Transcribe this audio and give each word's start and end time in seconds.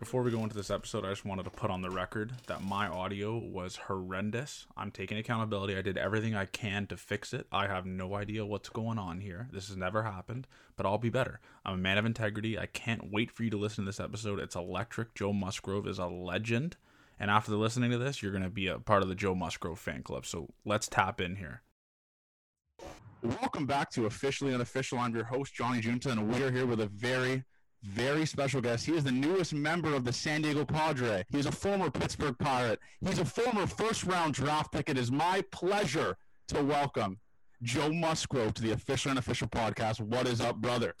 Before 0.00 0.22
we 0.22 0.30
go 0.30 0.42
into 0.42 0.56
this 0.56 0.70
episode, 0.70 1.04
I 1.04 1.10
just 1.10 1.26
wanted 1.26 1.42
to 1.42 1.50
put 1.50 1.70
on 1.70 1.82
the 1.82 1.90
record 1.90 2.32
that 2.46 2.64
my 2.64 2.88
audio 2.88 3.36
was 3.36 3.76
horrendous. 3.76 4.66
I'm 4.74 4.90
taking 4.90 5.18
accountability. 5.18 5.76
I 5.76 5.82
did 5.82 5.98
everything 5.98 6.34
I 6.34 6.46
can 6.46 6.86
to 6.86 6.96
fix 6.96 7.34
it. 7.34 7.46
I 7.52 7.66
have 7.66 7.84
no 7.84 8.14
idea 8.14 8.46
what's 8.46 8.70
going 8.70 8.98
on 8.98 9.20
here. 9.20 9.48
This 9.52 9.68
has 9.68 9.76
never 9.76 10.04
happened, 10.04 10.46
but 10.78 10.86
I'll 10.86 10.96
be 10.96 11.10
better. 11.10 11.38
I'm 11.66 11.74
a 11.74 11.76
man 11.76 11.98
of 11.98 12.06
integrity. 12.06 12.58
I 12.58 12.64
can't 12.64 13.12
wait 13.12 13.30
for 13.30 13.42
you 13.42 13.50
to 13.50 13.58
listen 13.58 13.84
to 13.84 13.88
this 13.90 14.00
episode. 14.00 14.40
It's 14.40 14.56
electric. 14.56 15.14
Joe 15.14 15.34
Musgrove 15.34 15.86
is 15.86 15.98
a 15.98 16.06
legend. 16.06 16.78
And 17.18 17.30
after 17.30 17.54
listening 17.54 17.90
to 17.90 17.98
this, 17.98 18.22
you're 18.22 18.32
going 18.32 18.42
to 18.42 18.48
be 18.48 18.68
a 18.68 18.78
part 18.78 19.02
of 19.02 19.10
the 19.10 19.14
Joe 19.14 19.34
Musgrove 19.34 19.78
fan 19.78 20.02
club. 20.02 20.24
So 20.24 20.48
let's 20.64 20.88
tap 20.88 21.20
in 21.20 21.36
here. 21.36 21.60
Welcome 23.22 23.66
back 23.66 23.90
to 23.90 24.06
Officially 24.06 24.54
Unofficial. 24.54 24.98
I'm 24.98 25.14
your 25.14 25.24
host, 25.24 25.52
Johnny 25.52 25.82
Junta, 25.82 26.08
and 26.08 26.26
we 26.26 26.42
are 26.42 26.50
here 26.50 26.64
with 26.64 26.80
a 26.80 26.86
very 26.86 27.44
very 27.82 28.26
special 28.26 28.60
guest. 28.60 28.86
He 28.86 28.92
is 28.92 29.04
the 29.04 29.12
newest 29.12 29.54
member 29.54 29.94
of 29.94 30.04
the 30.04 30.12
San 30.12 30.42
Diego 30.42 30.64
Padre. 30.64 31.24
He 31.30 31.38
is 31.38 31.46
a 31.46 31.52
former 31.52 31.90
Pittsburgh 31.90 32.38
Pirate. 32.38 32.78
He's 33.00 33.18
a 33.18 33.24
former 33.24 33.66
first 33.66 34.04
round 34.04 34.34
draft 34.34 34.72
pick. 34.72 34.88
It 34.88 34.98
is 34.98 35.10
my 35.10 35.42
pleasure 35.50 36.16
to 36.48 36.62
welcome 36.62 37.18
Joe 37.62 37.92
Musgrove 37.92 38.54
to 38.54 38.62
the 38.62 38.72
official 38.72 39.10
and 39.10 39.18
official 39.18 39.48
podcast. 39.48 40.00
What 40.00 40.26
is 40.26 40.40
up, 40.40 40.56
brother? 40.56 40.94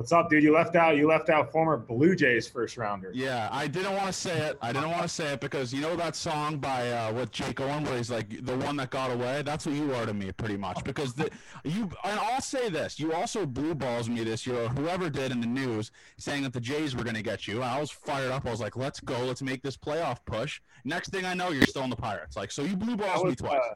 What's 0.00 0.12
up, 0.12 0.30
dude? 0.30 0.42
You 0.42 0.54
left 0.54 0.76
out 0.76 0.96
you 0.96 1.06
left 1.06 1.28
out 1.28 1.52
former 1.52 1.76
Blue 1.76 2.16
Jays 2.16 2.48
first 2.48 2.78
rounder. 2.78 3.10
Yeah, 3.12 3.50
I 3.52 3.66
didn't 3.66 3.92
want 3.92 4.06
to 4.06 4.14
say 4.14 4.34
it. 4.34 4.56
I 4.62 4.72
didn't 4.72 4.88
want 4.88 5.02
to 5.02 5.08
say 5.08 5.34
it 5.34 5.42
because 5.42 5.74
you 5.74 5.82
know 5.82 5.94
that 5.94 6.16
song 6.16 6.56
by 6.56 6.90
uh, 6.90 7.12
with 7.12 7.30
Jake 7.32 7.60
Owen 7.60 7.84
where 7.84 7.98
he's 7.98 8.10
like 8.10 8.46
the 8.46 8.56
one 8.56 8.76
that 8.76 8.88
got 8.88 9.10
away. 9.10 9.42
That's 9.42 9.66
what 9.66 9.74
you 9.74 9.94
are 9.94 10.06
to 10.06 10.14
me, 10.14 10.32
pretty 10.32 10.56
much. 10.56 10.82
Because 10.84 11.12
the 11.12 11.28
you 11.64 11.90
and 12.02 12.18
I'll 12.18 12.40
say 12.40 12.70
this: 12.70 12.98
you 12.98 13.12
also 13.12 13.44
blue 13.44 13.74
balls 13.74 14.08
me 14.08 14.24
this 14.24 14.46
year, 14.46 14.62
or 14.62 14.68
whoever 14.70 15.10
did 15.10 15.32
in 15.32 15.40
the 15.42 15.46
news, 15.46 15.90
saying 16.16 16.44
that 16.44 16.54
the 16.54 16.62
Jays 16.62 16.96
were 16.96 17.04
going 17.04 17.16
to 17.16 17.22
get 17.22 17.46
you. 17.46 17.60
I 17.60 17.78
was 17.78 17.90
fired 17.90 18.30
up. 18.30 18.46
I 18.46 18.50
was 18.50 18.60
like, 18.60 18.76
let's 18.76 19.00
go, 19.00 19.22
let's 19.26 19.42
make 19.42 19.62
this 19.62 19.76
playoff 19.76 20.24
push. 20.24 20.62
Next 20.82 21.10
thing 21.10 21.26
I 21.26 21.34
know, 21.34 21.50
you're 21.50 21.66
still 21.66 21.84
in 21.84 21.90
the 21.90 21.96
Pirates. 21.96 22.38
Like, 22.38 22.52
so 22.52 22.62
you 22.62 22.74
blue 22.74 22.96
balls 22.96 23.22
was, 23.22 23.32
me 23.32 23.36
twice. 23.36 23.60
Uh, 23.70 23.74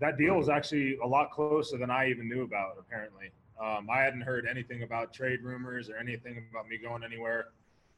that 0.00 0.18
deal 0.18 0.36
was 0.36 0.50
actually 0.50 0.98
a 1.02 1.06
lot 1.06 1.30
closer 1.30 1.78
than 1.78 1.90
I 1.90 2.10
even 2.10 2.28
knew 2.28 2.42
about. 2.42 2.72
Apparently. 2.78 3.30
Um, 3.62 3.88
I 3.88 4.00
hadn't 4.00 4.22
heard 4.22 4.46
anything 4.50 4.82
about 4.82 5.14
trade 5.14 5.42
rumors 5.42 5.88
or 5.88 5.96
anything 5.96 6.44
about 6.50 6.68
me 6.68 6.78
going 6.78 7.04
anywhere. 7.04 7.46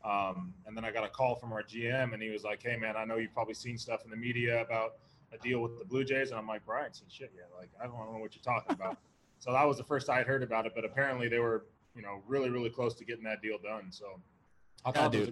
Um, 0.05 0.53
and 0.67 0.77
then 0.77 0.85
I 0.85 0.91
got 0.91 1.05
a 1.05 1.09
call 1.09 1.37
from 1.37 1.53
our 1.53 1.63
GM, 1.63 2.13
and 2.13 2.23
he 2.23 2.29
was 2.29 2.45
like, 2.45 2.63
"Hey, 2.63 2.77
man, 2.77 2.95
I 2.97 3.07
know 3.07 3.17
you've 3.17 3.33
probably 3.33 3.55
seen 3.55 3.79
stuff 3.79 4.05
in 4.05 4.11
the 4.11 4.17
media 4.17 4.61
about 4.61 4.97
a 5.33 5.39
deal 5.39 5.61
with 5.61 5.79
the 5.79 5.85
Blue 5.87 6.05
Jays." 6.05 6.31
And 6.31 6.39
I'm 6.39 6.47
like, 6.47 6.67
"Brian, 6.67 6.93
seen 6.93 7.09
shit 7.09 7.33
yet? 7.35 7.49
Like, 7.59 7.71
I 7.81 7.87
don't 7.87 7.97
know 8.13 8.19
what 8.19 8.35
you're 8.35 8.43
talking 8.43 8.75
about." 8.75 8.99
so 9.39 9.53
that 9.53 9.67
was 9.67 9.79
the 9.79 9.85
first 9.85 10.11
I 10.11 10.19
had 10.19 10.27
heard 10.27 10.43
about 10.43 10.67
it. 10.67 10.73
But 10.75 10.85
apparently, 10.85 11.29
they 11.29 11.39
were, 11.39 11.65
you 11.97 12.03
know, 12.03 12.23
really, 12.27 12.51
really 12.51 12.69
close 12.69 12.93
to 12.97 13.05
getting 13.07 13.25
that 13.25 13.41
deal 13.41 13.57
done. 13.57 13.91
So 13.91 14.21
I 14.85 14.93
thought 14.93 15.15
yeah, 15.15 15.27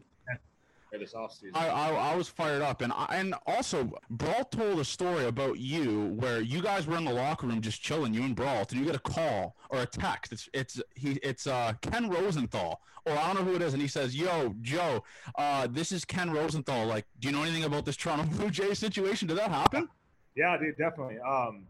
this 0.98 1.15
offseason. 1.15 1.51
I, 1.55 1.69
I, 1.69 2.12
I 2.12 2.15
was 2.15 2.29
fired 2.29 2.62
up, 2.62 2.81
and 2.83 2.93
I, 2.93 3.07
and 3.11 3.35
also 3.47 3.98
Brault 4.11 4.53
told 4.53 4.79
a 4.81 4.85
story 4.85 5.27
about 5.27 5.59
you 5.59 6.15
where 6.19 6.41
you 6.41 6.62
guys 6.62 6.87
were 6.87 6.97
in 6.97 7.05
the 7.05 7.12
locker 7.12 7.47
room 7.47 7.61
just 7.61 7.83
chilling, 7.83 8.15
you 8.15 8.23
and 8.23 8.37
Brault, 8.37 8.73
and 8.73 8.81
you 8.81 8.87
get 8.87 8.97
a 8.97 9.01
call 9.01 9.57
or 9.71 9.81
a 9.81 9.87
text. 9.87 10.33
It's 10.33 10.49
it's 10.53 10.83
he 10.95 11.12
it's 11.23 11.47
uh 11.47 11.75
Ken 11.81 12.09
Rosenthal, 12.09 12.81
or 13.07 13.12
I 13.12 13.33
don't 13.33 13.45
know 13.45 13.51
who 13.51 13.57
it 13.57 13.62
is, 13.62 13.73
and 13.73 13.83
he 13.83 13.89
says, 13.89 14.17
"Yo, 14.17 14.55
Joe, 14.61 15.03
uh, 15.37 15.67
this 15.71 15.93
is 15.93 16.05
Ken 16.05 16.31
Rosenthal. 16.31 16.87
Like, 16.87 17.06
do 17.21 17.29
you 17.29 17.34
know 17.34 17.43
anything 17.43 17.65
about 17.65 17.84
this 17.84 17.97
Toronto 17.97 18.25
Blue 18.37 18.51
Jays 18.51 18.79
situation? 18.79 19.29
Did 19.29 19.39
that 19.39 19.51
happen?" 19.51 19.89
Yeah, 20.34 20.56
dude, 20.59 20.77
definitely. 20.79 21.19
Um, 21.21 21.67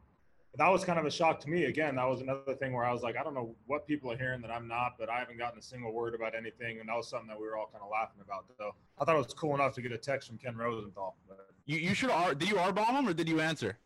that 0.57 0.69
was 0.69 0.85
kind 0.85 0.99
of 0.99 1.07
a 1.07 1.11
shock 1.11 1.41
to 1.41 1.51
me. 1.51 1.65
Again, 1.65 1.97
that 1.97 2.05
was 2.05 2.21
another 2.21 2.55
thing 2.55 2.75
where 2.75 2.85
I 2.85 2.93
was 2.93 3.03
like, 3.03 3.17
I 3.17 3.23
don't 3.23 3.33
know 3.35 3.55
what 3.67 3.87
people 3.87 4.13
are 4.13 4.17
hearing 4.19 4.43
that 4.43 4.51
I'm 4.51 4.69
not, 4.69 4.97
but 4.99 5.09
I 5.09 5.19
haven't 5.19 5.39
gotten 5.39 5.59
a 5.59 5.63
single 5.63 5.93
word 5.93 6.15
about 6.15 6.35
anything. 6.35 6.79
And 6.79 6.89
that 6.89 6.97
was 6.97 7.09
something 7.09 7.29
that 7.29 7.41
we 7.41 7.47
were 7.47 7.57
all 7.57 7.71
kind 7.73 7.83
of 7.83 7.91
laughing 7.91 8.21
about. 8.23 8.45
So 8.59 8.75
I 8.99 9.05
thought 9.05 9.15
it 9.15 9.19
was 9.19 9.33
cool 9.33 9.55
enough 9.55 9.73
to 9.75 9.83
get 9.83 9.93
a 9.93 9.99
text 9.99 10.29
from 10.29 10.37
Ken 10.37 10.55
Rosenthal. 10.55 11.17
But... 11.27 11.47
You, 11.65 11.79
you 11.79 11.95
should 11.95 12.11
R, 12.11 12.35
did 12.35 12.51
you 12.51 12.59
R 12.59 12.71
bomb 12.71 12.95
him 12.95 13.09
or 13.09 13.15
did 13.15 13.29
you 13.29 13.41
answer? 13.41 13.79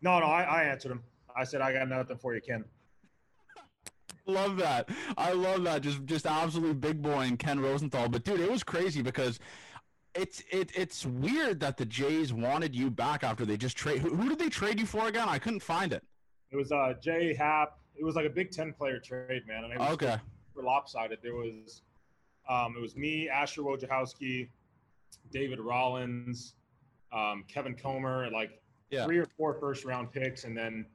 No, 0.00 0.18
no, 0.20 0.26
I, 0.26 0.42
I 0.42 0.62
answered 0.64 0.92
him. 0.92 1.02
I 1.36 1.44
said, 1.44 1.60
I 1.60 1.72
got 1.72 1.86
nothing 1.86 2.16
for 2.16 2.34
you, 2.34 2.40
Ken. 2.40 2.64
love 4.26 4.56
that. 4.56 4.88
I 5.18 5.32
love 5.32 5.64
that. 5.64 5.82
Just, 5.82 6.06
just 6.06 6.24
absolutely 6.24 6.74
big 6.74 7.02
boy 7.02 7.20
and 7.20 7.38
Ken 7.38 7.60
Rosenthal. 7.60 8.08
But 8.08 8.24
dude, 8.24 8.40
it 8.40 8.50
was 8.50 8.64
crazy 8.64 9.02
because 9.02 9.38
it's 10.14 10.42
it 10.50 10.72
it's 10.74 11.06
weird 11.06 11.60
that 11.60 11.76
the 11.76 11.84
Jays 11.84 12.32
wanted 12.32 12.74
you 12.74 12.90
back 12.90 13.22
after 13.22 13.44
they 13.44 13.56
just 13.56 13.76
trade. 13.76 14.00
Who, 14.00 14.14
who, 14.14 14.28
did 14.28 14.38
they 14.38 14.48
trade 14.48 14.80
you 14.80 14.86
for 14.86 15.08
again? 15.08 15.28
I 15.28 15.38
couldn't 15.38 15.60
find 15.60 15.92
it. 15.92 16.02
It 16.50 16.56
was 16.56 16.72
uh 16.72 16.94
J.A. 17.00 17.34
Happ. 17.36 17.78
It 17.96 18.04
was 18.04 18.16
like 18.16 18.26
a 18.26 18.30
Big 18.30 18.50
Ten 18.50 18.72
player 18.72 18.98
trade, 18.98 19.46
man. 19.46 19.64
And 19.64 19.72
it 19.72 19.78
was 19.78 19.90
okay. 19.90 20.16
Lopsided, 20.56 21.18
there 21.22 21.34
was 21.34 21.82
um 22.48 22.74
it 22.76 22.80
was 22.80 22.96
me, 22.96 23.28
Asher 23.28 23.62
Wojciechowski, 23.62 24.48
David 25.30 25.60
Rollins, 25.60 26.54
um, 27.12 27.44
Kevin 27.48 27.74
Comer, 27.74 28.30
like 28.30 28.60
yeah. 28.90 29.04
three 29.04 29.18
or 29.18 29.26
four 29.36 29.54
first 29.54 29.84
round 29.84 30.12
picks, 30.12 30.44
and 30.44 30.56
then 30.56 30.86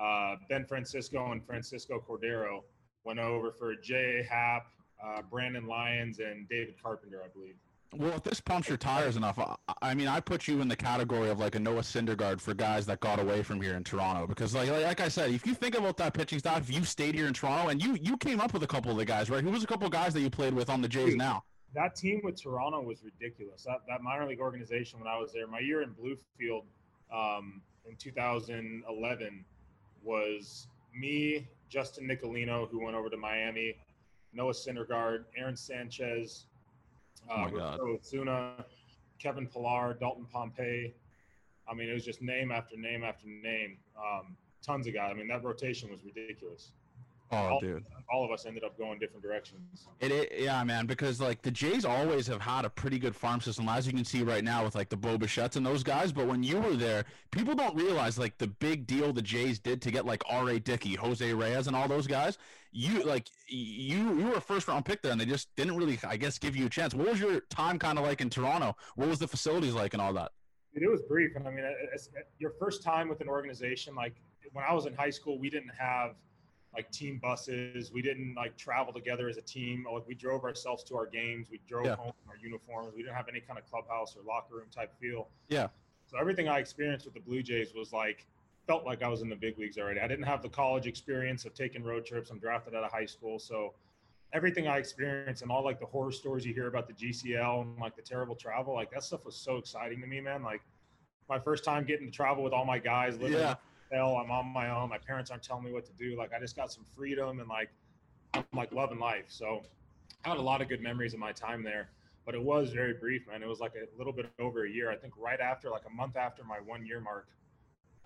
uh, 0.00 0.36
Ben 0.48 0.64
Francisco 0.64 1.32
and 1.32 1.44
Francisco 1.44 2.02
Cordero 2.06 2.62
went 3.04 3.18
over 3.18 3.50
for 3.52 3.74
J.A. 3.74 4.24
Happ, 4.24 4.66
uh, 5.04 5.22
Brandon 5.22 5.66
Lyons, 5.66 6.18
and 6.20 6.48
David 6.48 6.74
Carpenter, 6.82 7.22
I 7.24 7.28
believe. 7.28 7.56
Well, 7.96 8.12
if 8.12 8.22
this 8.22 8.40
pumps 8.40 8.68
your 8.68 8.76
tires 8.76 9.16
enough, 9.16 9.38
I 9.82 9.94
mean, 9.94 10.06
I 10.06 10.20
put 10.20 10.46
you 10.46 10.60
in 10.60 10.68
the 10.68 10.76
category 10.76 11.28
of 11.28 11.40
like 11.40 11.56
a 11.56 11.58
Noah 11.58 11.80
Syndergaard 11.80 12.40
for 12.40 12.54
guys 12.54 12.86
that 12.86 13.00
got 13.00 13.18
away 13.18 13.42
from 13.42 13.60
here 13.60 13.74
in 13.74 13.82
Toronto. 13.82 14.28
Because, 14.28 14.54
like, 14.54 14.70
like 14.70 15.00
I 15.00 15.08
said, 15.08 15.30
if 15.30 15.44
you 15.44 15.54
think 15.54 15.76
about 15.76 15.96
that 15.96 16.14
pitching 16.14 16.38
staff, 16.38 16.68
if 16.68 16.74
you 16.74 16.84
stayed 16.84 17.16
here 17.16 17.26
in 17.26 17.34
Toronto, 17.34 17.68
and 17.68 17.82
you 17.82 17.98
you 18.00 18.16
came 18.16 18.40
up 18.40 18.52
with 18.52 18.62
a 18.62 18.66
couple 18.66 18.92
of 18.92 18.96
the 18.96 19.04
guys, 19.04 19.28
right? 19.28 19.42
Who 19.42 19.50
was 19.50 19.64
a 19.64 19.66
couple 19.66 19.86
of 19.86 19.92
guys 19.92 20.14
that 20.14 20.20
you 20.20 20.30
played 20.30 20.54
with 20.54 20.70
on 20.70 20.80
the 20.80 20.88
Jays 20.88 21.16
now? 21.16 21.42
That 21.74 21.96
team 21.96 22.20
with 22.22 22.40
Toronto 22.40 22.80
was 22.80 23.02
ridiculous. 23.02 23.64
That 23.64 23.80
that 23.88 24.02
minor 24.02 24.26
league 24.26 24.40
organization 24.40 25.00
when 25.00 25.08
I 25.08 25.18
was 25.18 25.32
there, 25.32 25.48
my 25.48 25.60
year 25.60 25.82
in 25.82 25.90
Bluefield 25.90 26.64
um, 27.12 27.60
in 27.88 27.96
2011 27.96 29.44
was 30.04 30.68
me, 30.94 31.48
Justin 31.68 32.08
Nicolino, 32.08 32.68
who 32.70 32.84
went 32.84 32.96
over 32.96 33.10
to 33.10 33.16
Miami, 33.16 33.76
Noah 34.32 34.52
Syndergaard, 34.52 35.24
Aaron 35.36 35.56
Sanchez, 35.56 36.46
uh, 37.28 37.76
oh 37.80 37.98
Zuna, 38.02 38.64
Kevin 39.18 39.46
Pillar, 39.46 39.96
Dalton 40.00 40.26
Pompey. 40.32 40.94
I 41.68 41.74
mean, 41.74 41.88
it 41.88 41.92
was 41.92 42.04
just 42.04 42.22
name 42.22 42.50
after 42.50 42.76
name 42.76 43.04
after 43.04 43.26
name. 43.26 43.78
Um, 43.96 44.36
tons 44.62 44.86
of 44.86 44.94
guys. 44.94 45.10
I 45.12 45.14
mean, 45.14 45.28
that 45.28 45.44
rotation 45.44 45.90
was 45.90 46.00
ridiculous. 46.04 46.72
Oh, 47.32 47.36
all, 47.36 47.60
dude! 47.60 47.84
All 48.12 48.24
of 48.24 48.32
us 48.32 48.44
ended 48.44 48.64
up 48.64 48.76
going 48.76 48.98
different 48.98 49.22
directions. 49.22 49.86
It, 50.00 50.10
it, 50.10 50.32
yeah, 50.36 50.64
man. 50.64 50.86
Because 50.86 51.20
like 51.20 51.42
the 51.42 51.50
Jays 51.50 51.84
always 51.84 52.26
have 52.26 52.40
had 52.40 52.64
a 52.64 52.70
pretty 52.70 52.98
good 52.98 53.14
farm 53.14 53.40
system, 53.40 53.68
as 53.68 53.86
you 53.86 53.92
can 53.92 54.04
see 54.04 54.24
right 54.24 54.42
now 54.42 54.64
with 54.64 54.74
like 54.74 54.88
the 54.88 54.96
Bo 54.96 55.16
Bichette's 55.16 55.54
and 55.54 55.64
those 55.64 55.84
guys. 55.84 56.10
But 56.10 56.26
when 56.26 56.42
you 56.42 56.58
were 56.58 56.74
there, 56.74 57.04
people 57.30 57.54
don't 57.54 57.76
realize 57.76 58.18
like 58.18 58.36
the 58.38 58.48
big 58.48 58.86
deal 58.86 59.12
the 59.12 59.22
Jays 59.22 59.60
did 59.60 59.80
to 59.82 59.92
get 59.92 60.06
like 60.06 60.24
R.A. 60.28 60.58
Dickey, 60.58 60.94
Jose 60.96 61.32
Reyes, 61.32 61.68
and 61.68 61.76
all 61.76 61.86
those 61.86 62.08
guys. 62.08 62.36
You 62.72 63.04
like 63.04 63.28
you 63.46 64.16
you 64.16 64.26
were 64.26 64.36
a 64.36 64.40
first 64.40 64.66
round 64.66 64.84
pick 64.84 65.00
there, 65.02 65.12
and 65.12 65.20
they 65.20 65.26
just 65.26 65.54
didn't 65.54 65.76
really, 65.76 66.00
I 66.04 66.16
guess, 66.16 66.36
give 66.36 66.56
you 66.56 66.66
a 66.66 66.70
chance. 66.70 66.94
What 66.94 67.10
was 67.10 67.20
your 67.20 67.40
time 67.42 67.78
kind 67.78 67.96
of 67.96 68.04
like 68.04 68.20
in 68.20 68.30
Toronto? 68.30 68.76
What 68.96 69.08
was 69.08 69.20
the 69.20 69.28
facilities 69.28 69.74
like 69.74 69.92
and 69.92 70.02
all 70.02 70.12
that? 70.14 70.32
It 70.74 70.88
was 70.88 71.02
brief, 71.02 71.34
and 71.36 71.46
I 71.46 71.50
mean, 71.50 71.64
it's, 71.92 72.08
it's, 72.16 72.30
your 72.38 72.52
first 72.58 72.82
time 72.82 73.08
with 73.08 73.20
an 73.20 73.28
organization 73.28 73.94
like 73.94 74.14
when 74.52 74.64
I 74.68 74.72
was 74.72 74.86
in 74.86 74.94
high 74.94 75.10
school, 75.10 75.38
we 75.38 75.50
didn't 75.50 75.72
have 75.78 76.14
like 76.74 76.90
team 76.90 77.18
buses. 77.22 77.92
We 77.92 78.02
didn't 78.02 78.34
like 78.34 78.56
travel 78.56 78.92
together 78.92 79.28
as 79.28 79.36
a 79.36 79.42
team. 79.42 79.86
Like 79.92 80.06
we 80.06 80.14
drove 80.14 80.44
ourselves 80.44 80.84
to 80.84 80.96
our 80.96 81.06
games. 81.06 81.48
We 81.50 81.60
drove 81.66 81.86
yeah. 81.86 81.96
home 81.96 82.12
in 82.24 82.30
our 82.30 82.36
uniforms. 82.42 82.94
We 82.94 83.02
didn't 83.02 83.16
have 83.16 83.28
any 83.28 83.40
kind 83.40 83.58
of 83.58 83.68
clubhouse 83.68 84.16
or 84.16 84.22
locker 84.26 84.56
room 84.56 84.66
type 84.74 84.92
feel. 85.00 85.28
Yeah. 85.48 85.68
So 86.06 86.18
everything 86.18 86.48
I 86.48 86.58
experienced 86.58 87.04
with 87.04 87.14
the 87.14 87.20
Blue 87.20 87.42
Jays 87.42 87.74
was 87.74 87.92
like 87.92 88.26
felt 88.66 88.84
like 88.84 89.02
I 89.02 89.08
was 89.08 89.22
in 89.22 89.28
the 89.28 89.36
big 89.36 89.58
leagues 89.58 89.78
already. 89.78 90.00
I 90.00 90.06
didn't 90.06 90.24
have 90.24 90.42
the 90.42 90.48
college 90.48 90.86
experience 90.86 91.44
of 91.44 91.54
taking 91.54 91.82
road 91.82 92.04
trips. 92.04 92.30
I'm 92.30 92.38
drafted 92.38 92.74
out 92.74 92.84
of 92.84 92.92
high 92.92 93.06
school, 93.06 93.38
so 93.38 93.74
everything 94.32 94.68
I 94.68 94.78
experienced 94.78 95.42
and 95.42 95.50
all 95.50 95.64
like 95.64 95.80
the 95.80 95.86
horror 95.86 96.12
stories 96.12 96.46
you 96.46 96.54
hear 96.54 96.68
about 96.68 96.86
the 96.86 96.92
GCL 96.92 97.62
and 97.62 97.78
like 97.80 97.96
the 97.96 98.02
terrible 98.02 98.36
travel, 98.36 98.74
like 98.74 98.90
that 98.92 99.02
stuff 99.02 99.24
was 99.24 99.34
so 99.34 99.56
exciting 99.56 100.00
to 100.00 100.06
me, 100.06 100.20
man. 100.20 100.44
Like 100.44 100.60
my 101.28 101.38
first 101.38 101.64
time 101.64 101.84
getting 101.84 102.06
to 102.06 102.12
travel 102.12 102.44
with 102.44 102.52
all 102.52 102.64
my 102.64 102.78
guys, 102.78 103.18
living 103.18 103.38
yeah 103.38 103.54
hell, 103.92 104.16
I'm 104.16 104.30
on 104.30 104.46
my 104.46 104.70
own. 104.70 104.88
My 104.88 104.98
parents 104.98 105.30
aren't 105.30 105.42
telling 105.42 105.64
me 105.64 105.72
what 105.72 105.84
to 105.86 105.92
do. 105.92 106.16
Like 106.16 106.32
I 106.34 106.40
just 106.40 106.56
got 106.56 106.72
some 106.72 106.84
freedom 106.96 107.40
and 107.40 107.48
like 107.48 107.70
I'm 108.34 108.44
like 108.54 108.72
loving 108.72 108.98
life. 108.98 109.24
So 109.28 109.62
I 110.24 110.30
had 110.30 110.38
a 110.38 110.42
lot 110.42 110.60
of 110.60 110.68
good 110.68 110.80
memories 110.80 111.14
of 111.14 111.20
my 111.20 111.32
time 111.32 111.62
there. 111.62 111.90
But 112.26 112.34
it 112.34 112.42
was 112.42 112.70
very 112.70 112.92
brief, 112.92 113.26
man. 113.26 113.42
It 113.42 113.48
was 113.48 113.60
like 113.60 113.72
a 113.74 113.98
little 113.98 114.12
bit 114.12 114.30
over 114.38 114.66
a 114.66 114.70
year. 114.70 114.90
I 114.90 114.96
think 114.96 115.14
right 115.16 115.40
after, 115.40 115.70
like 115.70 115.82
a 115.86 115.90
month 115.90 116.16
after 116.16 116.44
my 116.44 116.58
one 116.60 116.86
year 116.86 117.00
mark, 117.00 117.28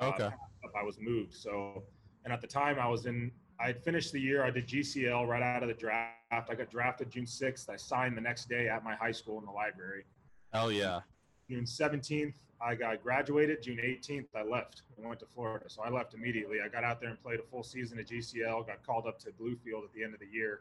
uh, 0.01 0.07
okay, 0.07 0.25
uh, 0.25 0.79
I 0.79 0.83
was 0.83 0.99
moved. 1.01 1.35
So, 1.35 1.83
and 2.25 2.33
at 2.33 2.41
the 2.41 2.47
time, 2.47 2.79
I 2.79 2.89
was 2.89 3.07
in. 3.07 3.33
I 3.61 3.67
had 3.67 3.83
finished 3.83 4.13
the 4.13 4.21
year. 4.21 4.45
I 4.45 4.51
did 4.51 4.67
GCL 4.67 5.29
right 5.29 5.43
out 5.43 5.63
of 5.63 5.69
the 5.69 5.75
draft. 5.75 6.15
I 6.33 6.55
got 6.55 6.71
drafted 6.71 7.11
June 7.11 7.25
6th. 7.25 7.69
I 7.69 7.77
signed 7.77 8.17
the 8.17 8.21
next 8.21 8.49
day 8.49 8.69
at 8.69 8.83
my 8.83 8.95
high 8.95 9.13
school 9.13 9.39
in 9.39 9.45
the 9.45 9.53
library. 9.53 10.05
Hell 10.53 10.73
yeah. 10.73 11.01
June 11.49 11.65
17th, 11.65 12.35
I 12.61 12.75
got 12.75 13.03
graduated. 13.03 13.63
June 13.63 13.79
18th, 13.79 14.27
I 14.35 14.43
left. 14.43 14.83
I 15.03 15.07
went 15.07 15.21
to 15.21 15.27
Florida. 15.35 15.67
So 15.69 15.83
I 15.83 15.91
left 15.91 16.15
immediately. 16.15 16.59
I 16.65 16.69
got 16.69 16.85
out 16.85 17.01
there 17.01 17.11
and 17.11 17.23
played 17.23 17.41
a 17.41 17.43
full 17.43 17.63
season 17.63 17.99
at 17.99 18.09
GCL, 18.09 18.67
got 18.67 18.85
called 18.85 19.07
up 19.07 19.19
to 19.21 19.31
Bluefield 19.31 19.85
at 19.85 19.93
the 19.95 20.03
end 20.03 20.15
of 20.15 20.21
the 20.21 20.27
year. 20.27 20.61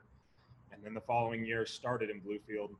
And 0.71 0.83
then 0.83 0.93
the 0.93 1.01
following 1.01 1.45
year 1.45 1.65
started 1.65 2.09
in 2.09 2.19
Bluefield. 2.21 2.71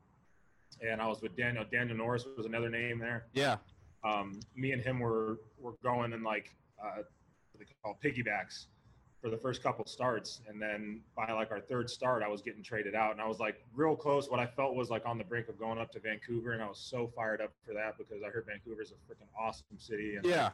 and 0.82 1.02
I 1.02 1.08
was 1.08 1.22
with 1.22 1.36
Daniel. 1.38 1.64
Daniel 1.72 1.98
Norris 1.98 2.26
was 2.36 2.46
another 2.46 2.70
name 2.70 3.00
there. 3.00 3.28
Yeah. 3.34 3.58
Um, 4.04 4.40
me 4.56 4.72
and 4.72 4.82
him 4.82 5.00
were 5.00 5.40
were 5.60 5.76
going 5.84 6.12
in 6.12 6.24
like 6.24 6.54
uh, 6.84 7.04
what 7.52 7.60
they 7.60 7.66
call 7.82 7.98
piggybacks 8.04 8.66
for 9.24 9.30
the 9.30 9.38
first 9.38 9.64
couple 9.64 9.86
starts, 9.86 10.42
and 10.50 10.62
then 10.62 11.00
by 11.16 11.32
like 11.32 11.50
our 11.50 11.62
third 11.62 11.90
start, 11.90 12.22
I 12.24 12.28
was 12.28 12.42
getting 12.42 12.62
traded 12.62 12.94
out, 12.94 13.14
and 13.14 13.22
I 13.22 13.26
was 13.26 13.40
like 13.40 13.64
real 13.74 13.96
close. 13.96 14.30
What 14.30 14.42
I 14.42 14.46
felt 14.46 14.76
was 14.76 14.90
like 14.90 15.06
on 15.06 15.18
the 15.18 15.24
brink 15.24 15.48
of 15.48 15.58
going 15.58 15.80
up 15.80 15.94
to 15.94 16.00
Vancouver, 16.02 16.52
and 16.52 16.62
I 16.62 16.68
was 16.68 16.78
so 16.78 17.10
fired 17.16 17.40
up 17.40 17.54
for 17.66 17.74
that 17.74 17.98
because 17.98 18.22
I 18.22 18.30
heard 18.30 18.46
Vancouver's 18.46 18.92
a 18.92 18.96
freaking 19.10 19.30
awesome 19.40 19.80
city, 19.80 20.18
and 20.18 20.26
Yeah. 20.26 20.50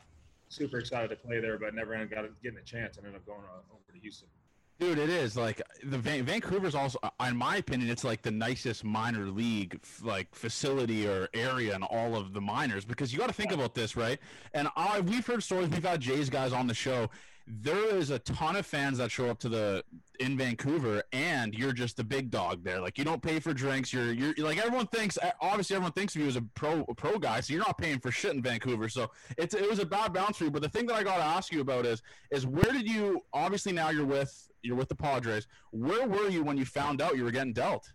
super 0.50 0.78
excited 0.78 1.08
to 1.10 1.16
play 1.16 1.40
there, 1.40 1.58
but 1.58 1.74
never 1.74 1.96
ended 1.96 2.16
up 2.20 2.26
getting 2.44 2.60
a 2.60 2.64
chance, 2.64 2.98
and 2.98 3.08
ended 3.08 3.20
up 3.22 3.26
going 3.26 3.42
uh, 3.44 3.74
over 3.74 3.92
to 3.92 4.00
Houston. 4.00 4.30
Dude, 4.78 5.00
it 5.00 5.10
is 5.10 5.36
like 5.36 5.62
the 5.84 5.98
Van- 5.98 6.24
Vancouver's 6.24 6.74
also, 6.76 7.00
uh, 7.04 7.10
in 7.28 7.36
my 7.36 7.58
opinion, 7.58 7.90
it's 7.90 8.04
like 8.06 8.22
the 8.22 8.32
nicest 8.32 8.84
minor 8.86 9.26
league 9.26 9.78
f- 9.84 10.02
like 10.04 10.34
facility 10.34 11.06
or 11.08 11.28
area 11.34 11.76
in 11.76 11.84
all 11.84 12.16
of 12.16 12.34
the 12.34 12.40
minors 12.40 12.86
because 12.86 13.12
you 13.12 13.20
got 13.20 13.28
to 13.28 13.34
think 13.34 13.52
about 13.52 13.74
this, 13.76 13.98
right? 13.98 14.20
And 14.54 14.70
I 14.78 15.02
we've 15.02 15.26
heard 15.28 15.44
stories. 15.44 15.68
We've 15.70 15.84
had 15.84 16.00
Jay's 16.00 16.30
guys 16.30 16.54
on 16.54 16.66
the 16.68 16.74
show. 16.74 17.10
There 17.52 17.96
is 17.96 18.12
a 18.12 18.20
ton 18.20 18.56
of 18.56 18.66
fans 18.68 19.00
that 19.00 19.10
show 19.10 19.28
up 19.28 19.40
to 19.40 19.50
the 19.50 19.84
in 20.20 20.38
Vancouver, 20.38 21.02
and 21.12 21.52
you're 21.56 21.74
just 21.74 21.98
the 21.98 22.04
big 22.04 22.30
dog 22.30 22.64
there. 22.64 22.80
Like 22.80 23.00
you 23.00 23.04
don't 23.04 23.24
pay 23.24 23.40
for 23.40 23.54
drinks. 23.54 23.92
You're 23.92 24.14
you're 24.14 24.34
like 24.38 24.60
everyone 24.60 24.86
thinks. 24.88 25.18
Eh, 25.20 25.32
obviously, 25.42 25.76
everyone 25.76 25.94
thinks 25.94 26.16
of 26.16 26.22
you 26.22 26.28
as 26.28 26.36
a 26.36 26.44
pro 26.54 26.86
a 26.88 26.94
pro 26.94 27.18
guy, 27.18 27.40
so 27.40 27.54
you're 27.54 27.64
not 27.64 27.80
paying 27.80 28.00
for 28.00 28.12
shit 28.12 28.36
in 28.36 28.42
Vancouver. 28.44 28.88
So 28.88 29.10
it's 29.36 29.56
it 29.56 29.68
was 29.68 29.80
a 29.80 29.86
bad 29.86 30.14
bounce 30.14 30.38
for 30.38 30.44
you. 30.44 30.52
But 30.52 30.62
the 30.62 30.70
thing 30.70 30.86
that 30.88 30.94
I 30.94 31.04
got 31.04 31.18
to 31.18 31.24
ask 31.24 31.52
you 31.52 31.62
about 31.62 31.88
is 31.88 32.04
is 32.30 32.46
where 32.46 32.72
did 32.72 32.88
you? 32.88 33.24
Obviously, 33.34 33.72
now 33.72 33.90
you're 33.90 34.06
with 34.06 34.48
you're 34.62 34.76
with 34.76 34.90
the 34.90 34.96
Padres. 34.96 35.48
Where 35.72 36.08
were 36.08 36.30
you 36.30 36.44
when 36.44 36.56
you 36.58 36.66
found 36.66 37.02
out 37.02 37.18
you 37.18 37.24
were 37.24 37.32
getting 37.32 37.54
dealt? 37.54 37.92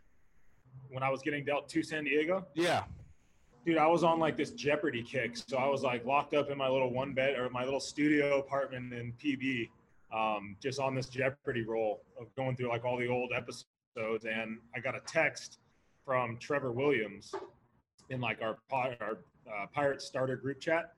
When 0.88 1.04
I 1.04 1.10
was 1.10 1.22
getting 1.22 1.44
dealt 1.44 1.68
to 1.68 1.82
San 1.84 2.04
Diego, 2.04 2.44
Yeah, 2.54 2.84
dude, 3.64 3.78
I 3.78 3.87
was 3.87 4.05
on 4.05 4.19
like 4.19 4.37
this 4.37 4.50
Jeopardy 4.50 5.02
kick. 5.02 5.37
So 5.37 5.56
I 5.56 5.66
was 5.69 5.82
like 5.82 6.05
locked 6.05 6.34
up 6.34 6.50
in 6.50 6.58
my 6.58 6.69
little 6.69 6.93
one 6.93 7.14
bed 7.14 7.38
or 7.38 7.49
my 7.50 7.64
little 7.64 7.81
studio 7.81 8.38
apartment 8.38 8.93
in 8.93 9.12
PB, 9.12 9.70
um, 10.12 10.56
just 10.62 10.78
on 10.78 10.94
this 10.94 11.08
Jeopardy 11.08 11.62
roll 11.62 12.02
of 12.20 12.34
going 12.37 12.56
through 12.56 12.69
like 12.69 12.84
all 12.84 12.99
the 12.99 13.08
old 13.08 13.32
episodes. 13.34 14.26
And 14.26 14.58
I 14.75 14.81
got 14.81 14.94
a 14.94 15.00
text 15.06 15.58
from 16.05 16.37
Trevor 16.38 16.72
Williams 16.72 17.34
in 18.11 18.20
like 18.20 18.43
our, 18.43 18.58
our 18.72 19.19
uh, 19.46 19.66
Pirate 19.72 20.02
Starter 20.02 20.37
group 20.37 20.61
chat. 20.61 20.93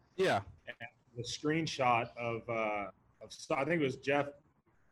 yeah, 0.67 0.83
The 1.17 1.23
screenshot 1.23 2.09
of, 2.19 2.43
uh, 2.49 2.91
of 3.23 3.31
I 3.51 3.65
think 3.65 3.81
it 3.81 3.85
was 3.85 3.97
Jeff, 3.97 4.27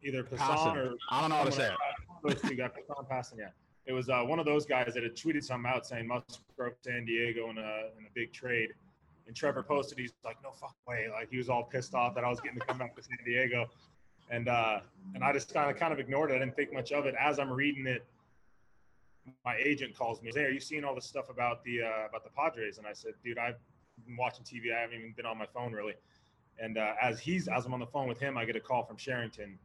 either 0.03 0.23
Passan 0.23 0.76
or 0.76 0.94
I 1.11 1.21
don't 1.21 1.31
know 1.31 1.37
how 1.37 1.44
to 1.44 1.53
say 1.53 1.67
it. 1.67 1.75
those 2.23 2.41
two 2.41 2.55
guys, 2.55 2.71
Passan. 3.11 3.38
It 3.87 3.93
was 3.93 4.09
uh, 4.09 4.23
one 4.23 4.39
of 4.39 4.47
those 4.47 4.65
guys 4.65 4.95
that 4.95 5.03
had 5.03 5.15
tweeted 5.15 5.45
something 5.45 5.71
out 5.71 5.87
saying 5.87 6.09
Musgrove 6.09 6.75
San 6.83 7.05
Diego 7.05 7.51
in 7.51 7.59
a 7.59 7.91
in 7.99 8.07
a 8.07 8.13
big 8.15 8.33
trade, 8.33 8.71
and 9.27 9.37
Trevor 9.37 9.63
posted. 9.63 9.99
He's 9.99 10.15
like, 10.25 10.37
"No 10.43 10.53
fuck 10.53 10.75
way!" 10.89 11.09
Like 11.11 11.31
he 11.31 11.37
was 11.37 11.51
all 11.51 11.65
pissed 11.65 11.95
off 11.95 12.15
that 12.15 12.25
I 12.25 12.29
was 12.29 12.41
getting 12.41 12.59
to 12.59 12.67
come 12.67 12.79
back 12.79 12.97
to 12.97 13.03
San 13.03 13.19
Diego, 13.27 13.69
and 14.31 14.49
uh, 14.49 14.81
and 15.15 15.23
I 15.23 15.33
just 15.33 15.53
kind 15.53 15.71
of 15.71 15.77
kind 15.77 15.93
of 15.93 15.99
ignored 15.99 16.31
it. 16.31 16.37
I 16.37 16.39
didn't 16.39 16.57
think 16.57 16.73
much 16.73 16.93
of 16.93 17.05
it. 17.05 17.15
As 17.21 17.39
I'm 17.39 17.53
reading 17.53 17.87
it, 17.87 18.07
my 19.45 19.57
agent 19.57 19.95
calls 19.95 20.23
me. 20.23 20.33
Hey, 20.35 20.45
are 20.45 20.51
you 20.51 20.61
seeing 20.61 20.85
all 20.85 20.95
this 20.95 21.07
stuff 21.07 21.29
about 21.29 21.63
the 21.65 21.83
uh, 21.83 22.09
about 22.09 22.25
the 22.25 22.31
Padres? 22.31 22.79
And 22.79 22.87
I 22.87 22.95
said, 22.95 23.13
"Dude, 23.23 23.37
I've 23.37 23.59
been 24.07 24.17
watching 24.17 24.45
TV. 24.45 24.75
I 24.75 24.81
haven't 24.81 24.99
even 24.99 25.13
been 25.15 25.27
on 25.27 25.37
my 25.37 25.47
phone 25.47 25.73
really." 25.73 25.95
And 26.59 26.79
uh, 26.79 26.93
as 27.03 27.21
he's 27.21 27.49
as 27.49 27.67
I'm 27.67 27.75
on 27.75 27.81
the 27.81 27.87
phone 27.87 28.09
with 28.09 28.19
him, 28.19 28.39
I 28.39 28.47
get 28.47 28.57
a 28.57 28.61
call 28.61 28.85
from 28.85 28.97
Cherington, 28.97 29.59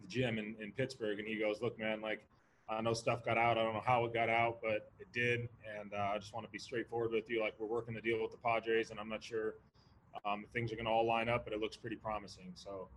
the 0.00 0.06
gym 0.06 0.38
in, 0.38 0.56
in 0.60 0.72
Pittsburgh, 0.72 1.18
and 1.18 1.28
he 1.28 1.38
goes, 1.38 1.60
"Look, 1.60 1.78
man, 1.78 2.00
like." 2.00 2.24
I 2.70 2.80
know 2.80 2.94
stuff 2.94 3.24
got 3.24 3.36
out. 3.36 3.58
I 3.58 3.64
don't 3.64 3.74
know 3.74 3.82
how 3.84 4.04
it 4.04 4.14
got 4.14 4.28
out, 4.28 4.58
but 4.62 4.90
it 5.00 5.08
did. 5.12 5.48
And 5.80 5.92
uh, 5.92 6.12
I 6.14 6.18
just 6.18 6.32
want 6.32 6.46
to 6.46 6.52
be 6.52 6.58
straightforward 6.58 7.10
with 7.12 7.28
you. 7.28 7.40
Like 7.40 7.54
we're 7.58 7.66
working 7.66 7.94
the 7.94 8.00
deal 8.00 8.22
with 8.22 8.30
the 8.30 8.38
Padres, 8.38 8.90
and 8.90 9.00
I'm 9.00 9.08
not 9.08 9.22
sure 9.24 9.54
um, 10.24 10.44
things 10.52 10.72
are 10.72 10.76
going 10.76 10.86
to 10.86 10.90
all 10.90 11.06
line 11.06 11.28
up, 11.28 11.44
but 11.44 11.52
it 11.52 11.60
looks 11.60 11.76
pretty 11.76 11.96
promising. 11.96 12.52
So 12.54 12.88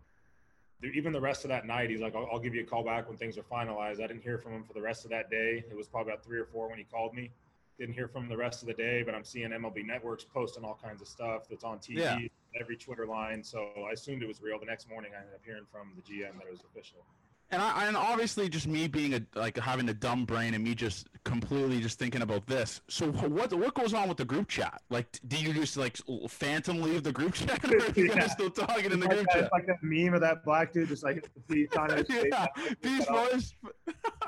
even 0.93 1.13
the 1.13 1.21
rest 1.21 1.43
of 1.45 1.49
that 1.49 1.65
night, 1.65 1.89
he's 1.89 2.01
like, 2.01 2.15
I'll, 2.15 2.27
I'll 2.31 2.39
give 2.39 2.53
you 2.53 2.61
a 2.61 2.65
call 2.65 2.83
back 2.83 3.07
when 3.07 3.17
things 3.17 3.37
are 3.37 3.43
finalized. 3.43 4.03
I 4.03 4.07
didn't 4.07 4.21
hear 4.21 4.37
from 4.37 4.51
him 4.53 4.63
for 4.63 4.73
the 4.73 4.81
rest 4.81 5.05
of 5.05 5.11
that 5.11 5.29
day. 5.29 5.63
It 5.69 5.75
was 5.75 5.87
probably 5.87 6.11
about 6.13 6.23
three 6.23 6.37
or 6.39 6.45
four 6.45 6.69
when 6.69 6.77
he 6.77 6.83
called 6.83 7.13
me. 7.13 7.31
Didn't 7.79 7.95
hear 7.95 8.07
from 8.07 8.23
him 8.23 8.29
the 8.29 8.37
rest 8.37 8.61
of 8.61 8.67
the 8.67 8.73
day, 8.73 9.01
but 9.01 9.15
I'm 9.15 9.23
seeing 9.23 9.49
MLB 9.49 9.85
Networks 9.85 10.23
posting 10.23 10.63
all 10.63 10.77
kinds 10.83 11.01
of 11.01 11.07
stuff 11.07 11.47
that's 11.49 11.63
on 11.63 11.79
TV, 11.79 11.97
Yeah. 11.97 12.17
every 12.59 12.75
Twitter 12.77 13.07
line. 13.07 13.43
So 13.43 13.69
I 13.89 13.93
assumed 13.93 14.21
it 14.21 14.27
was 14.27 14.41
real. 14.41 14.59
The 14.59 14.65
next 14.65 14.87
morning, 14.89 15.11
I 15.15 15.19
ended 15.21 15.33
up 15.33 15.41
hearing 15.43 15.63
from 15.71 15.93
the 15.95 16.01
GM 16.01 16.37
that 16.37 16.45
it 16.47 16.51
was 16.51 16.61
official. 16.61 17.05
And 17.51 17.61
I 17.61 17.87
and 17.87 17.95
obviously 17.95 18.49
just 18.49 18.67
me 18.67 18.87
being 18.87 19.13
a 19.13 19.21
like 19.35 19.57
having 19.57 19.87
a 19.89 19.93
dumb 19.93 20.25
brain 20.25 20.53
and 20.53 20.63
me 20.63 20.73
just 20.75 21.07
completely 21.23 21.79
just 21.79 21.99
thinking 21.99 22.21
about 22.21 22.45
this. 22.47 22.81
So 22.89 23.11
what 23.11 23.53
what 23.53 23.73
goes 23.75 23.93
on 23.93 24.07
with 24.09 24.17
the 24.17 24.25
group 24.25 24.47
chat? 24.49 24.81
Like, 24.89 25.07
do 25.27 25.37
you 25.37 25.53
just 25.53 25.77
like 25.77 25.97
phantom 26.29 26.81
leave 26.81 27.03
the 27.03 27.11
group 27.11 27.33
chat, 27.35 27.63
or 27.65 27.77
are 27.77 27.91
you 27.95 28.07
guys 28.09 28.15
Yeah. 28.17 28.27
still 28.27 28.49
talking 28.49 28.91
in 28.91 28.99
the 28.99 29.05
It's 29.05 29.15
group 29.15 29.17
like, 29.17 29.25
that, 29.27 29.33
chat? 29.33 29.43
it's 29.43 29.51
like 29.53 29.65
that 29.67 29.83
meme 29.83 30.13
of 30.15 30.21
that 30.21 30.43
black 30.43 30.73
dude 30.73 30.87
just 30.87 31.03
like 31.03 31.15
hit 31.15 31.29
the 31.35 31.41
peace 31.53 31.69
on 31.77 31.89
his 31.91 32.05
yeah, 32.09 32.47
Beast 32.81 33.07
Boys. 33.09 33.55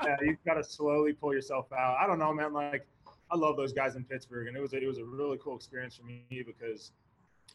yeah, 0.04 0.16
you've 0.22 0.36
got 0.46 0.54
to 0.54 0.64
slowly 0.64 1.12
pull 1.12 1.34
yourself 1.34 1.66
out. 1.72 1.96
I 2.00 2.06
don't 2.06 2.18
know, 2.18 2.32
man. 2.32 2.52
Like, 2.52 2.86
I 3.30 3.36
love 3.36 3.56
those 3.56 3.72
guys 3.72 3.96
in 3.96 4.04
Pittsburgh, 4.04 4.46
and 4.46 4.56
it 4.56 4.60
was 4.60 4.72
a, 4.72 4.76
it 4.82 4.86
was 4.86 4.98
a 4.98 5.04
really 5.04 5.38
cool 5.42 5.56
experience 5.56 5.96
for 5.96 6.04
me 6.04 6.24
because 6.30 6.92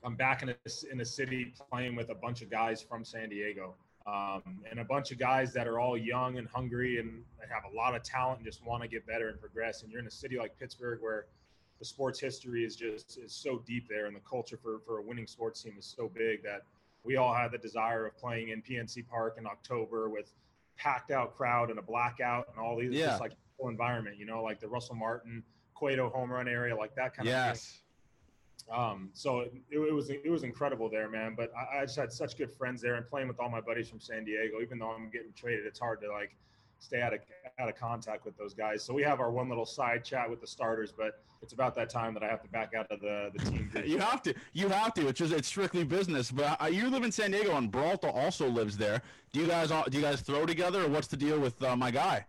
I'm 0.04 0.16
back 0.16 0.42
in 0.44 0.50
a 0.50 0.56
in 0.92 1.00
a 1.00 1.06
city 1.06 1.54
playing 1.72 1.96
with 1.96 2.10
a 2.10 2.16
bunch 2.16 2.42
of 2.42 2.50
guys 2.50 2.82
from 2.82 3.06
San 3.06 3.30
Diego, 3.30 3.76
um, 4.08 4.42
and 4.70 4.80
a 4.80 4.84
bunch 4.84 5.12
of 5.12 5.20
guys 5.20 5.54
that 5.54 5.68
are 5.68 5.80
all 5.80 5.98
young 5.98 6.38
and 6.38 6.48
hungry 6.48 7.00
and 7.00 7.24
have 7.50 7.64
a 7.72 7.76
lot 7.76 7.96
of 7.96 8.04
talent 8.04 8.40
and 8.40 8.46
just 8.46 8.66
want 8.66 8.82
to 8.82 8.88
get 8.90 9.06
better 9.06 9.30
and 9.30 9.40
progress. 9.40 9.84
And 9.84 9.92
you're 9.92 10.02
in 10.02 10.08
a 10.08 10.12
city 10.12 10.38
like 10.38 10.58
Pittsburgh 10.58 11.00
where 11.02 11.26
the 11.80 11.86
sports 11.86 12.20
history 12.20 12.64
is 12.64 12.76
just 12.76 13.18
is 13.18 13.34
so 13.34 13.60
deep 13.66 13.88
there, 13.90 14.06
and 14.06 14.16
the 14.16 14.20
culture 14.22 14.58
for 14.62 14.80
for 14.86 15.00
a 15.00 15.02
winning 15.02 15.28
sports 15.28 15.62
team 15.64 15.76
is 15.78 15.86
so 15.86 16.10
big 16.14 16.44
that 16.44 16.64
we 17.04 17.16
all 17.18 17.34
had 17.34 17.52
the 17.52 17.58
desire 17.58 18.06
of 18.06 18.16
playing 18.18 18.50
in 18.50 18.62
PNC 18.62 19.08
Park 19.08 19.36
in 19.40 19.48
October 19.48 20.10
with 20.10 20.32
packed 20.78 21.10
out 21.12 21.36
crowd 21.36 21.70
and 21.72 21.80
a 21.80 21.82
blackout 21.82 22.48
and 22.50 22.60
all 22.60 22.78
these 22.78 22.94
Yeah. 22.94 23.08
just 23.08 23.22
like 23.22 23.32
environment, 23.64 24.18
you 24.18 24.26
know, 24.26 24.42
like 24.44 24.60
the 24.60 24.68
Russell 24.68 24.96
Martin, 24.96 25.44
Cueto 25.76 26.10
home 26.10 26.32
run 26.32 26.48
area, 26.48 26.76
like 26.76 26.96
that 26.96 27.14
kind 27.16 27.28
of 27.28 27.34
thing. 27.34 27.81
Um, 28.70 29.10
so 29.14 29.42
it, 29.42 29.54
it 29.70 29.94
was 29.94 30.10
it 30.10 30.30
was 30.30 30.44
incredible 30.44 30.90
there, 30.90 31.10
man. 31.10 31.34
But 31.36 31.52
I, 31.56 31.80
I 31.80 31.82
just 31.86 31.98
had 31.98 32.12
such 32.12 32.38
good 32.38 32.52
friends 32.52 32.82
there, 32.82 32.96
and 32.96 33.08
playing 33.08 33.28
with 33.28 33.40
all 33.40 33.50
my 33.50 33.62
buddies 33.62 33.90
from 33.90 34.00
San 34.00 34.24
Diego. 34.24 34.62
Even 34.62 34.80
though 34.80 34.92
I'm 34.92 35.10
getting 35.10 35.34
traded, 35.36 35.66
it's 35.66 35.80
hard 35.80 36.02
to 36.02 36.12
like 36.12 36.36
stay 36.80 37.02
out 37.02 37.14
of 37.14 37.20
out 37.60 37.70
of 37.70 37.76
contact 37.76 38.26
with 38.26 38.38
those 38.38 38.54
guys. 38.54 38.84
So 38.84 38.94
we 38.94 39.04
have 39.04 39.20
our 39.20 39.32
one 39.32 39.50
little 39.50 39.66
side 39.66 40.04
chat 40.04 40.30
with 40.30 40.42
the 40.42 40.48
starters, 40.48 40.92
but 40.92 41.24
it's 41.42 41.54
about 41.54 41.76
that 41.76 41.90
time 41.90 42.14
that 42.14 42.24
I 42.24 42.28
have 42.28 42.42
to 42.44 42.50
back 42.50 42.74
out 42.78 42.92
of 42.92 43.00
the 43.00 43.32
the 43.34 43.52
team. 43.52 43.72
You 43.86 44.00
have 44.00 44.22
to. 44.24 44.34
You 44.54 44.70
have 44.70 44.94
to. 44.96 45.08
It's 45.08 45.20
just 45.20 45.34
it's 45.34 45.48
strictly 45.48 45.84
business. 45.84 46.32
But 46.32 46.62
uh, 46.62 46.68
you 46.68 46.90
live 46.90 47.04
in 47.04 47.12
San 47.12 47.32
Diego, 47.32 47.56
and 47.56 47.72
Braulta 47.72 48.14
also 48.14 48.48
lives 48.48 48.78
there. 48.78 49.02
Do 49.32 49.40
you 49.40 49.48
guys 49.48 49.72
all, 49.72 49.86
do 49.90 49.98
you 49.98 50.04
guys 50.04 50.22
throw 50.22 50.46
together, 50.46 50.84
or 50.84 50.90
what's 50.90 51.08
the 51.08 51.18
deal 51.18 51.40
with 51.40 51.62
uh, 51.64 51.76
my 51.76 51.92
guy? 51.92 52.26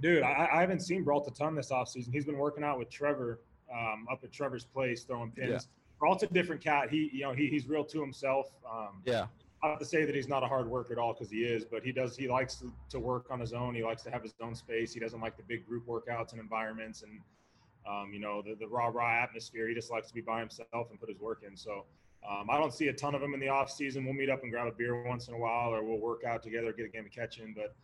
Dude, 0.00 0.22
I, 0.22 0.48
I 0.52 0.60
haven't 0.60 0.80
seen 0.80 1.04
Brault 1.04 1.26
a 1.26 1.30
ton 1.30 1.54
this 1.54 1.70
offseason. 1.70 2.12
He's 2.12 2.26
been 2.26 2.36
working 2.36 2.62
out 2.62 2.78
with 2.78 2.90
Trevor 2.90 3.40
um, 3.72 4.06
up 4.10 4.22
at 4.24 4.32
Trevor's 4.32 4.64
place 4.64 5.04
throwing 5.04 5.30
pins. 5.30 5.50
Yeah. 5.50 5.58
Brault's 5.98 6.22
a 6.22 6.26
different 6.26 6.62
cat. 6.62 6.90
He, 6.90 7.10
you 7.12 7.22
know, 7.22 7.32
he, 7.32 7.46
he's 7.46 7.66
real 7.68 7.84
to 7.84 8.00
himself. 8.00 8.50
Um, 8.70 9.02
Yeah. 9.04 9.26
I 9.62 9.70
have 9.70 9.78
to 9.78 9.86
say 9.86 10.04
that 10.04 10.14
he's 10.14 10.28
not 10.28 10.42
a 10.42 10.46
hard 10.46 10.68
worker 10.68 10.92
at 10.92 10.98
all 10.98 11.14
because 11.14 11.30
he 11.30 11.38
is, 11.38 11.64
but 11.64 11.82
he 11.82 11.90
does. 11.90 12.16
He 12.16 12.28
likes 12.28 12.56
to, 12.56 12.72
to 12.90 13.00
work 13.00 13.26
on 13.30 13.40
his 13.40 13.54
own. 13.54 13.74
He 13.74 13.82
likes 13.82 14.02
to 14.02 14.10
have 14.10 14.22
his 14.22 14.34
own 14.40 14.54
space. 14.54 14.92
He 14.92 15.00
doesn't 15.00 15.20
like 15.20 15.36
the 15.36 15.42
big 15.42 15.66
group 15.66 15.86
workouts 15.86 16.32
and 16.32 16.40
environments 16.40 17.02
and 17.02 17.20
um, 17.88 18.12
you 18.12 18.18
know 18.18 18.42
the, 18.42 18.54
the 18.54 18.66
raw 18.66 18.88
raw 18.88 19.22
atmosphere. 19.22 19.66
He 19.68 19.74
just 19.74 19.90
likes 19.90 20.08
to 20.08 20.14
be 20.14 20.20
by 20.20 20.40
himself 20.40 20.90
and 20.90 21.00
put 21.00 21.08
his 21.08 21.18
work 21.18 21.42
in. 21.48 21.56
So 21.56 21.84
um, 22.28 22.50
I 22.50 22.58
don't 22.58 22.72
see 22.74 22.88
a 22.88 22.92
ton 22.92 23.14
of 23.14 23.22
him 23.22 23.32
in 23.34 23.40
the 23.40 23.48
off 23.48 23.70
season. 23.70 24.04
We'll 24.04 24.14
meet 24.14 24.28
up 24.28 24.42
and 24.42 24.52
grab 24.52 24.66
a 24.66 24.72
beer 24.72 25.02
once 25.04 25.28
in 25.28 25.34
a 25.34 25.38
while, 25.38 25.70
or 25.70 25.82
we'll 25.82 26.00
work 26.00 26.22
out 26.24 26.42
together, 26.42 26.72
get 26.72 26.86
a 26.86 26.88
game 26.88 27.06
of 27.06 27.12
catch 27.12 27.38
in. 27.38 27.54
But 27.54 27.74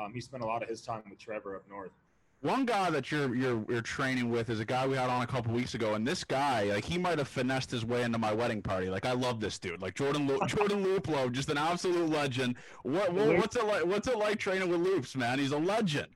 um, 0.00 0.14
he 0.14 0.20
spent 0.20 0.42
a 0.42 0.46
lot 0.46 0.62
of 0.62 0.68
his 0.68 0.80
time 0.80 1.02
with 1.10 1.18
Trevor 1.18 1.56
up 1.56 1.68
north. 1.68 1.92
One 2.40 2.64
guy 2.64 2.88
that 2.90 3.10
you're 3.10 3.34
you're 3.34 3.64
you're 3.68 3.82
training 3.82 4.30
with 4.30 4.48
is 4.48 4.60
a 4.60 4.64
guy 4.64 4.86
we 4.86 4.96
had 4.96 5.10
on 5.10 5.22
a 5.22 5.26
couple 5.26 5.52
weeks 5.52 5.74
ago, 5.74 5.94
and 5.94 6.06
this 6.06 6.22
guy, 6.22 6.64
like, 6.64 6.84
he 6.84 6.96
might 6.96 7.18
have 7.18 7.26
finessed 7.26 7.68
his 7.68 7.84
way 7.84 8.02
into 8.02 8.16
my 8.18 8.32
wedding 8.32 8.62
party. 8.62 8.88
Like, 8.88 9.04
I 9.04 9.12
love 9.12 9.40
this 9.40 9.58
dude. 9.58 9.82
Like 9.82 9.96
Jordan 9.96 10.28
Lu- 10.28 10.38
Jordan 10.46 10.84
Luplow, 10.84 11.32
just 11.32 11.50
an 11.50 11.58
absolute 11.58 12.08
legend. 12.08 12.54
What, 12.84 13.12
what 13.12 13.36
what's 13.38 13.56
it 13.56 13.64
like? 13.64 13.84
What's 13.84 14.06
it 14.06 14.18
like 14.18 14.38
training 14.38 14.68
with 14.68 14.80
Loops, 14.80 15.16
man? 15.16 15.40
He's 15.40 15.50
a 15.50 15.58
legend. 15.58 16.08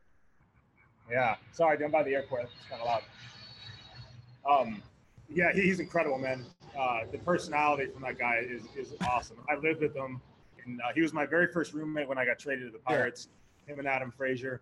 Yeah. 1.10 1.34
Sorry, 1.52 1.82
I'm 1.84 1.90
by 1.90 2.04
the 2.04 2.14
airport. 2.14 2.44
It's 2.44 2.52
kind 2.70 2.80
of 2.80 2.86
loud. 2.86 3.02
Um, 4.48 4.82
yeah, 5.28 5.52
he's 5.52 5.80
incredible, 5.80 6.18
man. 6.18 6.44
Uh, 6.78 7.00
the 7.10 7.18
personality 7.18 7.90
from 7.92 8.02
that 8.02 8.18
guy 8.18 8.42
is, 8.48 8.62
is 8.76 8.94
awesome. 9.10 9.38
I 9.50 9.56
lived 9.56 9.80
with 9.80 9.94
him, 9.94 10.20
and 10.64 10.80
uh, 10.80 10.92
he 10.94 11.02
was 11.02 11.12
my 11.12 11.26
very 11.26 11.48
first 11.48 11.74
roommate 11.74 12.08
when 12.08 12.16
I 12.16 12.24
got 12.24 12.38
traded 12.38 12.66
to 12.66 12.70
the 12.70 12.78
Pirates. 12.78 13.28
Him 13.66 13.78
and 13.78 13.88
Adam 13.88 14.10
Frazier. 14.10 14.60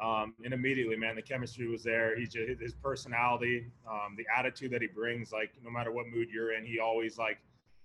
Um, 0.00 0.34
and 0.44 0.54
immediately, 0.54 0.96
man, 0.96 1.16
the 1.16 1.22
chemistry 1.22 1.66
was 1.66 1.82
there. 1.82 2.16
He 2.16 2.24
just 2.26 2.60
his 2.60 2.74
personality, 2.74 3.66
um, 3.88 4.14
the 4.16 4.26
attitude 4.36 4.70
that 4.70 4.80
he 4.80 4.86
brings, 4.86 5.32
like 5.32 5.50
no 5.64 5.70
matter 5.70 5.90
what 5.90 6.06
mood 6.06 6.28
you're 6.32 6.52
in, 6.54 6.64
he 6.64 6.78
always 6.78 7.18
like 7.18 7.38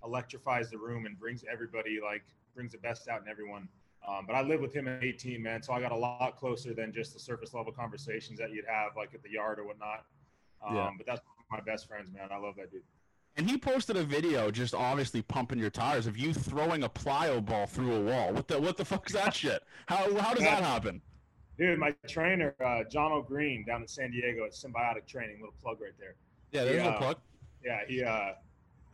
electrifies 0.04 0.70
the 0.70 0.78
room 0.78 1.06
and 1.06 1.18
brings 1.18 1.44
everybody 1.52 2.00
like 2.04 2.24
brings 2.54 2.74
the 2.74 2.78
best 2.78 3.08
out 3.08 3.22
in 3.22 3.28
everyone. 3.28 3.68
Um, 4.08 4.26
but 4.28 4.36
I 4.36 4.42
lived 4.42 4.62
with 4.62 4.74
him 4.74 4.88
at 4.88 5.04
18, 5.04 5.42
man, 5.42 5.64
so 5.64 5.74
I 5.74 5.80
got 5.80 5.94
a 5.94 5.98
lot 5.98 6.36
closer 6.38 6.74
than 6.74 6.92
just 6.94 7.14
the 7.14 7.20
surface 7.20 7.54
level 7.54 7.72
conversations 7.72 8.38
that 8.38 8.52
you'd 8.52 8.66
have 8.66 8.92
like 8.98 9.14
at 9.14 9.24
the 9.24 9.32
yard 9.32 9.60
or 9.60 9.66
whatnot. 9.66 10.06
Um, 10.66 10.76
Yeah. 10.76 10.90
But 10.98 11.08
that's 11.08 11.22
my 11.50 11.62
best 11.62 11.88
friends, 11.88 12.12
man. 12.14 12.30
I 12.32 12.38
love 12.38 12.56
that 12.58 12.72
dude. 12.72 12.82
And 13.36 13.50
he 13.50 13.58
posted 13.58 13.98
a 13.98 14.04
video 14.04 14.52
just 14.52 14.76
obviously 14.76 15.24
pumping 15.24 15.58
your 15.58 15.72
tires 15.72 16.06
of 16.06 16.18
you 16.18 16.34
throwing 16.34 16.84
a 16.84 16.90
plyo 16.90 17.44
ball 17.44 17.66
through 17.66 17.94
a 17.96 18.02
wall. 18.02 18.34
What 18.34 18.48
the 18.48 18.60
what 18.60 18.78
the 18.78 18.86
fuck's 18.86 19.14
that 19.14 19.34
shit? 19.42 19.64
How 19.88 20.16
how 20.20 20.34
does 20.34 20.44
that 20.44 20.62
happen? 20.64 21.02
Dude, 21.58 21.78
my 21.78 21.92
trainer, 22.08 22.56
uh, 22.66 22.84
John 22.90 23.12
O'Green, 23.12 23.64
down 23.66 23.82
in 23.82 23.88
San 23.88 24.12
Diego 24.12 24.46
at 24.46 24.52
Symbiotic 24.54 25.06
Training, 25.06 25.38
little 25.40 25.54
plug 25.62 25.82
right 25.82 25.92
there. 26.00 26.16
Yeah, 26.52 26.64
there's 26.66 26.78
Yeah. 26.84 26.96
a 26.96 26.98
plug. 26.98 27.18
Yeah, 27.64 27.86
he 27.88 28.04
uh, 28.04 28.34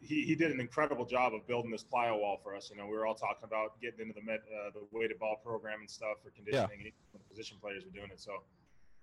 he 0.01 0.23
he 0.25 0.35
did 0.35 0.51
an 0.51 0.59
incredible 0.59 1.05
job 1.05 1.33
of 1.33 1.47
building 1.47 1.71
this 1.71 1.83
plyo 1.83 2.19
wall 2.19 2.37
for 2.43 2.55
us. 2.55 2.69
You 2.69 2.75
know, 2.77 2.85
we 2.85 2.93
were 2.97 3.05
all 3.07 3.15
talking 3.15 3.43
about 3.43 3.79
getting 3.81 4.01
into 4.01 4.13
the 4.13 4.21
med, 4.21 4.41
uh, 4.53 4.71
the 4.71 4.85
weighted 4.91 5.19
ball 5.19 5.37
program 5.43 5.79
and 5.79 5.89
stuff 5.89 6.17
for 6.23 6.31
conditioning. 6.31 6.81
and 6.83 6.91
The 7.13 7.19
position 7.29 7.57
players 7.61 7.85
were 7.85 7.91
doing 7.91 8.11
it, 8.11 8.19
so 8.19 8.43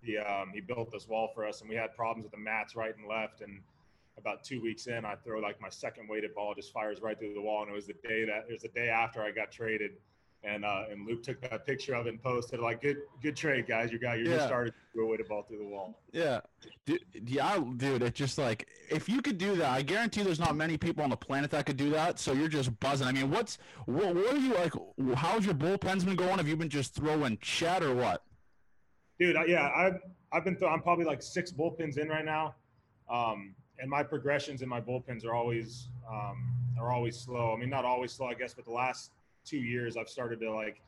he 0.02 0.16
um, 0.18 0.50
he 0.52 0.60
built 0.60 0.90
this 0.92 1.08
wall 1.08 1.28
for 1.34 1.46
us, 1.46 1.60
and 1.62 1.70
we 1.70 1.76
had 1.76 1.94
problems 1.96 2.24
with 2.24 2.32
the 2.32 2.38
mats 2.38 2.76
right 2.76 2.94
and 2.96 3.06
left. 3.08 3.40
And 3.40 3.60
about 4.18 4.44
two 4.44 4.60
weeks 4.62 4.86
in, 4.86 5.04
I 5.04 5.14
throw 5.16 5.40
like 5.40 5.60
my 5.60 5.68
second 5.70 6.08
weighted 6.08 6.34
ball 6.34 6.54
just 6.54 6.72
fires 6.72 7.00
right 7.00 7.18
through 7.18 7.34
the 7.34 7.42
wall, 7.42 7.62
and 7.62 7.70
it 7.70 7.74
was 7.74 7.86
the 7.86 7.94
day 8.06 8.24
that 8.26 8.44
it 8.48 8.52
was 8.52 8.62
the 8.62 8.68
day 8.68 8.88
after 8.90 9.22
I 9.22 9.30
got 9.32 9.50
traded. 9.50 9.92
And 10.46 10.64
uh, 10.64 10.84
and 10.90 11.04
Luke 11.06 11.24
took 11.24 11.40
that 11.42 11.66
picture 11.66 11.94
of 11.94 12.06
it 12.06 12.10
and 12.10 12.22
posted 12.22 12.60
like, 12.60 12.80
"Good 12.80 12.98
good 13.20 13.34
trade, 13.34 13.66
guys. 13.66 13.90
You 13.90 13.98
got 13.98 14.18
you 14.18 14.26
Yeah. 14.26 14.36
just 14.36 14.46
started 14.46 14.70
to 14.70 14.76
throw 14.94 15.06
a 15.06 15.08
weighted 15.08 15.26
ball 15.26 15.42
through 15.42 15.58
the 15.58 15.64
wall." 15.64 15.98
Yeah, 16.12 16.40
dude, 16.84 17.00
yeah, 17.26 17.58
dude. 17.76 18.02
It's 18.02 18.16
just 18.16 18.38
like 18.38 18.68
if 18.88 19.08
you 19.08 19.20
could 19.22 19.38
do 19.38 19.56
that, 19.56 19.70
I 19.72 19.82
guarantee 19.82 20.22
there's 20.22 20.38
not 20.38 20.54
many 20.54 20.78
people 20.78 21.02
on 21.02 21.10
the 21.10 21.16
planet 21.16 21.50
that 21.50 21.66
could 21.66 21.76
do 21.76 21.90
that. 21.90 22.20
So 22.20 22.32
you're 22.32 22.46
just 22.46 22.78
buzzing. 22.78 23.08
I 23.08 23.12
mean, 23.12 23.28
what's 23.28 23.58
what, 23.86 24.14
what 24.14 24.34
are 24.34 24.38
you 24.38 24.54
like? 24.54 24.72
How's 25.16 25.44
your 25.44 25.54
bullpens 25.56 26.04
been 26.04 26.14
going? 26.14 26.36
Have 26.38 26.46
you 26.46 26.56
been 26.56 26.68
just 26.68 26.94
throwing 26.94 27.38
chat 27.38 27.82
or 27.82 27.94
what? 27.94 28.22
dude. 29.18 29.34
I, 29.36 29.46
yeah, 29.46 29.70
I've 29.74 29.98
I've 30.30 30.44
been 30.44 30.56
th- 30.56 30.70
I'm 30.70 30.80
probably 30.80 31.06
like 31.06 31.22
six 31.22 31.50
bullpens 31.50 31.98
in 31.98 32.08
right 32.08 32.24
now, 32.24 32.54
um, 33.10 33.54
and 33.80 33.90
my 33.90 34.04
progressions 34.04 34.62
in 34.62 34.68
my 34.68 34.80
bullpens 34.80 35.24
are 35.24 35.34
always 35.34 35.88
um, 36.08 36.52
are 36.78 36.92
always 36.92 37.18
slow. 37.18 37.52
I 37.52 37.56
mean, 37.58 37.68
not 37.70 37.84
always 37.84 38.12
slow, 38.12 38.28
I 38.28 38.34
guess, 38.34 38.54
but 38.54 38.64
the 38.64 38.70
last 38.72 39.10
two 39.46 39.58
years 39.58 39.96
I've 39.96 40.08
started 40.08 40.40
to 40.40 40.52
like 40.52 40.82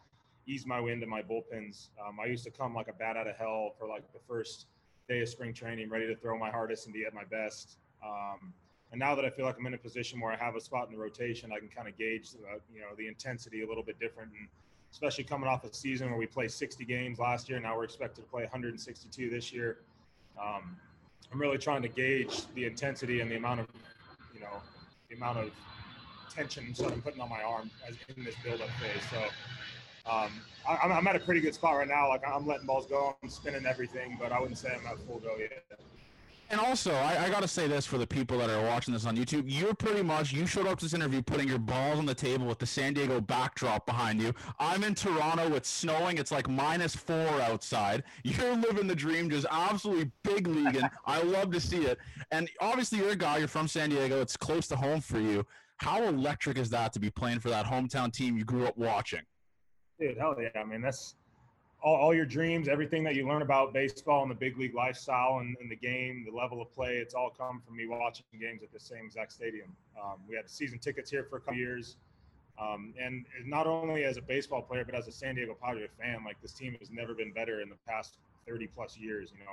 ease 0.47 0.67
my 0.67 0.81
way 0.81 0.93
into 0.93 1.07
my 1.07 1.23
bullpens. 1.23 1.89
Um, 2.05 2.19
I 2.23 2.27
used 2.27 2.45
to 2.45 2.51
come 2.51 2.75
like 2.75 2.89
a 2.89 2.93
bat 2.93 3.17
out 3.17 3.27
of 3.27 3.37
hell 3.37 3.75
for 3.79 3.87
like 3.87 4.13
the 4.13 4.19
first 4.27 4.67
day 5.09 5.21
of 5.21 5.29
spring 5.29 5.55
training, 5.55 5.89
ready 5.89 6.07
to 6.07 6.17
throw 6.17 6.39
my 6.39 6.51
hardest 6.51 6.87
and 6.87 6.95
be 6.95 7.05
at 7.05 7.15
my 7.15 7.25
best. 7.25 7.77
Um, 8.05 8.53
and 8.91 8.99
now 8.99 9.15
that 9.15 9.25
I 9.25 9.31
feel 9.31 9.45
like 9.45 9.57
I'm 9.59 9.67
in 9.67 9.75
a 9.75 9.79
position 9.79 10.21
where 10.21 10.33
I 10.33 10.37
have 10.37 10.57
a 10.57 10.61
spot 10.61 10.89
in 10.89 10.95
the 10.95 11.01
rotation, 11.01 11.51
I 11.55 11.59
can 11.59 11.69
kind 11.69 11.89
of 11.89 11.97
gauge, 11.99 12.31
uh, 12.51 12.59
you 12.73 12.81
know, 12.81 12.89
the 12.97 13.07
intensity 13.07 13.63
a 13.63 13.67
little 13.67 13.83
bit 13.83 14.01
different. 14.01 14.33
And 14.39 14.49
especially 14.91 15.25
coming 15.25 15.49
off 15.49 15.65
a 15.65 15.73
season 15.73 16.09
where 16.09 16.19
we 16.19 16.27
played 16.27 16.51
60 16.51 16.85
games 16.87 17.19
last 17.19 17.49
year, 17.51 17.61
now 17.61 17.77
we're 17.77 17.85
expected 17.85 18.23
to 18.23 18.31
play 18.31 18.43
162 18.43 19.29
this 19.29 19.53
year. 19.53 19.79
Um, 20.41 20.77
I'm 21.31 21.39
really 21.39 21.59
trying 21.59 21.83
to 21.83 21.89
gauge 21.89 22.47
the 22.55 22.65
intensity 22.65 23.21
and 23.21 23.31
the 23.31 23.37
amount 23.37 23.61
of, 23.61 23.67
you 24.35 24.41
know, 24.41 24.63
the 25.11 25.17
amount 25.17 25.39
of 25.39 25.51
tension 26.31 26.75
that 26.79 26.93
I'm 26.93 27.03
putting 27.03 27.21
on 27.21 27.29
my 27.29 27.43
arm 27.43 27.71
as 27.89 27.97
in 28.17 28.25
this 28.25 28.35
build-up 28.45 28.69
phase. 28.81 29.03
So 29.11 29.19
um, 30.11 30.31
I, 30.69 30.75
I'm- 30.75 30.93
I'm 30.93 31.07
at 31.07 31.17
a 31.17 31.21
pretty 31.21 31.41
good 31.41 31.55
spot 31.55 31.77
right 31.77 31.89
now. 31.89 32.09
Like 32.09 32.23
I'm 32.27 32.47
letting 32.47 32.67
balls 32.67 32.87
go, 32.87 33.17
I'm 33.23 33.29
spinning 33.29 33.67
everything, 33.67 34.17
but 34.21 34.33
I 34.33 34.41
wouldn't 34.41 34.59
say 34.59 34.69
I'm 34.79 34.87
at 34.87 34.99
full 35.07 35.19
go 35.21 35.37
yet. 35.39 35.65
And 36.51 36.59
also, 36.63 36.95
I, 36.95 37.27
I 37.27 37.29
got 37.29 37.43
to 37.43 37.49
say 37.49 37.67
this 37.69 37.85
for 37.85 37.99
the 37.99 38.07
people 38.07 38.39
that 38.39 38.49
are 38.49 38.65
watching 38.65 38.95
this 38.95 39.05
on 39.05 39.15
YouTube. 39.19 39.45
You're 39.47 39.75
pretty 39.75 40.01
much, 40.03 40.33
you 40.33 40.47
showed 40.47 40.67
up 40.67 40.79
to 40.79 40.87
this 40.87 40.95
interview 40.95 41.21
putting 41.21 41.47
your 41.47 41.59
balls 41.59 41.99
on 41.99 42.07
the 42.07 42.15
table 42.15 42.47
with 42.47 42.59
the 42.59 42.65
San 42.65 42.95
Diego 42.95 43.21
backdrop 43.21 43.85
behind 43.85 44.19
you. 44.23 44.33
I'm 44.59 44.83
in 44.83 44.95
Toronto. 44.95 45.55
It's 45.55 45.69
snowing. 45.69 46.17
It's 46.17 46.33
like 46.33 46.49
minus 46.49 46.97
four 46.97 47.29
outside. 47.43 48.03
You're 48.25 48.57
living 48.57 48.87
the 48.87 48.95
dream, 48.95 49.29
just 49.29 49.47
absolutely 49.51 50.11
big 50.23 50.47
leaguing. 50.47 50.89
I 51.05 51.21
love 51.23 51.51
to 51.53 51.61
see 51.61 51.85
it. 51.85 51.99
And 52.31 52.49
obviously, 52.63 52.99
you're 53.01 53.11
a 53.11 53.17
guy, 53.17 53.39
you're 53.39 53.49
from 53.49 53.69
San 53.69 53.91
Diego. 53.91 54.23
It's 54.23 54.37
close 54.37 54.67
to 54.69 54.77
home 54.77 55.03
for 55.03 55.21
you. 55.21 55.45
How 55.79 56.03
electric 56.03 56.59
is 56.59 56.71
that 56.71 56.93
to 56.95 57.01
be 57.01 57.09
playing 57.09 57.39
for 57.41 57.51
that 57.51 57.65
hometown 57.65 58.13
team 58.13 58.37
you 58.37 58.45
grew 58.45 58.67
up 58.67 58.77
watching? 58.77 59.23
Dude, 60.01 60.19
hell 60.19 60.37
yeah. 60.41 60.49
I 60.61 60.65
mean, 60.65 60.83
that's 60.83 61.15
all, 61.83 61.95
all 61.95 62.15
your 62.15 62.27
dreams, 62.27 62.69
everything 62.69 63.05
that 63.05 63.15
you 63.15 63.27
learn 63.29 63.43
about 63.43 63.73
baseball 63.73 64.23
and 64.23 64.31
the 64.31 64.35
big 64.35 64.59
league 64.59 64.75
lifestyle 64.75 65.39
and, 65.39 65.57
and 65.61 65.71
the 65.71 65.77
game, 65.77 66.27
the 66.29 66.37
level 66.37 66.61
of 66.61 66.73
play, 66.75 66.97
it's 66.97 67.15
all 67.15 67.31
come 67.31 67.63
from 67.65 67.77
me 67.77 67.87
watching 67.87 68.25
games 68.41 68.63
at 68.65 68.73
the 68.73 68.81
same 68.81 69.05
exact 69.07 69.33
stadium. 69.33 69.69
Um, 70.03 70.19
we 70.29 70.35
had 70.35 70.51
season 70.51 70.81
tickets 70.81 71.11
here 71.11 71.25
for 71.31 71.37
a 71.37 71.41
couple 71.41 71.59
years. 71.59 71.97
Um, 72.61 72.93
and 73.01 73.25
not 73.47 73.69
only 73.69 74.03
as 74.03 74.17
a 74.17 74.23
baseball 74.23 74.63
player, 74.63 74.85
but 74.85 74.97
as 74.97 75.07
a 75.07 75.13
San 75.13 75.37
Diego 75.37 75.57
Padre 75.63 75.87
fan, 76.01 76.25
like 76.25 76.43
this 76.43 76.53
team 76.53 76.77
has 76.81 76.91
never 76.91 77.15
been 77.15 77.33
better 77.33 77.61
in 77.61 77.69
the 77.69 77.77
past 77.87 78.19
30 78.49 78.67
plus 78.67 78.99
years, 78.99 79.33
you 79.33 79.45
know. 79.45 79.51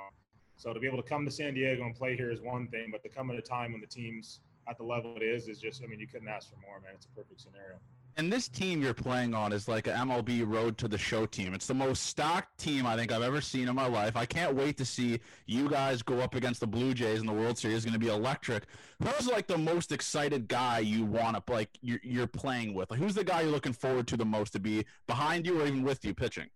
So 0.56 0.72
to 0.72 0.80
be 0.80 0.88
able 0.88 1.00
to 1.00 1.08
come 1.08 1.24
to 1.24 1.30
San 1.30 1.54
Diego 1.54 1.84
and 1.84 1.94
play 1.94 2.16
here 2.16 2.32
is 2.32 2.40
one 2.40 2.66
thing, 2.66 2.88
but 2.90 3.04
to 3.04 3.08
come 3.08 3.30
at 3.30 3.36
a 3.36 3.42
time 3.42 3.72
when 3.72 3.80
the 3.80 3.86
team's 3.86 4.40
at 4.68 4.78
the 4.78 4.84
level 4.84 5.16
it 5.16 5.22
is, 5.22 5.48
is 5.48 5.58
just, 5.58 5.82
I 5.82 5.86
mean, 5.86 6.00
you 6.00 6.06
couldn't 6.06 6.28
ask 6.28 6.50
for 6.50 6.56
more, 6.56 6.80
man. 6.80 6.92
It's 6.94 7.06
a 7.06 7.08
perfect 7.10 7.40
scenario. 7.40 7.76
And 8.18 8.32
this 8.32 8.48
team 8.48 8.80
you're 8.80 8.94
playing 8.94 9.34
on 9.34 9.52
is 9.52 9.68
like 9.68 9.86
a 9.86 9.92
MLB 9.92 10.42
Road 10.46 10.78
to 10.78 10.88
the 10.88 10.96
Show 10.96 11.26
team. 11.26 11.52
It's 11.52 11.66
the 11.66 11.74
most 11.74 12.04
stocked 12.04 12.56
team 12.58 12.86
I 12.86 12.96
think 12.96 13.12
I've 13.12 13.22
ever 13.22 13.42
seen 13.42 13.68
in 13.68 13.74
my 13.74 13.86
life. 13.86 14.16
I 14.16 14.24
can't 14.24 14.54
wait 14.54 14.78
to 14.78 14.86
see 14.86 15.20
you 15.44 15.68
guys 15.68 16.00
go 16.00 16.20
up 16.20 16.34
against 16.34 16.60
the 16.60 16.66
Blue 16.66 16.94
Jays 16.94 17.20
in 17.20 17.26
the 17.26 17.32
World 17.32 17.58
Series. 17.58 17.76
It's 17.76 17.84
going 17.84 17.92
to 17.92 17.98
be 17.98 18.08
electric. 18.10 18.64
Who's 19.02 19.28
like 19.28 19.46
the 19.46 19.58
most 19.58 19.92
excited 19.92 20.48
guy 20.48 20.78
you 20.78 21.04
want 21.04 21.36
to 21.36 21.52
like 21.52 21.68
you're, 21.82 22.00
you're 22.02 22.26
playing 22.26 22.72
with? 22.72 22.90
Like 22.90 23.00
who's 23.00 23.14
the 23.14 23.24
guy 23.24 23.42
you're 23.42 23.50
looking 23.50 23.74
forward 23.74 24.06
to 24.08 24.16
the 24.16 24.24
most 24.24 24.54
to 24.54 24.60
be 24.60 24.86
behind 25.06 25.46
you 25.46 25.60
or 25.60 25.66
even 25.66 25.82
with 25.82 26.02
you 26.02 26.14
pitching? 26.14 26.48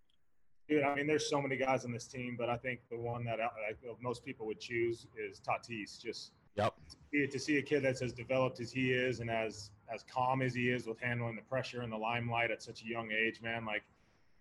Dude, 0.66 0.84
I 0.84 0.94
mean, 0.94 1.06
there's 1.06 1.28
so 1.28 1.42
many 1.42 1.56
guys 1.56 1.84
on 1.84 1.92
this 1.92 2.06
team, 2.06 2.36
but 2.38 2.48
I 2.48 2.56
think 2.56 2.80
the 2.90 2.96
one 2.96 3.24
that 3.24 3.40
uh, 3.40 3.48
I, 3.68 3.72
I 3.72 3.94
most 4.00 4.24
people 4.24 4.46
would 4.46 4.60
choose 4.60 5.06
is 5.18 5.40
Tatis. 5.40 6.00
Just 6.00 6.32
Yep. 6.56 6.74
to, 7.12 7.26
to 7.26 7.38
see 7.38 7.58
a 7.58 7.62
kid 7.62 7.82
that's 7.82 8.02
as 8.02 8.12
developed 8.12 8.60
as 8.60 8.72
he 8.72 8.92
is 8.92 9.20
and 9.20 9.30
as 9.30 9.70
as 9.92 10.04
calm 10.04 10.40
as 10.40 10.54
he 10.54 10.70
is 10.70 10.86
with 10.86 11.00
handling 11.00 11.34
the 11.34 11.42
pressure 11.42 11.82
and 11.82 11.92
the 11.92 11.96
limelight 11.96 12.50
at 12.50 12.62
such 12.62 12.82
a 12.82 12.86
young 12.86 13.10
age, 13.10 13.40
man. 13.42 13.64
Like 13.64 13.82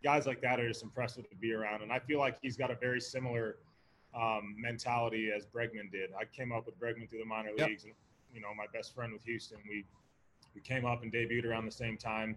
guys 0.03 0.25
like 0.27 0.41
that 0.41 0.59
are 0.59 0.67
just 0.67 0.83
impressive 0.83 1.29
to 1.29 1.35
be 1.35 1.53
around, 1.53 1.81
and 1.81 1.91
I 1.91 1.99
feel 1.99 2.19
like 2.19 2.37
he's 2.41 2.57
got 2.57 2.71
a 2.71 2.75
very 2.75 3.01
similar 3.01 3.57
um, 4.15 4.55
mentality 4.57 5.31
as 5.35 5.45
Bregman 5.45 5.91
did. 5.91 6.11
I 6.19 6.25
came 6.25 6.51
up 6.51 6.65
with 6.65 6.79
Bregman 6.79 7.09
through 7.09 7.19
the 7.19 7.25
minor 7.25 7.51
Yep. 7.57 7.67
leagues, 7.69 7.83
and 7.85 7.93
you 8.33 8.41
know, 8.41 8.53
my 8.55 8.65
best 8.73 8.93
friend 8.93 9.11
with 9.13 9.23
Houston, 9.23 9.57
we 9.67 9.85
we 10.55 10.61
came 10.61 10.85
up 10.85 11.03
and 11.03 11.11
debuted 11.11 11.45
around 11.45 11.65
the 11.65 11.71
same 11.71 11.97
time. 11.97 12.35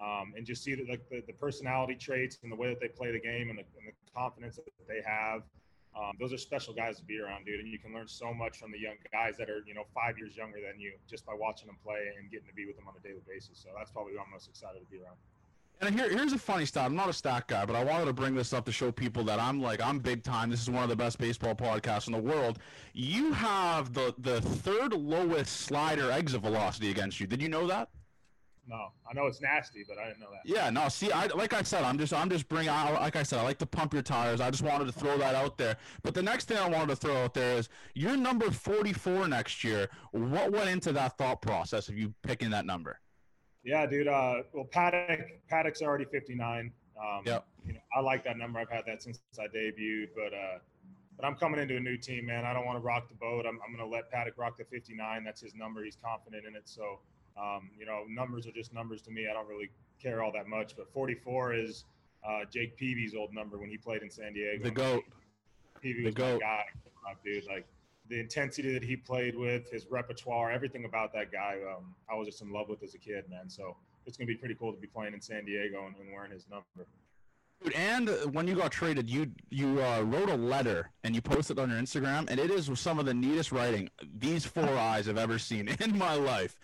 Um, 0.00 0.32
and 0.36 0.46
just 0.46 0.62
see 0.62 0.76
that 0.76 0.88
like 0.88 1.08
the, 1.10 1.24
the 1.26 1.32
personality 1.32 1.96
traits 1.96 2.38
and 2.44 2.52
the 2.52 2.56
way 2.56 2.68
that 2.68 2.78
they 2.78 2.86
play 2.86 3.10
the 3.10 3.18
game 3.18 3.50
and 3.50 3.58
the, 3.58 3.64
and 3.76 3.88
the 3.88 4.12
confidence 4.14 4.54
that 4.54 4.64
they 4.86 5.02
have 5.04 5.42
um, 5.96 6.12
those 6.20 6.32
are 6.32 6.38
special 6.38 6.74
guys 6.74 6.96
to 6.98 7.04
be 7.04 7.18
around, 7.20 7.46
dude. 7.46 7.60
And 7.60 7.68
you 7.68 7.78
can 7.78 7.92
learn 7.92 8.08
so 8.08 8.32
much 8.32 8.58
from 8.58 8.72
the 8.72 8.78
young 8.78 8.96
guys 9.12 9.36
that 9.38 9.50
are, 9.50 9.62
you 9.66 9.74
know, 9.74 9.84
five 9.94 10.18
years 10.18 10.36
younger 10.36 10.58
than 10.60 10.80
you 10.80 10.92
just 11.08 11.26
by 11.26 11.34
watching 11.34 11.66
them 11.66 11.76
play 11.84 12.12
and 12.18 12.30
getting 12.30 12.46
to 12.46 12.54
be 12.54 12.66
with 12.66 12.76
them 12.76 12.86
on 12.88 12.94
a 12.98 13.02
daily 13.06 13.22
basis. 13.26 13.58
So 13.58 13.70
that's 13.76 13.90
probably 13.90 14.12
who 14.14 14.20
I'm 14.20 14.30
most 14.30 14.48
excited 14.48 14.80
to 14.80 14.86
be 14.86 15.02
around. 15.02 15.16
And 15.80 15.94
here, 15.94 16.10
here's 16.10 16.32
a 16.32 16.38
funny 16.38 16.66
stat. 16.66 16.86
I'm 16.86 16.96
not 16.96 17.08
a 17.08 17.12
stat 17.12 17.46
guy, 17.46 17.64
but 17.64 17.76
I 17.76 17.84
wanted 17.84 18.06
to 18.06 18.12
bring 18.12 18.34
this 18.34 18.52
up 18.52 18.64
to 18.64 18.72
show 18.72 18.90
people 18.90 19.22
that 19.24 19.38
I'm 19.38 19.62
like 19.62 19.80
I'm 19.80 20.00
big 20.00 20.24
time. 20.24 20.50
This 20.50 20.60
is 20.60 20.70
one 20.70 20.82
of 20.82 20.88
the 20.88 20.96
best 20.96 21.18
baseball 21.18 21.54
podcasts 21.54 22.08
in 22.08 22.12
the 22.12 22.18
world. 22.18 22.58
You 22.94 23.32
have 23.32 23.94
the 23.94 24.12
the 24.18 24.40
third 24.40 24.92
lowest 24.92 25.60
slider 25.60 26.10
exit 26.10 26.40
velocity 26.42 26.90
against 26.90 27.20
you. 27.20 27.28
Did 27.28 27.40
you 27.40 27.48
know 27.48 27.66
that? 27.68 27.90
No, 28.68 28.88
I 29.10 29.14
know 29.14 29.26
it's 29.26 29.40
nasty, 29.40 29.82
but 29.88 29.96
I 29.98 30.08
didn't 30.08 30.20
know 30.20 30.28
that. 30.30 30.42
Yeah, 30.44 30.68
no. 30.68 30.88
See, 30.90 31.10
I 31.10 31.26
like 31.26 31.54
I 31.54 31.62
said, 31.62 31.84
I'm 31.84 31.98
just 31.98 32.12
I'm 32.12 32.28
just 32.28 32.48
bringing 32.48 32.68
out. 32.68 32.92
Like 32.94 33.16
I 33.16 33.22
said, 33.22 33.38
I 33.38 33.42
like 33.42 33.58
to 33.58 33.66
pump 33.66 33.94
your 33.94 34.02
tires. 34.02 34.42
I 34.42 34.50
just 34.50 34.62
wanted 34.62 34.84
to 34.84 34.92
throw 34.92 35.16
that 35.16 35.34
out 35.34 35.56
there. 35.56 35.76
But 36.02 36.14
the 36.14 36.22
next 36.22 36.48
thing 36.48 36.58
I 36.58 36.68
wanted 36.68 36.88
to 36.88 36.96
throw 36.96 37.16
out 37.16 37.32
there 37.32 37.56
is 37.56 37.70
you're 37.94 38.16
number 38.16 38.50
44 38.50 39.26
next 39.28 39.64
year. 39.64 39.88
What 40.12 40.52
went 40.52 40.68
into 40.68 40.92
that 40.92 41.16
thought 41.16 41.40
process 41.40 41.88
of 41.88 41.96
you 41.96 42.12
picking 42.22 42.50
that 42.50 42.66
number? 42.66 43.00
Yeah, 43.64 43.86
dude. 43.86 44.06
Uh, 44.06 44.42
well, 44.52 44.64
Paddock, 44.70 45.20
Paddock's 45.48 45.80
already 45.82 46.04
59. 46.04 46.70
Um, 47.00 47.22
Yep. 47.24 47.46
You 47.66 47.72
know, 47.74 47.80
I 47.96 48.00
like 48.00 48.24
that 48.24 48.36
number. 48.36 48.58
I've 48.58 48.70
had 48.70 48.84
that 48.86 49.02
since 49.02 49.20
I 49.38 49.44
debuted, 49.46 50.08
but 50.14 50.34
uh, 50.34 50.58
but 51.16 51.26
I'm 51.26 51.34
coming 51.34 51.60
into 51.60 51.76
a 51.76 51.80
new 51.80 51.96
team, 51.96 52.26
man. 52.26 52.44
I 52.44 52.52
don't 52.52 52.64
want 52.64 52.78
to 52.78 52.82
rock 52.84 53.08
the 53.08 53.14
boat. 53.16 53.44
I'm, 53.46 53.58
I'm 53.66 53.74
going 53.74 53.86
to 53.88 53.92
let 53.94 54.10
Paddock 54.10 54.34
rock 54.38 54.56
the 54.56 54.64
59. 54.64 55.24
That's 55.24 55.40
his 55.40 55.54
number. 55.54 55.84
He's 55.84 55.96
confident 55.96 56.46
in 56.46 56.54
it. 56.54 56.62
So, 56.64 57.00
um, 57.40 57.70
you 57.78 57.86
know, 57.86 58.02
numbers 58.08 58.46
are 58.46 58.52
just 58.52 58.72
numbers 58.72 59.02
to 59.02 59.10
me. 59.10 59.26
I 59.30 59.32
don't 59.32 59.48
really 59.48 59.70
care 60.02 60.22
all 60.22 60.32
that 60.32 60.48
much. 60.48 60.76
But 60.76 60.92
44 60.92 61.54
is 61.54 61.84
uh, 62.26 62.40
Jake 62.50 62.76
Peavy's 62.76 63.14
old 63.14 63.32
number 63.32 63.58
when 63.58 63.70
he 63.70 63.76
played 63.76 64.02
in 64.02 64.10
San 64.10 64.32
Diego. 64.32 64.64
The 64.64 64.70
goat. 64.70 65.04
Peavy 65.80 66.00
the 66.00 66.06
was 66.06 66.14
goat. 66.14 66.40
guy, 66.40 66.64
dude. 67.24 67.46
Like 67.46 67.66
the 68.08 68.18
intensity 68.18 68.72
that 68.72 68.82
he 68.82 68.96
played 68.96 69.36
with, 69.36 69.70
his 69.70 69.86
repertoire, 69.90 70.50
everything 70.50 70.84
about 70.84 71.12
that 71.12 71.30
guy, 71.30 71.58
um, 71.68 71.94
I 72.10 72.14
was 72.14 72.26
just 72.26 72.42
in 72.42 72.52
love 72.52 72.68
with 72.68 72.82
as 72.82 72.94
a 72.94 72.98
kid, 72.98 73.24
man. 73.30 73.48
So 73.48 73.76
it's 74.06 74.16
gonna 74.16 74.26
be 74.26 74.34
pretty 74.34 74.54
cool 74.54 74.72
to 74.72 74.80
be 74.80 74.86
playing 74.86 75.14
in 75.14 75.20
San 75.20 75.44
Diego 75.44 75.86
and, 75.86 75.94
and 76.00 76.12
wearing 76.12 76.32
his 76.32 76.46
number. 76.50 76.88
Dude, 77.62 77.74
and 77.74 78.08
when 78.32 78.46
you 78.46 78.54
got 78.54 78.72
traded, 78.72 79.10
you 79.10 79.30
you 79.50 79.82
uh, 79.82 80.02
wrote 80.02 80.30
a 80.30 80.36
letter 80.36 80.90
and 81.04 81.14
you 81.14 81.20
posted 81.20 81.58
it 81.58 81.62
on 81.62 81.70
your 81.70 81.78
Instagram, 81.78 82.28
and 82.30 82.38
it 82.38 82.50
is 82.50 82.70
some 82.78 82.98
of 82.98 83.06
the 83.06 83.14
neatest 83.14 83.52
writing 83.52 83.90
these 84.16 84.44
four 84.44 84.68
eyes 84.68 85.06
have 85.06 85.18
ever 85.18 85.38
seen 85.38 85.68
in 85.80 85.96
my 85.98 86.14
life. 86.14 86.58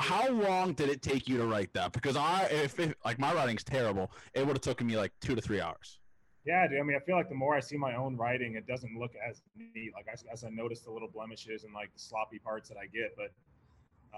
How 0.00 0.28
long 0.28 0.74
did 0.74 0.90
it 0.90 1.02
take 1.02 1.28
you 1.28 1.38
to 1.38 1.46
write 1.46 1.72
that? 1.74 1.92
Because 1.92 2.16
I, 2.16 2.44
if, 2.50 2.78
if 2.78 2.94
like 3.04 3.18
my 3.18 3.32
writing's 3.32 3.64
terrible, 3.64 4.10
it 4.34 4.46
would 4.46 4.56
have 4.56 4.60
taken 4.60 4.86
me 4.86 4.96
like 4.96 5.12
two 5.20 5.34
to 5.34 5.40
three 5.40 5.60
hours. 5.60 5.98
Yeah, 6.44 6.66
dude. 6.66 6.80
I 6.80 6.82
mean, 6.82 6.96
I 6.96 7.00
feel 7.00 7.16
like 7.16 7.28
the 7.28 7.34
more 7.34 7.54
I 7.54 7.60
see 7.60 7.76
my 7.76 7.94
own 7.94 8.16
writing, 8.16 8.54
it 8.54 8.66
doesn't 8.66 8.98
look 8.98 9.12
as 9.16 9.42
neat. 9.56 9.92
Like 9.94 10.06
as, 10.12 10.24
as 10.32 10.44
I 10.44 10.50
notice 10.50 10.80
the 10.80 10.90
little 10.90 11.08
blemishes 11.08 11.64
and 11.64 11.74
like 11.74 11.92
the 11.92 12.00
sloppy 12.00 12.38
parts 12.38 12.68
that 12.68 12.78
I 12.78 12.86
get, 12.86 13.16
but 13.16 13.32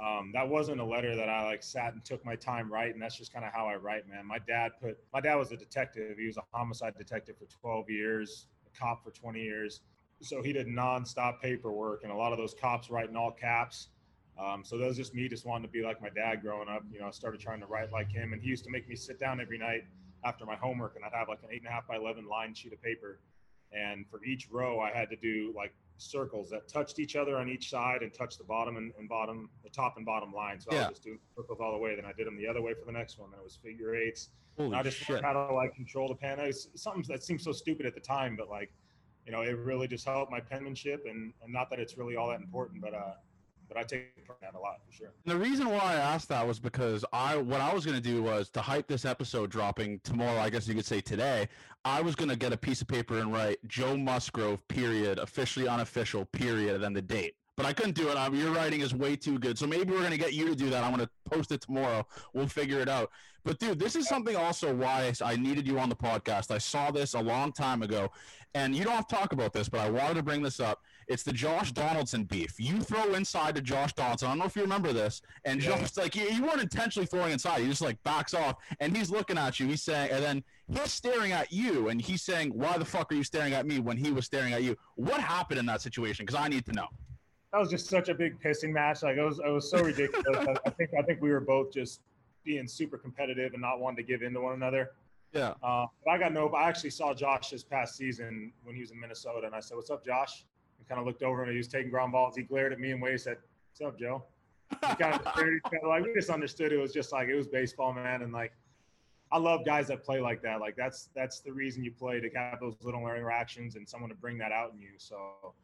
um, 0.00 0.30
that 0.34 0.48
wasn't 0.48 0.80
a 0.80 0.84
letter 0.84 1.16
that 1.16 1.28
I 1.28 1.44
like 1.44 1.62
sat 1.62 1.92
and 1.94 2.04
took 2.04 2.24
my 2.24 2.36
time 2.36 2.72
writing. 2.72 3.00
That's 3.00 3.16
just 3.16 3.32
kind 3.32 3.44
of 3.44 3.52
how 3.52 3.66
I 3.66 3.76
write, 3.76 4.08
man. 4.08 4.26
My 4.26 4.38
dad 4.38 4.72
put 4.80 4.98
my 5.12 5.20
dad 5.20 5.36
was 5.36 5.50
a 5.52 5.56
detective. 5.56 6.18
He 6.18 6.26
was 6.26 6.36
a 6.36 6.44
homicide 6.52 6.94
detective 6.96 7.36
for 7.38 7.46
12 7.46 7.90
years, 7.90 8.46
a 8.66 8.78
cop 8.78 9.02
for 9.02 9.10
20 9.10 9.42
years. 9.42 9.80
So 10.22 10.42
he 10.42 10.52
did 10.52 10.66
nonstop 10.66 11.40
paperwork, 11.40 12.04
and 12.04 12.12
a 12.12 12.14
lot 12.14 12.32
of 12.32 12.38
those 12.38 12.54
cops 12.54 12.90
write 12.90 13.08
in 13.08 13.16
all 13.16 13.32
caps. 13.32 13.88
Um, 14.38 14.64
so 14.64 14.78
that 14.78 14.86
was 14.86 14.96
just 14.96 15.14
me 15.14 15.28
just 15.28 15.44
wanting 15.46 15.66
to 15.66 15.72
be 15.72 15.82
like 15.82 16.00
my 16.00 16.08
dad 16.08 16.42
growing 16.42 16.68
up. 16.68 16.82
You 16.92 17.00
know, 17.00 17.06
I 17.06 17.10
started 17.10 17.40
trying 17.40 17.60
to 17.60 17.66
write 17.66 17.92
like 17.92 18.10
him, 18.10 18.32
and 18.32 18.40
he 18.42 18.48
used 18.48 18.64
to 18.64 18.70
make 18.70 18.88
me 18.88 18.96
sit 18.96 19.20
down 19.20 19.40
every 19.40 19.58
night 19.58 19.84
after 20.24 20.44
my 20.46 20.56
homework, 20.56 20.96
and 20.96 21.04
I'd 21.04 21.12
have 21.16 21.28
like 21.28 21.42
an 21.42 21.50
eight 21.52 21.60
and 21.60 21.68
a 21.68 21.70
half 21.70 21.86
by 21.86 21.96
11 21.96 22.26
line 22.28 22.54
sheet 22.54 22.72
of 22.72 22.82
paper. 22.82 23.20
And 23.72 24.06
for 24.08 24.24
each 24.24 24.48
row, 24.50 24.80
I 24.80 24.90
had 24.90 25.08
to 25.10 25.16
do 25.16 25.52
like 25.56 25.72
circles 25.96 26.48
that 26.50 26.66
touched 26.68 26.98
each 26.98 27.14
other 27.14 27.36
on 27.36 27.48
each 27.48 27.70
side 27.70 28.02
and 28.02 28.12
touched 28.12 28.38
the 28.38 28.44
bottom 28.44 28.76
and, 28.76 28.92
and 28.98 29.08
bottom, 29.08 29.50
the 29.62 29.68
top 29.68 29.96
and 29.96 30.04
bottom 30.06 30.32
line. 30.32 30.58
So 30.58 30.70
I 30.72 30.74
Yeah. 30.74 30.80
was 30.88 30.88
just 30.96 31.04
doing 31.04 31.18
circles 31.36 31.60
all 31.60 31.72
the 31.72 31.78
way. 31.78 31.94
Then 31.94 32.04
I 32.04 32.12
did 32.12 32.26
them 32.26 32.36
the 32.36 32.46
other 32.48 32.62
way 32.62 32.72
for 32.74 32.84
the 32.86 32.92
next 32.92 33.18
one. 33.18 33.30
Then 33.30 33.40
it 33.40 33.44
was 33.44 33.56
figure 33.56 33.94
eights. 33.94 34.30
Holy 34.56 34.76
I 34.76 34.82
just 34.82 34.98
shit! 34.98 35.10
learned 35.10 35.24
how 35.24 35.32
to 35.34 35.52
like 35.52 35.74
control 35.74 36.08
the 36.08 36.14
pen. 36.14 36.40
It's 36.40 36.68
something 36.74 37.04
that 37.08 37.22
seemed 37.22 37.40
so 37.42 37.52
stupid 37.52 37.86
at 37.86 37.94
the 37.94 38.00
time, 38.00 38.34
but 38.36 38.48
like, 38.48 38.72
you 39.26 39.32
know, 39.32 39.42
it 39.42 39.56
really 39.56 39.86
just 39.86 40.04
helped 40.06 40.32
my 40.32 40.40
penmanship. 40.40 41.04
And, 41.06 41.32
and 41.42 41.52
not 41.52 41.70
that 41.70 41.78
it's 41.78 41.96
really 41.96 42.16
all 42.16 42.30
that 42.30 42.40
important, 42.40 42.80
but 42.80 42.94
uh, 42.94 43.12
but 43.70 43.78
I 43.78 43.84
take 43.84 44.12
in 44.16 44.24
that 44.42 44.54
a 44.54 44.58
lot 44.58 44.80
for 44.84 44.92
sure. 44.92 45.12
And 45.24 45.32
the 45.32 45.38
reason 45.38 45.68
why 45.68 45.78
I 45.78 45.94
asked 45.94 46.28
that 46.28 46.46
was 46.46 46.58
because 46.58 47.04
I 47.12 47.36
what 47.36 47.60
I 47.60 47.72
was 47.72 47.86
gonna 47.86 48.00
do 48.00 48.22
was 48.22 48.50
to 48.50 48.60
hype 48.60 48.88
this 48.88 49.04
episode 49.04 49.50
dropping 49.50 50.00
tomorrow. 50.02 50.38
I 50.40 50.50
guess 50.50 50.66
you 50.66 50.74
could 50.74 50.84
say 50.84 51.00
today. 51.00 51.48
I 51.84 52.02
was 52.02 52.16
gonna 52.16 52.36
get 52.36 52.52
a 52.52 52.56
piece 52.56 52.80
of 52.82 52.88
paper 52.88 53.18
and 53.18 53.32
write 53.32 53.58
Joe 53.68 53.96
Musgrove 53.96 54.66
period, 54.66 55.20
officially 55.20 55.68
unofficial 55.68 56.24
period, 56.26 56.74
and 56.74 56.84
then 56.84 56.92
the 56.92 57.02
date. 57.02 57.36
But 57.56 57.66
I 57.66 57.72
couldn't 57.72 57.94
do 57.94 58.08
it. 58.08 58.16
I, 58.16 58.28
your 58.28 58.52
writing 58.52 58.80
is 58.80 58.94
way 58.94 59.14
too 59.14 59.38
good. 59.38 59.56
So 59.56 59.66
maybe 59.66 59.92
we're 59.92 60.02
gonna 60.02 60.16
get 60.16 60.32
you 60.32 60.48
to 60.48 60.56
do 60.56 60.68
that. 60.70 60.82
I'm 60.82 60.90
gonna 60.90 61.10
post 61.30 61.52
it 61.52 61.60
tomorrow. 61.60 62.04
We'll 62.34 62.48
figure 62.48 62.80
it 62.80 62.88
out. 62.88 63.10
But 63.44 63.58
dude, 63.60 63.78
this 63.78 63.94
is 63.94 64.08
something 64.08 64.34
also 64.34 64.74
why 64.74 65.12
I 65.22 65.36
needed 65.36 65.66
you 65.66 65.78
on 65.78 65.88
the 65.88 65.96
podcast. 65.96 66.50
I 66.50 66.58
saw 66.58 66.90
this 66.90 67.14
a 67.14 67.20
long 67.20 67.52
time 67.52 67.82
ago, 67.82 68.10
and 68.54 68.74
you 68.74 68.82
don't 68.82 68.94
have 68.94 69.06
to 69.06 69.14
talk 69.14 69.32
about 69.32 69.52
this, 69.52 69.68
but 69.68 69.80
I 69.80 69.88
wanted 69.88 70.14
to 70.14 70.22
bring 70.22 70.42
this 70.42 70.58
up. 70.58 70.82
It's 71.10 71.24
the 71.24 71.32
Josh 71.32 71.72
Donaldson 71.72 72.22
beef. 72.22 72.54
You 72.60 72.80
throw 72.82 73.14
inside 73.14 73.56
to 73.56 73.60
Josh 73.60 73.92
Donaldson. 73.94 74.28
I 74.28 74.30
don't 74.30 74.38
know 74.38 74.44
if 74.44 74.54
you 74.54 74.62
remember 74.62 74.92
this, 74.92 75.22
and 75.44 75.60
Yeah. 75.60 75.76
Josh 75.76 75.96
like 75.96 76.14
you, 76.14 76.22
you 76.30 76.44
weren't 76.44 76.60
intentionally 76.62 77.04
throwing 77.04 77.32
inside. 77.32 77.60
He 77.62 77.66
just 77.68 77.80
like 77.82 78.00
backs 78.04 78.32
off, 78.32 78.56
and 78.78 78.96
he's 78.96 79.10
looking 79.10 79.36
at 79.36 79.58
you. 79.58 79.66
He's 79.66 79.82
saying, 79.82 80.12
and 80.12 80.22
then 80.22 80.44
he's 80.68 80.92
staring 80.92 81.32
at 81.32 81.50
you, 81.52 81.88
and 81.88 82.00
he's 82.00 82.22
saying, 82.22 82.50
"Why 82.54 82.78
the 82.78 82.84
fuck 82.84 83.10
are 83.10 83.16
you 83.16 83.24
staring 83.24 83.54
at 83.54 83.66
me?" 83.66 83.80
When 83.80 83.96
he 83.96 84.12
was 84.12 84.24
staring 84.24 84.52
at 84.52 84.62
you. 84.62 84.76
What 84.94 85.20
happened 85.20 85.58
in 85.58 85.66
that 85.66 85.82
situation? 85.82 86.24
Because 86.26 86.40
I 86.40 86.46
need 86.46 86.64
to 86.66 86.72
know. 86.72 86.86
that 87.52 87.58
was 87.58 87.70
just 87.70 87.88
such 87.88 88.08
a 88.08 88.14
big 88.14 88.40
pissing 88.40 88.70
match. 88.70 89.02
Like 89.02 89.16
it 89.16 89.24
was, 89.24 89.40
it 89.40 89.50
was 89.50 89.68
so 89.68 89.82
ridiculous. 89.82 90.24
I, 90.48 90.54
I 90.64 90.70
think, 90.70 90.90
I 90.96 91.02
think 91.02 91.20
we 91.20 91.30
were 91.32 91.40
both 91.40 91.72
just 91.72 92.02
being 92.44 92.68
super 92.68 92.96
competitive 92.96 93.52
and 93.54 93.60
not 93.62 93.80
wanting 93.80 93.96
to 93.96 94.04
give 94.04 94.22
in 94.22 94.32
to 94.34 94.40
one 94.40 94.54
another. 94.54 94.92
Yeah. 95.32 95.54
Uh, 95.60 95.86
but 96.04 96.12
I 96.12 96.18
got 96.18 96.32
no. 96.32 96.48
I 96.50 96.68
actually 96.68 96.90
saw 96.90 97.12
Josh 97.14 97.50
this 97.50 97.64
past 97.64 97.96
season 97.96 98.52
when 98.62 98.76
he 98.76 98.80
was 98.80 98.92
in 98.92 99.00
Minnesota, 99.00 99.46
and 99.46 99.56
I 99.56 99.58
said, 99.60 99.76
"What's 99.76 99.90
up, 99.90 100.04
Josh?" 100.06 100.44
Kind 100.90 101.00
of 101.00 101.06
looked 101.06 101.22
over 101.22 101.42
and 101.44 101.52
he 101.52 101.56
was 101.56 101.68
taking 101.68 101.88
ground 101.88 102.10
balls. 102.10 102.34
He 102.36 102.42
glared 102.42 102.72
at 102.72 102.80
me 102.80 102.90
and 102.90 103.00
Wade 103.00 103.20
said, 103.20 103.38
"What's 103.70 103.80
up, 103.80 103.96
Joe?" 103.96 104.24
We 104.72 104.94
kind 104.96 105.14
of 105.14 105.88
like 105.88 106.02
we 106.04 106.12
just 106.12 106.30
understood 106.30 106.72
it 106.72 106.78
was 106.78 106.92
just 106.92 107.12
like 107.12 107.28
it 107.28 107.36
was 107.36 107.46
baseball, 107.46 107.92
man, 107.92 108.22
and 108.22 108.32
like. 108.32 108.52
I 109.32 109.38
love 109.38 109.64
guys 109.64 109.86
that 109.86 110.02
play 110.02 110.20
like 110.20 110.42
that. 110.42 110.58
Like 110.58 110.74
that's 110.74 111.08
that's 111.14 111.38
the 111.38 111.52
reason 111.52 111.84
you 111.84 111.92
play 111.92 112.18
to 112.18 112.28
have 112.30 112.58
those 112.58 112.74
little 112.82 113.02
interactions 113.06 113.76
and 113.76 113.88
someone 113.88 114.10
to 114.10 114.16
bring 114.16 114.36
that 114.38 114.50
out 114.50 114.72
in 114.72 114.80
you. 114.80 114.94
So 114.96 115.54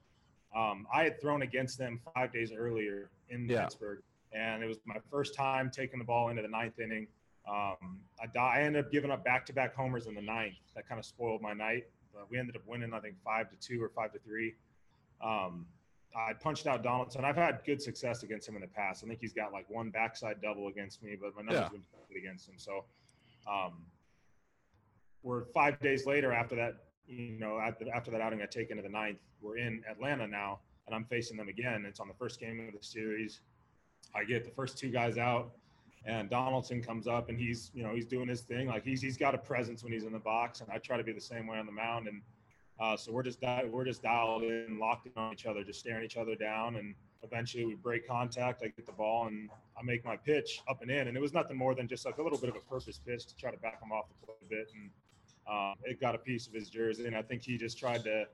um, 0.55 0.87
I 0.95 1.03
had 1.03 1.21
thrown 1.21 1.43
against 1.43 1.77
them 1.77 1.99
five 2.15 2.33
days 2.33 2.53
earlier 2.57 3.11
in 3.29 3.49
Yeah. 3.49 3.65
Pittsburgh, 3.65 4.03
and 4.33 4.63
it 4.63 4.67
was 4.67 4.79
my 4.85 4.99
first 5.11 5.35
time 5.35 5.69
taking 5.69 5.99
the 5.99 6.05
ball 6.05 6.29
into 6.29 6.43
the 6.43 6.49
ninth 6.49 6.79
inning. 6.79 7.09
Um, 7.49 7.99
I, 8.23 8.39
I 8.39 8.61
ended 8.61 8.85
up 8.85 8.93
giving 8.93 9.11
up 9.11 9.25
back-to-back 9.25 9.75
homers 9.75 10.07
in 10.07 10.15
the 10.15 10.23
ninth. 10.23 10.55
That 10.77 10.89
kind 10.89 11.01
of 11.01 11.05
spoiled 11.05 11.43
my 11.43 11.53
night. 11.53 11.87
But 12.15 12.31
we 12.31 12.39
ended 12.39 12.55
up 12.55 12.63
winning, 12.67 12.95
I 12.95 13.01
think, 13.01 13.17
five 13.25 13.51
to 13.51 13.57
two 13.57 13.83
or 13.83 13.89
five 13.89 14.13
to 14.13 14.21
three. 14.21 14.55
Um, 15.23 15.67
I 16.17 16.33
punched 16.33 16.67
out 16.67 16.83
Donaldson. 16.83 17.25
I've 17.25 17.37
had 17.37 17.61
good 17.67 17.81
success 17.83 18.23
against 18.23 18.49
him 18.49 18.55
in 18.55 18.63
the 18.63 18.69
past. 18.69 19.05
I 19.05 19.07
think 19.09 19.21
he's 19.21 19.35
got 19.35 19.53
like 19.53 19.69
one 19.69 19.91
backside 19.91 20.41
double 20.41 20.69
against 20.69 21.03
me, 21.03 21.17
but 21.21 21.35
my 21.37 21.43
numbers 21.43 21.61
Yeah. 21.65 21.69
been 21.69 21.83
good 22.09 22.17
against 22.19 22.49
him. 22.49 22.55
So 22.57 22.85
um, 23.47 23.85
we're 25.23 25.45
five 25.47 25.79
days 25.81 26.07
later 26.07 26.33
after 26.33 26.57
that, 26.57 26.85
you 27.07 27.39
know, 27.39 27.59
after, 27.59 27.85
after 27.95 28.11
that 28.11 28.21
outing 28.21 28.41
I 28.43 28.47
take 28.47 28.71
into 28.71 28.83
the 28.83 28.89
ninth, 28.89 29.19
we're 29.41 29.59
in 29.59 29.83
Atlanta 29.91 30.27
now, 30.27 30.61
and 30.87 30.95
I'm 30.95 31.05
facing 31.05 31.37
them 31.37 31.49
again. 31.49 31.85
It's 31.87 32.01
on 32.01 32.09
the 32.09 32.15
first 32.15 32.41
game 32.41 32.67
of 32.67 32.79
the 32.79 32.85
series. 32.87 33.41
I 34.15 34.25
get 34.25 34.45
the 34.45 34.51
first 34.51 34.79
two 34.79 34.91
guys 34.91 35.19
out, 35.19 35.53
and 36.07 36.31
Donaldson 36.31 36.83
comes 36.83 37.07
up 37.07 37.29
and 37.29 37.39
he's, 37.39 37.71
you 37.75 37.83
know, 37.83 37.95
he's 37.95 38.07
doing 38.07 38.29
his 38.29 38.41
thing. 38.43 38.69
Like 38.69 38.85
he's 38.85 39.03
he's 39.03 39.17
got 39.17 39.35
a 39.35 39.39
presence 39.39 39.83
when 39.83 39.93
he's 39.93 40.05
in 40.05 40.13
the 40.13 40.19
box, 40.19 40.61
and 40.61 40.71
I 40.71 40.79
try 40.79 40.97
to 40.97 41.05
be 41.05 41.13
the 41.13 41.21
same 41.21 41.47
way 41.47 41.59
on 41.59 41.67
the 41.67 41.73
mound. 41.73 42.07
And 42.09 42.23
uh, 42.81 42.97
so 42.97 43.13
we're 43.13 43.23
just 43.23 43.41
di- 43.41 43.65
we're 43.71 43.85
just 43.85 44.03
dialed 44.03 44.43
in, 44.43 44.79
locked 44.79 45.07
in 45.07 45.13
on 45.17 45.33
each 45.33 45.47
other, 45.47 45.65
just 45.65 45.81
staring 45.81 46.05
each 46.05 46.17
other 46.17 46.35
down, 46.35 46.77
and 46.77 46.95
eventually 47.23 47.65
we 47.65 47.75
break 47.75 48.07
contact. 48.07 48.63
I 48.63 48.69
get 48.69 48.87
the 48.87 48.93
ball 48.93 49.27
and 49.27 49.49
I 49.79 49.83
make 49.83 50.05
my 50.05 50.17
pitch 50.17 50.61
up 50.69 50.83
and 50.83 50.91
in, 50.91 51.09
and 51.09 51.17
it 51.17 51.21
was 51.21 51.33
nothing 51.33 51.57
more 51.57 51.75
than 51.75 51.89
just 51.89 52.05
like 52.05 52.19
a 52.19 52.23
little 52.23 52.39
bit 52.39 52.51
of 52.51 52.57
a 52.57 52.61
purpose 52.61 52.99
pitch 53.05 53.27
to 53.27 53.37
try 53.37 53.51
to 53.51 53.57
back 53.59 53.83
him 53.83 53.93
off 53.93 54.07
the 54.09 54.27
plate 54.27 54.37
a 54.45 54.49
bit, 54.49 54.71
and 54.75 54.91
um, 55.49 55.75
it 55.85 56.01
got 56.01 56.15
a 56.15 56.19
piece 56.19 56.47
of 56.47 56.53
his 56.53 56.69
jersey. 56.69 57.07
And 57.07 57.17
I 57.17 57.23
think 57.23 57.43
he 57.43 57.57
just 57.57 57.79
tried 57.79 58.05
to. 58.05 58.25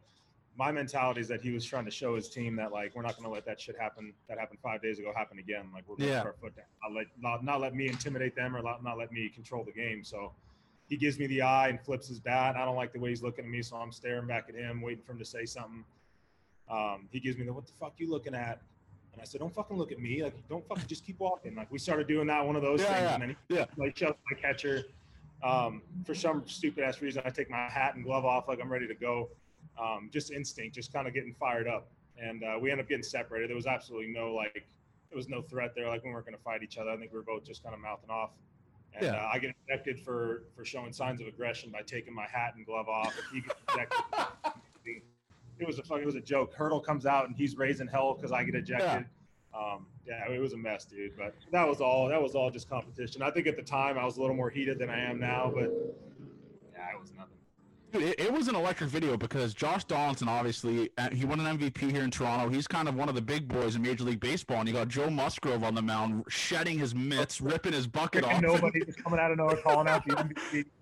My 0.54 0.70
mentality 0.70 1.20
is 1.22 1.28
that 1.28 1.40
he 1.40 1.50
was 1.50 1.64
trying 1.64 1.86
to 1.86 1.90
show 1.90 2.14
his 2.14 2.28
team 2.28 2.56
that 2.56 2.72
like 2.72 2.94
we're 2.94 3.00
not 3.02 3.12
going 3.16 3.24
to 3.24 3.30
let 3.30 3.46
that 3.46 3.58
shit 3.58 3.74
happen 3.78 4.12
that 4.28 4.38
happened 4.38 4.58
five 4.62 4.82
days 4.82 4.98
ago 4.98 5.10
happen 5.16 5.38
again. 5.38 5.70
Like 5.72 5.84
we're 5.88 5.96
going 5.96 6.08
to 6.10 6.14
Yeah. 6.14 6.20
put 6.22 6.26
our 6.26 6.34
foot 6.34 6.56
down, 6.56 6.64
not 6.82 6.92
let 6.94 7.06
not, 7.18 7.44
not 7.44 7.60
let 7.62 7.74
me 7.74 7.86
intimidate 7.88 8.34
them 8.36 8.54
or 8.54 8.60
not, 8.62 8.84
not 8.84 8.98
let 8.98 9.12
me 9.12 9.30
control 9.30 9.64
the 9.64 9.72
game. 9.72 10.04
So 10.04 10.32
he 10.92 10.98
gives 10.98 11.18
me 11.18 11.26
the 11.26 11.40
eye 11.40 11.68
and 11.68 11.80
flips 11.80 12.06
his 12.06 12.20
bat. 12.20 12.54
I 12.54 12.66
don't 12.66 12.76
like 12.76 12.92
the 12.92 13.00
way 13.00 13.08
he's 13.08 13.22
looking 13.22 13.46
at 13.46 13.50
me, 13.50 13.62
so 13.62 13.76
I'm 13.76 13.90
staring 13.92 14.26
back 14.26 14.50
at 14.50 14.54
him, 14.54 14.82
waiting 14.82 15.02
for 15.02 15.12
him 15.12 15.18
to 15.20 15.24
say 15.24 15.46
something. 15.46 15.86
Um, 16.70 17.08
he 17.10 17.18
gives 17.18 17.38
me 17.38 17.46
the 17.46 17.52
"What 17.54 17.64
the 17.64 17.72
fuck 17.80 17.94
you 17.96 18.10
looking 18.10 18.34
at?" 18.34 18.60
And 19.14 19.22
I 19.22 19.24
said, 19.24 19.40
"Don't 19.40 19.54
fucking 19.54 19.78
look 19.78 19.90
at 19.90 19.98
me. 19.98 20.22
Like, 20.22 20.34
don't 20.50 20.68
fucking 20.68 20.84
just 20.86 21.06
keep 21.06 21.18
walking." 21.18 21.54
Like 21.54 21.72
we 21.72 21.78
started 21.78 22.08
doing 22.08 22.26
that, 22.26 22.44
one 22.44 22.56
of 22.56 22.62
those 22.62 22.82
Yeah, 22.82 22.88
things, 22.88 23.00
yeah, 23.04 23.14
and 23.14 23.22
then 23.22 23.36
he 23.48 23.56
yeah. 23.56 23.64
like 23.78 23.96
shoves 23.96 24.18
my 24.30 24.38
catcher. 24.38 24.84
Um, 25.42 25.80
for 26.04 26.14
some 26.14 26.42
stupid 26.46 26.84
ass 26.84 27.00
reason, 27.00 27.22
I 27.24 27.30
take 27.30 27.48
my 27.48 27.70
hat 27.70 27.94
and 27.94 28.04
glove 28.04 28.26
off 28.26 28.46
like 28.46 28.58
I'm 28.60 28.70
ready 28.70 28.86
to 28.86 28.94
go. 28.94 29.30
Um, 29.82 30.10
just 30.12 30.30
instinct, 30.30 30.74
just 30.74 30.92
kind 30.92 31.08
of 31.08 31.14
getting 31.14 31.32
fired 31.32 31.68
up, 31.68 31.88
and 32.18 32.44
uh, 32.44 32.58
we 32.60 32.70
end 32.70 32.82
up 32.82 32.88
getting 32.88 33.02
separated. 33.02 33.48
There 33.48 33.56
was 33.56 33.66
absolutely 33.66 34.08
no 34.12 34.34
like, 34.34 34.66
there 35.08 35.16
was 35.16 35.30
no 35.30 35.40
threat 35.40 35.72
there. 35.74 35.88
Like 35.88 36.04
we 36.04 36.10
weren't 36.12 36.26
going 36.26 36.36
to 36.36 36.42
fight 36.42 36.62
each 36.62 36.76
other. 36.76 36.90
I 36.90 36.98
think 36.98 37.12
we 37.12 37.16
were 37.18 37.24
both 37.24 37.44
just 37.44 37.62
kind 37.62 37.74
of 37.74 37.80
mouthing 37.80 38.10
off. 38.10 38.32
And 38.94 39.06
Yeah. 39.06 39.12
uh, 39.24 39.30
I 39.32 39.38
get 39.38 39.54
ejected 39.68 40.00
for 40.00 40.44
for 40.54 40.64
showing 40.64 40.92
signs 40.92 41.20
of 41.20 41.26
aggression 41.26 41.70
by 41.70 41.82
taking 41.82 42.14
my 42.14 42.26
hat 42.26 42.54
and 42.56 42.66
glove 42.66 42.88
off. 42.88 43.14
He 43.32 43.40
gets 43.40 43.60
ejected. 43.72 44.00
it 45.58 45.66
was 45.66 45.78
a 45.78 45.82
fuck- 45.82 46.00
it 46.00 46.06
was 46.06 46.14
a 46.16 46.20
joke. 46.20 46.54
Hurdle 46.54 46.80
comes 46.80 47.06
out 47.06 47.26
and 47.26 47.36
he's 47.36 47.56
raising 47.56 47.86
hell 47.86 48.14
because 48.14 48.32
I 48.32 48.44
get 48.44 48.54
ejected. 48.54 49.06
Um, 49.54 49.86
yeah, 50.06 50.28
it 50.30 50.40
was 50.40 50.52
a 50.54 50.56
mess, 50.56 50.84
dude. 50.84 51.16
But 51.16 51.34
that 51.52 51.66
was 51.68 51.80
all. 51.80 52.08
That 52.08 52.20
was 52.22 52.34
all 52.34 52.50
just 52.50 52.68
competition. 52.68 53.22
I 53.22 53.30
think 53.30 53.46
at 53.46 53.56
the 53.56 53.62
time 53.62 53.98
I 53.98 54.04
was 54.04 54.16
a 54.16 54.20
little 54.20 54.36
more 54.36 54.50
heated 54.50 54.78
than 54.78 54.90
I 54.90 54.98
am 54.98 55.20
now, 55.20 55.52
but 55.54 55.70
Dude, 57.92 58.02
it, 58.04 58.20
it 58.20 58.32
was 58.32 58.48
an 58.48 58.54
electric 58.54 58.88
video 58.88 59.16
because 59.16 59.52
Josh 59.52 59.84
Donaldson, 59.84 60.26
obviously, 60.28 60.90
uh, 60.96 61.10
he 61.10 61.24
won 61.26 61.40
an 61.40 61.58
MVP 61.58 61.90
here 61.90 62.02
in 62.02 62.10
Toronto. 62.10 62.48
He's 62.48 62.66
kind 62.66 62.88
of 62.88 62.94
one 62.94 63.08
of 63.08 63.14
the 63.14 63.20
big 63.20 63.46
boys 63.48 63.76
in 63.76 63.82
Major 63.82 64.04
League 64.04 64.20
Baseball, 64.20 64.60
and 64.60 64.68
you 64.68 64.74
got 64.74 64.88
Joe 64.88 65.10
Musgrove 65.10 65.62
on 65.62 65.74
the 65.74 65.82
mound, 65.82 66.24
shedding 66.28 66.78
his 66.78 66.94
mitts, 66.94 67.40
ripping 67.40 67.72
his 67.74 67.86
bucket 67.86 68.24
off. 68.24 68.40
Nobody 68.40 68.82
was 68.86 68.96
coming 68.96 69.20
out 69.20 69.30
of 69.30 69.36
nowhere 69.38 69.56
calling 69.56 69.88
out 69.88 70.04
the 70.06 70.14
MVP. 70.14 70.64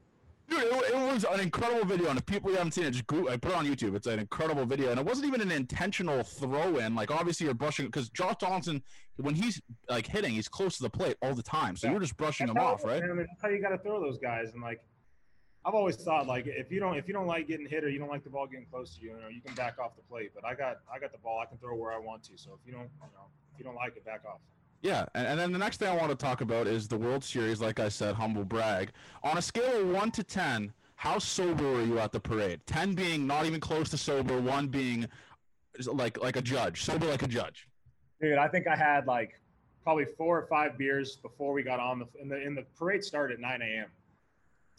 Dude, 0.48 0.62
it, 0.64 0.94
it 0.94 1.12
was 1.12 1.24
an 1.24 1.38
incredible 1.38 1.84
video, 1.84 2.10
and 2.10 2.18
if 2.18 2.26
people 2.26 2.50
haven't 2.52 2.72
seen 2.72 2.84
it, 2.84 2.90
just 2.90 3.06
go, 3.06 3.28
I 3.28 3.36
put 3.36 3.52
it 3.52 3.56
on 3.56 3.66
YouTube. 3.66 3.94
It's 3.94 4.08
an 4.08 4.18
incredible 4.18 4.66
video, 4.66 4.90
and 4.90 4.98
it 4.98 5.06
wasn't 5.06 5.28
even 5.28 5.40
an 5.40 5.52
intentional 5.52 6.24
throw 6.24 6.78
in. 6.78 6.96
Like 6.96 7.10
obviously 7.12 7.46
you're 7.46 7.54
brushing 7.54 7.86
because 7.86 8.08
Josh 8.08 8.34
Donaldson, 8.40 8.82
when 9.16 9.36
he's 9.36 9.60
like 9.88 10.08
hitting, 10.08 10.32
he's 10.32 10.48
close 10.48 10.76
to 10.78 10.82
the 10.82 10.90
plate 10.90 11.16
all 11.22 11.34
the 11.34 11.42
time. 11.42 11.76
So 11.76 11.86
Yeah. 11.86 11.92
you're 11.92 12.00
just 12.00 12.16
brushing 12.16 12.48
That's 12.48 12.58
him 12.58 12.64
off, 12.64 12.84
right? 12.84 13.00
man, 13.00 13.16
that's 13.16 13.40
how 13.40 13.48
you 13.48 13.60
got 13.62 13.68
to 13.68 13.78
throw 13.78 14.00
those 14.00 14.18
guys. 14.18 14.48
And 14.52 14.60
like, 14.60 14.80
I've 15.64 15.74
always 15.74 15.96
thought 15.96 16.26
like 16.26 16.46
if 16.46 16.72
you 16.72 16.80
don't 16.80 16.96
if 16.96 17.06
you 17.06 17.12
don't 17.12 17.26
like 17.26 17.46
getting 17.46 17.66
hit 17.66 17.84
or 17.84 17.90
you 17.90 17.98
don't 17.98 18.08
like 18.08 18.24
the 18.24 18.30
ball 18.30 18.46
getting 18.46 18.66
close 18.66 18.96
to 18.96 19.02
you, 19.02 19.10
you 19.10 19.20
know, 19.20 19.28
you 19.28 19.42
can 19.42 19.54
back 19.54 19.78
off 19.78 19.94
the 19.94 20.02
plate. 20.02 20.32
But 20.34 20.44
I 20.44 20.54
got 20.54 20.78
I 20.92 20.98
got 20.98 21.12
the 21.12 21.18
ball. 21.18 21.38
I 21.40 21.46
can 21.46 21.58
throw 21.58 21.76
where 21.76 21.92
I 21.92 21.98
want 21.98 22.22
to. 22.24 22.32
So 22.36 22.52
if 22.52 22.66
you 22.66 22.72
don't 22.72 22.88
you 23.02 23.08
know 23.14 23.26
if 23.52 23.58
you 23.58 23.64
don't 23.64 23.74
like 23.74 23.96
it, 23.96 24.04
back 24.04 24.22
off. 24.26 24.38
Yeah, 24.82 25.04
and, 25.14 25.26
and 25.26 25.38
then 25.38 25.52
the 25.52 25.58
next 25.58 25.76
thing 25.76 25.88
I 25.88 25.94
want 25.94 26.08
to 26.08 26.16
talk 26.16 26.40
about 26.40 26.66
is 26.66 26.88
the 26.88 26.96
World 26.96 27.22
Series. 27.22 27.60
Like 27.60 27.78
I 27.78 27.90
said, 27.90 28.14
humble 28.14 28.44
brag. 28.44 28.92
On 29.22 29.36
a 29.36 29.42
scale 29.42 29.82
of 29.82 29.88
one 29.88 30.10
to 30.12 30.24
ten, 30.24 30.72
how 30.94 31.18
sober 31.18 31.64
were 31.64 31.82
you 31.82 31.98
at 31.98 32.12
the 32.12 32.20
parade? 32.20 32.60
Ten 32.66 32.94
being 32.94 33.26
not 33.26 33.44
even 33.44 33.60
close 33.60 33.90
to 33.90 33.98
sober, 33.98 34.40
one 34.40 34.68
being 34.68 35.06
like 35.86 36.18
like 36.22 36.36
a 36.36 36.42
judge, 36.42 36.82
sober 36.82 37.06
like 37.06 37.22
a 37.22 37.28
judge. 37.28 37.68
Dude, 38.22 38.38
I 38.38 38.48
think 38.48 38.66
I 38.66 38.76
had 38.76 39.06
like 39.06 39.38
probably 39.82 40.06
four 40.06 40.38
or 40.38 40.46
five 40.46 40.78
beers 40.78 41.16
before 41.16 41.52
we 41.52 41.62
got 41.62 41.80
on 41.80 41.98
the 41.98 42.06
in 42.20 42.28
the 42.28 42.40
in 42.40 42.54
the 42.54 42.64
parade 42.78 43.04
started 43.04 43.34
at 43.34 43.40
9 43.40 43.62
a.m. 43.62 43.86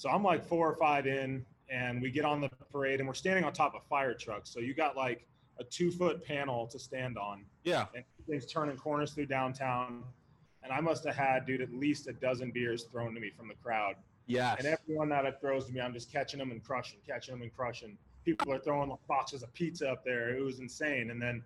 So 0.01 0.09
I'm 0.09 0.23
like 0.23 0.43
four 0.43 0.67
or 0.67 0.75
five 0.77 1.05
in, 1.05 1.45
and 1.69 2.01
we 2.01 2.09
get 2.09 2.25
on 2.25 2.41
the 2.41 2.49
parade, 2.73 2.99
and 3.01 3.07
we're 3.07 3.13
standing 3.13 3.43
on 3.43 3.53
top 3.53 3.75
of 3.75 3.83
fire 3.83 4.15
trucks. 4.15 4.49
So 4.49 4.59
you 4.59 4.73
got 4.73 4.97
like 4.97 5.27
a 5.59 5.63
two 5.63 5.91
foot 5.91 6.25
panel 6.25 6.65
to 6.69 6.79
stand 6.79 7.19
on, 7.19 7.45
Yeah. 7.65 7.85
and 7.93 8.03
things 8.27 8.47
turning 8.47 8.77
corners 8.77 9.11
through 9.13 9.27
downtown. 9.27 10.03
And 10.63 10.73
I 10.73 10.81
must 10.81 11.05
have 11.05 11.15
had, 11.15 11.45
dude, 11.45 11.61
at 11.61 11.71
least 11.71 12.07
a 12.07 12.13
dozen 12.13 12.49
beers 12.49 12.85
thrown 12.85 13.13
to 13.13 13.19
me 13.21 13.29
from 13.29 13.47
the 13.47 13.53
crowd. 13.53 13.95
Yeah. 14.25 14.55
And 14.57 14.65
everyone 14.65 15.07
that 15.09 15.25
it 15.25 15.37
throws 15.39 15.67
to 15.67 15.71
me, 15.71 15.79
I'm 15.81 15.93
just 15.93 16.11
catching 16.11 16.39
them 16.39 16.49
and 16.49 16.63
crushing, 16.63 16.97
catching 17.05 17.35
them 17.35 17.43
and 17.43 17.55
crushing. 17.55 17.95
People 18.25 18.51
are 18.51 18.57
throwing 18.59 18.89
like 18.89 19.05
boxes 19.07 19.43
of 19.43 19.53
pizza 19.53 19.87
up 19.87 20.03
there. 20.03 20.35
It 20.35 20.41
was 20.41 20.61
insane. 20.61 21.11
And 21.11 21.21
then 21.21 21.43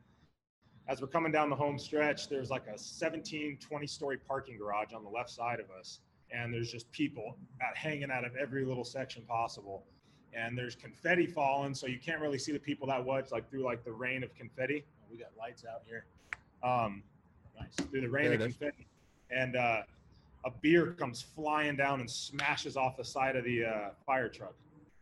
as 0.88 1.02
we're 1.02 1.08
coming 1.08 1.34
down 1.34 1.50
the 1.50 1.56
home 1.58 1.78
stretch, 1.78 2.30
there's 2.30 2.50
like 2.50 2.68
a 2.68 2.78
17, 2.78 3.58
20 3.60 3.86
story 3.88 4.18
parking 4.18 4.58
garage 4.58 4.94
on 4.94 5.04
the 5.04 5.10
left 5.10 5.30
side 5.30 5.60
of 5.60 5.70
us. 5.78 6.00
And 6.36 6.54
there's 6.54 6.72
just 6.72 6.92
people 6.92 7.38
at, 7.62 7.78
hanging 7.78 8.12
out 8.12 8.26
of 8.26 8.36
every 8.36 8.66
little 8.66 8.84
section 8.84 9.24
possible. 9.24 9.84
And 10.34 10.58
there's 10.58 10.76
confetti 10.76 11.28
falling, 11.28 11.74
so 11.74 11.88
you 11.88 11.98
can't 11.98 12.20
really 12.20 12.38
see 12.38 12.52
the 12.52 12.60
people 12.60 12.88
that 12.88 13.06
much, 13.06 13.32
like 13.32 13.50
through 13.50 13.64
like 13.64 13.86
the 13.86 13.92
rain 13.94 14.22
of 14.24 14.36
confetti. 14.36 14.84
Oh, 15.02 15.08
we 15.10 15.18
got 15.18 15.30
lights 15.40 15.64
out 15.66 15.82
here. 15.88 16.06
Um, 16.62 17.04
nice. 17.58 17.74
Through 17.90 18.02
the 18.02 18.10
rain 18.10 18.26
There 18.26 18.34
of 18.34 18.42
it 18.42 18.50
is. 18.50 18.56
confetti. 18.58 18.88
And 19.32 19.56
uh, 19.56 19.84
a 20.44 20.52
beer 20.62 20.88
comes 20.92 21.22
flying 21.22 21.78
down 21.78 22.02
and 22.02 22.10
smashes 22.10 22.76
off 22.76 22.98
the 22.98 23.06
side 23.06 23.36
of 23.38 23.46
the 23.46 23.66
uh, 23.66 23.90
fire 24.06 24.28
truck. 24.28 24.54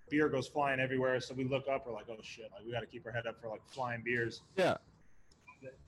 Beer 0.09 0.29
goes 0.29 0.47
flying 0.47 0.79
everywhere. 0.79 1.19
So 1.19 1.33
we 1.33 1.45
look 1.45 1.67
up, 1.67 1.87
we're 1.87 1.93
like, 1.93 2.05
oh 2.11 2.17
shit, 2.21 2.49
like 2.53 2.63
we 2.65 2.71
got 2.71 2.81
to 2.81 2.85
keep 2.85 3.05
our 3.07 3.11
head 3.11 3.25
up 3.25 3.41
for 3.41 3.49
like 3.49 3.61
flying 3.65 4.03
beers. 4.05 4.41
Yeah. 4.55 4.77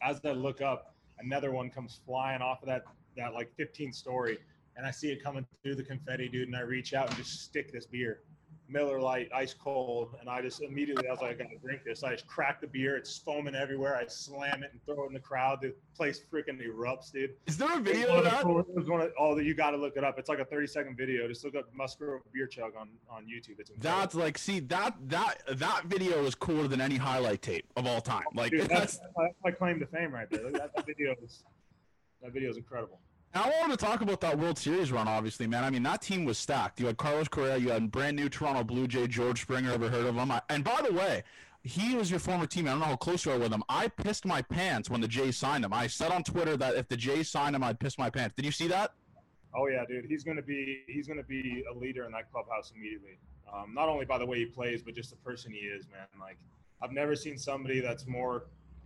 As 0.01 0.19
I 0.25 0.31
look 0.31 0.61
up, 0.61 0.95
another 1.19 1.51
one 1.51 1.69
comes 1.69 1.99
flying 2.05 2.41
off 2.41 2.63
of 2.63 2.67
that, 2.67 2.85
that 3.15 3.33
like 3.33 3.53
15 3.55 3.93
story. 3.93 4.39
And 4.77 4.85
I 4.85 4.91
see 4.91 5.09
it 5.09 5.23
coming 5.23 5.45
through 5.63 5.75
the 5.75 5.83
confetti, 5.83 6.27
dude. 6.27 6.47
And 6.47 6.55
I 6.55 6.61
reach 6.61 6.93
out 6.93 7.07
and 7.07 7.17
just 7.17 7.43
stick 7.43 7.71
this 7.71 7.85
beer. 7.85 8.21
Miller 8.67 8.99
Lite, 8.99 9.29
ice 9.33 9.53
cold, 9.53 10.15
and 10.19 10.29
I 10.29 10.41
just 10.41 10.61
immediately 10.61 11.07
I 11.07 11.11
was 11.11 11.21
like, 11.21 11.31
I 11.39 11.43
gotta 11.43 11.57
drink 11.61 11.81
this. 11.85 12.03
I 12.03 12.13
just 12.13 12.27
crack 12.27 12.61
the 12.61 12.67
beer, 12.67 12.97
it's 12.97 13.17
foaming 13.17 13.55
everywhere. 13.55 13.95
I 13.95 14.07
slam 14.07 14.63
it 14.63 14.71
and 14.71 14.81
throw 14.85 15.03
it 15.03 15.07
in 15.07 15.13
the 15.13 15.19
crowd. 15.19 15.59
The 15.61 15.73
place 15.95 16.21
freaking 16.31 16.59
erupts, 16.65 17.11
dude. 17.11 17.31
Is 17.45 17.57
there 17.57 17.71
a 17.71 17.79
video 17.79 18.17
of 18.17 18.23
that? 18.23 18.41
it 18.41 18.45
one 18.89 19.01
of- 19.01 19.11
oh, 19.19 19.37
you 19.37 19.53
got 19.53 19.71
to 19.71 19.77
look 19.77 19.97
it 19.97 20.03
up. 20.03 20.17
It's 20.17 20.29
like 20.29 20.39
a 20.39 20.45
30 20.45 20.67
second 20.67 20.97
video. 20.97 21.27
Just 21.27 21.43
look 21.45 21.55
up 21.55 21.65
Musgrove 21.73 22.21
Beer 22.33 22.47
Chug 22.47 22.71
on, 22.75 22.89
on 23.09 23.25
YouTube. 23.25 23.59
It's 23.59 23.69
incredible. 23.69 23.99
That's 24.01 24.15
like, 24.15 24.37
see 24.37 24.59
that 24.61 24.95
that 25.09 25.41
that 25.59 25.85
video 25.85 26.25
is 26.25 26.33
cooler 26.33 26.67
than 26.67 26.81
any 26.81 26.97
highlight 26.97 27.41
tape 27.41 27.71
of 27.75 27.85
all 27.85 28.01
time. 28.01 28.23
Like 28.33 28.51
Dude, 28.51 28.61
that's. 28.69 28.97
that's, 28.97 29.13
that's 29.15 29.35
my 29.43 29.51
claim 29.51 29.79
to 29.79 29.85
fame 29.85 30.11
right 30.11 30.29
there. 30.29 30.43
Look, 30.43 30.53
That, 30.53 30.75
that 30.75 30.85
video 30.85 31.13
is 31.23 31.43
that 32.21 32.33
video 32.33 32.49
is 32.49 32.57
incredible. 32.57 32.99
I 33.35 33.49
wanted 33.49 33.77
to 33.77 33.85
talk 33.85 33.99
about 33.99 34.21
that 34.21 34.39
World 34.39 34.57
Series 34.57 34.93
run, 34.93 35.09
obviously, 35.09 35.45
man. 35.45 35.65
I 35.65 35.69
mean, 35.69 35.83
that 35.83 36.01
team 36.01 36.23
was 36.23 36.37
stacked. 36.37 36.79
You 36.79 36.85
had 36.87 36.95
Carlos 36.95 37.27
Correa, 37.27 37.57
you 37.57 37.69
had 37.69 37.91
brand 37.91 38.15
new 38.15 38.29
Toronto 38.29 38.63
Blue 38.63 38.87
Jay 38.87 39.07
George 39.07 39.41
Springer. 39.41 39.73
Ever 39.73 39.89
heard 39.89 40.05
of 40.05 40.15
him? 40.15 40.31
I, 40.31 40.41
and 40.49 40.63
by 40.63 40.81
the 40.81 40.93
way, 40.93 41.23
he 41.61 41.95
was 41.95 42.09
your 42.09 42.21
former 42.21 42.45
teammate. 42.45 42.67
I 42.67 42.71
don't 42.71 42.79
know 42.79 42.85
how 42.85 42.95
close 42.95 43.25
you 43.25 43.33
are 43.33 43.39
with 43.39 43.51
him. 43.51 43.61
I 43.67 43.89
pissed 43.89 44.25
my 44.25 44.41
pants 44.41 44.89
when 44.89 45.01
the 45.01 45.07
Jays 45.07 45.35
signed 45.35 45.65
him. 45.65 45.73
I 45.73 45.87
said 45.87 46.13
on 46.13 46.23
Twitter 46.23 46.55
that 46.55 46.75
if 46.75 46.87
the 46.87 46.95
Jays 46.95 47.29
signed 47.29 47.57
him, 47.57 47.63
I'd 47.63 47.77
piss 47.77 47.97
my 47.97 48.09
pants. 48.09 48.35
Did 48.37 48.45
you 48.45 48.51
see 48.51 48.67
that? 48.69 48.93
Oh 49.53 49.67
yeah, 49.67 49.83
dude. 49.85 50.05
He's 50.05 50.23
gonna 50.23 50.41
be 50.41 50.83
he's 50.87 51.07
gonna 51.07 51.23
be 51.23 51.63
a 51.69 51.77
leader 51.77 52.05
in 52.05 52.11
that 52.13 52.31
clubhouse 52.31 52.71
immediately. 52.73 53.17
Um, 53.53 53.73
not 53.73 53.89
only 53.89 54.05
by 54.05 54.17
the 54.17 54.25
way 54.25 54.39
he 54.39 54.45
plays, 54.45 54.81
but 54.81 54.95
just 54.95 55.09
the 55.09 55.17
person 55.17 55.51
he 55.51 55.59
is, 55.59 55.87
man. 55.91 56.07
Like 56.19 56.37
I've 56.81 56.91
never 56.91 57.15
seen 57.15 57.37
somebody 57.37 57.81
that's 57.81 58.07
more 58.07 58.45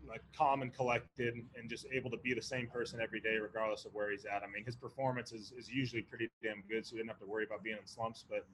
like 0.10 0.22
calm 0.36 0.62
and 0.62 0.74
collected 0.74 1.36
and 1.56 1.70
just 1.70 1.86
able 1.94 2.10
to 2.12 2.18
be 2.18 2.34
the 2.34 2.42
same 2.42 2.68
person 2.68 3.00
every 3.02 3.20
day, 3.20 3.38
regardless 3.38 3.86
of 3.86 3.94
where 3.94 4.12
he's 4.12 4.26
at. 4.26 4.44
I 4.44 4.48
mean, 4.48 4.66
his 4.66 4.76
performance 4.76 5.32
is, 5.32 5.54
is 5.58 5.70
usually 5.70 6.02
pretty 6.02 6.30
damn 6.42 6.64
good, 6.70 6.86
so 6.86 6.92
he 6.92 6.98
didn't 6.98 7.10
have 7.10 7.20
to 7.20 7.26
worry 7.26 7.46
about 7.46 7.64
being 7.64 7.78
in 7.80 7.86
slumps. 7.86 8.26
But 8.28 8.46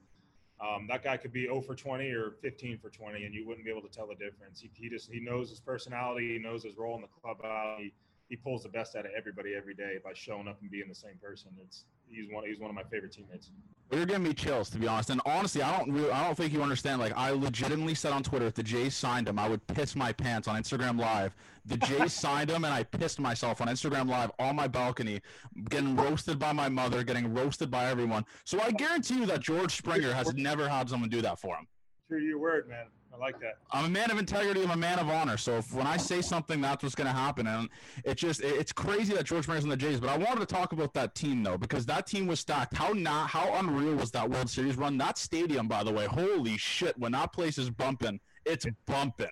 um, 0.65 0.88
that 0.88 1.04
guy 1.04 1.18
could 1.18 1.34
be 1.34 1.44
0 1.44 1.62
for 1.62 1.76
20 1.76 2.10
or 2.12 2.36
15 2.41 2.78
for 2.78 2.89
20, 2.89 3.26
and 3.26 3.34
you 3.34 3.48
wouldn't 3.48 3.65
be 3.65 3.72
able 3.72 3.82
to 3.82 3.89
tell 3.89 4.08
the 4.08 4.15
difference. 4.15 4.60
He, 4.60 4.70
he 4.74 4.89
just 4.89 5.12
he 5.12 5.20
knows 5.20 5.50
his 5.50 5.60
personality, 5.60 6.34
he 6.34 6.39
knows 6.39 6.63
his 6.63 6.78
role 6.78 6.96
in 6.96 7.02
the 7.02 7.08
clubhouse. 7.22 7.80
He, 7.80 7.94
he 8.30 8.36
pulls 8.36 8.63
the 8.63 8.70
best 8.70 8.96
out 8.96 9.06
of 9.06 9.12
everybody 9.15 9.54
every 9.54 9.76
day 9.76 9.98
by 10.04 10.12
showing 10.13 10.48
up 10.48 10.60
and 10.62 10.72
being 10.72 10.89
the 10.89 10.96
same 10.96 11.18
person. 11.22 11.52
It's 11.62 11.86
he's 12.10 12.32
one 12.32 12.46
he's 12.46 12.60
one 12.60 12.70
of 12.70 12.76
my 12.76 12.84
favorite 12.84 13.13
teammates. 13.13 13.52
You're 13.91 14.06
giving 14.06 14.24
me 14.24 14.34
chills, 14.34 14.70
to 14.72 14.80
be 14.80 14.88
honest. 14.88 15.12
And 15.12 15.22
honestly, 15.26 15.62
I 15.62 15.78
don't 15.78 15.91
really, 15.91 16.10
I 16.10 16.26
don't 16.26 16.36
think 16.36 16.52
you 16.52 16.63
understand. 16.63 17.00
Like, 17.00 17.13
I 17.15 17.30
legitimately 17.30 17.94
said 17.94 18.13
on 18.13 18.24
Twitter, 18.24 18.48
if 18.48 18.56
the 18.56 18.63
Jays 18.63 18.96
signed 18.96 19.28
him, 19.28 19.38
I 19.38 19.48
would 19.48 19.65
piss 19.68 19.96
my 19.96 20.12
pants 20.12 20.48
on 20.48 20.60
Instagram 20.60 21.00
Live. 21.00 21.36
The 21.65 21.78
Jays 21.78 22.12
signed 22.26 22.50
him, 22.50 22.65
and 22.65 22.74
I 22.74 22.82
pissed 22.82 23.20
myself 23.20 23.62
on 23.62 23.68
Instagram 23.68 24.10
Live 24.10 24.32
on 24.39 24.56
my 24.56 24.68
balcony, 24.68 25.22
getting 25.70 25.96
roasted 25.96 26.39
by 26.39 26.52
my 26.52 26.68
mother, 26.68 27.04
getting 27.04 27.32
roasted 27.32 27.70
by 27.70 27.86
everyone. 27.86 28.26
So 28.44 28.60
I 28.60 28.72
guarantee 28.72 29.20
you 29.20 29.28
that 29.28 29.41
George 29.41 29.76
Springer 29.76 30.12
has 30.13 30.34
never 30.34 30.68
had 30.68 30.89
someone 30.89 31.10
do 31.10 31.22
that 31.22 31.39
for 31.39 31.56
him. 31.56 31.68
True 32.08 32.22
your 32.22 32.39
word, 32.39 32.68
man. 32.68 32.86
I 33.15 33.19
like 33.19 33.39
that. 33.39 33.60
I'm 33.71 33.86
a 33.86 33.89
man 33.89 34.12
of 34.12 34.17
integrity. 34.17 34.62
I'm 34.63 34.71
a 34.71 34.75
man 34.75 34.99
of 34.99 35.10
honor. 35.10 35.38
So 35.38 35.58
if, 35.58 35.73
when 35.73 35.88
I 35.88 35.95
say 35.95 36.21
something, 36.21 36.60
that's 36.60 36.84
what's 36.84 36.95
going 36.95 37.08
to 37.08 37.13
happen. 37.13 37.47
And 37.47 37.69
it 38.04 38.15
just 38.17 38.41
it- 38.41 38.56
it's 38.56 38.73
crazy 38.73 39.13
that 39.13 39.25
George 39.25 39.43
Springer's 39.43 39.63
in 39.63 39.69
the 39.69 39.78
Jays. 39.78 39.99
But 39.99 40.10
I 40.10 40.17
wanted 40.17 40.41
to 40.41 40.45
talk 40.45 40.73
about 40.73 40.93
that 40.95 41.15
team 41.15 41.41
though, 41.43 41.58
because 41.58 41.86
that 41.86 42.08
team 42.08 42.28
was 42.28 42.39
stacked. 42.39 42.75
How 42.75 42.91
not 42.91 43.30
how 43.30 43.54
unreal 43.56 43.95
was 43.95 44.12
that 44.12 44.30
World 44.30 44.49
Series 44.49 44.75
run? 44.75 44.97
That 44.97 45.17
stadium, 45.17 45.67
by 45.67 45.84
the 45.84 45.91
way, 45.91 46.06
holy 46.06 46.58
shit! 46.58 46.97
When 46.97 47.13
that 47.13 47.32
place 47.32 47.58
is 47.58 47.69
bumping, 47.69 48.19
it's 48.45 48.65
bumping. 48.86 49.30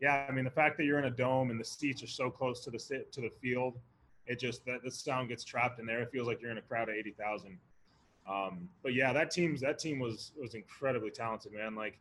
Yeah, 0.00 0.26
I 0.28 0.32
mean 0.32 0.44
the 0.44 0.50
fact 0.50 0.76
that 0.76 0.84
you're 0.84 0.98
in 0.98 1.06
a 1.06 1.10
dome 1.10 1.50
and 1.50 1.58
the 1.58 1.64
seats 1.64 2.02
are 2.02 2.06
so 2.06 2.30
close 2.30 2.60
to 2.64 2.70
the 2.70 2.78
sit 2.78 3.10
to 3.12 3.20
the 3.22 3.30
field, 3.30 3.78
it 4.26 4.38
just 4.38 4.64
that 4.66 4.82
the 4.84 4.90
sound 4.90 5.30
gets 5.30 5.42
trapped 5.42 5.80
in 5.80 5.86
there. 5.86 6.02
It 6.02 6.10
feels 6.12 6.26
like 6.28 6.40
you're 6.42 6.50
in 6.50 6.58
a 6.58 6.62
crowd 6.62 6.88
of 6.88 6.94
eighty 6.94 7.12
thousand. 7.12 7.58
Um, 8.28 8.68
but 8.82 8.92
yeah, 8.92 9.12
that 9.12 9.30
team's 9.30 9.60
that 9.62 9.78
team 9.78 9.98
was 9.98 10.32
was 10.40 10.54
incredibly 10.54 11.10
talented, 11.10 11.52
man. 11.52 11.74
Like 11.74 11.98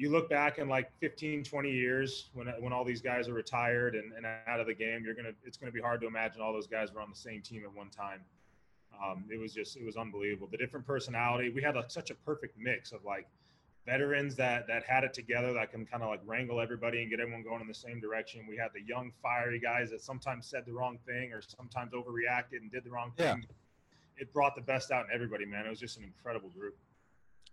you 0.00 0.10
look 0.10 0.30
back 0.30 0.56
in 0.58 0.66
like 0.66 0.90
15, 1.00 1.44
20 1.44 1.70
years 1.70 2.30
when 2.32 2.46
when 2.58 2.72
all 2.72 2.84
these 2.84 3.02
guys 3.02 3.28
are 3.28 3.34
retired 3.34 3.94
and, 3.94 4.14
and 4.14 4.24
out 4.24 4.58
of 4.58 4.66
the 4.66 4.72
game, 4.72 5.04
you're 5.04 5.14
gonna 5.14 5.34
it's 5.44 5.58
gonna 5.58 5.70
be 5.70 5.80
hard 5.80 6.00
to 6.00 6.06
imagine 6.06 6.40
all 6.40 6.54
those 6.54 6.66
guys 6.66 6.90
were 6.94 7.02
on 7.02 7.10
the 7.10 7.16
same 7.16 7.42
team 7.42 7.64
at 7.64 7.76
one 7.76 7.90
time. 7.90 8.22
Um, 9.04 9.24
it 9.30 9.38
was 9.38 9.52
just 9.52 9.76
it 9.76 9.84
was 9.84 9.98
unbelievable. 9.98 10.48
The 10.50 10.56
different 10.56 10.86
personality. 10.86 11.50
We 11.50 11.62
had 11.62 11.76
a, 11.76 11.84
such 11.88 12.08
a 12.08 12.14
perfect 12.14 12.56
mix 12.58 12.92
of 12.92 13.04
like 13.04 13.28
veterans 13.84 14.36
that 14.36 14.66
that 14.68 14.84
had 14.84 15.04
it 15.04 15.12
together 15.12 15.52
that 15.52 15.70
can 15.70 15.84
kind 15.84 16.02
of 16.02 16.08
like 16.08 16.22
wrangle 16.24 16.62
everybody 16.62 17.02
and 17.02 17.10
get 17.10 17.20
everyone 17.20 17.42
going 17.42 17.60
in 17.60 17.68
the 17.68 17.74
same 17.74 18.00
direction. 18.00 18.46
We 18.48 18.56
had 18.56 18.70
the 18.72 18.80
young 18.80 19.12
fiery 19.22 19.60
guys 19.60 19.90
that 19.90 20.00
sometimes 20.00 20.46
said 20.46 20.64
the 20.64 20.72
wrong 20.72 20.98
thing 21.06 21.34
or 21.34 21.42
sometimes 21.42 21.92
overreacted 21.92 22.62
and 22.62 22.72
did 22.72 22.84
the 22.84 22.90
wrong 22.90 23.12
thing. 23.18 23.26
Yeah. 23.26 23.34
thing. 23.34 23.44
It 24.16 24.32
brought 24.32 24.54
the 24.54 24.62
best 24.62 24.92
out 24.92 25.04
in 25.04 25.14
everybody, 25.14 25.44
man. 25.44 25.66
It 25.66 25.70
was 25.70 25.80
just 25.80 25.98
an 25.98 26.04
incredible 26.04 26.48
group. 26.48 26.78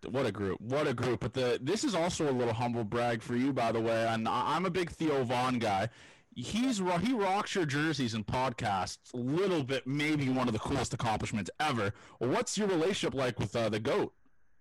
What 0.05 0.25
a 0.25 0.31
group! 0.31 0.61
What 0.61 0.87
a 0.87 0.93
group! 0.93 1.21
But 1.21 1.33
the 1.33 1.59
this 1.61 1.83
is 1.83 1.95
also 1.95 2.29
a 2.29 2.33
little 2.33 2.53
humble 2.53 2.83
brag 2.83 3.21
for 3.21 3.35
you, 3.35 3.53
by 3.53 3.71
the 3.71 3.81
way. 3.81 4.07
And 4.07 4.27
I'm 4.27 4.65
a 4.65 4.69
big 4.69 4.91
Theo 4.91 5.23
Von 5.23 5.59
guy. 5.59 5.89
He's 6.35 6.77
he 7.01 7.13
rocks 7.13 7.55
your 7.55 7.65
jerseys 7.65 8.13
and 8.13 8.25
podcasts. 8.25 9.09
Little 9.13 9.63
bit, 9.63 9.87
maybe 9.87 10.29
one 10.29 10.47
of 10.47 10.53
the 10.53 10.59
coolest 10.59 10.93
accomplishments 10.93 11.49
ever. 11.59 11.93
What's 12.19 12.57
your 12.57 12.67
relationship 12.67 13.15
like 13.15 13.39
with 13.39 13.55
uh, 13.55 13.69
the 13.69 13.79
goat? 13.79 14.13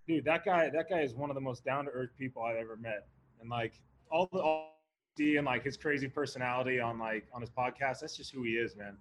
dude 0.07 0.25
that 0.25 0.45
guy 0.45 0.71
that 0.71 0.89
guy 0.89 1.01
is 1.01 1.15
one 1.15 1.31
of 1.31 1.35
the 1.35 1.41
most 1.41 1.65
down 1.65 1.85
to 1.85 1.91
earth 1.91 2.11
people 2.19 2.43
i've 2.43 2.57
ever 2.57 2.77
met 2.77 3.07
and 3.41 3.51
like 3.51 3.75
all 4.11 4.29
the 4.33 4.39
all 4.39 4.73
and 5.19 5.47
like 5.47 5.65
his 5.65 5.79
crazy 5.79 6.09
personality 6.09 6.79
on 6.79 6.99
like 6.99 7.25
on 7.33 7.41
his 7.41 7.49
podcast 7.49 8.01
that's 8.01 8.19
just 8.19 8.31
who 8.31 8.43
he 8.43 8.51
is 8.51 8.77
man 8.77 8.99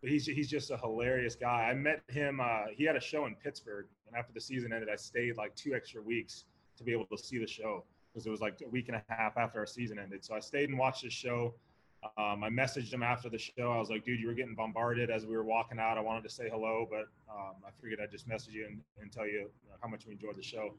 but 0.00 0.10
he's 0.10 0.24
he's 0.24 0.48
just 0.48 0.70
a 0.70 0.76
hilarious 0.78 1.34
guy 1.34 1.68
i 1.70 1.74
met 1.74 2.02
him 2.08 2.40
uh 2.40 2.62
he 2.74 2.82
had 2.82 2.96
a 2.96 3.00
show 3.00 3.26
in 3.26 3.34
pittsburgh 3.34 3.84
and 4.06 4.16
after 4.16 4.32
the 4.32 4.40
season 4.40 4.72
ended 4.72 4.88
i 4.92 4.96
stayed 4.96 5.36
like 5.36 5.54
two 5.54 5.74
extra 5.74 6.00
weeks 6.00 6.44
to 6.76 6.84
be 6.84 6.92
able 6.92 7.06
to 7.06 7.18
see 7.18 7.38
the 7.38 7.46
show 7.46 7.84
because 8.12 8.26
it 8.26 8.30
was 8.30 8.40
like 8.40 8.60
a 8.64 8.68
week 8.68 8.88
and 8.88 8.96
a 8.96 9.02
half 9.08 9.36
after 9.36 9.58
our 9.58 9.66
season 9.66 9.98
ended 9.98 10.24
so 10.24 10.34
i 10.34 10.40
stayed 10.40 10.68
and 10.68 10.78
watched 10.78 11.02
the 11.02 11.10
show 11.10 11.54
um, 12.18 12.44
I 12.44 12.50
messaged 12.50 12.92
him 12.92 13.02
after 13.02 13.28
the 13.28 13.38
show. 13.38 13.72
I 13.72 13.78
was 13.78 13.90
like, 13.90 14.04
dude, 14.04 14.20
you 14.20 14.26
were 14.26 14.34
getting 14.34 14.54
bombarded 14.54 15.10
as 15.10 15.26
we 15.26 15.36
were 15.36 15.44
walking 15.44 15.78
out. 15.78 15.96
I 15.96 16.00
wanted 16.00 16.22
to 16.24 16.28
say 16.28 16.48
hello, 16.50 16.86
but 16.90 17.08
um, 17.32 17.54
I 17.66 17.70
figured 17.80 18.00
I'd 18.02 18.10
just 18.10 18.28
message 18.28 18.54
you 18.54 18.66
and, 18.66 18.80
and 19.00 19.10
tell 19.10 19.26
you 19.26 19.50
how 19.80 19.88
much 19.88 20.06
we 20.06 20.12
enjoyed 20.12 20.36
the 20.36 20.42
show. 20.42 20.74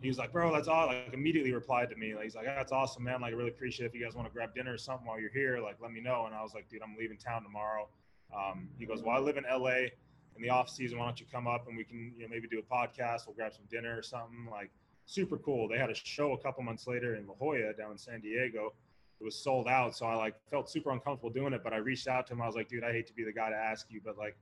He 0.00 0.08
was 0.08 0.18
like, 0.18 0.32
bro, 0.32 0.52
that's 0.52 0.68
all. 0.68 0.86
Like, 0.86 1.12
immediately 1.12 1.52
replied 1.52 1.90
to 1.90 1.96
me. 1.96 2.14
Like, 2.14 2.24
he's 2.24 2.34
like, 2.34 2.46
that's 2.46 2.72
awesome, 2.72 3.04
man. 3.04 3.20
Like, 3.20 3.32
I 3.32 3.36
really 3.36 3.50
appreciate 3.50 3.86
it. 3.86 3.88
If 3.90 3.94
you 3.94 4.04
guys 4.04 4.14
want 4.14 4.28
to 4.28 4.32
grab 4.32 4.54
dinner 4.54 4.72
or 4.72 4.78
something 4.78 5.06
while 5.06 5.20
you're 5.20 5.30
here, 5.30 5.60
like, 5.60 5.76
let 5.80 5.92
me 5.92 6.00
know. 6.00 6.26
And 6.26 6.34
I 6.34 6.42
was 6.42 6.54
like, 6.54 6.68
dude, 6.68 6.82
I'm 6.82 6.96
leaving 6.98 7.16
town 7.16 7.42
tomorrow. 7.42 7.88
Um, 8.34 8.68
he 8.78 8.86
goes, 8.86 9.02
well, 9.02 9.16
I 9.16 9.20
live 9.20 9.36
in 9.36 9.44
LA 9.44 9.88
in 10.36 10.42
the 10.42 10.50
off 10.50 10.68
season. 10.68 10.98
Why 10.98 11.06
don't 11.06 11.20
you 11.20 11.26
come 11.32 11.46
up 11.46 11.68
and 11.68 11.76
we 11.76 11.84
can, 11.84 12.12
you 12.16 12.24
know, 12.24 12.28
maybe 12.30 12.48
do 12.48 12.58
a 12.58 12.74
podcast. 12.74 13.26
We'll 13.26 13.36
grab 13.36 13.52
some 13.54 13.64
dinner 13.70 13.96
or 13.96 14.02
something. 14.02 14.48
Like, 14.50 14.70
super 15.06 15.36
cool. 15.38 15.68
They 15.68 15.78
had 15.78 15.90
a 15.90 15.94
show 15.94 16.32
a 16.32 16.38
couple 16.38 16.62
months 16.62 16.86
later 16.86 17.16
in 17.16 17.26
La 17.26 17.34
Jolla 17.34 17.72
down 17.74 17.92
in 17.92 17.98
San 17.98 18.20
Diego 18.20 18.72
it 19.20 19.24
was 19.24 19.36
sold 19.36 19.68
out. 19.68 19.96
So 19.96 20.06
I 20.06 20.14
like 20.14 20.34
felt 20.50 20.68
super 20.68 20.90
uncomfortable 20.90 21.30
doing 21.30 21.52
it, 21.52 21.62
but 21.62 21.72
I 21.72 21.78
reached 21.78 22.08
out 22.08 22.26
to 22.28 22.32
him. 22.32 22.42
I 22.42 22.46
was 22.46 22.56
like, 22.56 22.68
dude, 22.68 22.84
I 22.84 22.92
hate 22.92 23.06
to 23.06 23.14
be 23.14 23.24
the 23.24 23.32
guy 23.32 23.50
to 23.50 23.56
ask 23.56 23.86
you, 23.90 24.00
but 24.04 24.18
like, 24.18 24.36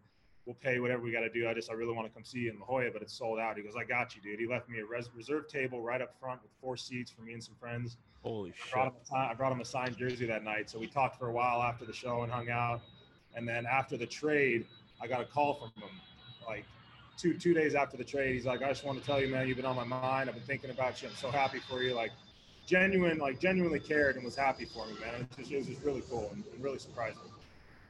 we'll 0.44 0.56
pay 0.56 0.80
whatever 0.80 1.02
we 1.02 1.12
got 1.12 1.20
to 1.20 1.28
do. 1.28 1.48
I 1.48 1.54
just, 1.54 1.70
I 1.70 1.74
really 1.74 1.94
want 1.94 2.08
to 2.08 2.12
come 2.12 2.24
see 2.24 2.40
you 2.40 2.50
in 2.50 2.58
La 2.58 2.66
Jolla, 2.66 2.90
but 2.92 3.00
it's 3.00 3.16
sold 3.16 3.38
out. 3.38 3.56
He 3.56 3.62
goes, 3.62 3.74
I 3.78 3.84
got 3.84 4.16
you, 4.16 4.22
dude. 4.22 4.40
He 4.40 4.46
left 4.46 4.68
me 4.68 4.80
a 4.80 4.84
res- 4.84 5.10
reserve 5.14 5.46
table 5.46 5.80
right 5.80 6.02
up 6.02 6.18
front 6.18 6.42
with 6.42 6.50
four 6.60 6.76
seats 6.76 7.10
for 7.10 7.22
me 7.22 7.32
and 7.34 7.42
some 7.42 7.54
friends. 7.60 7.96
Holy 8.22 8.50
I 8.50 8.72
brought, 8.72 8.86
him 8.86 8.94
I 9.12 9.34
brought 9.34 9.52
him 9.52 9.60
a 9.60 9.64
signed 9.64 9.96
jersey 9.96 10.26
that 10.26 10.42
night. 10.42 10.68
So 10.68 10.78
we 10.78 10.86
talked 10.86 11.16
for 11.16 11.28
a 11.28 11.32
while 11.32 11.62
after 11.62 11.84
the 11.84 11.92
show 11.92 12.22
and 12.22 12.32
hung 12.32 12.50
out. 12.50 12.80
And 13.34 13.48
then 13.48 13.66
after 13.66 13.96
the 13.96 14.06
trade, 14.06 14.66
I 15.02 15.06
got 15.06 15.20
a 15.20 15.24
call 15.24 15.54
from 15.54 15.82
him 15.82 15.90
like 16.46 16.64
two 17.16 17.34
two 17.34 17.54
days 17.54 17.74
after 17.74 17.96
the 17.96 18.04
trade, 18.04 18.34
he's 18.34 18.46
like, 18.46 18.62
I 18.62 18.68
just 18.68 18.84
want 18.84 18.98
to 19.00 19.06
tell 19.06 19.20
you, 19.20 19.28
man, 19.28 19.46
you've 19.46 19.56
been 19.56 19.66
on 19.66 19.76
my 19.76 19.84
mind. 19.84 20.28
I've 20.28 20.34
been 20.34 20.44
thinking 20.44 20.70
about 20.70 21.02
you. 21.02 21.08
I'm 21.08 21.14
so 21.14 21.30
happy 21.30 21.60
for 21.68 21.82
you. 21.82 21.94
Like, 21.94 22.10
genuine, 22.66 23.18
like 23.18 23.40
genuinely 23.40 23.80
cared 23.80 24.16
and 24.16 24.24
was 24.24 24.36
happy 24.36 24.64
for 24.64 24.86
me, 24.86 24.94
man. 25.00 25.14
It 25.20 25.28
was 25.28 25.36
just, 25.36 25.52
it 25.52 25.56
was 25.58 25.66
just 25.66 25.82
really 25.82 26.02
cool 26.08 26.30
and, 26.32 26.44
and 26.52 26.62
really 26.62 26.78
surprising. 26.78 27.20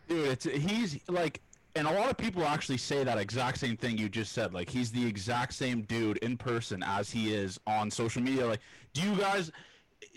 Dude, 0.08 0.26
it's 0.26 0.44
he's 0.44 0.98
like, 1.08 1.40
and 1.74 1.86
a 1.86 1.92
lot 1.92 2.10
of 2.10 2.18
people 2.18 2.44
actually 2.44 2.76
say 2.76 3.02
that 3.04 3.16
exact 3.18 3.58
same 3.58 3.76
thing 3.76 3.96
you 3.96 4.08
just 4.08 4.32
said. 4.32 4.52
Like, 4.52 4.68
he's 4.68 4.92
the 4.92 5.06
exact 5.06 5.54
same 5.54 5.82
dude 5.82 6.18
in 6.18 6.36
person 6.36 6.82
as 6.82 7.10
he 7.10 7.32
is 7.32 7.58
on 7.66 7.90
social 7.90 8.20
media. 8.22 8.46
Like, 8.46 8.60
do 8.92 9.00
you 9.02 9.16
guys, 9.16 9.50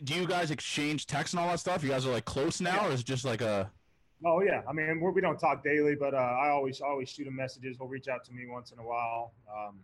do 0.03 0.13
you 0.13 0.27
guys 0.27 0.51
exchange 0.51 1.05
texts 1.05 1.33
and 1.33 1.39
all 1.39 1.49
that 1.49 1.59
stuff? 1.59 1.83
You 1.83 1.89
guys 1.89 2.05
are 2.05 2.11
like 2.11 2.25
close 2.25 2.59
now, 2.59 2.87
or 2.87 2.91
is 2.91 3.01
it 3.01 3.05
just 3.05 3.23
like 3.23 3.41
a? 3.41 3.71
Oh 4.23 4.41
yeah, 4.41 4.61
I 4.67 4.73
mean 4.73 4.99
we're, 4.99 5.11
we 5.11 5.21
do 5.21 5.27
not 5.27 5.39
talk 5.39 5.63
daily, 5.63 5.95
but 5.95 6.13
uh, 6.13 6.17
I 6.17 6.49
always 6.49 6.81
always 6.81 7.09
shoot 7.09 7.27
him 7.27 7.35
messages. 7.35 7.77
He'll 7.77 7.87
reach 7.87 8.07
out 8.07 8.23
to 8.25 8.31
me 8.33 8.47
once 8.47 8.71
in 8.71 8.79
a 8.79 8.83
while. 8.83 9.33
Um, 9.49 9.79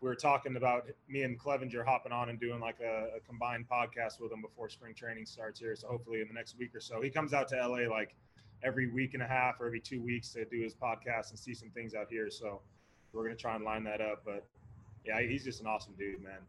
we 0.00 0.08
were 0.08 0.16
talking 0.16 0.56
about 0.56 0.88
me 1.08 1.22
and 1.22 1.38
Clevenger 1.38 1.84
hopping 1.84 2.10
on 2.10 2.30
and 2.30 2.40
doing 2.40 2.58
like 2.58 2.80
a, 2.80 3.16
a, 3.16 3.20
combined 3.20 3.66
podcast 3.70 4.18
with 4.18 4.32
him 4.32 4.40
before 4.40 4.70
spring 4.70 4.94
training 4.94 5.26
starts 5.26 5.60
here. 5.60 5.76
So 5.76 5.88
hopefully 5.88 6.22
in 6.22 6.28
the 6.28 6.32
next 6.32 6.58
week 6.58 6.74
or 6.74 6.80
so, 6.80 7.02
he 7.02 7.10
comes 7.10 7.34
out 7.34 7.48
to 7.48 7.56
LA 7.56 7.86
like 7.86 8.14
every 8.62 8.90
week 8.90 9.12
and 9.12 9.22
a 9.22 9.26
half 9.26 9.60
or 9.60 9.66
every 9.66 9.80
two 9.80 10.00
weeks 10.00 10.30
to 10.30 10.46
do 10.46 10.62
his 10.62 10.74
podcast 10.74 11.30
and 11.30 11.38
see 11.38 11.52
some 11.52 11.68
things 11.70 11.94
out 11.94 12.06
here. 12.08 12.30
So 12.30 12.62
we're 13.12 13.24
gonna 13.24 13.36
try 13.36 13.56
and 13.56 13.64
line 13.64 13.84
that 13.84 14.00
up. 14.00 14.22
But 14.24 14.46
yeah, 15.04 15.20
he's 15.20 15.44
just 15.44 15.60
an 15.60 15.66
awesome 15.66 15.94
dude, 15.98 16.22
man. 16.22 16.40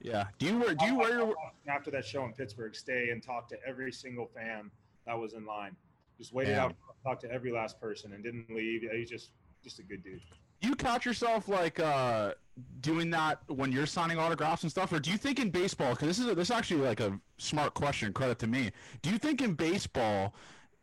Yeah. 0.00 0.26
Do 0.38 0.46
you 0.46 0.58
wear? 0.58 0.74
Do 0.74 0.84
you 0.86 0.96
wear 0.96 1.32
after 1.68 1.90
that 1.92 2.04
show 2.04 2.24
in 2.24 2.32
Pittsburgh? 2.32 2.74
Stay 2.74 3.10
and 3.10 3.22
talk 3.22 3.48
to 3.48 3.56
every 3.66 3.92
single 3.92 4.26
fan 4.26 4.70
that 5.06 5.18
was 5.18 5.34
in 5.34 5.46
line. 5.46 5.76
Just 6.18 6.32
waited 6.32 6.52
yeah. 6.52 6.64
out, 6.64 6.74
talked 7.04 7.22
to 7.22 7.30
every 7.30 7.52
last 7.52 7.80
person, 7.80 8.12
and 8.12 8.22
didn't 8.22 8.50
leave. 8.50 8.82
He's 8.92 9.10
just 9.10 9.30
just 9.62 9.78
a 9.78 9.82
good 9.82 10.02
dude. 10.02 10.20
You 10.62 10.74
catch 10.74 11.04
yourself 11.04 11.48
like 11.48 11.78
uh, 11.78 12.32
doing 12.80 13.10
that 13.10 13.40
when 13.48 13.70
you're 13.72 13.86
signing 13.86 14.18
autographs 14.18 14.62
and 14.62 14.70
stuff, 14.70 14.92
or 14.92 14.98
do 14.98 15.10
you 15.10 15.18
think 15.18 15.38
in 15.38 15.50
baseball? 15.50 15.90
Because 15.90 16.08
this 16.08 16.18
is 16.18 16.26
a, 16.26 16.34
this 16.34 16.48
is 16.48 16.56
actually 16.56 16.80
like 16.80 17.00
a 17.00 17.20
smart 17.38 17.74
question. 17.74 18.12
Credit 18.12 18.38
to 18.38 18.46
me. 18.46 18.70
Do 19.02 19.10
you 19.10 19.18
think 19.18 19.42
in 19.42 19.54
baseball, 19.54 20.34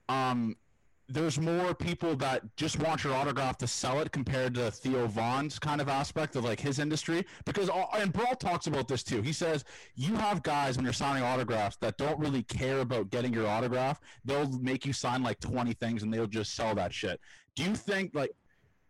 um, 0.10 0.56
there's 1.10 1.39
more 1.39 1.74
people 1.76 2.16
that 2.16 2.44
just 2.56 2.80
want 2.80 3.04
your 3.04 3.13
autograph 3.13 3.58
to 3.58 3.68
sell 3.68 4.00
it 4.00 4.12
compared 4.12 4.54
to 4.56 4.72
Theo 4.72 5.06
Von's 5.08 5.60
kind 5.60 5.82
of 5.82 5.89
aspect 5.89 6.36
of 6.36 6.46
like 6.46 6.60
his 6.60 6.80
industry. 6.80 7.26
Because 7.46 7.70
and 7.94 8.13
Brault 8.13 8.39
talks 8.39 8.68
about 8.68 8.88
this 8.88 9.04
too. 9.04 9.22
He 9.22 9.34
says 9.34 9.66
you 9.96 10.16
have 10.16 10.44
guys 10.44 10.78
when 10.78 10.86
you're 10.86 10.94
signing 10.94 11.24
autographs 11.24 11.78
that 11.78 11.98
don't 11.98 12.18
really 12.20 12.44
care 12.44 12.80
about 12.80 13.10
getting 13.10 13.34
your 13.34 13.48
autograph. 13.48 14.00
They'll 14.24 14.50
make 14.60 14.86
you 14.86 14.94
sign 14.94 15.24
like 15.24 15.39
20 15.39 15.74
things 15.74 16.04
and 16.04 16.13
they'll 16.13 16.28
just 16.28 16.56
sell 16.56 16.74
that 16.76 16.94
shit. 16.94 17.20
Do 17.56 17.63
you 17.63 17.76
think 17.76 18.12
like 18.13 18.32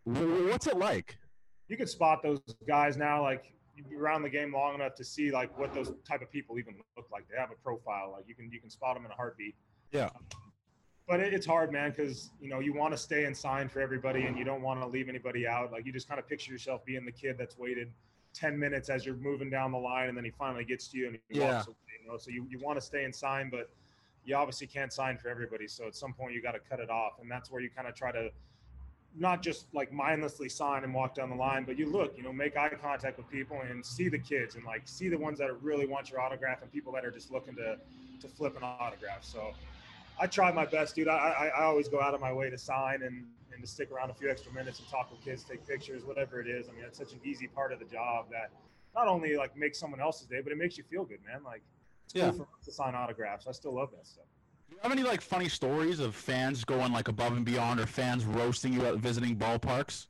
what's 0.04 0.68
it 0.68 0.78
like? 0.78 1.18
You 1.68 1.78
can 1.78 1.88
spot 1.88 2.22
those 2.22 2.42
guys 2.68 2.96
now. 2.96 3.24
Like 3.24 3.46
around 3.98 4.22
the 4.22 4.30
game 4.30 4.54
long 4.54 4.76
enough 4.76 4.94
to 4.96 5.04
see 5.04 5.32
like 5.32 5.58
what 5.58 5.74
those 5.74 5.92
type 6.08 6.22
of 6.22 6.32
people 6.32 6.60
even 6.60 6.76
look 6.96 7.08
like. 7.12 7.26
They 7.28 7.40
have 7.40 7.50
a 7.50 7.62
profile. 7.64 8.12
Like 8.12 8.26
you 8.28 8.36
can 8.36 8.52
you 8.52 8.62
can 8.62 8.70
spot 8.70 8.96
them 8.96 9.04
in 9.04 9.12
a 9.12 9.16
heartbeat. 9.16 9.56
Yeah 9.92 10.10
but 11.08 11.20
it's 11.20 11.46
hard, 11.46 11.72
man, 11.72 11.92
because 11.92 12.32
you 12.42 12.50
know 12.50 12.60
you 12.60 12.74
want 12.74 12.94
to 12.94 12.98
stay 12.98 13.26
and 13.26 13.36
sign 13.36 13.68
for 13.68 13.82
everybody, 13.82 14.24
and 14.24 14.38
you 14.38 14.46
don't 14.46 14.62
want 14.62 14.82
to 14.82 14.88
leave 14.88 15.10
anybody 15.10 15.48
out. 15.48 15.72
Like 15.72 15.86
you 15.86 15.92
just 15.92 16.08
kind 16.08 16.20
of 16.20 16.28
picture 16.28 16.52
yourself 16.52 16.86
being 16.86 17.06
the 17.06 17.12
kid 17.12 17.38
that's 17.38 17.58
waited 17.58 17.92
ten 18.34 18.58
minutes 18.58 18.90
as 18.90 19.06
you're 19.06 19.16
moving 19.16 19.50
down 19.50 19.72
the 19.72 19.78
line, 19.78 20.10
and 20.10 20.18
then 20.18 20.26
he 20.26 20.32
finally 20.32 20.66
gets 20.66 20.88
to 20.90 20.98
you 20.98 21.08
and 21.08 21.20
he 21.30 21.40
yeah. 21.40 21.56
walks 21.56 21.68
away. 21.68 21.76
You 22.04 22.12
know, 22.12 22.18
so 22.18 22.32
you, 22.32 22.46
you 22.50 22.60
want 22.60 22.78
to 22.78 22.82
stay 22.86 23.06
and 23.06 23.16
sign, 23.16 23.50
but 23.50 23.70
you 24.26 24.36
obviously 24.36 24.68
can't 24.68 24.92
sign 24.92 25.18
for 25.18 25.30
everybody. 25.30 25.68
So 25.68 25.88
at 25.88 25.96
some 25.96 26.14
point 26.14 26.34
you 26.34 26.42
got 26.42 26.54
to 26.54 26.60
cut 26.60 26.80
it 26.80 26.90
off, 26.90 27.20
and 27.22 27.30
that's 27.30 27.52
where 27.52 27.62
you 27.62 27.70
kind 27.70 27.88
of 27.88 27.96
try 27.96 28.12
to 28.12 28.30
not 29.16 29.44
just 29.44 29.68
like 29.74 29.94
mindlessly 29.94 30.50
sign 30.50 30.84
and 30.84 30.94
walk 30.94 31.14
down 31.14 31.30
the 31.30 31.36
line, 31.36 31.66
but 31.66 31.78
you 31.78 31.86
look, 31.86 32.18
you 32.18 32.24
know, 32.24 32.34
make 32.34 32.58
eye 32.58 32.70
contact 32.82 33.18
with 33.18 33.30
people 33.30 33.62
and 33.70 33.86
see 33.86 34.10
the 34.10 34.18
kids 34.18 34.56
and 34.56 34.66
like 34.66 34.82
see 34.86 35.08
the 35.08 35.18
ones 35.18 35.38
that 35.38 35.62
really 35.62 35.86
want 35.86 36.10
your 36.10 36.20
autograph 36.20 36.62
and 36.64 36.72
people 36.72 36.92
that 36.94 37.06
are 37.06 37.12
just 37.12 37.32
looking 37.32 37.56
to 37.56 37.78
to 38.22 38.28
flip 38.28 38.58
an 38.58 38.64
autograph. 38.64 39.24
So 39.24 39.54
I 40.20 40.28
try 40.28 40.52
my 40.52 40.66
best, 40.66 40.96
dude. 40.96 41.08
I, 41.08 41.14
I, 41.14 41.62
I 41.62 41.64
always 41.64 41.88
go 41.88 42.02
out 42.02 42.14
of 42.14 42.22
my 42.22 42.32
way 42.32 42.50
to 42.50 42.58
sign 42.58 43.02
and, 43.04 43.26
and 43.52 43.62
to 43.62 43.68
stick 43.68 43.92
around 43.92 44.10
a 44.10 44.14
few 44.14 44.30
extra 44.30 44.52
minutes 44.54 44.80
and 44.80 44.88
talk 44.88 45.12
with 45.12 45.24
kids, 45.24 45.44
take 45.44 45.68
pictures, 45.68 46.04
whatever 46.04 46.40
it 46.40 46.48
is. 46.48 46.70
I 46.70 46.74
mean, 46.74 46.84
it's 46.86 46.98
such 46.98 47.14
an 47.14 47.20
easy 47.24 47.48
part 47.48 47.74
of 47.74 47.80
the 47.80 47.86
job 47.86 48.28
that 48.32 48.52
not 48.96 49.08
only 49.08 49.36
like 49.36 49.58
makes 49.58 49.80
someone 49.80 50.00
else's 50.00 50.28
day, 50.28 50.42
but 50.42 50.52
it 50.52 50.58
makes 50.58 50.78
you 50.78 50.84
feel 50.84 51.04
good, 51.04 51.20
man. 51.26 51.44
Like 51.44 51.64
it's 52.06 52.16
yeah. 52.16 52.30
cool 52.30 52.40
for 52.40 52.44
us 52.44 52.66
to 52.66 52.72
sign 52.72 52.96
autographs. 52.96 53.48
I 53.48 53.52
still 53.52 53.74
love 53.76 53.90
that 53.92 54.06
stuff. 54.06 54.26
Do 54.70 54.76
you 54.76 54.80
have 54.82 54.92
any 54.92 55.04
like 55.04 55.22
funny 55.22 55.50
stories 55.50 56.00
of 56.00 56.16
fans 56.16 56.64
going 56.64 56.94
like 56.94 57.08
above 57.08 57.34
and 57.34 57.46
beyond, 57.46 57.80
or 57.80 57.86
fans 57.86 58.26
roasting 58.26 58.74
you 58.74 58.86
at 58.86 58.96
visiting 58.96 59.36
ballparks? 59.36 60.08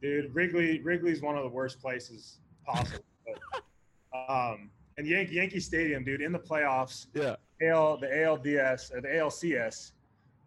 Dude, 0.00 0.34
Wrigley 0.34 0.80
Wrigley's 0.80 1.22
one 1.22 1.36
of 1.36 1.42
the 1.42 1.50
worst 1.50 1.80
places 1.80 2.38
possible. 2.66 3.04
but, 3.24 4.30
um, 4.30 4.70
and 4.98 5.06
Yankee 5.06 5.34
Yankee 5.34 5.60
Stadium, 5.60 6.04
dude, 6.04 6.20
in 6.20 6.32
the 6.32 6.38
playoffs. 6.38 7.06
Yeah. 7.14 7.36
AL 7.62 7.98
the 7.98 8.08
ALDS 8.08 8.92
or 8.92 9.00
the 9.00 9.08
ALCS 9.08 9.92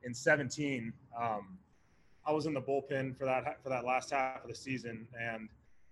in 0.03 0.13
17. 0.13 0.91
Um, 1.19 1.57
I 2.25 2.31
was 2.31 2.45
in 2.45 2.53
the 2.53 2.61
bullpen 2.61 3.17
for 3.17 3.25
that 3.25 3.61
for 3.63 3.69
that 3.69 3.85
last 3.85 4.11
half 4.11 4.43
of 4.43 4.49
the 4.49 4.55
season, 4.55 5.07
and 5.19 5.47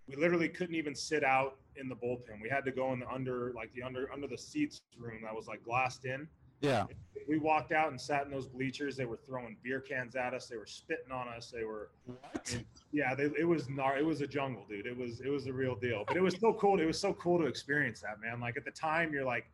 we 0.08 0.16
literally 0.16 0.50
couldn't 0.50 0.76
even 0.76 0.96
sit 0.96 1.24
out 1.24 1.58
in 1.76 1.88
the 1.88 1.96
bullpen. 1.96 2.42
We 2.42 2.50
had 2.50 2.66
to 2.66 2.72
go 2.72 2.92
in 2.94 3.00
the 3.00 3.10
under 3.10 3.54
like 3.54 3.72
the 3.74 3.84
under 3.84 4.12
under 4.12 4.28
the 4.28 4.38
seats 4.38 4.82
room 4.98 5.22
that 5.24 5.36
was 5.36 5.48
like 5.48 5.64
glassed 5.64 6.06
in. 6.06 6.28
Yeah. 6.64 6.86
We 7.28 7.38
walked 7.38 7.72
out 7.72 7.90
and 7.90 8.00
sat 8.00 8.26
in 8.26 8.32
those 8.32 8.48
bleachers. 8.48 8.98
They 8.98 9.06
were 9.06 9.20
throwing 9.26 9.56
beer 9.64 9.80
cans 9.80 10.16
at 10.16 10.34
us. 10.34 10.48
They 10.48 10.58
were 10.58 10.66
spitting 10.66 11.12
on 11.12 11.28
us. 11.28 11.52
They 11.52 11.64
were. 11.64 11.90
What? 12.06 12.58
yeah, 12.92 13.16
they, 13.16 13.30
it 13.38 13.48
was 13.48 13.68
gnar- 13.68 13.98
It 13.98 14.06
was 14.06 14.22
a 14.22 14.28
jungle, 14.28 14.66
dude. 14.68 14.86
It 14.86 14.98
was 14.98 15.22
it 15.22 15.30
was 15.30 15.48
a 15.48 15.54
real 15.54 15.76
deal. 15.76 16.04
But 16.08 16.18
it 16.18 16.22
was 16.22 16.36
so 16.40 16.54
cool. 16.54 16.80
It 16.80 16.86
was 16.86 17.00
so 17.00 17.14
cool 17.14 17.40
to 17.40 17.46
experience 17.46 18.02
that, 18.02 18.20
man. 18.22 18.40
Like 18.40 18.58
at 18.58 18.66
the 18.66 18.72
time, 18.72 19.14
you're 19.14 19.24
like, 19.24 19.46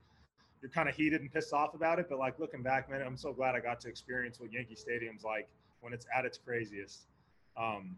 you're 0.61 0.71
kind 0.71 0.89
of 0.89 0.95
heated 0.95 1.21
and 1.21 1.31
pissed 1.31 1.53
off 1.53 1.75
about 1.75 1.99
it. 1.99 2.07
But 2.09 2.17
like 2.17 2.39
looking 2.39 2.63
back, 2.63 2.89
man, 2.89 3.01
I'm 3.01 3.17
so 3.17 3.33
glad 3.33 3.55
I 3.55 3.59
got 3.59 3.79
to 3.81 3.87
experience 3.87 4.39
what 4.39 4.51
Yankee 4.51 4.75
Stadium's 4.75 5.23
like 5.23 5.47
when 5.81 5.93
it's 5.93 6.07
at 6.15 6.25
its 6.25 6.37
craziest. 6.37 7.07
Um, 7.55 7.95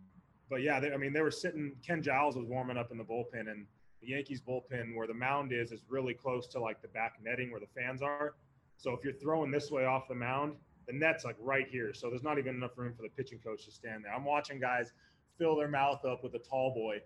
but 0.49 0.61
yeah, 0.61 0.81
they, 0.81 0.91
I 0.91 0.97
mean, 0.97 1.13
they 1.13 1.21
were 1.21 1.31
sitting. 1.31 1.73
Ken 1.85 2.01
Giles 2.01 2.35
was 2.35 2.45
warming 2.45 2.77
up 2.77 2.91
in 2.91 2.97
the 2.97 3.05
bullpen, 3.05 3.49
and 3.49 3.65
the 4.01 4.09
Yankees 4.09 4.41
bullpen, 4.41 4.95
where 4.95 5.07
the 5.07 5.13
mound 5.13 5.53
is, 5.53 5.71
is 5.71 5.81
really 5.87 6.13
close 6.13 6.45
to 6.47 6.59
like 6.59 6.81
the 6.81 6.89
back 6.89 7.19
netting 7.23 7.51
where 7.51 7.61
the 7.61 7.67
fans 7.67 8.01
are. 8.01 8.33
So 8.81 8.93
if 8.93 9.03
you're 9.03 9.13
throwing 9.13 9.51
this 9.51 9.69
way 9.69 9.85
off 9.85 10.07
the 10.07 10.15
mound, 10.15 10.55
the 10.87 10.93
net's 10.93 11.23
like 11.23 11.35
right 11.39 11.67
here. 11.69 11.93
So 11.93 12.09
there's 12.09 12.23
not 12.23 12.39
even 12.39 12.55
enough 12.55 12.75
room 12.75 12.95
for 12.95 13.03
the 13.03 13.09
pitching 13.09 13.37
coach 13.37 13.65
to 13.65 13.71
stand 13.71 14.03
there. 14.03 14.11
I'm 14.11 14.25
watching 14.25 14.59
guys 14.59 14.91
fill 15.37 15.55
their 15.55 15.67
mouth 15.67 16.03
up 16.03 16.23
with 16.23 16.33
a 16.33 16.39
tall 16.39 16.73
boy, 16.73 16.97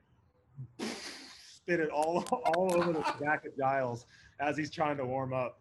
spit 1.43 1.81
it 1.81 1.89
all 1.89 2.23
all 2.55 2.73
over 2.73 2.93
the 2.93 3.03
back 3.19 3.45
of 3.45 3.57
Giles 3.57 4.05
as 4.39 4.55
he's 4.55 4.71
trying 4.71 4.95
to 4.95 5.05
warm 5.05 5.33
up. 5.33 5.59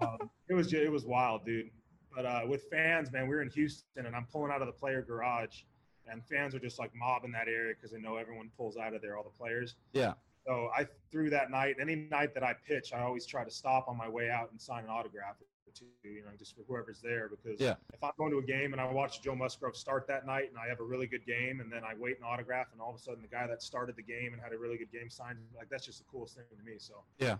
Um, 0.00 0.30
it 0.48 0.54
was 0.54 0.72
it 0.72 0.90
was 0.90 1.04
wild, 1.04 1.44
dude. 1.44 1.68
But 2.14 2.24
uh, 2.24 2.40
with 2.48 2.62
fans, 2.70 3.12
man, 3.12 3.28
we 3.28 3.34
are 3.34 3.42
in 3.42 3.50
Houston, 3.50 4.06
and 4.06 4.16
I'm 4.16 4.26
pulling 4.32 4.50
out 4.50 4.62
of 4.62 4.68
the 4.68 4.72
player 4.72 5.02
garage, 5.02 5.64
and 6.10 6.24
fans 6.24 6.54
are 6.54 6.58
just 6.58 6.78
like 6.78 6.92
mobbing 6.94 7.32
that 7.32 7.46
area 7.46 7.74
because 7.74 7.90
they 7.90 8.00
know 8.00 8.16
everyone 8.16 8.50
pulls 8.56 8.78
out 8.78 8.94
of 8.94 9.02
there, 9.02 9.18
all 9.18 9.22
the 9.22 9.28
players. 9.28 9.74
Yeah. 9.92 10.14
So 10.46 10.70
I 10.76 10.86
threw 11.10 11.28
that 11.30 11.50
night. 11.50 11.76
Any 11.80 11.96
night 11.96 12.32
that 12.34 12.44
I 12.44 12.54
pitch, 12.66 12.92
I 12.92 13.00
always 13.00 13.26
try 13.26 13.42
to 13.42 13.50
stop 13.50 13.88
on 13.88 13.96
my 13.96 14.08
way 14.08 14.30
out 14.30 14.50
and 14.52 14.60
sign 14.60 14.84
an 14.84 14.90
autograph 14.90 15.36
to 15.74 15.84
you 16.04 16.22
know 16.22 16.30
just 16.38 16.56
for 16.56 16.62
whoever's 16.66 17.02
there 17.02 17.28
because 17.28 17.60
yeah. 17.60 17.74
if 17.92 18.02
I'm 18.02 18.12
going 18.16 18.30
to 18.30 18.38
a 18.38 18.42
game 18.42 18.72
and 18.72 18.80
I 18.80 18.90
watch 18.90 19.20
Joe 19.20 19.34
Musgrove 19.34 19.76
start 19.76 20.06
that 20.08 20.24
night 20.24 20.48
and 20.48 20.56
I 20.58 20.68
have 20.68 20.80
a 20.80 20.82
really 20.82 21.06
good 21.06 21.26
game 21.26 21.60
and 21.60 21.70
then 21.70 21.82
I 21.84 21.92
wait 21.98 22.16
an 22.16 22.24
autograph 22.24 22.68
and 22.72 22.80
all 22.80 22.88
of 22.90 22.96
a 22.96 22.98
sudden 22.98 23.20
the 23.20 23.28
guy 23.28 23.46
that 23.46 23.62
started 23.62 23.94
the 23.94 24.02
game 24.02 24.32
and 24.32 24.40
had 24.40 24.54
a 24.54 24.58
really 24.58 24.78
good 24.78 24.90
game 24.90 25.10
signed 25.10 25.38
like 25.54 25.68
that's 25.68 25.84
just 25.84 25.98
the 25.98 26.04
coolest 26.10 26.36
thing 26.36 26.44
to 26.56 26.64
me. 26.64 26.76
So 26.78 26.94
yeah. 27.18 27.36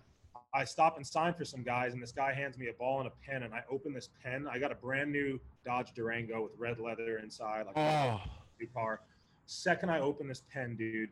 I 0.53 0.64
stop 0.64 0.99
and 0.99 1.07
sign 1.07 1.33
for 1.33 1.47
some 1.47 1.62
guys, 1.62 1.95
and 1.95 2.03
this 2.03 2.12
guy 2.12 2.35
hands 2.35 2.59
me 2.59 2.69
a 2.69 2.75
ball 2.75 2.99
and 3.01 3.09
a 3.09 3.12
pen, 3.27 3.45
and 3.45 3.55
I 3.55 3.62
open 3.71 3.95
this 3.95 4.11
pen. 4.23 4.47
I 4.47 4.59
got 4.59 4.71
a 4.71 4.75
brand 4.75 5.11
new 5.11 5.40
Dodge 5.64 5.92
Durango 5.95 6.42
with 6.42 6.53
red 6.59 6.79
leather 6.79 7.19
inside, 7.19 7.64
like 7.64 7.77
oh. 7.79 8.21
new 8.61 8.66
car. 8.66 9.01
Second, 9.47 9.90
I 9.90 10.01
open 10.01 10.29
this 10.29 10.42
pen, 10.53 10.77
dude 10.77 11.09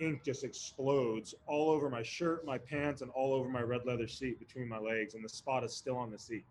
ink 0.00 0.22
just 0.24 0.44
explodes 0.44 1.34
all 1.46 1.70
over 1.70 1.88
my 1.88 2.02
shirt, 2.02 2.44
my 2.44 2.58
pants, 2.58 3.02
and 3.02 3.10
all 3.12 3.32
over 3.32 3.48
my 3.48 3.62
red 3.62 3.82
leather 3.86 4.08
seat 4.08 4.38
between 4.38 4.68
my 4.68 4.78
legs. 4.78 5.14
And 5.14 5.24
the 5.24 5.28
spot 5.28 5.64
is 5.64 5.74
still 5.74 5.96
on 5.96 6.10
the 6.10 6.18
seat 6.18 6.44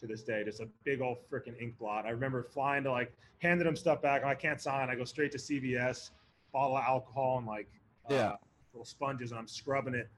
to 0.00 0.06
this 0.06 0.22
day. 0.22 0.44
Just 0.44 0.60
a 0.60 0.68
big 0.84 1.00
old 1.00 1.18
freaking 1.30 1.60
ink 1.60 1.78
blot. 1.78 2.06
I 2.06 2.10
remember 2.10 2.42
flying 2.42 2.84
to 2.84 2.90
like 2.90 3.12
handed 3.38 3.66
him 3.66 3.76
stuff 3.76 4.02
back. 4.02 4.24
I 4.24 4.34
can't 4.34 4.60
sign. 4.60 4.90
I 4.90 4.94
go 4.94 5.04
straight 5.04 5.32
to 5.32 5.38
CVS, 5.38 6.10
bottle 6.52 6.76
of 6.76 6.84
alcohol 6.84 7.38
and 7.38 7.46
like 7.46 7.68
uh, 8.10 8.14
yeah. 8.14 8.32
little 8.72 8.84
sponges, 8.84 9.30
and 9.30 9.38
I'm 9.38 9.48
scrubbing 9.48 9.94
it. 9.94 10.08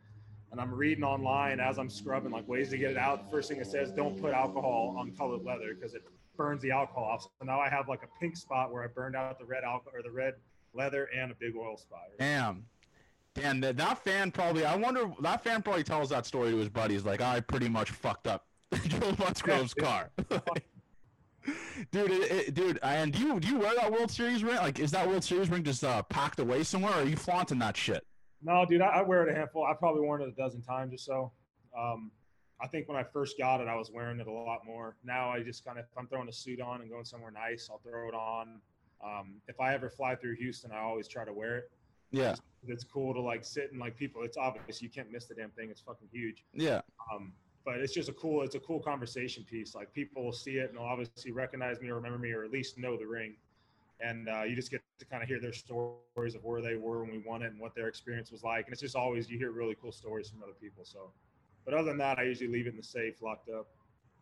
And 0.50 0.60
I'm 0.60 0.72
reading 0.72 1.04
online 1.04 1.60
as 1.60 1.78
I'm 1.78 1.90
scrubbing 1.90 2.32
like 2.32 2.48
ways 2.48 2.70
to 2.70 2.78
get 2.78 2.92
it 2.92 2.96
out. 2.96 3.30
First 3.30 3.50
thing 3.50 3.58
it 3.58 3.66
says, 3.66 3.92
don't 3.92 4.18
put 4.18 4.32
alcohol 4.32 4.96
on 4.98 5.12
colored 5.12 5.44
leather 5.44 5.74
because 5.74 5.94
it 5.94 6.02
burns 6.38 6.62
the 6.62 6.70
alcohol 6.70 7.04
off. 7.04 7.22
So 7.22 7.44
now 7.44 7.60
I 7.60 7.68
have 7.68 7.88
like 7.88 8.02
a 8.02 8.08
pink 8.18 8.34
spot 8.34 8.72
where 8.72 8.82
I 8.82 8.86
burned 8.86 9.14
out 9.14 9.38
the 9.38 9.44
red 9.44 9.62
alcohol 9.62 9.92
or 9.94 10.02
the 10.02 10.10
red 10.10 10.34
leather 10.74 11.08
and 11.16 11.30
a 11.30 11.34
big 11.34 11.54
oil 11.56 11.76
spot. 11.76 12.00
Damn. 12.18 12.64
Damn, 13.34 13.60
that, 13.60 13.76
that 13.76 14.02
fan 14.02 14.30
probably, 14.32 14.64
I 14.64 14.74
wonder, 14.74 15.10
that 15.20 15.44
fan 15.44 15.62
probably 15.62 15.84
tells 15.84 16.08
that 16.10 16.26
story 16.26 16.50
to 16.50 16.56
his 16.56 16.68
buddies, 16.68 17.04
like, 17.04 17.20
I 17.20 17.40
pretty 17.40 17.68
much 17.68 17.90
fucked 17.90 18.26
up 18.26 18.46
Joe 18.84 19.14
Musgrove's 19.18 19.74
car. 19.74 20.10
dude, 21.92 22.10
it, 22.10 22.32
it, 22.32 22.54
dude, 22.54 22.78
and 22.82 23.12
do 23.12 23.20
you 23.20 23.40
do 23.40 23.48
you 23.48 23.58
wear 23.58 23.74
that 23.76 23.90
World 23.90 24.10
Series 24.10 24.42
ring? 24.42 24.56
Like, 24.56 24.78
is 24.78 24.90
that 24.90 25.06
World 25.06 25.24
Series 25.24 25.48
ring 25.48 25.62
just 25.62 25.84
uh, 25.84 26.02
packed 26.02 26.40
away 26.40 26.62
somewhere, 26.64 26.92
or 26.92 27.02
are 27.02 27.06
you 27.06 27.16
flaunting 27.16 27.58
that 27.60 27.76
shit? 27.76 28.04
No, 28.42 28.64
dude, 28.66 28.80
I, 28.80 28.86
I 28.86 29.02
wear 29.02 29.26
it 29.26 29.32
a 29.32 29.34
handful. 29.34 29.64
I 29.64 29.74
probably 29.74 30.02
worn 30.02 30.22
it 30.22 30.28
a 30.28 30.32
dozen 30.32 30.62
times 30.62 30.92
or 30.92 30.98
so. 30.98 31.32
Um, 31.78 32.10
I 32.60 32.66
think 32.66 32.88
when 32.88 32.96
I 32.96 33.04
first 33.04 33.38
got 33.38 33.60
it, 33.60 33.68
I 33.68 33.76
was 33.76 33.90
wearing 33.92 34.20
it 34.20 34.26
a 34.26 34.32
lot 34.32 34.64
more. 34.66 34.96
Now 35.04 35.30
I 35.30 35.42
just 35.42 35.64
kind 35.64 35.78
of, 35.78 35.84
if 35.84 35.96
I'm 35.96 36.08
throwing 36.08 36.28
a 36.28 36.32
suit 36.32 36.60
on 36.60 36.80
and 36.80 36.90
going 36.90 37.04
somewhere 37.04 37.30
nice, 37.30 37.68
I'll 37.70 37.78
throw 37.78 38.08
it 38.08 38.14
on. 38.14 38.60
Um, 39.04 39.34
if 39.46 39.60
I 39.60 39.74
ever 39.74 39.88
fly 39.88 40.14
through 40.14 40.36
Houston, 40.36 40.72
I 40.72 40.78
always 40.78 41.08
try 41.08 41.24
to 41.24 41.32
wear 41.32 41.58
it. 41.58 41.70
Yeah, 42.10 42.34
It's 42.66 42.84
cool 42.84 43.12
to 43.14 43.20
like 43.20 43.44
sit 43.44 43.70
and 43.70 43.80
like 43.80 43.96
people. 43.96 44.22
It's 44.22 44.36
obvious 44.36 44.80
you 44.80 44.88
can't 44.88 45.10
miss 45.12 45.26
the 45.26 45.34
damn 45.34 45.50
thing. 45.50 45.70
It's 45.70 45.80
fucking 45.80 46.08
huge. 46.10 46.44
yeah. 46.54 46.80
Um, 47.12 47.32
but 47.64 47.80
it's 47.80 47.92
just 47.92 48.08
a 48.08 48.14
cool, 48.14 48.42
it's 48.42 48.54
a 48.54 48.60
cool 48.60 48.80
conversation 48.80 49.44
piece. 49.44 49.74
Like 49.74 49.92
people 49.92 50.24
will 50.24 50.32
see 50.32 50.52
it 50.52 50.70
and 50.70 50.78
they'll 50.78 50.86
obviously 50.86 51.32
recognize 51.32 51.80
me 51.80 51.90
or 51.90 51.96
remember 51.96 52.18
me 52.18 52.32
or 52.32 52.42
at 52.44 52.50
least 52.50 52.78
know 52.78 52.96
the 52.96 53.06
ring. 53.06 53.36
And 54.00 54.28
uh, 54.28 54.44
you 54.44 54.56
just 54.56 54.70
get 54.70 54.80
to 55.00 55.04
kind 55.04 55.22
of 55.22 55.28
hear 55.28 55.38
their 55.38 55.52
stories 55.52 56.34
of 56.34 56.42
where 56.44 56.62
they 56.62 56.76
were 56.76 57.02
when 57.02 57.10
we 57.10 57.18
won 57.18 57.42
it 57.42 57.52
and 57.52 57.60
what 57.60 57.74
their 57.74 57.88
experience 57.88 58.32
was 58.32 58.42
like. 58.42 58.64
And 58.64 58.72
it's 58.72 58.80
just 58.80 58.96
always 58.96 59.28
you 59.28 59.36
hear 59.36 59.50
really 59.50 59.76
cool 59.80 59.92
stories 59.92 60.30
from 60.30 60.42
other 60.42 60.54
people. 60.58 60.84
So, 60.84 61.10
but 61.66 61.74
other 61.74 61.88
than 61.88 61.98
that, 61.98 62.18
I 62.18 62.22
usually 62.22 62.48
leave 62.48 62.66
it 62.66 62.70
in 62.70 62.76
the 62.76 62.82
safe, 62.82 63.20
locked 63.20 63.50
up. 63.50 63.66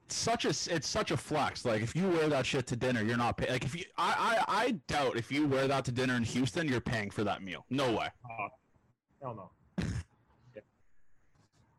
Such 0.09 0.45
a 0.45 0.51
it's 0.51 0.89
such 0.89 1.11
a 1.11 1.17
flex. 1.17 1.65
Like 1.65 1.83
if 1.83 1.97
you 1.97 2.09
wear 2.09 2.29
that 2.29 2.47
shit 2.47 2.67
to 2.69 2.77
dinner, 2.77 3.03
you're 3.03 3.17
not 3.17 3.37
pay- 3.37 3.51
like 3.51 3.65
if 3.65 3.75
you 3.75 3.85
I, 3.99 4.45
I 4.47 4.63
I 4.65 4.71
doubt 4.87 5.17
if 5.17 5.33
you 5.33 5.47
wear 5.47 5.67
that 5.67 5.85
to 5.87 5.93
dinner 5.93 6.15
in 6.15 6.23
Houston, 6.23 6.69
you're 6.69 6.81
paying 6.81 7.11
for 7.11 7.25
that 7.25 7.43
meal. 7.43 7.65
No 7.71 7.91
way. 7.91 8.09
Uh, 8.25 8.49
hell 9.21 9.51
no. 9.79 9.85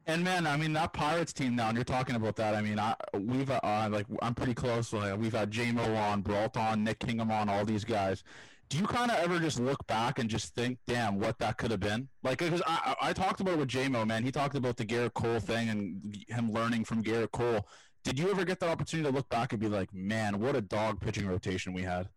And 0.07 0.23
man, 0.23 0.47
I 0.47 0.55
mean 0.55 0.71
that 0.73 0.93
Pirates 0.93 1.33
team 1.33 1.57
now, 1.57 1.67
and 1.67 1.75
you're 1.75 1.83
talking 1.83 2.15
about 2.15 2.37
that. 2.37 2.55
I 2.55 2.61
mean, 2.61 2.79
I 2.79 2.95
we've 3.13 3.51
uh, 3.51 3.89
like 3.91 4.05
I'm 4.21 4.33
pretty 4.33 4.53
close. 4.53 4.93
Like 4.93 5.17
we've 5.17 5.33
had 5.33 5.51
JMO 5.51 5.97
on, 5.97 6.21
Brault 6.21 6.55
on, 6.55 6.85
Nick 6.85 6.99
Kingham 6.99 7.29
on, 7.29 7.49
all 7.49 7.65
these 7.65 7.83
guys. 7.83 8.23
Do 8.69 8.77
you 8.77 8.87
kind 8.87 9.11
of 9.11 9.17
ever 9.17 9.37
just 9.39 9.59
look 9.59 9.85
back 9.87 10.19
and 10.19 10.29
just 10.29 10.53
think, 10.55 10.79
damn, 10.87 11.19
what 11.19 11.39
that 11.39 11.57
could 11.57 11.71
have 11.71 11.79
been? 11.81 12.07
Like, 12.23 12.39
because 12.39 12.61
I, 12.65 12.95
I 13.01 13.09
I 13.09 13.13
talked 13.13 13.41
about 13.41 13.55
it 13.55 13.59
with 13.59 13.67
JMO, 13.67 14.07
man. 14.07 14.23
He 14.23 14.31
talked 14.31 14.55
about 14.55 14.77
the 14.77 14.85
Gerrit 14.85 15.13
Cole 15.13 15.41
thing 15.41 15.67
and 15.67 16.17
him 16.29 16.53
learning 16.53 16.85
from 16.85 17.03
Gerrit 17.03 17.31
Cole. 17.31 17.67
Did 18.03 18.17
you 18.19 18.29
ever 18.31 18.45
get 18.45 18.59
that 18.61 18.69
opportunity 18.69 19.09
to 19.09 19.15
look 19.15 19.27
back 19.29 19.51
and 19.53 19.59
be 19.61 19.67
like, 19.67 19.93
man, 19.93 20.39
what 20.39 20.55
a 20.55 20.61
dog 20.61 21.01
pitching 21.01 21.27
rotation 21.27 21.73
we 21.73 21.81
had? 21.81 22.07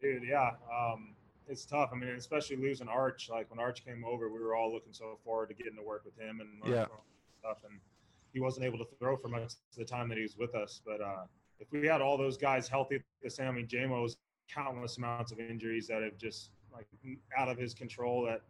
Dude, 0.00 0.22
yeah. 0.28 0.50
Um, 0.72 1.14
it's 1.48 1.64
tough. 1.64 1.90
I 1.92 1.96
mean, 1.96 2.10
especially 2.10 2.56
losing 2.56 2.88
Arch. 2.88 3.28
Like 3.30 3.50
when 3.50 3.58
Arch 3.58 3.84
came 3.84 4.04
over, 4.04 4.28
we 4.30 4.40
were 4.40 4.54
all 4.54 4.72
looking 4.72 4.92
so 4.92 5.18
forward 5.24 5.48
to 5.48 5.54
getting 5.54 5.76
to 5.76 5.82
work 5.82 6.04
with 6.04 6.18
him 6.18 6.40
and 6.40 6.50
Yeah. 6.64 6.84
from 6.86 6.96
him 6.96 7.02
and 7.16 7.38
stuff. 7.40 7.58
And 7.68 7.80
he 8.32 8.40
wasn't 8.40 8.66
able 8.66 8.78
to 8.78 8.86
throw 8.98 9.16
for 9.16 9.28
much 9.28 9.42
of 9.42 9.54
the 9.76 9.84
time 9.84 10.08
that 10.08 10.16
he 10.18 10.22
was 10.22 10.36
with 10.36 10.54
us. 10.54 10.80
But 10.84 11.00
uh, 11.00 11.24
if 11.60 11.70
we 11.72 11.86
had 11.86 12.00
all 12.00 12.16
those 12.18 12.36
guys 12.36 12.68
healthy 12.68 13.02
the 13.22 13.52
mean, 13.52 13.66
JMO's 13.66 14.16
countless 14.52 14.98
amounts 14.98 15.32
of 15.32 15.38
injuries 15.40 15.86
that 15.86 16.02
have 16.02 16.18
just 16.18 16.50
like 16.72 16.86
out 17.36 17.48
of 17.48 17.56
his 17.58 17.74
control 17.74 18.24
that 18.26 18.42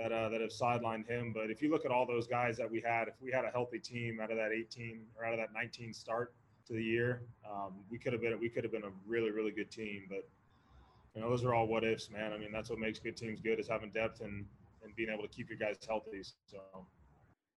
that 0.00 0.12
uh, 0.12 0.28
that 0.30 0.40
have 0.40 0.50
sidelined 0.50 1.06
him. 1.06 1.32
But 1.34 1.50
if 1.50 1.60
you 1.60 1.70
look 1.70 1.84
at 1.84 1.90
all 1.90 2.06
those 2.06 2.26
guys 2.26 2.56
that 2.56 2.70
we 2.70 2.80
had, 2.80 3.08
if 3.08 3.14
we 3.20 3.30
had 3.30 3.44
a 3.44 3.50
healthy 3.50 3.78
team 3.78 4.18
out 4.20 4.30
of 4.30 4.38
that 4.38 4.50
18 4.52 5.02
or 5.18 5.26
out 5.26 5.34
of 5.34 5.38
that 5.38 5.52
19 5.52 5.92
start 5.92 6.32
to 6.66 6.72
the 6.72 6.82
year, 6.82 7.22
um, 7.48 7.74
we 7.90 7.98
could 7.98 8.12
have 8.12 8.22
been 8.22 8.38
we 8.40 8.48
could 8.48 8.64
have 8.64 8.72
been 8.72 8.84
a 8.84 8.92
really 9.06 9.30
really 9.30 9.50
good 9.50 9.70
team. 9.70 10.06
But 10.08 10.26
you 11.14 11.20
know, 11.20 11.28
those 11.28 11.44
are 11.44 11.54
all 11.54 11.66
what 11.66 11.84
ifs, 11.84 12.10
man. 12.10 12.32
I 12.32 12.38
mean, 12.38 12.50
that's 12.52 12.70
what 12.70 12.78
makes 12.78 12.98
good 12.98 13.16
teams 13.16 13.40
good 13.40 13.60
is 13.60 13.68
having 13.68 13.90
depth 13.90 14.22
and 14.22 14.46
and 14.82 14.96
being 14.96 15.10
able 15.10 15.22
to 15.22 15.28
keep 15.28 15.50
your 15.50 15.58
guys 15.58 15.76
healthy. 15.86 16.22
So 16.46 16.58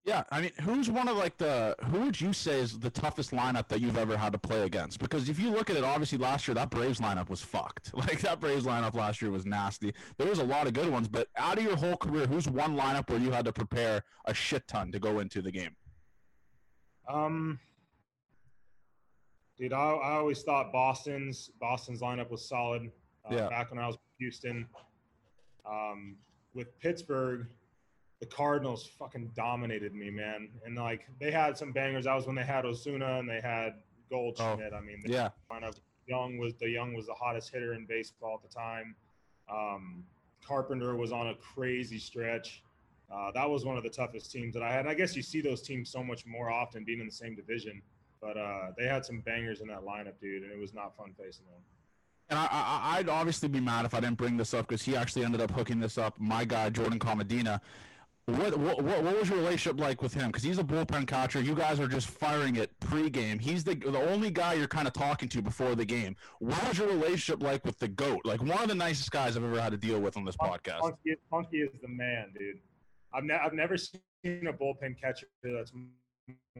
Yeah, 0.05 0.23
I 0.31 0.41
mean, 0.41 0.51
who's 0.61 0.89
one 0.91 1.07
of 1.07 1.15
like 1.15 1.37
the 1.37 1.77
who 1.85 2.01
would 2.01 2.19
you 2.19 2.33
say 2.33 2.59
is 2.59 2.77
the 2.77 2.89
toughest 2.89 3.31
lineup 3.31 3.69
that 3.69 3.79
you've 3.79 3.97
ever 3.97 4.17
had 4.17 4.33
to 4.33 4.37
play 4.37 4.63
against? 4.63 4.99
Because 4.99 5.29
if 5.29 5.39
you 5.39 5.49
look 5.49 5.69
at 5.69 5.77
it, 5.77 5.83
obviously 5.85 6.17
last 6.17 6.45
year 6.45 6.55
that 6.55 6.69
Braves 6.69 6.99
lineup 6.99 7.29
was 7.29 7.41
fucked. 7.41 7.91
Like 8.03 8.19
that 8.19 8.41
Braves 8.41 8.65
lineup 8.65 8.95
last 8.95 9.21
year 9.21 9.31
was 9.31 9.45
nasty. 9.45 9.93
There 10.17 10.27
was 10.27 10.39
a 10.39 10.43
lot 10.43 10.67
of 10.67 10.73
good 10.73 10.89
ones, 10.89 11.07
but 11.07 11.29
out 11.37 11.57
of 11.57 11.63
your 11.63 11.77
whole 11.77 11.95
career, 11.95 12.27
who's 12.27 12.49
one 12.49 12.75
lineup 12.75 13.09
where 13.09 13.19
you 13.19 13.31
had 13.31 13.45
to 13.45 13.53
prepare 13.53 14.03
a 14.25 14.33
shit 14.33 14.67
ton 14.67 14.91
to 14.91 14.99
go 14.99 15.19
into 15.19 15.41
the 15.41 15.51
game? 15.51 15.73
Um, 17.07 17.59
dude, 19.57 19.71
I, 19.71 19.77
I 19.77 20.11
always 20.15 20.43
thought 20.43 20.73
Boston's 20.73 21.49
Boston's 21.61 22.01
lineup 22.01 22.29
was 22.29 22.45
solid. 22.47 22.91
Uh, 23.29 23.35
Yeah. 23.35 23.47
Back 23.47 23.71
when 23.71 23.79
I 23.79 23.87
was 23.87 23.95
with 23.95 24.19
Houston, 24.19 24.67
um, 25.65 26.17
with 26.53 26.77
Pittsburgh, 26.79 27.47
the 28.19 28.25
Cardinals 28.25 28.89
fucking 28.99 29.31
dominated 29.35 29.93
me, 29.93 30.09
man. 30.09 30.49
And 30.65 30.75
like 30.75 31.07
they 31.19 31.31
had 31.31 31.57
some 31.57 31.71
bangers. 31.71 32.05
That 32.05 32.15
was 32.15 32.25
when 32.25 32.35
they 32.35 32.43
had 32.45 32.65
Ozuna 32.65 33.19
and 33.19 33.29
they 33.29 33.41
had 33.41 33.73
Goldschmidt. 34.09 34.73
I 34.73 34.79
mean, 34.81 35.01
the 35.03 35.11
Oh, 35.11 35.15
Yeah, 35.15 35.29
lineup. 35.51 35.75
Young 36.07 36.37
was 36.37 36.53
the 36.55 36.69
Young 36.69 36.93
was 36.93 37.05
the 37.07 37.13
hottest 37.13 37.51
hitter 37.51 37.73
in 37.73 37.85
baseball 37.85 38.39
at 38.41 38.49
the 38.49 38.53
time. 38.53 38.95
Um, 39.49 40.03
Carpenter 40.45 40.95
was 40.95 41.11
on 41.11 41.27
a 41.27 41.35
crazy 41.35 41.99
stretch. 41.99 42.63
Uh, 43.13 43.31
that 43.31 43.49
was 43.49 43.63
one 43.65 43.77
of 43.77 43.83
the 43.83 43.89
toughest 43.89 44.31
teams 44.31 44.53
that 44.53 44.63
I 44.63 44.71
had. 44.71 44.81
And 44.81 44.89
I 44.89 44.93
guess 44.93 45.15
you 45.15 45.21
see 45.21 45.39
those 45.41 45.61
teams 45.61 45.89
so 45.89 46.03
much 46.03 46.25
more 46.25 46.49
often 46.49 46.83
being 46.83 46.99
in 46.99 47.05
the 47.05 47.11
same 47.11 47.35
division. 47.35 47.81
But 48.21 48.37
uh, 48.37 48.71
they 48.77 48.87
had 48.87 49.05
some 49.05 49.19
bangers 49.19 49.61
in 49.61 49.67
that 49.67 49.81
lineup, 49.81 50.19
dude, 50.21 50.43
and 50.43 50.51
it 50.51 50.57
was 50.57 50.73
not 50.73 50.95
fun 50.95 51.13
facing 51.17 51.45
them. 51.45 51.61
and 52.29 52.39
I, 52.39 52.45
I 52.51 52.97
I'd 52.99 53.09
obviously 53.09 53.49
be 53.49 53.59
mad 53.59 53.85
if 53.85 53.93
I 53.93 53.99
didn't 53.99 54.17
bring 54.17 54.37
this 54.37 54.53
up 54.53 54.67
because 54.67 54.81
he 54.81 54.95
actually 54.95 55.25
ended 55.25 55.41
up 55.41 55.51
hooking 55.51 55.79
this 55.79 55.97
up. 55.97 56.17
My 56.19 56.45
guy 56.45 56.69
Jordan 56.69 56.99
Comadena. 56.99 57.59
What, 58.25 58.57
what 58.57 58.81
what 58.81 59.03
was 59.03 59.27
your 59.27 59.37
relationship 59.39 59.77
like 59.81 60.01
with 60.01 60.13
him? 60.13 60.27
Because 60.27 60.43
he's 60.43 60.57
a 60.57 60.63
bullpen 60.63 61.07
catcher. 61.07 61.41
You 61.41 61.53
guys 61.53 61.81
are 61.81 61.89
just 61.89 62.07
firing 62.07 62.55
it 62.55 62.71
pregame. 62.79 63.41
He's 63.41 63.65
the 63.65 63.75
the 63.75 63.99
only 64.11 64.31
guy 64.31 64.53
you're 64.53 64.67
kind 64.67 64.87
of 64.87 64.93
talking 64.93 65.27
to 65.27 65.41
before 65.41 65.75
the 65.75 65.83
game. 65.83 66.15
What 66.39 66.65
was 66.69 66.77
your 66.77 66.87
relationship 66.87 67.43
like 67.43 67.65
with 67.65 67.77
the 67.79 67.89
goat? 67.89 68.21
Like 68.23 68.41
one 68.41 68.61
of 68.61 68.69
the 68.69 68.75
nicest 68.75 69.11
guys 69.11 69.35
I've 69.35 69.43
ever 69.43 69.59
had 69.59 69.71
to 69.71 69.77
deal 69.77 69.99
with 69.99 70.15
on 70.15 70.23
this 70.23 70.37
podcast. 70.37 70.79
Funky, 70.79 71.15
Funky 71.29 71.57
is 71.57 71.71
the 71.81 71.89
man, 71.89 72.31
dude. 72.37 72.59
I've, 73.13 73.25
ne- 73.25 73.35
I've 73.35 73.53
never 73.53 73.75
seen 73.77 73.99
a 74.25 74.53
bullpen 74.53 74.99
catcher 74.99 75.27
that's 75.43 75.73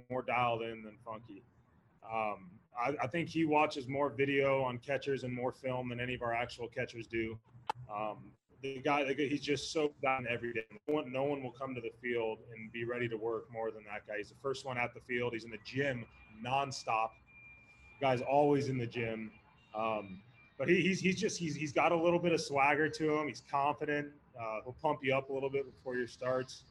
more 0.10 0.22
dialed 0.22 0.64
in 0.64 0.84
than 0.84 0.98
Funky. 1.06 1.44
Um, 2.04 2.52
I, 2.78 2.94
I 3.04 3.08
think 3.08 3.30
he 3.30 3.46
watches 3.46 3.88
more 3.88 4.10
video 4.10 4.62
on 4.64 4.80
catchers 4.80 5.24
and 5.24 5.34
more 5.34 5.54
film 5.54 5.90
than 5.90 6.02
any 6.02 6.14
of 6.14 6.22
our 6.22 6.34
actual 6.34 6.68
catchers 6.68 7.08
do. 7.08 7.40
Um, 7.90 8.32
the 8.64 8.82
guy, 8.84 9.04
the 9.04 9.14
he's 9.14 9.42
just 9.42 9.72
so 9.72 9.92
down 10.02 10.26
every 10.30 10.54
day. 10.54 10.62
No 10.88 10.96
one, 10.96 11.12
no 11.12 11.24
one 11.24 11.44
will 11.44 11.52
come 11.52 11.76
to 11.76 11.82
the 11.82 11.92
field 12.02 12.40
and 12.56 12.72
be 12.72 12.86
ready 12.86 13.08
to 13.10 13.18
work 13.18 13.52
more 13.52 13.70
than 13.72 13.84
that 13.84 14.08
guy. 14.08 14.18
He's 14.18 14.30
the 14.30 14.42
first 14.42 14.66
one 14.66 14.78
at 14.78 14.94
the 14.94 15.02
field. 15.02 15.34
He's 15.34 15.44
in 15.44 15.52
the 15.52 15.60
gym 15.66 16.06
nonstop. 16.44 17.10
Guy's 18.02 18.22
always 18.22 18.70
in 18.70 18.78
the 18.78 18.88
gym. 18.88 19.32
Um, 19.76 20.22
but 20.58 20.70
he, 20.70 20.82
he's 20.82 21.02
he's 21.02 21.20
just 21.20 21.38
he's 21.38 21.56
he's 21.56 21.74
got 21.74 21.92
a 21.92 21.96
little 21.96 22.20
bit 22.20 22.32
of 22.32 22.40
swagger 22.40 22.88
to 22.88 23.18
him. 23.18 23.28
He's 23.28 23.44
confident. 23.52 24.08
Uh, 24.40 24.62
he'll 24.64 24.76
pump 24.82 25.00
you 25.04 25.14
up 25.14 25.30
a 25.30 25.34
little 25.34 25.50
bit 25.50 25.66
before 25.66 25.96
your 25.96 26.08
starts. 26.08 26.64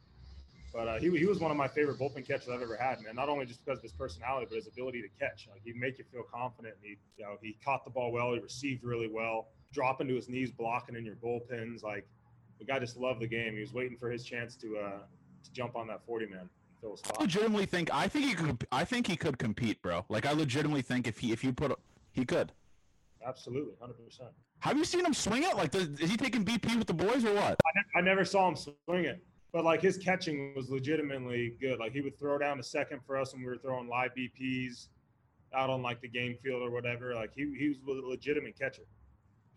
But 0.73 0.87
uh, 0.87 0.97
he, 0.97 1.15
he 1.15 1.25
was 1.25 1.39
one 1.39 1.51
of 1.51 1.57
my 1.57 1.67
favorite 1.67 1.99
bullpen 1.99 2.27
catchers 2.27 2.49
I've 2.49 2.63
ever 2.63 2.75
had, 2.75 2.99
man. 3.01 3.15
Not 3.15 3.29
only 3.29 3.45
just 3.45 3.63
because 3.63 3.77
of 3.77 3.83
his 3.83 3.91
personality, 3.91 4.47
but 4.49 4.55
his 4.55 4.65
ability 4.65 5.03
to 5.03 5.07
catch. 5.19 5.47
Like 5.51 5.61
he'd 5.63 5.75
make 5.75 5.99
you 5.99 6.05
feel 6.11 6.23
confident. 6.23 6.73
He, 6.81 6.97
you 7.17 7.25
know, 7.25 7.37
he 7.43 7.55
caught 7.63 7.85
the 7.85 7.91
ball 7.91 8.11
well. 8.11 8.33
He 8.33 8.39
received 8.39 8.83
really 8.83 9.07
well. 9.07 9.49
Dropping 9.73 10.07
to 10.07 10.15
his 10.15 10.29
knees, 10.29 10.51
blocking 10.51 10.95
in 10.95 11.03
your 11.03 11.15
bullpens. 11.15 11.83
Like 11.83 12.07
the 12.59 12.65
guy 12.65 12.79
just 12.79 12.97
loved 12.97 13.21
the 13.21 13.27
game. 13.27 13.55
He 13.55 13.59
was 13.59 13.73
waiting 13.73 13.97
for 13.97 14.09
his 14.09 14.23
chance 14.23 14.55
to 14.57 14.77
uh, 14.77 14.99
to 15.43 15.51
jump 15.51 15.75
on 15.75 15.87
that 15.87 16.05
forty 16.05 16.27
man, 16.27 16.49
a 16.83 16.87
I 16.87 17.21
legitimately 17.21 17.65
think 17.65 17.93
I 17.93 18.07
think 18.07 18.25
he 18.25 18.33
could. 18.33 18.67
I 18.71 18.83
think 18.85 19.07
he 19.07 19.15
could 19.15 19.37
compete, 19.37 19.81
bro. 19.81 20.05
Like 20.09 20.25
I 20.25 20.31
legitimately 20.31 20.81
think 20.81 21.07
if 21.07 21.19
he 21.19 21.31
if 21.31 21.43
you 21.43 21.53
put 21.53 21.71
a, 21.71 21.77
he 22.11 22.25
could. 22.25 22.51
Absolutely, 23.25 23.73
hundred 23.79 24.03
percent. 24.05 24.29
Have 24.59 24.77
you 24.77 24.85
seen 24.85 25.05
him 25.05 25.13
swing 25.13 25.43
it? 25.43 25.57
Like, 25.57 25.71
does, 25.71 25.87
is 25.99 26.09
he 26.09 26.15
taking 26.15 26.45
BP 26.45 26.77
with 26.77 26.87
the 26.87 26.93
boys 26.93 27.25
or 27.25 27.33
what? 27.33 27.59
I 27.95 28.01
never 28.01 28.23
saw 28.23 28.47
him 28.47 28.55
swing 28.55 29.05
it, 29.05 29.21
but 29.51 29.63
like 29.63 29.81
his 29.81 29.97
catching 29.97 30.53
was 30.55 30.69
legitimately 30.69 31.57
good. 31.59 31.79
Like 31.79 31.91
he 31.91 32.01
would 32.01 32.17
throw 32.17 32.37
down 32.37 32.57
to 32.57 32.63
second 32.63 33.01
for 33.05 33.17
us 33.17 33.33
when 33.33 33.43
we 33.43 33.49
were 33.49 33.57
throwing 33.57 33.87
live 33.87 34.11
BPs 34.17 34.87
out 35.53 35.69
on 35.69 35.81
like 35.81 36.01
the 36.01 36.07
game 36.07 36.35
field 36.43 36.61
or 36.61 36.71
whatever. 36.71 37.13
Like 37.13 37.31
he, 37.35 37.53
he 37.57 37.75
was 37.85 37.97
a 37.97 38.07
legitimate 38.07 38.57
catcher. 38.57 38.83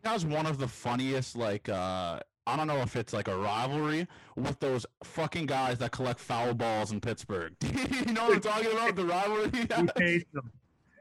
He 0.06 0.12
has 0.12 0.24
one 0.24 0.46
of 0.46 0.58
the 0.58 0.68
funniest, 0.68 1.34
like, 1.34 1.68
uh, 1.68 2.20
I 2.46 2.56
don't 2.56 2.68
know 2.68 2.76
if 2.76 2.94
it's 2.94 3.12
like 3.12 3.26
a 3.26 3.36
rivalry 3.36 4.06
with 4.36 4.60
those 4.60 4.86
fucking 5.02 5.46
guys 5.46 5.78
that 5.78 5.90
collect 5.90 6.20
foul 6.20 6.54
balls 6.54 6.92
in 6.92 7.00
Pittsburgh. 7.00 7.54
you 7.60 8.12
know 8.12 8.26
what 8.26 8.34
I'm 8.34 8.40
talking 8.40 8.70
about? 8.70 8.94
The 8.94 9.04
rivalry? 9.04 9.50
He 9.98 10.04
hates 10.04 10.30
them. 10.32 10.52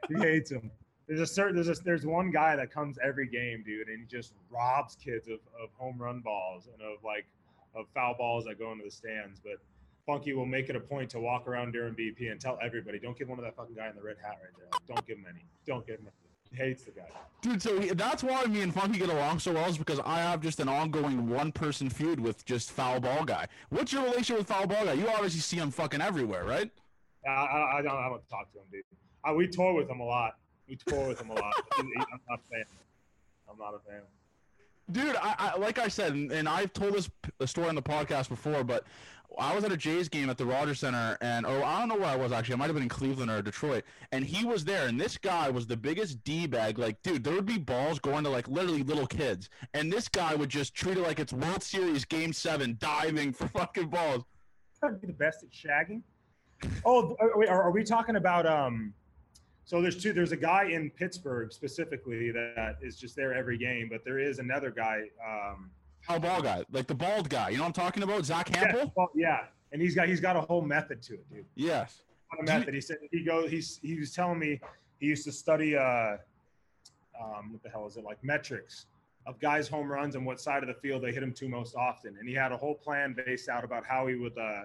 He 0.08 0.14
hates 0.16 0.50
them. 0.50 0.72
There's 1.06 1.20
a 1.20 1.26
certain 1.26 1.54
there's 1.54 1.68
a, 1.68 1.80
there's 1.84 2.04
one 2.04 2.32
guy 2.32 2.56
that 2.56 2.72
comes 2.72 2.98
every 3.00 3.28
game, 3.28 3.62
dude, 3.64 3.86
and 3.86 4.00
he 4.00 4.06
just 4.06 4.32
robs 4.50 4.96
kids 4.96 5.28
of, 5.28 5.38
of 5.62 5.68
home 5.78 5.98
run 6.02 6.18
balls 6.18 6.66
and 6.66 6.82
of 6.82 7.04
like 7.04 7.26
of 7.76 7.86
foul 7.94 8.16
balls 8.18 8.44
that 8.46 8.58
go 8.58 8.72
into 8.72 8.82
the 8.82 8.90
stands. 8.90 9.38
But 9.38 9.60
Funky 10.04 10.32
will 10.32 10.46
make 10.46 10.68
it 10.68 10.74
a 10.74 10.80
point 10.80 11.10
to 11.10 11.20
walk 11.20 11.46
around 11.46 11.70
during 11.70 11.94
BP 11.94 12.32
and 12.32 12.40
tell 12.40 12.58
everybody, 12.60 12.98
don't 12.98 13.16
give 13.16 13.28
one 13.28 13.38
of 13.38 13.44
that 13.44 13.54
fucking 13.54 13.76
guy 13.76 13.88
in 13.88 13.94
the 13.94 14.02
red 14.02 14.16
hat 14.20 14.38
right 14.42 14.52
there. 14.58 14.66
Don't 14.88 15.06
give 15.06 15.18
him 15.18 15.26
any. 15.30 15.44
Don't 15.64 15.86
give 15.86 16.00
him 16.00 16.06
any. 16.06 16.25
Hates 16.56 16.84
the 16.84 16.92
guy. 16.92 17.04
Dude, 17.42 17.62
so 17.62 17.78
he, 17.78 17.88
that's 17.90 18.22
why 18.24 18.44
me 18.46 18.62
and 18.62 18.74
Funky 18.74 18.98
get 18.98 19.08
along 19.08 19.38
so 19.38 19.52
well 19.52 19.68
is 19.68 19.78
because 19.78 20.00
I 20.04 20.18
have 20.18 20.40
just 20.40 20.58
an 20.58 20.68
ongoing 20.68 21.28
one-person 21.28 21.90
feud 21.90 22.18
with 22.18 22.44
just 22.44 22.72
foul 22.72 22.98
ball 22.98 23.24
guy. 23.24 23.46
What's 23.68 23.92
your 23.92 24.02
relationship 24.02 24.38
with 24.38 24.48
foul 24.48 24.66
ball 24.66 24.84
guy? 24.84 24.94
You 24.94 25.08
obviously 25.08 25.40
see 25.40 25.56
him 25.58 25.70
fucking 25.70 26.00
everywhere, 26.00 26.44
right? 26.44 26.70
I, 27.26 27.30
I, 27.30 27.78
I 27.78 27.82
don't 27.82 27.92
I 27.92 28.08
don't 28.08 28.28
talk 28.28 28.52
to 28.52 28.58
him, 28.58 28.64
dude. 28.72 28.82
I, 29.24 29.32
we 29.32 29.48
tour 29.48 29.74
with 29.74 29.88
him 29.88 30.00
a 30.00 30.04
lot. 30.04 30.36
we 30.68 30.76
tour 30.76 31.08
with 31.08 31.20
him 31.20 31.30
a 31.30 31.34
lot. 31.34 31.54
I'm 31.78 31.90
not 31.96 32.08
a 32.30 32.38
fan. 32.50 32.64
I'm 33.50 33.58
not 33.58 33.74
a 33.74 33.78
fan. 33.88 34.02
Dude, 34.92 35.16
I, 35.16 35.34
I 35.38 35.58
like 35.58 35.78
I 35.78 35.88
said, 35.88 36.12
and, 36.12 36.30
and 36.30 36.48
I've 36.48 36.72
told 36.72 36.94
this 36.94 37.10
p- 37.22 37.46
story 37.46 37.68
on 37.68 37.74
the 37.74 37.82
podcast 37.82 38.28
before, 38.28 38.62
but 38.62 38.84
I 39.38 39.54
was 39.54 39.64
at 39.64 39.72
a 39.72 39.76
Jays 39.76 40.08
game 40.08 40.30
at 40.30 40.38
the 40.38 40.46
Rogers 40.46 40.80
Center, 40.80 41.18
and 41.20 41.44
oh, 41.46 41.62
I 41.62 41.78
don't 41.78 41.88
know 41.88 41.96
where 41.96 42.06
I 42.06 42.16
was 42.16 42.32
actually. 42.32 42.54
I 42.54 42.56
might 42.58 42.66
have 42.66 42.74
been 42.74 42.82
in 42.82 42.88
Cleveland 42.88 43.30
or 43.30 43.42
Detroit, 43.42 43.84
and 44.12 44.24
he 44.24 44.44
was 44.44 44.64
there, 44.64 44.86
and 44.88 45.00
this 45.00 45.18
guy 45.18 45.50
was 45.50 45.66
the 45.66 45.76
biggest 45.76 46.22
d 46.24 46.46
bag. 46.46 46.78
Like, 46.78 47.02
dude, 47.02 47.22
there 47.24 47.34
would 47.34 47.46
be 47.46 47.58
balls 47.58 47.98
going 47.98 48.24
to 48.24 48.30
like 48.30 48.48
literally 48.48 48.82
little 48.82 49.06
kids, 49.06 49.50
and 49.74 49.92
this 49.92 50.08
guy 50.08 50.34
would 50.34 50.48
just 50.48 50.74
treat 50.74 50.96
it 50.96 51.02
like 51.02 51.18
it's 51.18 51.32
World 51.32 51.62
Series 51.62 52.04
Game 52.04 52.32
Seven, 52.32 52.76
diving 52.80 53.32
for 53.32 53.48
fucking 53.48 53.88
balls. 53.88 54.24
I'd 54.82 55.00
be 55.00 55.06
the 55.06 55.12
best 55.12 55.42
at 55.42 55.50
shagging. 55.50 56.02
Oh, 56.84 57.16
wait, 57.34 57.48
are, 57.48 57.62
are 57.62 57.70
we 57.70 57.84
talking 57.84 58.16
about 58.16 58.46
um? 58.46 58.94
So 59.64 59.82
there's 59.82 60.00
two. 60.00 60.12
There's 60.12 60.32
a 60.32 60.36
guy 60.36 60.66
in 60.66 60.90
Pittsburgh 60.90 61.52
specifically 61.52 62.30
that 62.30 62.76
is 62.80 62.96
just 62.96 63.16
there 63.16 63.34
every 63.34 63.58
game, 63.58 63.88
but 63.90 64.04
there 64.04 64.18
is 64.18 64.38
another 64.38 64.70
guy. 64.70 65.02
Um, 65.26 65.70
How 66.08 66.18
ball 66.18 66.42
guy, 66.42 66.64
like 66.70 66.86
the 66.86 66.94
bald 66.94 67.28
guy. 67.28 67.50
You 67.50 67.56
know 67.56 67.64
what 67.64 67.68
I'm 67.68 67.84
talking 67.84 68.02
about? 68.02 68.24
Zach 68.24 68.50
yeah, 68.50 68.72
Hample. 68.72 68.92
well, 68.96 69.10
yeah, 69.14 69.44
and 69.72 69.82
he's 69.82 69.94
got 69.94 70.08
he's 70.08 70.20
got 70.20 70.36
a 70.36 70.40
whole 70.40 70.62
method 70.62 71.02
to 71.02 71.14
it, 71.14 71.30
dude. 71.30 71.44
Yes. 71.54 72.02
A 72.38 72.42
method. 72.42 72.74
He 72.74 72.80
said 72.80 72.98
he 73.10 73.24
goes. 73.24 73.50
He's 73.50 73.78
he 73.82 73.98
was 73.98 74.12
telling 74.12 74.38
me 74.38 74.60
he 75.00 75.06
used 75.06 75.24
to 75.24 75.32
study 75.32 75.76
uh, 75.76 76.16
um, 77.20 77.52
what 77.52 77.62
the 77.62 77.70
hell 77.70 77.86
is 77.86 77.96
it 77.96 78.04
like 78.04 78.22
metrics 78.22 78.86
of 79.26 79.38
guys' 79.40 79.66
home 79.66 79.90
runs 79.90 80.14
and 80.14 80.24
what 80.24 80.40
side 80.40 80.62
of 80.62 80.68
the 80.68 80.74
field 80.74 81.02
they 81.02 81.12
hit 81.12 81.22
him 81.22 81.32
to 81.32 81.48
most 81.48 81.74
often, 81.74 82.16
and 82.18 82.28
he 82.28 82.34
had 82.34 82.52
a 82.52 82.56
whole 82.56 82.74
plan 82.74 83.14
based 83.26 83.48
out 83.48 83.64
about 83.64 83.84
how 83.84 84.06
he 84.06 84.14
would. 84.14 84.36
Uh, 84.38 84.64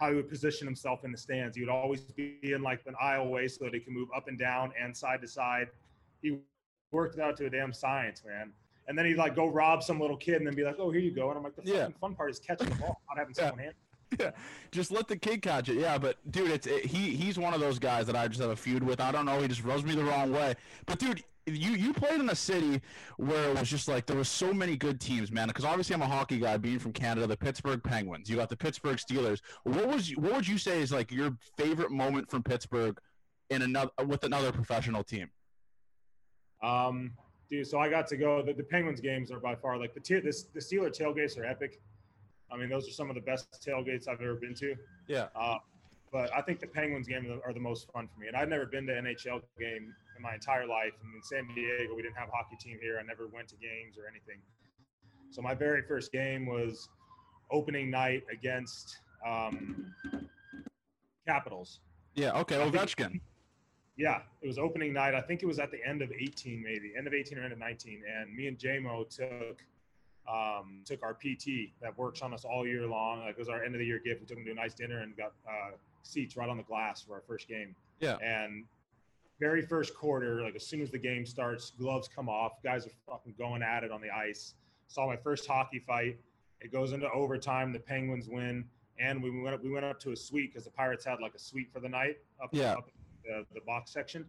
how 0.00 0.08
he 0.08 0.16
would 0.16 0.30
position 0.30 0.66
himself 0.66 1.04
in 1.04 1.12
the 1.12 1.18
stands. 1.18 1.56
He 1.56 1.62
would 1.62 1.70
always 1.70 2.00
be 2.00 2.38
in 2.42 2.62
like 2.62 2.80
an 2.86 2.94
aisle 2.98 3.28
way 3.28 3.46
so 3.46 3.64
that 3.64 3.74
he 3.74 3.80
can 3.80 3.92
move 3.92 4.08
up 4.16 4.28
and 4.28 4.38
down 4.38 4.72
and 4.82 4.96
side 4.96 5.20
to 5.20 5.28
side. 5.28 5.68
He 6.22 6.38
worked 6.90 7.16
it 7.16 7.20
out 7.20 7.36
to 7.36 7.46
a 7.46 7.50
damn 7.50 7.72
science, 7.72 8.22
man. 8.26 8.50
And 8.90 8.98
then 8.98 9.06
he'd 9.06 9.14
like 9.16 9.36
go 9.36 9.46
rob 9.46 9.84
some 9.84 10.00
little 10.00 10.16
kid 10.16 10.34
and 10.38 10.46
then 10.48 10.54
be 10.56 10.64
like, 10.64 10.74
"Oh, 10.80 10.90
here 10.90 11.00
you 11.00 11.12
go." 11.12 11.28
And 11.28 11.38
I'm 11.38 11.44
like, 11.44 11.54
"The 11.54 11.62
Yeah. 11.64 11.78
fucking 11.82 11.94
fun 12.00 12.16
part 12.16 12.28
is 12.32 12.40
catching 12.40 12.68
the 12.68 12.74
ball, 12.74 13.00
not 13.08 13.16
having 13.18 13.34
Yeah. 13.38 13.44
someone 13.48 13.58
hand." 13.64 13.74
Yeah, 14.18 14.32
just 14.72 14.90
let 14.90 15.06
the 15.06 15.16
kid 15.16 15.40
catch 15.42 15.68
it. 15.68 15.76
Yeah, 15.76 15.96
but 15.96 16.16
dude, 16.32 16.50
it's 16.50 16.66
it, 16.66 16.84
he 16.86 17.14
he's 17.14 17.38
one 17.38 17.54
of 17.54 17.60
those 17.60 17.78
guys 17.78 18.08
that 18.08 18.16
I 18.16 18.26
just 18.26 18.40
have 18.40 18.50
a 18.50 18.56
feud 18.56 18.82
with. 18.82 19.00
I 19.00 19.12
don't 19.12 19.24
know, 19.24 19.40
he 19.40 19.46
just 19.46 19.62
rubs 19.62 19.84
me 19.84 19.94
the 19.94 20.02
wrong 20.02 20.32
way. 20.32 20.56
But 20.86 20.98
dude, 20.98 21.22
you 21.46 21.70
you 21.76 21.94
played 21.94 22.18
in 22.20 22.28
a 22.28 22.34
city 22.34 22.80
where 23.18 23.50
it 23.50 23.60
was 23.60 23.70
just 23.70 23.86
like 23.86 24.06
there 24.06 24.16
was 24.16 24.28
so 24.28 24.52
many 24.52 24.76
good 24.76 25.00
teams, 25.00 25.30
man. 25.30 25.46
Because 25.46 25.64
obviously 25.64 25.94
I'm 25.94 26.02
a 26.02 26.08
hockey 26.08 26.40
guy, 26.40 26.56
being 26.56 26.80
from 26.80 26.92
Canada. 26.92 27.28
The 27.28 27.36
Pittsburgh 27.36 27.80
Penguins, 27.84 28.28
you 28.28 28.34
got 28.34 28.48
the 28.48 28.56
Pittsburgh 28.56 28.96
Steelers. 28.96 29.40
What 29.62 29.86
was 29.86 30.10
what 30.16 30.32
would 30.34 30.48
you 30.48 30.58
say 30.58 30.82
is 30.82 30.90
like 30.90 31.12
your 31.12 31.30
favorite 31.56 31.92
moment 31.92 32.28
from 32.28 32.42
Pittsburgh 32.42 32.98
in 33.50 33.62
another 33.62 33.92
with 34.04 34.24
another 34.24 34.50
professional 34.50 35.04
team? 35.04 35.30
Um, 36.64 37.12
dude, 37.50 37.66
so 37.66 37.78
I 37.78 37.88
got 37.88 38.06
to 38.08 38.16
go. 38.16 38.42
The, 38.42 38.52
the 38.52 38.62
Penguins 38.62 39.00
games 39.00 39.30
are 39.30 39.40
by 39.40 39.54
far 39.54 39.78
like 39.78 39.94
the, 39.94 40.00
t- 40.00 40.20
the 40.20 40.32
the 40.54 40.60
Steeler 40.60 40.90
tailgates 40.90 41.38
are 41.38 41.44
epic. 41.44 41.80
I 42.52 42.56
mean, 42.56 42.68
those 42.68 42.88
are 42.88 42.92
some 42.92 43.08
of 43.08 43.14
the 43.14 43.20
best 43.20 43.46
tailgates 43.66 44.08
I've 44.08 44.20
ever 44.20 44.34
been 44.34 44.54
to. 44.54 44.74
Yeah. 45.06 45.26
Uh, 45.36 45.58
but 46.12 46.34
I 46.36 46.42
think 46.42 46.58
the 46.58 46.66
Penguins 46.66 47.06
game 47.06 47.40
are- 47.44 47.52
the 47.52 47.60
most 47.60 47.90
fun 47.92 48.08
for 48.12 48.18
me. 48.18 48.26
And 48.26 48.36
I've 48.36 48.48
never 48.48 48.66
been 48.66 48.86
to 48.88 48.92
NHL 48.92 49.40
game 49.58 49.94
in 50.16 50.22
my 50.22 50.34
entire 50.34 50.66
life. 50.66 50.92
And 51.04 51.14
in 51.14 51.22
San 51.22 51.46
Diego, 51.54 51.94
we 51.94 52.02
didn't 52.02 52.16
have 52.16 52.28
a 52.28 52.32
hockey 52.32 52.56
team 52.60 52.78
here. 52.82 52.98
I 52.98 53.06
never 53.06 53.28
went 53.28 53.46
to 53.50 53.56
games 53.56 53.96
or 53.96 54.08
anything. 54.10 54.40
So 55.30 55.40
my 55.42 55.54
very 55.54 55.82
first 55.82 56.10
game 56.10 56.46
was 56.46 56.88
opening 57.52 57.88
night 57.88 58.24
against 58.32 58.98
um, 59.24 59.94
Capitals. 61.28 61.78
Yeah. 62.14 62.32
Okay. 62.40 62.60
I 62.60 62.68
Ovechkin. 62.68 63.20
Yeah, 64.00 64.22
it 64.40 64.46
was 64.46 64.56
opening 64.58 64.94
night. 64.94 65.14
I 65.14 65.20
think 65.20 65.42
it 65.42 65.46
was 65.46 65.58
at 65.58 65.70
the 65.70 65.78
end 65.86 66.00
of 66.00 66.10
18, 66.10 66.62
maybe 66.62 66.94
end 66.96 67.06
of 67.06 67.12
18 67.12 67.36
or 67.38 67.42
end 67.44 67.52
of 67.52 67.58
19. 67.58 68.02
And 68.18 68.34
me 68.34 68.46
and 68.46 68.56
JMO 68.58 69.06
took 69.14 69.62
um, 70.26 70.80
took 70.86 71.02
our 71.02 71.12
PT 71.12 71.72
that 71.82 71.96
works 71.98 72.22
on 72.22 72.32
us 72.32 72.44
all 72.46 72.66
year 72.66 72.86
long. 72.86 73.20
Like 73.20 73.30
it 73.32 73.38
was 73.38 73.48
our 73.50 73.62
end 73.62 73.74
of 73.74 73.78
the 73.78 73.84
year 73.84 73.98
gift. 73.98 74.20
We 74.20 74.26
took 74.26 74.38
him 74.38 74.44
to 74.46 74.52
a 74.52 74.54
nice 74.54 74.72
dinner 74.72 75.00
and 75.00 75.14
got 75.16 75.32
uh, 75.46 75.72
seats 76.02 76.34
right 76.36 76.48
on 76.48 76.56
the 76.56 76.62
glass 76.62 77.02
for 77.02 77.14
our 77.14 77.20
first 77.20 77.46
game. 77.46 77.74
Yeah. 77.98 78.16
And 78.22 78.64
very 79.38 79.60
first 79.60 79.94
quarter, 79.94 80.40
like 80.42 80.54
as 80.54 80.64
soon 80.66 80.80
as 80.80 80.90
the 80.90 80.98
game 80.98 81.26
starts, 81.26 81.72
gloves 81.78 82.08
come 82.08 82.28
off. 82.30 82.62
Guys 82.62 82.86
are 82.86 82.90
fucking 83.06 83.34
going 83.38 83.62
at 83.62 83.84
it 83.84 83.90
on 83.90 84.00
the 84.00 84.10
ice. 84.10 84.54
Saw 84.88 85.06
my 85.06 85.16
first 85.16 85.46
hockey 85.46 85.80
fight. 85.86 86.16
It 86.62 86.72
goes 86.72 86.92
into 86.92 87.10
overtime. 87.10 87.72
The 87.72 87.80
Penguins 87.80 88.28
win, 88.28 88.64
and 88.98 89.22
we 89.22 89.30
went 89.42 89.54
up, 89.56 89.62
we 89.64 89.70
went 89.70 89.84
up 89.84 89.98
to 90.00 90.12
a 90.12 90.16
suite 90.16 90.52
because 90.52 90.64
the 90.64 90.70
Pirates 90.70 91.04
had 91.04 91.20
like 91.20 91.34
a 91.34 91.38
suite 91.38 91.70
for 91.72 91.80
the 91.80 91.88
night 91.88 92.18
up, 92.42 92.50
Yeah. 92.52 92.72
up 92.74 92.86
in 92.88 92.99
the, 93.24 93.44
the 93.54 93.60
box 93.66 93.92
section. 93.92 94.24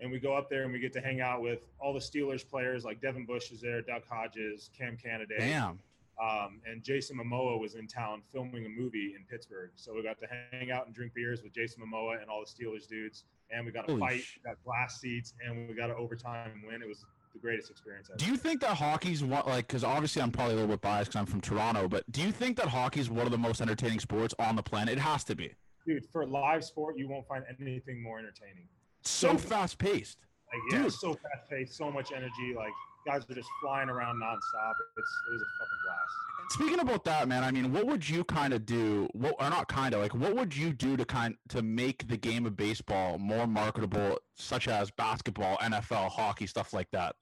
And 0.00 0.10
we 0.10 0.18
go 0.18 0.34
up 0.34 0.50
there 0.50 0.64
and 0.64 0.72
we 0.72 0.78
get 0.78 0.92
to 0.92 1.00
hang 1.00 1.20
out 1.22 1.40
with 1.40 1.60
all 1.80 1.94
the 1.94 2.00
Steelers 2.00 2.46
players 2.46 2.84
like 2.84 3.00
Devin 3.00 3.24
Bush 3.24 3.50
is 3.50 3.62
there, 3.62 3.80
Duck 3.80 4.02
Hodges, 4.06 4.68
Cam 4.76 4.96
Canada, 4.96 5.34
Damn. 5.38 5.78
um, 6.22 6.60
and 6.70 6.82
Jason 6.82 7.16
Momoa 7.16 7.58
was 7.58 7.76
in 7.76 7.86
town 7.86 8.20
filming 8.30 8.66
a 8.66 8.68
movie 8.68 9.14
in 9.16 9.24
Pittsburgh. 9.24 9.70
So 9.74 9.94
we 9.94 10.02
got 10.02 10.18
to 10.20 10.26
hang 10.52 10.70
out 10.70 10.84
and 10.86 10.94
drink 10.94 11.14
beers 11.14 11.42
with 11.42 11.54
Jason 11.54 11.82
Momoa 11.82 12.20
and 12.20 12.28
all 12.28 12.44
the 12.44 12.64
Steelers 12.64 12.86
dudes. 12.86 13.24
And 13.50 13.64
we 13.64 13.72
got 13.72 13.88
a 13.88 13.92
Holy 13.92 14.00
fight, 14.00 14.20
sh- 14.20 14.38
got 14.44 14.62
glass 14.64 15.00
seats, 15.00 15.32
and 15.42 15.66
we 15.66 15.74
got 15.74 15.88
an 15.88 15.96
overtime 15.98 16.62
win. 16.66 16.82
It 16.82 16.88
was 16.88 17.06
the 17.32 17.38
greatest 17.38 17.70
experience 17.70 18.08
ever. 18.10 18.18
Do 18.18 18.26
you 18.26 18.36
think 18.36 18.60
that 18.62 18.76
hockey's 18.76 19.22
one 19.24 19.44
like? 19.46 19.66
Because 19.66 19.84
obviously 19.84 20.20
I'm 20.20 20.30
probably 20.30 20.54
a 20.54 20.56
little 20.56 20.70
bit 20.70 20.82
biased 20.82 21.10
because 21.10 21.20
I'm 21.20 21.26
from 21.26 21.40
Toronto, 21.40 21.88
but 21.88 22.10
do 22.10 22.20
you 22.22 22.32
think 22.32 22.56
that 22.58 22.68
hockey's 22.68 23.08
one 23.08 23.24
of 23.24 23.32
the 23.32 23.38
most 23.38 23.62
entertaining 23.62 24.00
sports 24.00 24.34
on 24.38 24.56
the 24.56 24.62
planet? 24.62 24.98
It 24.98 25.00
has 25.00 25.24
to 25.24 25.34
be. 25.34 25.52
Dude, 25.86 26.04
for 26.12 26.26
live 26.26 26.64
sport, 26.64 26.98
you 26.98 27.08
won't 27.08 27.26
find 27.28 27.44
anything 27.60 28.02
more 28.02 28.18
entertaining. 28.18 28.68
So 29.02 29.32
So- 29.32 29.38
fast 29.38 29.78
paced. 29.78 30.18
Like, 30.52 30.62
yeah, 30.72 30.82
Dude. 30.84 30.92
so 30.92 31.14
fast 31.14 31.50
paced, 31.50 31.76
so 31.76 31.90
much 31.90 32.12
energy. 32.12 32.54
Like, 32.56 32.72
guys 33.06 33.28
are 33.28 33.34
just 33.34 33.48
flying 33.60 33.88
around 33.88 34.16
nonstop. 34.16 34.72
It's, 34.96 35.10
it 35.28 35.32
was 35.32 35.42
a 35.42 35.50
fucking 35.58 35.78
blast. 35.86 36.52
Speaking 36.54 36.80
about 36.80 37.04
that, 37.04 37.28
man, 37.28 37.42
I 37.44 37.50
mean, 37.50 37.72
what 37.72 37.86
would 37.86 38.08
you 38.08 38.24
kind 38.24 38.52
of 38.52 38.64
do? 38.66 39.08
What 39.12 39.34
or 39.40 39.50
not 39.50 39.68
kind 39.68 39.94
of 39.94 40.00
like? 40.00 40.14
What 40.14 40.34
would 40.36 40.56
you 40.56 40.72
do 40.72 40.96
to 40.96 41.04
kind 41.04 41.36
to 41.48 41.62
make 41.62 42.06
the 42.08 42.16
game 42.16 42.46
of 42.46 42.56
baseball 42.56 43.18
more 43.18 43.46
marketable, 43.46 44.18
such 44.34 44.68
as 44.68 44.90
basketball, 44.92 45.56
NFL, 45.58 46.10
hockey, 46.10 46.46
stuff 46.46 46.72
like 46.72 46.90
that? 46.92 47.16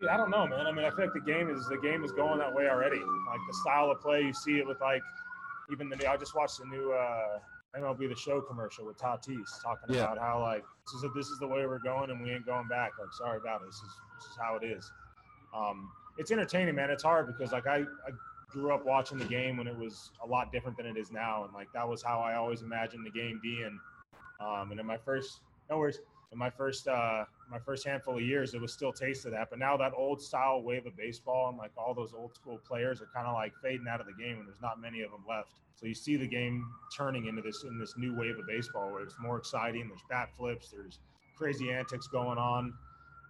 Dude, 0.00 0.08
I 0.10 0.16
don't 0.16 0.30
know, 0.30 0.46
man. 0.46 0.66
I 0.66 0.72
mean, 0.72 0.84
I 0.84 0.90
feel 0.90 1.06
like 1.06 1.14
the 1.14 1.20
game 1.20 1.50
is 1.50 1.66
the 1.68 1.78
game 1.78 2.04
is 2.04 2.12
going 2.12 2.38
that 2.38 2.54
way 2.54 2.68
already. 2.68 2.98
Like 3.00 3.40
the 3.48 3.54
style 3.62 3.90
of 3.90 4.00
play, 4.00 4.22
you 4.22 4.32
see 4.32 4.58
it 4.58 4.66
with 4.66 4.80
like 4.80 5.02
even 5.72 5.88
the. 5.88 6.08
I 6.08 6.16
just 6.16 6.34
watched 6.34 6.58
the 6.58 6.66
new 6.66 6.92
uh, 6.92 7.38
MLB 7.76 8.08
the 8.08 8.16
Show 8.16 8.40
commercial 8.40 8.86
with 8.86 8.96
Tatis 8.98 9.62
talking 9.62 9.94
Yeah. 9.94 10.04
about 10.04 10.18
how 10.18 10.40
like 10.42 10.64
this 10.86 11.02
is 11.02 11.10
this 11.14 11.28
is 11.28 11.38
the 11.38 11.46
way 11.48 11.66
we're 11.66 11.78
going 11.78 12.10
and 12.10 12.22
we 12.22 12.30
ain't 12.30 12.46
going 12.46 12.68
back. 12.68 12.92
Like, 12.98 13.12
sorry 13.12 13.38
about 13.38 13.62
it. 13.62 13.66
This 13.66 13.76
is 13.76 13.92
this 14.18 14.24
is 14.30 14.36
how 14.40 14.56
it 14.56 14.64
is. 14.64 14.90
Um, 15.54 15.90
it's 16.16 16.30
entertaining, 16.30 16.74
man. 16.74 16.90
It's 16.90 17.02
hard 17.02 17.26
because 17.26 17.52
like 17.52 17.66
I, 17.66 17.78
I 17.78 18.10
grew 18.50 18.72
up 18.72 18.84
watching 18.84 19.18
the 19.18 19.24
game 19.26 19.56
when 19.56 19.66
it 19.66 19.76
was 19.76 20.10
a 20.22 20.26
lot 20.26 20.50
different 20.52 20.76
than 20.76 20.86
it 20.86 20.96
is 20.96 21.10
now, 21.12 21.44
and 21.44 21.52
like 21.54 21.68
that 21.74 21.86
was 21.88 22.02
how 22.02 22.20
I 22.20 22.34
always 22.34 22.62
imagined 22.62 23.04
the 23.06 23.10
game 23.10 23.38
being. 23.42 23.78
Um, 24.40 24.70
and 24.70 24.78
in 24.80 24.86
my 24.86 24.96
first, 24.96 25.40
no 25.68 25.78
worries, 25.78 25.98
in 26.32 26.38
my 26.38 26.48
first, 26.50 26.86
uh, 26.88 27.24
my 27.50 27.58
first 27.58 27.86
handful 27.86 28.16
of 28.16 28.22
years, 28.22 28.54
it 28.54 28.60
was 28.60 28.72
still 28.72 28.92
taste 28.92 29.24
of 29.26 29.32
that. 29.32 29.48
But 29.50 29.58
now 29.58 29.76
that 29.76 29.92
old 29.96 30.20
style 30.20 30.62
wave 30.62 30.86
of 30.86 30.96
baseball 30.96 31.48
and 31.48 31.58
like 31.58 31.70
all 31.76 31.94
those 31.94 32.12
old 32.14 32.34
school 32.34 32.58
players 32.66 33.00
are 33.00 33.08
kind 33.14 33.26
of 33.26 33.34
like 33.34 33.52
fading 33.62 33.86
out 33.88 34.00
of 34.00 34.06
the 34.06 34.12
game, 34.12 34.38
and 34.38 34.46
there's 34.46 34.60
not 34.60 34.80
many 34.80 35.02
of 35.02 35.10
them 35.10 35.24
left. 35.28 35.52
So 35.76 35.86
you 35.86 35.94
see 35.94 36.16
the 36.16 36.26
game 36.26 36.66
turning 36.96 37.26
into 37.26 37.40
this 37.40 37.62
in 37.62 37.78
this 37.78 37.94
new 37.96 38.14
wave 38.14 38.38
of 38.38 38.46
baseball 38.46 38.90
where 38.90 39.02
it's 39.02 39.14
more 39.20 39.38
exciting. 39.38 39.88
There's 39.88 40.02
bat 40.10 40.30
flips, 40.36 40.70
there's 40.70 40.98
crazy 41.36 41.70
antics 41.70 42.08
going 42.08 42.38
on. 42.38 42.74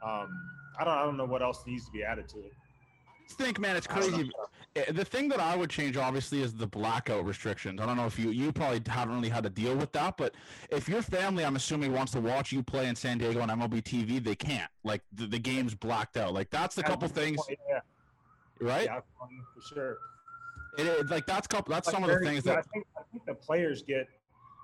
Um, 0.03 0.41
I 0.79 0.85
don't, 0.85 0.95
I 0.95 1.05
don't 1.05 1.17
know 1.17 1.27
what 1.27 1.43
else 1.43 1.65
needs 1.67 1.85
to 1.87 1.93
be 1.93 2.03
added 2.03 2.29
to 2.31 2.39
it. 2.39 2.53
I 3.31 3.35
think, 3.35 3.59
man, 3.59 3.77
it's 3.77 3.87
I 3.89 3.95
crazy. 3.95 4.31
Eh, 4.77 4.93
The 4.93 5.05
thing 5.05 5.29
that 5.31 5.41
I 5.41 5.57
would 5.57 5.71
change, 5.71 5.97
obviously, 5.97 6.43
is 6.43 6.55
the 6.55 6.67
blackout 6.67 7.25
restrictions. 7.25 7.81
I 7.81 7.87
don't 7.87 7.97
know 7.97 8.07
if 8.07 8.19
you 8.19 8.31
you 8.31 8.53
probably 8.53 8.83
haven't 8.87 9.15
really 9.15 9.29
had 9.29 9.45
to 9.45 9.51
deal 9.51 9.75
with 9.77 9.93
that, 9.93 10.17
but 10.17 10.35
if 10.71 10.89
your 10.89 11.03
family, 11.03 11.45
I'm 11.45 11.57
assuming, 11.57 11.93
wants 11.93 12.13
to 12.13 12.21
watch 12.21 12.53
you 12.53 12.63
play 12.63 12.87
in 12.87 12.95
San 12.97 13.19
Diego 13.19 13.41
on 13.41 13.49
MLB 13.49 13.83
TV, 13.83 14.23
they 14.23 14.35
can't. 14.37 14.71
Like 14.85 15.03
the, 15.13 15.27
the 15.27 15.39
game's 15.39 15.75
blacked 15.75 16.17
out. 16.17 16.35
Like 16.35 16.51
that's 16.51 16.75
the 16.75 16.83
couple 16.83 17.09
things, 17.09 17.41
Yeah, 17.69 17.81
right? 18.61 18.85
yeah, 18.87 19.01
for 19.55 19.75
sure. 19.75 19.99
It, 20.77 20.87
it- 20.87 21.11
like 21.11 21.27
that's 21.27 21.47
couple. 21.47 21.73
That's 21.73 21.87
Like, 21.87 21.95
some 21.95 22.05
of 22.05 22.11
the 22.11 22.19
things 22.25 22.45
that. 22.45 22.59
I 22.59 22.63
think, 22.73 22.87
I 22.97 23.03
think 23.11 23.25
the 23.27 23.35
players 23.35 23.83
get 23.83 24.07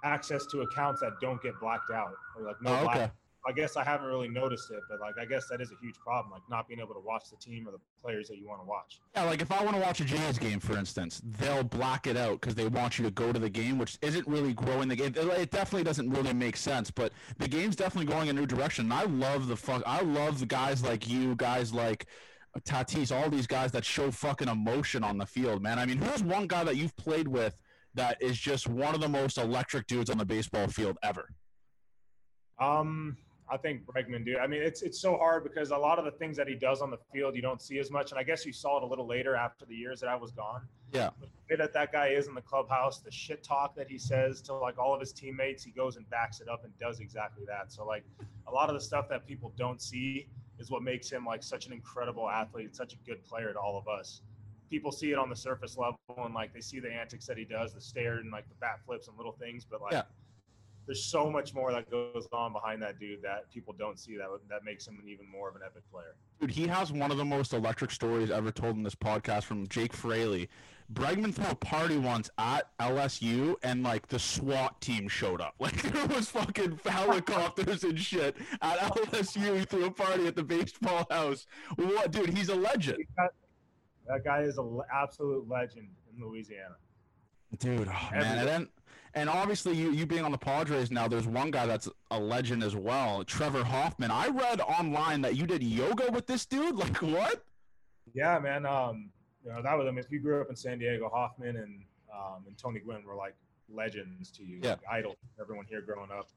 access 0.04 0.44
to 0.46 0.60
accounts 0.60 1.00
that 1.00 1.12
don't 1.20 1.42
get 1.42 1.58
blacked 1.60 1.90
out 1.90 2.12
or 2.36 2.42
like 2.46 2.60
no 2.60 2.78
Oh, 2.80 2.84
okay. 2.90 3.10
I 3.46 3.52
guess 3.52 3.76
I 3.76 3.84
haven't 3.84 4.06
really 4.06 4.28
noticed 4.28 4.70
it, 4.70 4.80
but 4.88 5.00
like 5.00 5.14
I 5.20 5.26
guess 5.26 5.48
that 5.50 5.60
is 5.60 5.70
a 5.70 5.74
huge 5.82 5.96
problem, 5.98 6.32
like 6.32 6.42
not 6.48 6.66
being 6.66 6.80
able 6.80 6.94
to 6.94 7.00
watch 7.00 7.24
the 7.30 7.36
team 7.36 7.68
or 7.68 7.72
the 7.72 7.80
players 8.02 8.28
that 8.28 8.38
you 8.38 8.48
want 8.48 8.62
to 8.62 8.66
watch. 8.66 9.00
Yeah, 9.14 9.24
like 9.24 9.42
if 9.42 9.52
I 9.52 9.62
want 9.62 9.76
to 9.76 9.82
watch 9.82 10.00
a 10.00 10.04
Jays 10.04 10.38
game, 10.38 10.60
for 10.60 10.78
instance, 10.78 11.20
they'll 11.24 11.62
black 11.62 12.06
it 12.06 12.16
out 12.16 12.40
because 12.40 12.54
they 12.54 12.68
want 12.68 12.98
you 12.98 13.04
to 13.04 13.10
go 13.10 13.32
to 13.32 13.38
the 13.38 13.50
game, 13.50 13.78
which 13.78 13.98
isn't 14.00 14.26
really 14.26 14.54
growing 14.54 14.88
the 14.88 14.96
game. 14.96 15.14
It, 15.16 15.26
it 15.26 15.50
definitely 15.50 15.84
doesn't 15.84 16.08
really 16.10 16.32
make 16.32 16.56
sense, 16.56 16.90
but 16.90 17.12
the 17.38 17.48
game's 17.48 17.76
definitely 17.76 18.10
going 18.12 18.30
a 18.30 18.32
new 18.32 18.46
direction. 18.46 18.86
And 18.86 18.94
I 18.94 19.04
love 19.04 19.48
the 19.48 19.56
fuck. 19.56 19.82
I 19.86 20.00
love 20.00 20.40
the 20.40 20.46
guys 20.46 20.82
like 20.82 21.06
you, 21.06 21.34
guys 21.36 21.74
like 21.74 22.06
Tatis, 22.60 23.14
all 23.14 23.28
these 23.28 23.46
guys 23.46 23.72
that 23.72 23.84
show 23.84 24.10
fucking 24.10 24.48
emotion 24.48 25.04
on 25.04 25.18
the 25.18 25.26
field, 25.26 25.62
man. 25.62 25.78
I 25.78 25.86
mean, 25.86 25.98
who's 25.98 26.22
one 26.22 26.46
guy 26.46 26.64
that 26.64 26.76
you've 26.76 26.96
played 26.96 27.28
with 27.28 27.58
that 27.94 28.16
is 28.20 28.38
just 28.38 28.68
one 28.68 28.94
of 28.94 29.00
the 29.00 29.08
most 29.08 29.38
electric 29.38 29.86
dudes 29.86 30.08
on 30.08 30.18
the 30.18 30.24
baseball 30.24 30.68
field 30.68 30.96
ever? 31.02 31.28
Um, 32.58 33.16
I 33.54 33.56
think 33.56 33.86
Bregman, 33.86 34.24
dude. 34.24 34.38
I 34.38 34.48
mean, 34.48 34.62
it's 34.62 34.82
it's 34.82 34.98
so 34.98 35.16
hard 35.16 35.44
because 35.44 35.70
a 35.70 35.76
lot 35.76 36.00
of 36.00 36.04
the 36.04 36.10
things 36.10 36.36
that 36.36 36.48
he 36.48 36.56
does 36.56 36.82
on 36.82 36.90
the 36.90 36.98
field 37.12 37.36
you 37.36 37.42
don't 37.42 37.62
see 37.62 37.78
as 37.78 37.88
much, 37.88 38.10
and 38.10 38.18
I 38.18 38.24
guess 38.24 38.44
you 38.44 38.52
saw 38.52 38.78
it 38.78 38.82
a 38.82 38.86
little 38.86 39.06
later 39.06 39.36
after 39.36 39.64
the 39.64 39.76
years 39.76 40.00
that 40.00 40.08
I 40.08 40.16
was 40.16 40.32
gone. 40.32 40.62
Yeah. 40.92 41.10
But 41.20 41.28
the 41.30 41.54
way 41.54 41.56
that 41.58 41.72
that 41.72 41.92
guy 41.92 42.08
is 42.08 42.26
in 42.26 42.34
the 42.34 42.42
clubhouse, 42.42 42.98
the 42.98 43.12
shit 43.12 43.44
talk 43.44 43.76
that 43.76 43.88
he 43.88 43.96
says 43.96 44.40
to 44.42 44.54
like 44.54 44.76
all 44.76 44.92
of 44.92 44.98
his 44.98 45.12
teammates, 45.12 45.62
he 45.62 45.70
goes 45.70 45.96
and 45.96 46.08
backs 46.10 46.40
it 46.40 46.48
up 46.48 46.64
and 46.64 46.76
does 46.80 46.98
exactly 46.98 47.44
that. 47.46 47.72
So 47.72 47.86
like 47.86 48.04
a 48.48 48.52
lot 48.52 48.68
of 48.68 48.74
the 48.74 48.80
stuff 48.80 49.08
that 49.10 49.24
people 49.24 49.52
don't 49.56 49.80
see 49.80 50.26
is 50.58 50.68
what 50.68 50.82
makes 50.82 51.08
him 51.08 51.24
like 51.24 51.44
such 51.44 51.66
an 51.66 51.72
incredible 51.72 52.28
athlete, 52.28 52.74
such 52.74 52.94
a 52.94 52.96
good 53.06 53.24
player 53.24 53.52
to 53.52 53.58
all 53.58 53.78
of 53.78 53.86
us. 53.86 54.22
People 54.68 54.90
see 54.90 55.12
it 55.12 55.18
on 55.18 55.28
the 55.30 55.36
surface 55.36 55.76
level 55.76 55.98
and 56.24 56.34
like 56.34 56.52
they 56.52 56.60
see 56.60 56.80
the 56.80 56.90
antics 56.90 57.26
that 57.26 57.38
he 57.38 57.44
does, 57.44 57.72
the 57.72 57.80
stare 57.80 58.18
and 58.18 58.32
like 58.32 58.48
the 58.48 58.54
bat 58.56 58.80
flips 58.84 59.06
and 59.06 59.16
little 59.16 59.36
things, 59.38 59.64
but 59.64 59.80
like 59.80 59.92
Yeah. 59.92 60.02
There's 60.86 61.04
so 61.04 61.30
much 61.30 61.54
more 61.54 61.72
that 61.72 61.90
goes 61.90 62.28
on 62.32 62.52
behind 62.52 62.82
that 62.82 62.98
dude 62.98 63.22
that 63.22 63.50
people 63.50 63.74
don't 63.78 63.98
see 63.98 64.16
that 64.16 64.26
that 64.48 64.64
makes 64.64 64.86
him 64.86 65.00
even 65.06 65.26
more 65.30 65.48
of 65.48 65.56
an 65.56 65.62
epic 65.64 65.82
player. 65.90 66.14
Dude, 66.40 66.50
he 66.50 66.66
has 66.66 66.92
one 66.92 67.10
of 67.10 67.16
the 67.16 67.24
most 67.24 67.52
electric 67.54 67.90
stories 67.90 68.30
ever 68.30 68.50
told 68.50 68.76
in 68.76 68.82
this 68.82 68.94
podcast 68.94 69.44
from 69.44 69.66
Jake 69.68 69.92
Fraley. 69.92 70.48
Bregman 70.92 71.32
threw 71.32 71.46
a 71.46 71.54
party 71.54 71.96
once 71.96 72.28
at 72.36 72.76
LSU, 72.78 73.54
and 73.62 73.82
like 73.82 74.06
the 74.08 74.18
SWAT 74.18 74.78
team 74.82 75.08
showed 75.08 75.40
up. 75.40 75.54
Like 75.60 75.80
there 75.80 76.06
was 76.08 76.28
fucking 76.28 76.78
helicopters 76.84 77.84
and 77.84 77.98
shit 77.98 78.36
at 78.60 78.78
LSU. 78.78 79.58
He 79.58 79.64
threw 79.64 79.86
a 79.86 79.90
party 79.90 80.26
at 80.26 80.36
the 80.36 80.42
baseball 80.44 81.06
house. 81.10 81.46
What, 81.76 82.10
dude? 82.10 82.36
He's 82.36 82.50
a 82.50 82.54
legend, 82.54 82.98
That 84.06 84.24
guy 84.24 84.42
is 84.42 84.58
an 84.58 84.80
absolute 84.94 85.48
legend 85.48 85.88
in 86.14 86.22
Louisiana. 86.22 86.76
dude. 87.58 87.88
Oh, 87.88 88.08
man, 88.12 88.38
and 88.38 88.48
then 88.48 88.68
and 89.14 89.28
obviously 89.28 89.74
you 89.74 89.90
you 89.92 90.06
being 90.06 90.24
on 90.24 90.32
the 90.32 90.38
Padres 90.38 90.90
now, 90.90 91.08
there's 91.08 91.26
one 91.26 91.50
guy 91.50 91.66
that's 91.66 91.88
a 92.10 92.18
legend 92.18 92.62
as 92.62 92.74
well, 92.76 93.24
Trevor 93.24 93.64
Hoffman. 93.64 94.10
I 94.10 94.28
read 94.28 94.60
online 94.60 95.20
that 95.22 95.36
you 95.36 95.46
did 95.46 95.62
yoga 95.62 96.10
with 96.12 96.26
this 96.26 96.46
dude. 96.46 96.74
Like 96.84 96.96
what? 97.02 97.44
Yeah, 98.12 98.38
man. 98.38 98.66
Um, 98.66 99.10
you 99.44 99.52
know 99.52 99.62
that 99.62 99.76
was 99.76 99.86
I 99.86 99.90
mean, 99.90 99.98
if 99.98 100.10
you 100.10 100.20
grew 100.20 100.40
up 100.40 100.48
in 100.50 100.56
San 100.56 100.78
Diego, 100.78 101.08
Hoffman 101.12 101.56
and 101.56 101.82
um, 102.14 102.44
and 102.46 102.56
Tony 102.58 102.80
Gwynn 102.80 103.04
were 103.04 103.14
like 103.16 103.34
legends 103.72 104.30
to 104.32 104.44
you, 104.44 104.60
Yeah. 104.62 104.70
like 104.70 104.80
idols. 104.90 105.16
Everyone 105.40 105.66
here 105.68 105.80
growing 105.80 106.10
up. 106.10 106.28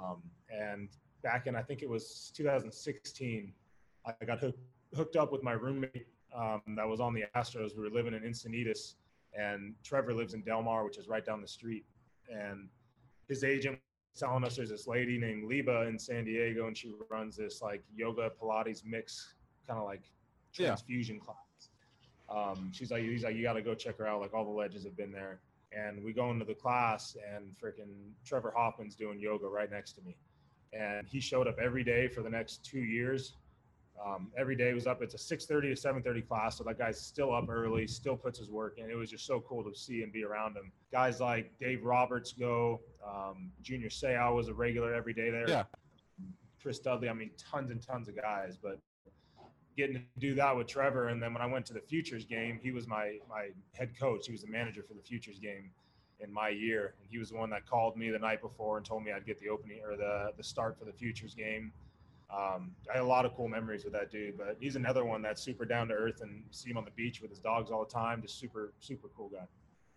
Um, 0.00 0.22
and 0.50 0.88
back 1.22 1.46
in 1.46 1.56
I 1.56 1.62
think 1.62 1.82
it 1.82 1.88
was 1.88 2.32
2016, 2.36 3.52
I 4.06 4.24
got 4.24 4.38
hooked 4.38 4.58
hooked 4.94 5.16
up 5.16 5.32
with 5.32 5.42
my 5.42 5.52
roommate 5.52 6.06
um, 6.34 6.62
that 6.76 6.86
was 6.88 7.00
on 7.00 7.12
the 7.14 7.24
Astros. 7.36 7.76
We 7.76 7.82
were 7.82 7.90
living 7.90 8.14
in 8.14 8.22
Encinitas, 8.22 8.94
and 9.38 9.74
Trevor 9.84 10.14
lives 10.14 10.34
in 10.34 10.42
Del 10.42 10.62
Mar, 10.62 10.84
which 10.84 10.98
is 10.98 11.08
right 11.08 11.24
down 11.24 11.40
the 11.42 11.48
street. 11.48 11.84
And 12.28 12.68
his 13.28 13.44
agent 13.44 13.78
was 14.14 14.20
telling 14.20 14.44
us 14.44 14.56
there's 14.56 14.70
this 14.70 14.86
lady 14.86 15.18
named 15.18 15.44
Liba 15.44 15.82
in 15.82 15.98
San 15.98 16.24
Diego, 16.24 16.66
and 16.66 16.76
she 16.76 16.92
runs 17.10 17.36
this 17.36 17.62
like 17.62 17.82
yoga 17.94 18.30
Pilates 18.40 18.84
mix, 18.84 19.34
kind 19.66 19.78
of 19.78 19.84
like 19.86 20.02
Yeah. 20.56 20.68
transfusion 20.68 21.20
class. 21.20 21.36
Um, 22.28 22.70
she's 22.72 22.90
like, 22.90 23.02
he's 23.02 23.24
like, 23.24 23.34
you 23.36 23.42
got 23.42 23.54
to 23.54 23.62
go 23.62 23.74
check 23.74 23.96
her 23.98 24.06
out. 24.06 24.20
Like 24.20 24.34
all 24.34 24.44
the 24.44 24.50
legends 24.50 24.84
have 24.84 24.96
been 24.96 25.12
there. 25.12 25.40
And 25.72 26.02
we 26.02 26.12
go 26.12 26.30
into 26.30 26.44
the 26.44 26.54
class, 26.54 27.16
and 27.34 27.54
freaking 27.62 28.12
Trevor 28.24 28.52
Hoffman's 28.56 28.94
doing 28.94 29.18
yoga 29.20 29.46
right 29.46 29.70
next 29.70 29.92
to 29.94 30.02
me. 30.02 30.16
And 30.72 31.06
he 31.06 31.20
showed 31.20 31.46
up 31.46 31.58
every 31.58 31.84
day 31.84 32.08
for 32.08 32.22
the 32.22 32.30
next 32.30 32.64
two 32.64 32.80
years. 32.80 33.34
Um, 34.04 34.30
every 34.36 34.56
day 34.56 34.72
was 34.74 34.86
up. 34.86 35.02
It's 35.02 35.14
a 35.14 35.18
6:30 35.18 35.74
to 35.74 35.76
7:30 35.76 36.22
class, 36.22 36.56
so 36.58 36.64
that 36.64 36.78
guy's 36.78 37.00
still 37.00 37.34
up 37.34 37.48
early, 37.48 37.86
still 37.86 38.16
puts 38.16 38.38
his 38.38 38.50
work 38.50 38.78
in. 38.78 38.90
It 38.90 38.94
was 38.94 39.10
just 39.10 39.26
so 39.26 39.40
cool 39.40 39.64
to 39.64 39.74
see 39.74 40.02
and 40.02 40.12
be 40.12 40.24
around 40.24 40.56
him. 40.56 40.70
Guys 40.92 41.20
like 41.20 41.56
Dave 41.58 41.84
Roberts 41.84 42.32
go, 42.32 42.80
um, 43.04 43.50
Junior 43.62 43.88
Seau 43.88 44.34
was 44.34 44.48
a 44.48 44.54
regular 44.54 44.94
every 44.94 45.14
day 45.14 45.30
there. 45.30 45.48
Yeah. 45.48 45.64
Chris 46.62 46.78
Dudley. 46.78 47.08
I 47.08 47.12
mean, 47.12 47.30
tons 47.38 47.70
and 47.70 47.80
tons 47.80 48.08
of 48.08 48.16
guys, 48.16 48.56
but 48.56 48.78
getting 49.76 49.94
to 49.94 50.02
do 50.18 50.34
that 50.34 50.56
with 50.56 50.66
Trevor, 50.66 51.08
and 51.08 51.22
then 51.22 51.32
when 51.32 51.42
I 51.42 51.46
went 51.46 51.64
to 51.66 51.72
the 51.72 51.80
Futures 51.80 52.24
game, 52.24 52.58
he 52.62 52.70
was 52.70 52.86
my 52.86 53.18
my 53.28 53.48
head 53.72 53.98
coach. 53.98 54.26
He 54.26 54.32
was 54.32 54.42
the 54.42 54.48
manager 54.48 54.82
for 54.82 54.94
the 54.94 55.02
Futures 55.02 55.38
game 55.38 55.70
in 56.20 56.32
my 56.32 56.48
year, 56.48 56.94
and 57.00 57.08
he 57.08 57.18
was 57.18 57.30
the 57.30 57.36
one 57.36 57.48
that 57.50 57.64
called 57.64 57.96
me 57.96 58.10
the 58.10 58.18
night 58.18 58.42
before 58.42 58.76
and 58.76 58.84
told 58.84 59.04
me 59.04 59.12
I'd 59.12 59.24
get 59.24 59.38
the 59.38 59.48
opening 59.48 59.80
or 59.84 59.96
the 59.96 60.32
the 60.36 60.42
start 60.42 60.78
for 60.78 60.84
the 60.84 60.92
Futures 60.92 61.34
game. 61.34 61.72
Um, 62.30 62.72
I 62.90 62.96
had 62.98 63.02
a 63.02 63.06
lot 63.06 63.24
of 63.24 63.34
cool 63.34 63.48
memories 63.48 63.84
with 63.84 63.94
that 63.94 64.10
dude, 64.10 64.36
but 64.36 64.56
he's 64.60 64.76
another 64.76 65.04
one 65.04 65.22
that's 65.22 65.42
super 65.42 65.64
down 65.64 65.88
to 65.88 65.94
earth 65.94 66.20
and 66.20 66.42
see 66.50 66.70
him 66.70 66.76
on 66.76 66.84
the 66.84 66.90
beach 66.90 67.22
with 67.22 67.30
his 67.30 67.38
dogs 67.38 67.70
all 67.70 67.84
the 67.84 67.90
time. 67.90 68.20
Just 68.20 68.38
super 68.38 68.74
super 68.80 69.08
cool 69.16 69.30
guy. 69.30 69.46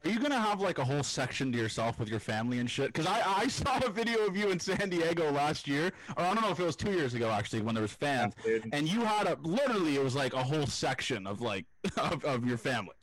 Are 0.04 0.10
you 0.10 0.20
gonna 0.20 0.40
have 0.40 0.62
like 0.62 0.78
a 0.78 0.84
whole 0.84 1.04
section 1.04 1.52
to 1.52 1.58
yourself 1.58 2.00
with 2.00 2.08
your 2.10 2.22
family 2.22 2.60
and 2.60 2.70
shit? 2.70 2.88
Because 2.88 3.06
I, 3.06 3.22
I 3.26 3.48
saw 3.50 3.80
a 3.86 3.90
video 3.90 4.26
of 4.26 4.36
you 4.36 4.50
in 4.50 4.60
San 4.60 4.90
Diego 4.90 5.30
last 5.32 5.68
year, 5.68 5.92
or 6.16 6.24
I 6.24 6.34
don't 6.34 6.42
know 6.42 6.52
if 6.52 6.60
it 6.60 6.66
was 6.66 6.76
two 6.76 6.94
years 6.94 7.14
ago 7.14 7.30
actually, 7.30 7.62
when 7.62 7.76
there 7.76 7.82
was 7.82 7.94
fans, 7.94 8.34
Dude. 8.44 8.70
and 8.72 8.88
you 8.88 9.02
had 9.02 9.28
a 9.28 9.38
literally 9.42 9.98
it 9.98 10.04
was 10.04 10.16
like 10.16 10.34
a 10.34 10.44
whole 10.44 10.66
section 10.66 11.28
of 11.28 11.42
like 11.42 11.66
of, 11.98 12.24
of 12.24 12.46
your 12.46 12.58
family. 12.58 12.94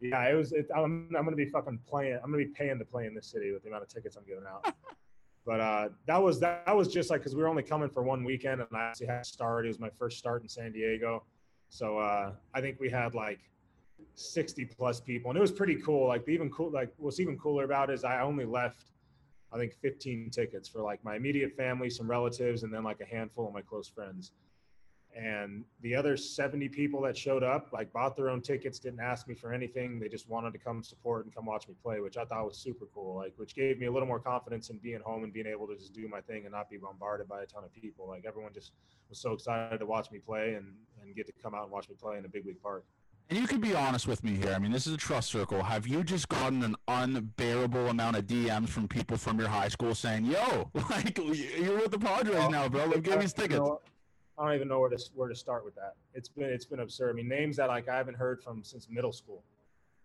Yeah, 0.00 0.30
it 0.30 0.34
was. 0.34 0.52
It, 0.52 0.66
I'm, 0.74 1.10
I'm 1.16 1.24
gonna 1.24 1.36
be 1.36 1.46
fucking 1.46 1.80
playing. 1.86 2.18
I'm 2.22 2.30
gonna 2.30 2.44
be 2.44 2.50
paying 2.50 2.78
to 2.78 2.84
play 2.84 3.06
in 3.06 3.14
this 3.14 3.26
city 3.26 3.52
with 3.52 3.62
the 3.62 3.68
amount 3.68 3.82
of 3.82 3.88
tickets 3.90 4.16
I'm 4.16 4.24
giving 4.24 4.44
out. 4.48 4.64
but 5.50 5.58
uh, 5.60 5.88
that 6.06 6.22
was 6.22 6.38
that 6.38 6.76
was 6.76 6.86
just 6.86 7.10
like 7.10 7.22
because 7.22 7.34
we 7.34 7.42
were 7.42 7.48
only 7.48 7.64
coming 7.64 7.88
for 7.88 8.04
one 8.04 8.22
weekend, 8.22 8.60
and 8.60 8.68
I 8.72 8.84
actually 8.84 9.08
had 9.08 9.24
to 9.24 9.28
start. 9.28 9.64
It 9.64 9.68
was 9.70 9.80
my 9.80 9.90
first 9.98 10.16
start 10.16 10.42
in 10.42 10.48
San 10.48 10.70
Diego, 10.70 11.24
so 11.70 11.98
uh, 11.98 12.34
I 12.54 12.60
think 12.60 12.78
we 12.78 12.88
had 12.88 13.16
like 13.16 13.40
60 14.14 14.66
plus 14.66 15.00
people, 15.00 15.28
and 15.28 15.36
it 15.36 15.40
was 15.40 15.50
pretty 15.50 15.74
cool. 15.74 16.06
Like 16.06 16.24
the 16.24 16.30
even 16.30 16.50
cool, 16.50 16.70
like 16.70 16.92
what's 16.98 17.18
even 17.18 17.36
cooler 17.36 17.64
about 17.64 17.90
it 17.90 17.94
is 17.94 18.04
I 18.04 18.20
only 18.20 18.44
left, 18.44 18.92
I 19.52 19.58
think 19.58 19.74
15 19.74 20.30
tickets 20.30 20.68
for 20.68 20.82
like 20.82 21.02
my 21.02 21.16
immediate 21.16 21.56
family, 21.56 21.90
some 21.90 22.08
relatives, 22.08 22.62
and 22.62 22.72
then 22.72 22.84
like 22.84 23.00
a 23.00 23.04
handful 23.04 23.48
of 23.48 23.52
my 23.52 23.60
close 23.60 23.88
friends 23.88 24.30
and 25.16 25.64
the 25.82 25.94
other 25.94 26.16
70 26.16 26.68
people 26.68 27.00
that 27.02 27.16
showed 27.16 27.42
up 27.42 27.72
like 27.72 27.92
bought 27.92 28.16
their 28.16 28.28
own 28.30 28.40
tickets 28.40 28.78
didn't 28.78 29.00
ask 29.00 29.26
me 29.26 29.34
for 29.34 29.52
anything 29.52 29.98
they 29.98 30.08
just 30.08 30.28
wanted 30.28 30.52
to 30.52 30.58
come 30.58 30.82
support 30.84 31.24
and 31.24 31.34
come 31.34 31.46
watch 31.46 31.66
me 31.68 31.74
play 31.82 32.00
which 32.00 32.16
i 32.16 32.24
thought 32.24 32.46
was 32.46 32.56
super 32.56 32.86
cool 32.94 33.16
like 33.16 33.32
which 33.36 33.54
gave 33.56 33.78
me 33.80 33.86
a 33.86 33.90
little 33.90 34.06
more 34.06 34.20
confidence 34.20 34.70
in 34.70 34.78
being 34.78 35.00
home 35.00 35.24
and 35.24 35.32
being 35.32 35.46
able 35.46 35.66
to 35.66 35.74
just 35.76 35.92
do 35.92 36.06
my 36.06 36.20
thing 36.20 36.44
and 36.44 36.52
not 36.52 36.70
be 36.70 36.76
bombarded 36.76 37.28
by 37.28 37.42
a 37.42 37.46
ton 37.46 37.64
of 37.64 37.72
people 37.74 38.06
like 38.06 38.24
everyone 38.24 38.52
just 38.52 38.72
was 39.08 39.18
so 39.18 39.32
excited 39.32 39.78
to 39.78 39.86
watch 39.86 40.10
me 40.12 40.18
play 40.18 40.54
and 40.54 40.66
and 41.02 41.16
get 41.16 41.26
to 41.26 41.32
come 41.42 41.54
out 41.54 41.64
and 41.64 41.72
watch 41.72 41.88
me 41.88 41.96
play 42.00 42.16
in 42.16 42.24
a 42.24 42.28
big 42.28 42.46
league 42.46 42.62
park 42.62 42.84
And 43.30 43.38
you 43.38 43.46
can 43.48 43.60
be 43.60 43.74
honest 43.74 44.06
with 44.08 44.22
me 44.24 44.34
here. 44.36 44.52
I 44.52 44.58
mean, 44.58 44.72
this 44.72 44.86
is 44.88 44.92
a 44.94 44.96
trust 44.96 45.28
circle. 45.30 45.62
Have 45.62 45.86
you 45.86 46.02
just 46.02 46.28
gotten 46.28 46.62
an 46.64 46.74
unbearable 46.88 47.86
amount 47.88 48.16
of 48.16 48.26
DMs 48.26 48.68
from 48.68 48.88
people 48.88 49.16
from 49.16 49.38
your 49.38 49.48
high 49.48 49.68
school 49.68 49.94
saying, 49.94 50.24
"Yo, 50.26 50.68
like 50.90 51.16
you're 51.16 51.76
with 51.76 51.92
the 51.92 51.98
Padres 51.98 52.48
now, 52.48 52.68
bro. 52.68 52.86
Like, 52.86 53.02
give 53.04 53.18
me 53.18 53.26
uh, 53.26 53.28
don't 53.28 53.36
tickets." 53.36 53.58
know- 53.60 53.80
I 54.38 54.46
don't 54.46 54.54
even 54.54 54.68
know 54.68 54.80
where 54.80 54.90
to 54.90 54.98
where 55.14 55.28
to 55.28 55.34
start 55.34 55.64
with 55.64 55.74
that. 55.74 55.94
It's 56.14 56.28
been 56.28 56.48
it's 56.48 56.64
been 56.64 56.80
absurd. 56.80 57.10
I 57.10 57.12
mean, 57.14 57.28
names 57.28 57.56
that 57.56 57.68
like 57.68 57.88
I 57.88 57.96
haven't 57.96 58.16
heard 58.16 58.42
from 58.42 58.64
since 58.64 58.88
middle 58.88 59.12
school 59.12 59.42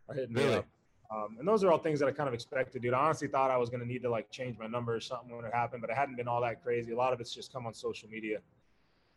are 0.10 0.16
hitting 0.16 0.34
me 0.34 0.54
up. 0.54 0.66
Um, 1.12 1.38
and 1.40 1.48
those 1.48 1.64
are 1.64 1.72
all 1.72 1.78
things 1.78 2.00
that 2.00 2.08
I 2.08 2.12
kind 2.12 2.28
of 2.28 2.34
expected, 2.34 2.82
dude. 2.82 2.94
I 2.94 3.00
honestly 3.00 3.28
thought 3.28 3.52
I 3.52 3.58
was 3.58 3.70
going 3.70 3.82
to 3.82 3.86
need 3.86 4.02
to 4.02 4.10
like 4.10 4.32
change 4.32 4.58
my 4.58 4.68
number 4.68 4.96
or 4.96 5.00
something 5.00 5.36
when 5.36 5.46
it 5.46 5.54
happened, 5.54 5.82
but 5.82 5.90
it 5.90 5.96
hadn't 5.96 6.16
been 6.16 6.28
all 6.28 6.42
that 6.42 6.64
crazy. 6.64 6.92
A 6.92 6.98
lot 6.98 7.14
of 7.14 7.22
it's 7.22 7.34
just 7.34 7.54
come 7.54 7.68
on 7.68 7.74
social 7.74 8.10
media. 8.10 8.40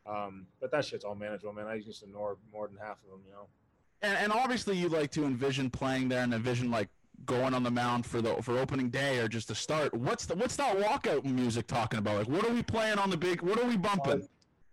Um, 0.06 0.46
but 0.60 0.70
that 0.70 0.84
shit's 0.84 1.04
all 1.04 1.14
manageable, 1.14 1.52
man. 1.52 1.66
I 1.66 1.80
just 1.80 2.02
ignore 2.02 2.36
more 2.52 2.68
than 2.68 2.76
half 2.76 2.98
of 3.04 3.10
them, 3.10 3.20
you 3.26 3.32
know. 3.32 3.46
And, 4.02 4.16
and 4.18 4.32
obviously, 4.32 4.76
you 4.76 4.88
like 4.88 5.10
to 5.12 5.24
envision 5.24 5.70
playing 5.70 6.08
there 6.08 6.22
and 6.22 6.32
envision 6.32 6.70
like 6.70 6.88
going 7.24 7.52
on 7.52 7.62
the 7.62 7.70
mound 7.70 8.06
for 8.06 8.22
the 8.22 8.34
for 8.42 8.58
opening 8.58 8.90
day 8.90 9.18
or 9.18 9.28
just 9.28 9.48
to 9.48 9.54
start. 9.54 9.92
What's 9.92 10.26
the 10.26 10.36
what's 10.36 10.56
that 10.56 10.76
walkout 10.76 11.24
music 11.24 11.66
talking 11.66 11.98
about? 11.98 12.18
Like, 12.18 12.28
what 12.28 12.46
are 12.48 12.52
we 12.52 12.62
playing 12.62 12.98
on 12.98 13.10
the 13.10 13.16
big? 13.16 13.42
What 13.42 13.58
are 13.58 13.66
we 13.66 13.76
bumping? 13.76 14.28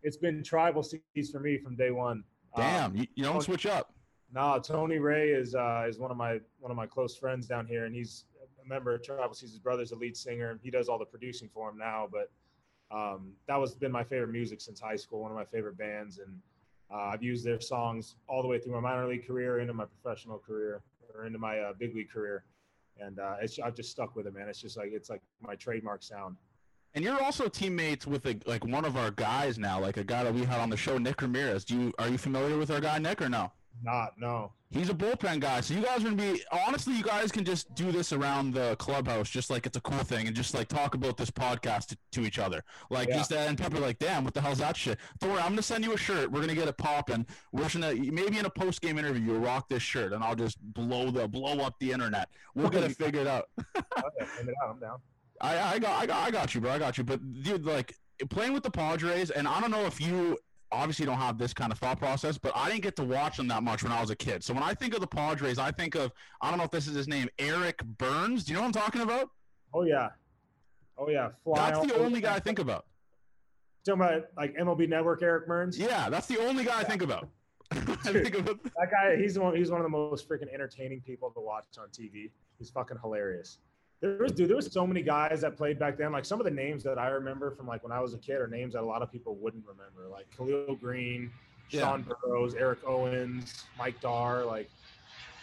It's 0.06 0.18
been 0.18 0.44
tribal 0.44 0.84
seeds 0.84 1.32
for 1.32 1.40
me 1.40 1.58
from 1.58 1.76
day 1.76 1.90
one. 1.90 2.24
Um, 2.54 2.64
Damn, 2.64 2.96
you, 2.96 3.08
you 3.16 3.24
don't 3.24 3.42
switch 3.42 3.66
up. 3.66 3.92
No, 4.32 4.60
Tony 4.60 5.00
Ray 5.00 5.30
is 5.30 5.56
uh, 5.56 5.86
is 5.90 5.98
one 5.98 6.12
of 6.12 6.18
my 6.18 6.40
one 6.60 6.70
of 6.70 6.78
my 6.78 6.86
close 6.86 7.18
friends 7.18 7.48
down 7.48 7.66
here, 7.66 7.86
and 7.86 7.96
he's 7.96 8.26
a 8.64 8.68
member 8.68 8.94
of 8.94 9.02
Tribal 9.02 9.34
Seeds. 9.34 9.54
His 9.54 9.60
brother's 9.60 9.94
a 9.94 9.96
lead 9.96 10.16
singer, 10.16 10.52
and 10.52 10.60
he 10.62 10.70
does 10.70 10.90
all 10.90 11.00
the 11.00 11.06
producing 11.06 11.50
for 11.52 11.70
him 11.72 11.80
now. 11.80 12.08
But 12.12 12.30
um, 12.96 13.34
that 13.48 13.56
was 13.56 13.74
been 13.74 13.92
my 13.92 14.04
favorite 14.04 14.32
music 14.32 14.62
since 14.62 14.80
high 14.80 14.96
school. 14.96 15.22
One 15.22 15.32
of 15.32 15.38
my 15.38 15.46
favorite 15.46 15.78
bands, 15.78 16.20
and 16.20 16.40
uh, 16.94 17.10
I've 17.14 17.24
used 17.24 17.44
their 17.44 17.60
songs 17.60 18.16
all 18.30 18.44
the 18.44 18.48
way 18.48 18.60
through 18.60 18.74
my 18.74 18.82
minor 18.82 19.08
league 19.08 19.26
career, 19.26 19.60
into 19.60 19.74
my 19.74 19.86
professional 19.86 20.38
career, 20.38 20.84
or 21.16 21.26
into 21.26 21.40
my 21.40 21.58
uh, 21.60 21.74
big 21.80 21.96
league 21.96 22.12
career. 22.12 22.44
And 23.00 23.18
uh, 23.18 23.38
it's 23.42 23.58
I've 23.58 23.76
just 23.76 23.90
stuck 23.90 24.16
with 24.16 24.28
it, 24.28 24.36
man. 24.36 24.50
It's 24.50 24.62
just 24.62 24.78
like 24.78 24.90
it's 24.92 25.10
like 25.10 25.24
my 25.42 25.56
trademark 25.56 26.04
sound. 26.04 26.38
And 26.96 27.04
you're 27.04 27.22
also 27.22 27.48
teammates 27.50 28.08
with 28.08 28.26
a, 28.26 28.40
like 28.46 28.64
one 28.66 28.86
of 28.86 28.96
our 28.98 29.12
guys 29.12 29.58
now, 29.58 29.80
like 29.80 29.98
a 29.98 30.04
guy 30.04 30.24
that 30.24 30.34
we 30.34 30.44
had 30.46 30.60
on 30.60 30.70
the 30.70 30.78
show, 30.78 30.98
Nick 30.98 31.22
Ramirez. 31.22 31.66
Do 31.66 31.76
you 31.78 31.94
are 32.00 32.08
you 32.08 32.18
familiar 32.18 32.58
with 32.58 32.72
our 32.72 32.80
guy 32.80 32.98
Nick 33.00 33.22
or 33.22 33.28
no? 33.30 33.52
Not 33.84 34.14
no. 34.18 34.54
He's 34.72 34.90
a 34.90 34.94
bullpen 34.94 35.42
guy, 35.42 35.60
so 35.62 35.74
you 35.74 35.82
guys 35.82 36.00
are 36.02 36.06
gonna 36.06 36.16
be 36.16 36.42
honestly. 36.52 36.94
You 36.96 37.04
guys 37.04 37.32
can 37.32 37.44
just 37.44 37.74
do 37.76 37.92
this 37.92 38.14
around 38.14 38.54
the 38.54 38.78
clubhouse, 38.78 39.30
just 39.30 39.50
like 39.50 39.66
it's 39.66 39.76
a 39.78 39.82
cool 39.82 39.98
thing, 40.00 40.28
and 40.28 40.36
just 40.36 40.54
like 40.54 40.70
talk 40.70 40.96
about 40.96 41.18
this 41.18 41.30
podcast 41.30 41.88
to, 41.88 41.98
to 42.14 42.22
each 42.26 42.40
other. 42.40 42.64
Like 42.90 43.10
Yeah. 43.10 43.18
he 43.18 43.24
said, 43.26 43.50
and 43.50 43.58
people 43.58 43.78
are 43.78 43.82
like, 43.82 44.00
"Damn, 44.00 44.24
what 44.24 44.34
the 44.34 44.40
hell's 44.42 44.60
that 44.60 44.78
shit?" 44.78 44.98
Don't 45.20 45.32
worry, 45.32 45.42
I'm 45.42 45.50
gonna 45.50 45.62
send 45.62 45.84
you 45.84 45.92
a 45.94 45.98
shirt. 45.98 46.32
We're 46.32 46.40
gonna 46.42 46.56
get 46.56 46.70
it 46.70 46.78
popping. 46.78 47.26
We're 47.52 47.68
gonna 47.68 47.94
maybe 47.96 48.38
in 48.40 48.46
a 48.46 48.50
post 48.50 48.82
game 48.82 48.98
interview, 48.98 49.34
you'll 49.34 49.42
rock 49.42 49.68
this 49.68 49.84
shirt, 49.84 50.14
and 50.14 50.24
I'll 50.24 50.36
just 50.36 50.58
blow 50.74 51.12
the 51.12 51.28
blow 51.28 51.60
up 51.60 51.78
the 51.80 51.92
internet. 51.92 52.30
We'll 52.56 52.70
get 52.70 52.84
it 52.84 52.92
figured 52.98 53.28
out. 53.28 53.50
Okay, 53.76 54.26
send 54.38 54.48
it 54.50 54.56
out. 54.64 54.70
I'm 54.72 54.80
down. 54.80 55.00
I, 55.42 55.76
I 55.76 55.80
got 55.80 56.02
I 56.02 56.06
got 56.06 56.28
I 56.28 56.32
got 56.32 56.56
you, 56.56 56.62
bro. 56.62 56.72
I 56.72 56.80
got 56.80 56.98
you. 56.98 57.04
But 57.04 57.44
dude, 57.44 57.66
like 57.66 57.96
playing 58.30 58.54
with 58.54 58.64
the 58.64 58.72
Padres, 58.72 59.32
and 59.32 59.48
I 59.48 59.60
don't 59.60 59.72
know 59.72 59.86
if 59.86 60.00
you 60.00 60.38
obviously 60.72 61.06
don't 61.06 61.18
have 61.18 61.38
this 61.38 61.54
kind 61.54 61.72
of 61.72 61.80
thought 61.80 62.00
process, 62.00 62.38
but 62.38 62.52
I 62.56 62.70
didn't 62.70 62.84
get 62.84 62.96
to 62.98 63.04
watch 63.04 63.38
them 63.38 63.48
that 63.50 63.64
much 63.64 63.84
when 63.84 63.92
I 63.92 64.02
was 64.02 64.10
a 64.10 64.16
kid. 64.16 64.44
So 64.44 64.54
when 64.54 64.64
I 64.64 64.74
think 64.74 64.94
of 64.94 65.02
the 65.02 65.08
Padres, 65.08 65.60
I 65.60 65.72
think 65.72 65.96
of 65.96 66.12
I 66.42 66.50
don't 66.50 66.58
know 66.58 66.66
if 66.66 66.72
this 66.72 66.88
is 66.88 66.96
his 66.96 67.08
name, 67.08 67.30
Eric 67.40 67.84
Byrnes. 67.98 68.44
Do 68.44 68.52
you 68.52 68.56
know 68.56 68.62
what 68.62 68.76
I'm 68.76 68.82
talking 68.84 69.02
about? 69.02 69.30
Oh 69.74 69.84
yeah, 69.84 70.10
oh 70.98 71.10
yeah. 71.10 71.30
Fly 71.44 71.72
That's 71.72 71.86
the 71.86 72.00
only 72.00 72.22
guy 72.22 72.36
I 72.36 72.40
think 72.40 72.60
about. 72.60 72.86
Talking 73.86 74.02
about 74.02 74.26
like 74.38 74.56
MLB 74.56 74.90
Network, 74.90 75.22
Eric 75.22 75.48
Byrnes. 75.48 75.78
Yeah, 75.78 76.10
that's 76.10 76.28
the 76.28 76.40
only 76.40 76.64
guy 76.64 76.80
I 76.80 76.84
think 76.84 77.02
about. 77.02 77.30
I 77.72 77.78
think 78.14 78.38
about 78.38 78.64
That 78.64 78.92
guy, 78.92 79.16
he's 79.18 79.38
one. 79.38 79.56
He's 79.56 79.72
one 79.72 79.82
of 79.82 79.86
the 79.86 79.90
most 79.90 80.30
freaking 80.30 80.54
entertaining 80.54 81.02
people 81.02 81.32
to 81.32 81.40
watch 81.40 81.66
on 81.80 81.88
TV. 81.88 82.32
He's 82.58 82.70
fucking 82.70 82.98
hilarious. 83.02 83.60
There 84.02 84.18
was, 84.18 84.34
dude, 84.34 84.50
there 84.50 84.56
was 84.56 84.72
so 84.72 84.86
many 84.86 85.02
guys 85.02 85.42
that 85.42 85.56
played 85.58 85.80
back 85.80 85.98
then. 85.98 86.12
Like 86.12 86.26
some 86.26 86.40
of 86.40 86.46
the 86.46 86.52
names 86.52 86.84
that 86.84 86.98
I 87.00 87.08
remember 87.08 87.52
from 87.52 87.66
like 87.68 87.82
when 87.84 87.92
I 87.92 88.00
was 88.02 88.14
a 88.14 88.18
kid 88.18 88.36
are 88.42 88.48
names 88.48 88.74
that 88.74 88.82
a 88.82 88.86
lot 88.86 89.02
of 89.02 89.12
people 89.12 89.36
wouldn't 89.36 89.64
remember. 89.66 90.10
Like 90.12 90.26
Khalil 90.36 90.76
Greene, 90.76 91.32
Yeah. 91.72 91.82
Sean 91.82 92.04
Burroughs, 92.04 92.54
Eric 92.56 92.80
Owens, 92.86 93.64
Mike 93.78 94.00
Darr, 94.02 94.46
like 94.46 94.70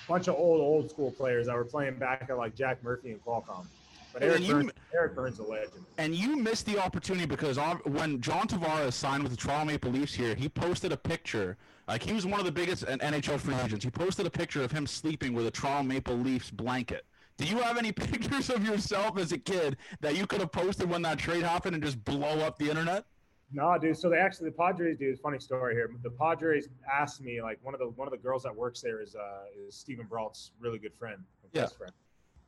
a 0.05 0.09
bunch 0.09 0.29
of 0.29 0.35
old 0.37 0.61
old 0.61 0.91
school 0.91 1.11
players 1.11 1.47
that 1.47 1.57
were 1.57 1.65
playing 1.65 1.97
back 1.97 2.27
at 2.29 2.37
like 2.37 2.55
Jack 2.55 2.83
Murphy 2.85 3.11
and 3.13 3.25
Qualcomm. 3.25 3.67
But 4.13 4.23
Eric 4.23 4.43
you- 4.43 4.53
Byrnes, 4.53 4.73
Eric 4.95 5.15
Byrnes, 5.15 5.39
a 5.39 5.43
legend. 5.43 5.87
and 5.97 6.15
you 6.15 6.37
missed 6.37 6.67
the 6.67 6.79
opportunity 6.79 7.25
because 7.25 7.57
when 7.85 8.21
John 8.21 8.47
Tavares 8.47 8.93
signed 8.93 9.23
with 9.23 9.33
the 9.33 9.39
Toronto 9.39 9.65
Maple 9.73 9.91
Leafs 9.91 10.13
here, 10.13 10.35
he 10.35 10.51
posted 10.51 10.93
a 10.93 10.97
picture. 10.99 11.57
Like 11.89 12.03
he 12.03 12.13
was 12.13 12.27
one 12.27 12.39
of 12.39 12.45
the 12.45 12.53
biggest 12.53 12.85
NHL 12.85 13.41
free 13.41 13.55
agents. 13.55 13.83
He 13.85 13.91
posted 13.91 14.27
a 14.27 14.31
picture 14.31 14.63
of 14.63 14.71
him 14.71 14.87
sleeping 14.87 15.33
with 15.33 15.47
a 15.47 15.51
Toronto 15.51 15.83
Maple 15.89 16.15
Leafs 16.17 16.51
blanket. 16.51 17.07
Do 17.43 17.49
you 17.49 17.59
have 17.59 17.77
any 17.77 17.91
pictures 18.11 18.51
of 18.51 18.65
yourself 18.65 19.19
as 19.19 19.33
a 19.33 19.39
kid 19.39 19.77
that 20.01 20.17
you 20.17 20.29
could 20.29 20.39
have 20.39 20.53
posted 20.53 20.89
when 20.89 21.03
that 21.03 21.19
trade 21.19 21.43
happened 21.43 21.75
and 21.75 21.83
just 21.83 22.03
blow 22.05 22.39
up 22.39 22.57
the 22.57 22.71
internet? 22.71 23.05
No, 23.53 23.77
dude. 23.79 23.99
So 23.99 24.09
they 24.09 24.17
actually 24.19 24.51
the 24.51 24.57
Padres, 24.57 24.97
dude. 24.97 25.19
Funny 25.19 25.41
story 25.41 25.75
here. 25.75 25.91
The 26.05 26.11
Padres 26.11 26.69
asked 26.91 27.21
me, 27.21 27.43
like 27.43 27.59
one 27.63 27.75
of 27.75 27.81
the 27.81 27.89
one 27.89 28.07
of 28.07 28.13
the 28.13 28.19
girls 28.19 28.45
that 28.45 28.55
works 28.55 28.81
there 28.81 29.03
is 29.03 29.17
uh 29.17 29.47
is 29.59 29.75
Steven 29.75 30.07
Brault's 30.07 30.53
really 30.61 30.79
good 30.79 30.95
friend, 30.95 31.19
Yeah. 31.53 31.63
best 31.63 31.77
friend, 31.77 31.93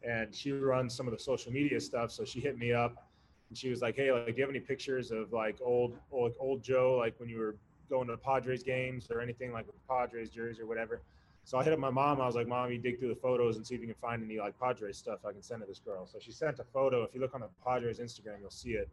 and 0.04 0.32
she 0.32 0.52
runs 0.52 0.94
some 0.94 1.08
of 1.08 1.12
the 1.12 1.18
social 1.18 1.50
media 1.52 1.80
stuff. 1.80 2.12
So 2.12 2.24
she 2.24 2.38
hit 2.38 2.56
me 2.56 2.72
up, 2.72 3.08
and 3.48 3.58
she 3.58 3.70
was 3.70 3.82
like, 3.82 3.96
"Hey, 3.96 4.12
like, 4.12 4.26
do 4.26 4.32
you 4.36 4.42
have 4.42 4.50
any 4.50 4.60
pictures 4.60 5.10
of 5.10 5.32
like 5.32 5.56
old 5.60 5.98
old 6.12 6.34
old 6.38 6.62
Joe, 6.62 6.96
like 6.98 7.18
when 7.18 7.28
you 7.28 7.38
were 7.38 7.56
going 7.90 8.06
to 8.06 8.16
Padres 8.16 8.62
games 8.62 9.08
or 9.10 9.20
anything 9.20 9.52
like 9.52 9.66
with 9.66 9.76
Padres 9.88 10.30
jersey 10.30 10.62
or 10.62 10.66
whatever?" 10.66 11.02
So 11.44 11.58
I 11.58 11.64
hit 11.64 11.72
up 11.72 11.78
my 11.78 11.90
mom. 11.90 12.20
I 12.20 12.26
was 12.26 12.34
like, 12.34 12.48
"Mom, 12.48 12.70
you 12.72 12.78
dig 12.78 12.98
through 12.98 13.10
the 13.10 13.20
photos 13.20 13.56
and 13.56 13.66
see 13.66 13.74
if 13.74 13.80
you 13.80 13.86
can 13.86 13.96
find 13.96 14.22
any 14.22 14.38
like 14.38 14.58
Padres 14.58 14.96
stuff 14.96 15.20
I 15.26 15.32
can 15.32 15.42
send 15.42 15.60
to 15.60 15.66
this 15.66 15.78
girl." 15.78 16.06
So 16.06 16.18
she 16.18 16.32
sent 16.32 16.58
a 16.58 16.64
photo. 16.64 17.02
If 17.02 17.14
you 17.14 17.20
look 17.20 17.34
on 17.34 17.40
the 17.42 17.48
Padres 17.64 17.98
Instagram, 17.98 18.40
you'll 18.40 18.50
see 18.50 18.72
it 18.72 18.88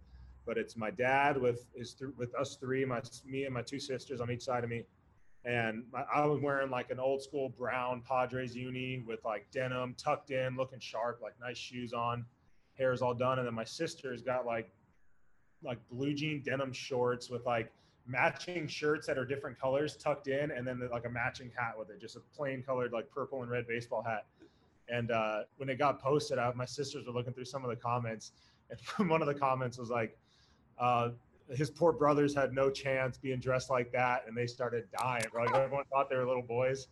but 0.46 0.58
it's 0.58 0.76
my 0.76 0.92
dad 0.92 1.38
with 1.38 1.68
his 1.76 1.94
th- 1.94 2.12
with 2.18 2.34
us 2.36 2.56
three, 2.56 2.86
my 2.86 3.02
me 3.26 3.46
and 3.46 3.54
my 3.54 3.62
two 3.62 3.80
sisters 3.80 4.22
on 4.22 4.32
each 4.32 4.42
side 4.42 4.64
of 4.64 4.70
me, 4.70 4.84
and 5.46 5.84
my, 5.92 6.04
I 6.14 6.26
was 6.26 6.40
wearing 6.42 6.70
like 6.70 6.90
an 6.92 7.00
old 7.00 7.22
school 7.22 7.50
brown 7.50 8.02
Padres 8.08 8.56
uni 8.56 9.04
with 9.06 9.24
like 9.24 9.48
denim 9.52 9.96
tucked 9.98 10.32
in, 10.32 10.56
looking 10.56 10.80
sharp, 10.80 11.20
like 11.22 11.34
nice 11.40 11.58
shoes 11.58 11.94
on, 11.94 12.26
hair's 12.78 13.02
all 13.02 13.14
done, 13.14 13.38
and 13.40 13.48
then 13.48 13.54
my 13.54 13.64
sister's 13.64 14.22
got 14.22 14.46
like 14.46 14.72
like 15.64 15.78
blue 15.90 16.14
jean 16.14 16.42
denim 16.42 16.74
shorts 16.74 17.30
with 17.30 17.46
like 17.46 17.72
matching 18.08 18.68
shirts 18.68 19.08
that 19.08 19.18
are 19.18 19.26
different 19.26 19.60
colors 19.60 19.96
tucked 19.96 20.28
in, 20.28 20.52
and 20.52 20.68
then 20.68 20.82
like 20.92 21.06
a 21.06 21.10
matching 21.10 21.52
hat 21.56 21.74
with 21.78 21.90
it, 21.90 22.00
just 22.00 22.16
a 22.16 22.22
plain 22.36 22.64
colored 22.64 22.92
like 22.92 23.10
purple 23.12 23.42
and 23.42 23.52
red 23.52 23.68
baseball 23.68 24.04
hat. 24.04 24.26
And 24.90 25.12
uh, 25.12 25.44
when 25.58 25.70
it 25.70 25.78
got 25.78 26.02
posted 26.02 26.38
out, 26.38 26.56
my 26.56 26.66
sisters 26.66 27.06
were 27.08 27.14
looking 27.14 27.34
through 27.34 27.46
some 27.46 27.64
of 27.64 27.70
the 27.70 27.76
comments, 27.76 28.32
and 28.70 29.10
one 29.10 29.22
of 29.22 29.28
the 29.28 29.34
comments 29.34 29.78
was 29.78 29.90
like, 29.90 30.18
uh, 30.80 31.10
his 31.56 31.70
poor 31.70 31.92
brothers 31.92 32.34
had 32.34 32.54
no 32.54 32.70
chance 32.70 33.18
being 33.18 33.40
dressed 33.40 33.70
like 33.70 33.92
that, 33.92 34.24
and 34.28 34.36
they 34.36 34.48
started 34.48 34.86
dying. 34.98 35.24
Like 35.34 35.54
everyone 35.54 35.84
thought 35.92 36.10
they 36.10 36.16
were 36.16 36.26
little 36.26 36.42
boys. 36.42 36.88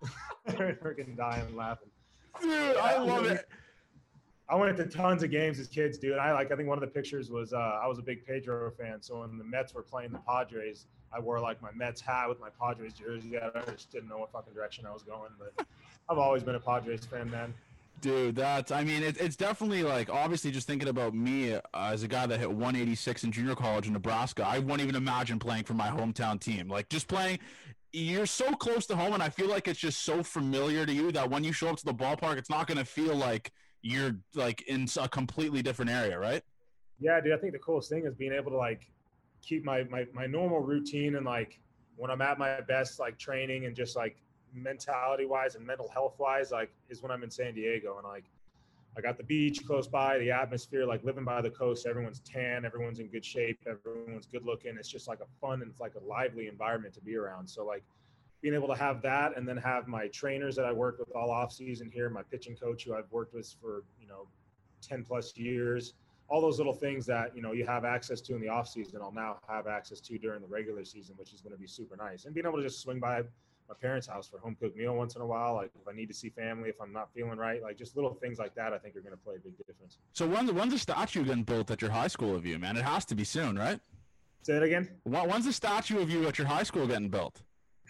They're 0.46 0.78
freaking 0.82 1.16
dying 1.16 1.56
laughing. 1.56 1.90
Dude, 2.40 2.76
I 2.76 2.98
love 2.98 3.26
it. 3.26 3.48
I 4.50 4.54
went 4.54 4.76
to 4.78 4.86
tons 4.86 5.22
of 5.22 5.30
games 5.30 5.58
as 5.58 5.68
kids, 5.68 5.98
dude. 5.98 6.16
I 6.16 6.32
like. 6.32 6.50
I 6.50 6.56
think 6.56 6.68
one 6.68 6.78
of 6.78 6.80
the 6.82 6.86
pictures 6.86 7.30
was 7.30 7.52
uh, 7.52 7.80
I 7.82 7.86
was 7.86 7.98
a 7.98 8.02
big 8.02 8.26
Pedro 8.26 8.70
fan, 8.70 9.02
so 9.02 9.20
when 9.20 9.36
the 9.36 9.44
Mets 9.44 9.74
were 9.74 9.82
playing 9.82 10.10
the 10.10 10.20
Padres, 10.20 10.86
I 11.12 11.20
wore 11.20 11.38
like 11.38 11.60
my 11.60 11.70
Mets 11.74 12.00
hat 12.00 12.28
with 12.28 12.40
my 12.40 12.48
Padres 12.58 12.94
jersey. 12.94 13.38
On 13.38 13.50
I 13.54 13.70
just 13.70 13.90
didn't 13.90 14.08
know 14.08 14.18
what 14.18 14.32
fucking 14.32 14.54
direction 14.54 14.86
I 14.86 14.92
was 14.92 15.02
going, 15.02 15.30
but 15.38 15.66
I've 16.08 16.18
always 16.18 16.42
been 16.42 16.54
a 16.54 16.60
Padres 16.60 17.04
fan, 17.04 17.30
man. 17.30 17.52
Dude, 18.00 18.36
that's, 18.36 18.70
I 18.70 18.84
mean, 18.84 19.02
it, 19.02 19.20
it's 19.20 19.34
definitely 19.34 19.82
like, 19.82 20.08
obviously, 20.08 20.52
just 20.52 20.68
thinking 20.68 20.88
about 20.88 21.14
me 21.14 21.54
uh, 21.54 21.60
as 21.74 22.04
a 22.04 22.08
guy 22.08 22.26
that 22.26 22.38
hit 22.38 22.48
186 22.48 23.24
in 23.24 23.32
junior 23.32 23.56
college 23.56 23.88
in 23.88 23.92
Nebraska, 23.92 24.46
I 24.46 24.60
wouldn't 24.60 24.82
even 24.82 24.94
imagine 24.94 25.40
playing 25.40 25.64
for 25.64 25.74
my 25.74 25.88
hometown 25.88 26.38
team. 26.38 26.68
Like, 26.68 26.88
just 26.90 27.08
playing, 27.08 27.40
you're 27.92 28.26
so 28.26 28.54
close 28.54 28.86
to 28.86 28.96
home, 28.96 29.14
and 29.14 29.22
I 29.22 29.30
feel 29.30 29.48
like 29.48 29.66
it's 29.66 29.80
just 29.80 30.02
so 30.02 30.22
familiar 30.22 30.86
to 30.86 30.92
you 30.92 31.10
that 31.10 31.28
when 31.28 31.42
you 31.42 31.52
show 31.52 31.70
up 31.70 31.78
to 31.78 31.84
the 31.84 31.94
ballpark, 31.94 32.36
it's 32.36 32.50
not 32.50 32.68
going 32.68 32.78
to 32.78 32.84
feel 32.84 33.16
like 33.16 33.50
you're 33.82 34.16
like 34.34 34.62
in 34.62 34.86
a 35.00 35.08
completely 35.08 35.62
different 35.62 35.90
area, 35.90 36.18
right? 36.18 36.42
Yeah, 37.00 37.20
dude. 37.20 37.32
I 37.32 37.36
think 37.36 37.52
the 37.52 37.58
coolest 37.58 37.90
thing 37.90 38.04
is 38.06 38.14
being 38.14 38.32
able 38.32 38.50
to 38.50 38.56
like 38.56 38.90
keep 39.40 39.64
my 39.64 39.84
my 39.84 40.06
my 40.12 40.26
normal 40.26 40.60
routine 40.60 41.16
and 41.16 41.24
like 41.24 41.60
when 41.96 42.10
I'm 42.10 42.22
at 42.22 42.38
my 42.38 42.60
best, 42.60 43.00
like 43.00 43.18
training 43.18 43.66
and 43.66 43.74
just 43.74 43.96
like 43.96 44.16
mentality 44.54 45.26
wise 45.26 45.56
and 45.56 45.66
mental 45.66 45.88
health 45.88 46.14
wise, 46.18 46.50
like 46.52 46.70
is 46.88 47.02
when 47.02 47.10
I'm 47.10 47.22
in 47.22 47.30
San 47.30 47.54
Diego 47.54 47.98
and 47.98 48.06
like 48.06 48.24
I 48.96 49.00
got 49.00 49.16
the 49.16 49.24
beach 49.24 49.64
close 49.64 49.86
by, 49.86 50.18
the 50.18 50.30
atmosphere, 50.30 50.86
like 50.86 51.04
living 51.04 51.24
by 51.24 51.40
the 51.40 51.50
coast. 51.50 51.86
Everyone's 51.86 52.20
tan, 52.20 52.64
everyone's 52.64 52.98
in 52.98 53.06
good 53.08 53.24
shape, 53.24 53.60
everyone's 53.66 54.26
good 54.26 54.44
looking. 54.44 54.76
It's 54.76 54.88
just 54.88 55.06
like 55.06 55.20
a 55.20 55.26
fun 55.40 55.62
and 55.62 55.70
it's 55.70 55.80
like 55.80 55.94
a 55.94 56.04
lively 56.04 56.48
environment 56.48 56.94
to 56.94 57.00
be 57.00 57.16
around. 57.16 57.46
So 57.48 57.64
like 57.64 57.84
being 58.40 58.54
able 58.54 58.68
to 58.68 58.74
have 58.74 59.02
that 59.02 59.36
and 59.36 59.48
then 59.48 59.56
have 59.56 59.88
my 59.88 60.08
trainers 60.08 60.54
that 60.56 60.64
I 60.64 60.72
work 60.72 60.98
with 60.98 61.10
all 61.14 61.30
off 61.30 61.52
season 61.52 61.90
here, 61.92 62.08
my 62.08 62.22
pitching 62.22 62.54
coach 62.54 62.84
who 62.84 62.94
I've 62.94 63.10
worked 63.10 63.34
with 63.34 63.52
for, 63.60 63.84
you 64.00 64.06
know, 64.06 64.28
10 64.80 65.04
plus 65.04 65.36
years, 65.36 65.94
all 66.28 66.40
those 66.40 66.58
little 66.58 66.72
things 66.72 67.06
that, 67.06 67.34
you 67.34 67.42
know, 67.42 67.52
you 67.52 67.66
have 67.66 67.84
access 67.84 68.20
to 68.20 68.34
in 68.34 68.40
the 68.40 68.48
off 68.48 68.68
season, 68.68 69.00
I'll 69.02 69.12
now 69.12 69.38
have 69.48 69.66
access 69.66 70.00
to 70.00 70.18
during 70.18 70.40
the 70.40 70.46
regular 70.46 70.84
season, 70.84 71.16
which 71.16 71.32
is 71.32 71.40
going 71.40 71.54
to 71.54 71.58
be 71.58 71.66
super 71.66 71.96
nice. 71.96 72.26
And 72.26 72.34
being 72.34 72.46
able 72.46 72.58
to 72.58 72.62
just 72.62 72.80
swing 72.80 73.00
by 73.00 73.22
my 73.68 73.74
parents' 73.80 74.06
house 74.06 74.28
for 74.28 74.38
home 74.38 74.56
cooked 74.60 74.76
meal 74.76 74.94
once 74.94 75.16
in 75.16 75.22
a 75.22 75.26
while, 75.26 75.54
like 75.54 75.70
if 75.80 75.88
I 75.88 75.92
need 75.92 76.06
to 76.06 76.14
see 76.14 76.28
family, 76.28 76.68
if 76.68 76.80
I'm 76.80 76.92
not 76.92 77.12
feeling 77.12 77.38
right, 77.38 77.62
like 77.62 77.76
just 77.76 77.96
little 77.96 78.14
things 78.14 78.38
like 78.38 78.54
that, 78.54 78.72
I 78.72 78.78
think 78.78 78.94
are 78.96 79.00
going 79.00 79.12
to 79.12 79.18
play 79.22 79.36
a 79.36 79.38
big 79.38 79.56
difference. 79.66 79.98
So 80.12 80.26
when, 80.26 80.54
when's 80.54 80.72
the 80.72 80.78
statue 80.78 81.24
getting 81.24 81.42
built 81.42 81.70
at 81.70 81.82
your 81.82 81.90
high 81.90 82.08
school 82.08 82.36
of 82.36 82.46
you, 82.46 82.58
man? 82.58 82.76
It 82.76 82.84
has 82.84 83.04
to 83.06 83.14
be 83.14 83.24
soon, 83.24 83.58
right? 83.58 83.80
Say 84.42 84.56
it 84.56 84.62
again. 84.62 84.88
When's 85.04 85.44
the 85.44 85.52
statue 85.52 86.00
of 86.00 86.08
you 86.08 86.26
at 86.28 86.38
your 86.38 86.46
high 86.46 86.62
school 86.62 86.86
getting 86.86 87.08
built? 87.08 87.42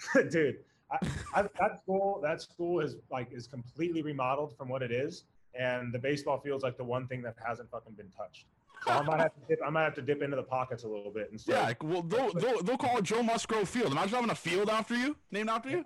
dude 0.30 0.56
I, 0.90 0.98
I, 1.34 1.42
that 1.60 1.80
school 1.82 2.20
that 2.22 2.40
school 2.40 2.80
is 2.80 2.96
like 3.10 3.28
is 3.32 3.46
completely 3.46 4.02
remodeled 4.02 4.56
from 4.56 4.68
what 4.68 4.82
it 4.82 4.90
is 4.92 5.24
and 5.58 5.92
the 5.92 5.98
baseball 5.98 6.38
field's 6.40 6.62
like 6.64 6.76
the 6.76 6.84
one 6.84 7.06
thing 7.06 7.22
that 7.22 7.34
hasn't 7.46 7.70
fucking 7.70 7.92
been 7.94 8.10
touched 8.16 8.46
so 8.86 8.92
i 8.92 9.02
might 9.02 9.20
have 9.20 9.34
to 9.34 9.40
dip 9.48 9.58
i 9.66 9.70
might 9.70 9.84
have 9.84 9.94
to 9.94 10.02
dip 10.02 10.22
into 10.22 10.36
the 10.36 10.42
pockets 10.42 10.84
a 10.84 10.88
little 10.88 11.10
bit 11.12 11.30
and 11.30 11.40
Yeah, 11.46 11.62
like, 11.62 11.82
well, 11.82 12.02
they'll, 12.02 12.32
they'll, 12.32 12.62
they'll 12.62 12.78
call 12.78 12.98
it 12.98 13.04
Joe 13.04 13.22
Musgrove 13.22 13.68
Field. 13.68 13.90
Imagine 13.92 14.14
having 14.14 14.30
a 14.30 14.34
field 14.34 14.68
after 14.70 14.94
you, 14.96 15.16
named 15.32 15.50
after 15.50 15.68
you. 15.70 15.84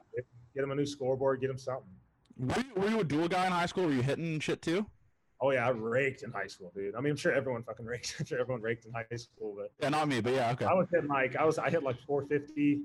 get 0.54 0.62
him 0.64 0.70
a 0.70 0.74
new 0.74 0.86
scoreboard 0.86 1.40
get 1.40 1.50
him 1.50 1.58
something 1.58 1.88
Were 2.38 2.54
you, 2.58 2.82
were 2.82 2.90
you 2.90 3.00
a 3.00 3.04
dual 3.04 3.28
guy 3.28 3.46
in 3.46 3.52
high 3.52 3.66
school? 3.66 3.86
Were 3.86 3.92
you 3.92 4.02
hitting 4.02 4.38
shit 4.40 4.62
too? 4.62 4.86
oh 5.44 5.50
yeah 5.50 5.66
i 5.66 5.70
raked 5.70 6.22
in 6.22 6.30
high 6.30 6.46
school 6.46 6.70
dude 6.72 6.94
i 6.94 7.00
mean 7.00 7.10
i'm 7.10 7.16
sure 7.16 7.32
everyone 7.32 7.64
fucking 7.64 7.84
raked 7.92 8.14
i'm 8.20 8.24
sure 8.26 8.38
everyone 8.38 8.62
raked 8.62 8.84
in 8.84 8.92
high 8.92 9.16
school 9.16 9.56
but 9.58 9.72
Yeah, 9.80 9.88
not 9.88 10.06
me, 10.06 10.20
but 10.20 10.34
yeah, 10.34 10.52
okay. 10.52 10.66
i 10.66 10.72
was 10.72 10.86
hitting 10.92 11.08
like 11.08 11.34
i 11.34 11.44
was 11.44 11.58
i 11.58 11.68
hit 11.68 11.82
like 11.82 11.96
450 12.06 12.82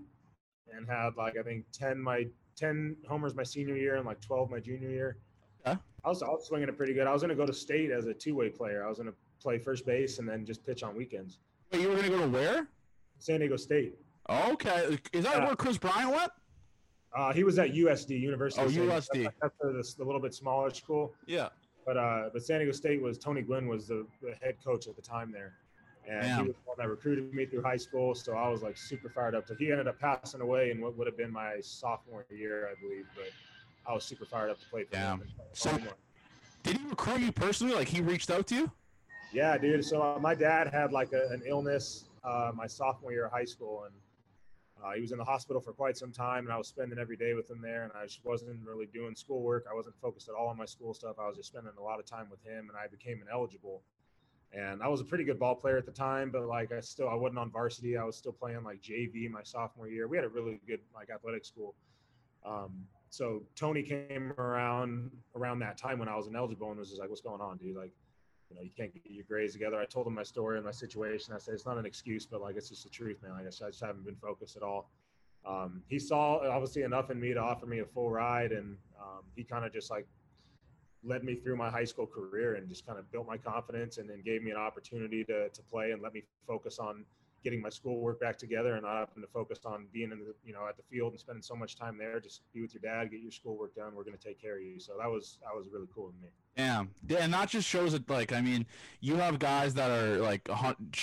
and 0.75 0.87
had 0.87 1.15
like 1.17 1.37
i 1.37 1.43
think 1.43 1.65
10 1.73 1.99
my 1.99 2.25
10 2.55 2.95
homers 3.07 3.35
my 3.35 3.43
senior 3.43 3.75
year 3.75 3.95
and 3.95 4.05
like 4.05 4.19
12 4.21 4.49
my 4.49 4.59
junior 4.59 4.89
year 4.89 5.17
Okay. 5.65 5.77
I 6.05 6.09
was, 6.09 6.23
I 6.23 6.27
was 6.27 6.47
swinging 6.47 6.69
it 6.69 6.77
pretty 6.77 6.93
good. 6.93 7.07
I 7.07 7.11
was 7.11 7.21
going 7.21 7.29
to 7.29 7.35
go 7.35 7.45
to 7.45 7.51
state 7.51 7.91
as 7.91 8.05
a 8.05 8.13
two-way 8.13 8.47
player. 8.49 8.85
I 8.85 8.87
was 8.89 8.99
going 8.99 9.09
to 9.09 9.15
play 9.41 9.57
first 9.59 9.85
base 9.85 10.19
and 10.19 10.29
then 10.29 10.45
just 10.45 10.65
pitch 10.65 10.81
on 10.81 10.95
weekends. 10.95 11.39
Wait, 11.73 11.81
you 11.81 11.89
were 11.89 11.95
gonna 11.95 12.07
go 12.09 12.19
to 12.19 12.27
where? 12.27 12.67
San 13.19 13.39
Diego 13.41 13.57
State. 13.57 13.95
Okay, 14.29 14.97
is 15.11 15.25
that 15.25 15.37
Yeah. 15.39 15.45
where 15.47 15.55
Kris 15.55 15.77
Bryant 15.77 16.11
went? 16.11 16.31
Uh, 17.13 17.33
he 17.33 17.43
was 17.43 17.59
at 17.59 17.73
USD, 17.73 18.17
University. 18.19 18.61
Oh, 18.61 18.65
of 18.65 18.71
San 18.71 18.81
Diego. 18.83 18.95
USD. 18.97 19.31
That's, 19.41 19.55
that's 19.75 19.93
the 19.95 20.05
little 20.05 20.21
bit 20.21 20.33
smaller 20.33 20.69
school. 20.69 21.13
Yeah. 21.25 21.49
But 21.85 21.97
uh, 21.97 22.29
but 22.31 22.43
San 22.45 22.59
Diego 22.59 22.71
State 22.71 23.01
was 23.01 23.17
Tony 23.17 23.41
Gwynn 23.41 23.67
was 23.67 23.87
the, 23.87 24.05
the 24.21 24.33
head 24.41 24.55
coach 24.63 24.87
at 24.87 24.95
the 24.95 25.01
time 25.01 25.31
there, 25.31 25.53
and 26.09 26.21
Damn. 26.21 26.41
he 26.41 26.47
was 26.47 26.55
the 26.55 26.61
one 26.65 26.77
that 26.77 26.89
recruited 26.89 27.33
me 27.33 27.45
through 27.45 27.63
high 27.63 27.77
school. 27.77 28.15
So 28.15 28.33
I 28.33 28.47
was 28.49 28.61
like 28.63 28.77
super 28.77 29.09
fired 29.09 29.35
up. 29.35 29.47
So 29.47 29.55
he 29.55 29.71
ended 29.71 29.87
up 29.87 29.99
passing 29.99 30.41
away 30.41 30.71
in 30.71 30.79
what 30.81 30.97
would 30.97 31.07
have 31.07 31.17
been 31.17 31.31
my 31.31 31.59
sophomore 31.61 32.25
year, 32.29 32.69
I 32.71 32.79
believe. 32.81 33.05
But 33.15 33.29
I 33.85 33.93
was 33.93 34.03
super 34.03 34.25
fired 34.25 34.49
up 34.49 34.59
to 34.59 34.65
play 34.69 34.83
for 34.85 34.91
Damn. 34.91 35.19
him. 35.19 35.27
So- 35.53 35.77
Did 36.63 36.77
he 36.77 36.87
recruit 36.87 37.21
you 37.21 37.31
personally? 37.31 37.75
Like 37.75 37.87
he 37.87 38.01
reached 38.01 38.31
out 38.31 38.47
to 38.47 38.55
you? 38.55 38.71
Yeah, 39.33 39.57
dude. 39.57 39.83
So 39.83 40.01
uh, 40.01 40.19
my 40.19 40.35
dad 40.35 40.67
had 40.67 40.91
like 40.91 41.13
a, 41.13 41.27
an 41.29 41.41
illness 41.45 42.05
uh, 42.23 42.51
my 42.53 42.67
sophomore 42.67 43.11
year 43.11 43.25
of 43.25 43.31
high 43.31 43.45
school, 43.45 43.85
and 43.85 43.93
uh, 44.83 44.91
he 44.93 45.01
was 45.01 45.11
in 45.11 45.17
the 45.17 45.23
hospital 45.23 45.61
for 45.61 45.71
quite 45.71 45.97
some 45.97 46.11
time. 46.11 46.45
And 46.45 46.53
I 46.53 46.57
was 46.57 46.67
spending 46.67 46.99
every 46.99 47.15
day 47.17 47.33
with 47.33 47.49
him 47.49 47.61
there, 47.61 47.83
and 47.83 47.91
I 47.99 48.05
just 48.05 48.23
wasn't 48.25 48.59
really 48.65 48.85
doing 48.87 49.15
schoolwork. 49.15 49.65
I 49.69 49.73
wasn't 49.73 49.95
focused 50.01 50.29
at 50.29 50.35
all 50.35 50.47
on 50.47 50.57
my 50.57 50.65
school 50.65 50.93
stuff. 50.93 51.15
I 51.19 51.27
was 51.27 51.35
just 51.37 51.49
spending 51.49 51.71
a 51.77 51.83
lot 51.83 51.99
of 51.99 52.05
time 52.05 52.27
with 52.29 52.41
him, 52.43 52.69
and 52.69 52.77
I 52.77 52.87
became 52.87 53.21
ineligible. 53.21 53.81
And 54.53 54.81
I 54.81 54.87
was 54.87 55.01
a 55.01 55.03
pretty 55.03 55.23
good 55.23 55.39
ball 55.39 55.55
player 55.55 55.77
at 55.77 55.85
the 55.85 55.91
time, 55.91 56.31
but 56.31 56.43
like 56.47 56.71
I 56.71 56.79
still 56.79 57.09
I 57.09 57.15
wasn't 57.15 57.39
on 57.39 57.51
varsity. 57.51 57.97
I 57.97 58.03
was 58.03 58.15
still 58.15 58.31
playing 58.31 58.63
like 58.63 58.81
JV 58.81 59.29
my 59.29 59.43
sophomore 59.43 59.89
year. 59.89 60.07
We 60.07 60.17
had 60.17 60.25
a 60.25 60.29
really 60.29 60.59
good 60.65 60.79
like 60.95 61.09
athletic 61.09 61.45
school. 61.45 61.75
Um, 62.45 62.85
so 63.09 63.43
Tony 63.55 63.83
came 63.83 64.31
around 64.37 65.11
around 65.35 65.59
that 65.59 65.77
time 65.77 65.99
when 65.99 66.07
I 66.07 66.15
was 66.15 66.27
ineligible 66.27 66.69
and 66.69 66.79
was 66.79 66.89
just 66.89 66.99
like, 66.99 67.09
"What's 67.09 67.21
going 67.21 67.41
on, 67.41 67.57
dude? 67.57 67.75
Like, 67.75 67.91
you 68.49 68.55
know, 68.55 68.61
you 68.61 68.71
can't 68.75 68.93
get 68.93 69.03
your 69.05 69.25
grades 69.25 69.53
together." 69.53 69.79
I 69.79 69.85
told 69.85 70.07
him 70.07 70.13
my 70.13 70.23
story 70.23 70.57
and 70.57 70.65
my 70.65 70.71
situation. 70.71 71.33
I 71.33 71.37
said 71.37 71.53
it's 71.53 71.65
not 71.65 71.77
an 71.77 71.85
excuse, 71.85 72.25
but 72.25 72.41
like 72.41 72.55
it's 72.55 72.69
just 72.69 72.83
the 72.83 72.89
truth, 72.89 73.17
man. 73.21 73.33
Like 73.33 73.45
I, 73.45 73.65
I 73.65 73.69
just 73.69 73.81
haven't 73.81 74.05
been 74.05 74.15
focused 74.15 74.55
at 74.55 74.63
all. 74.63 74.89
Um, 75.45 75.83
he 75.87 75.99
saw 75.99 76.39
obviously 76.49 76.83
enough 76.83 77.09
in 77.09 77.19
me 77.19 77.33
to 77.33 77.39
offer 77.39 77.65
me 77.65 77.79
a 77.79 77.85
full 77.85 78.09
ride, 78.09 78.51
and 78.51 78.77
um, 78.99 79.23
he 79.35 79.43
kind 79.43 79.65
of 79.65 79.73
just 79.73 79.89
like 79.89 80.07
led 81.03 81.23
me 81.23 81.35
through 81.35 81.55
my 81.55 81.69
high 81.69 81.83
school 81.83 82.07
career 82.07 82.55
and 82.55 82.67
just 82.67 82.85
kind 82.85 82.97
of 82.99 83.11
built 83.11 83.27
my 83.27 83.37
confidence 83.37 83.97
and 83.97 84.09
then 84.09 84.21
gave 84.23 84.43
me 84.43 84.51
an 84.51 84.57
opportunity 84.57 85.23
to, 85.23 85.49
to 85.49 85.61
play 85.63 85.91
and 85.91 86.01
let 86.01 86.13
me 86.13 86.23
focus 86.47 86.79
on 86.79 87.05
getting 87.43 87.61
my 87.61 87.69
schoolwork 87.69 88.19
back 88.19 88.37
together 88.37 88.73
and 88.73 88.83
not 88.83 89.07
having 89.07 89.23
to 89.23 89.29
focus 89.33 89.59
on 89.65 89.87
being 89.93 90.11
in 90.11 90.19
the 90.19 90.33
you 90.43 90.53
know 90.53 90.67
at 90.67 90.77
the 90.77 90.83
field 90.83 91.11
and 91.11 91.19
spending 91.19 91.41
so 91.41 91.55
much 91.55 91.75
time 91.75 91.97
there. 91.97 92.19
Just 92.19 92.41
be 92.53 92.61
with 92.61 92.73
your 92.73 92.81
dad, 92.81 93.11
get 93.11 93.21
your 93.21 93.31
schoolwork 93.31 93.75
done. 93.75 93.95
We're 93.95 94.03
going 94.03 94.17
to 94.17 94.23
take 94.23 94.41
care 94.41 94.57
of 94.57 94.63
you. 94.63 94.79
So 94.79 94.93
that 94.99 95.07
was 95.07 95.37
that 95.43 95.55
was 95.57 95.67
really 95.71 95.87
cool 95.93 96.07
to 96.07 96.15
me. 96.21 96.29
Yeah, 96.57 96.85
and 97.19 97.31
that 97.33 97.49
just 97.49 97.67
shows 97.67 97.93
it. 97.93 98.09
Like, 98.09 98.33
I 98.33 98.41
mean, 98.41 98.65
you 98.99 99.15
have 99.17 99.37
guys 99.37 99.75
that 99.75 99.91
are 99.91 100.17
like 100.17 100.49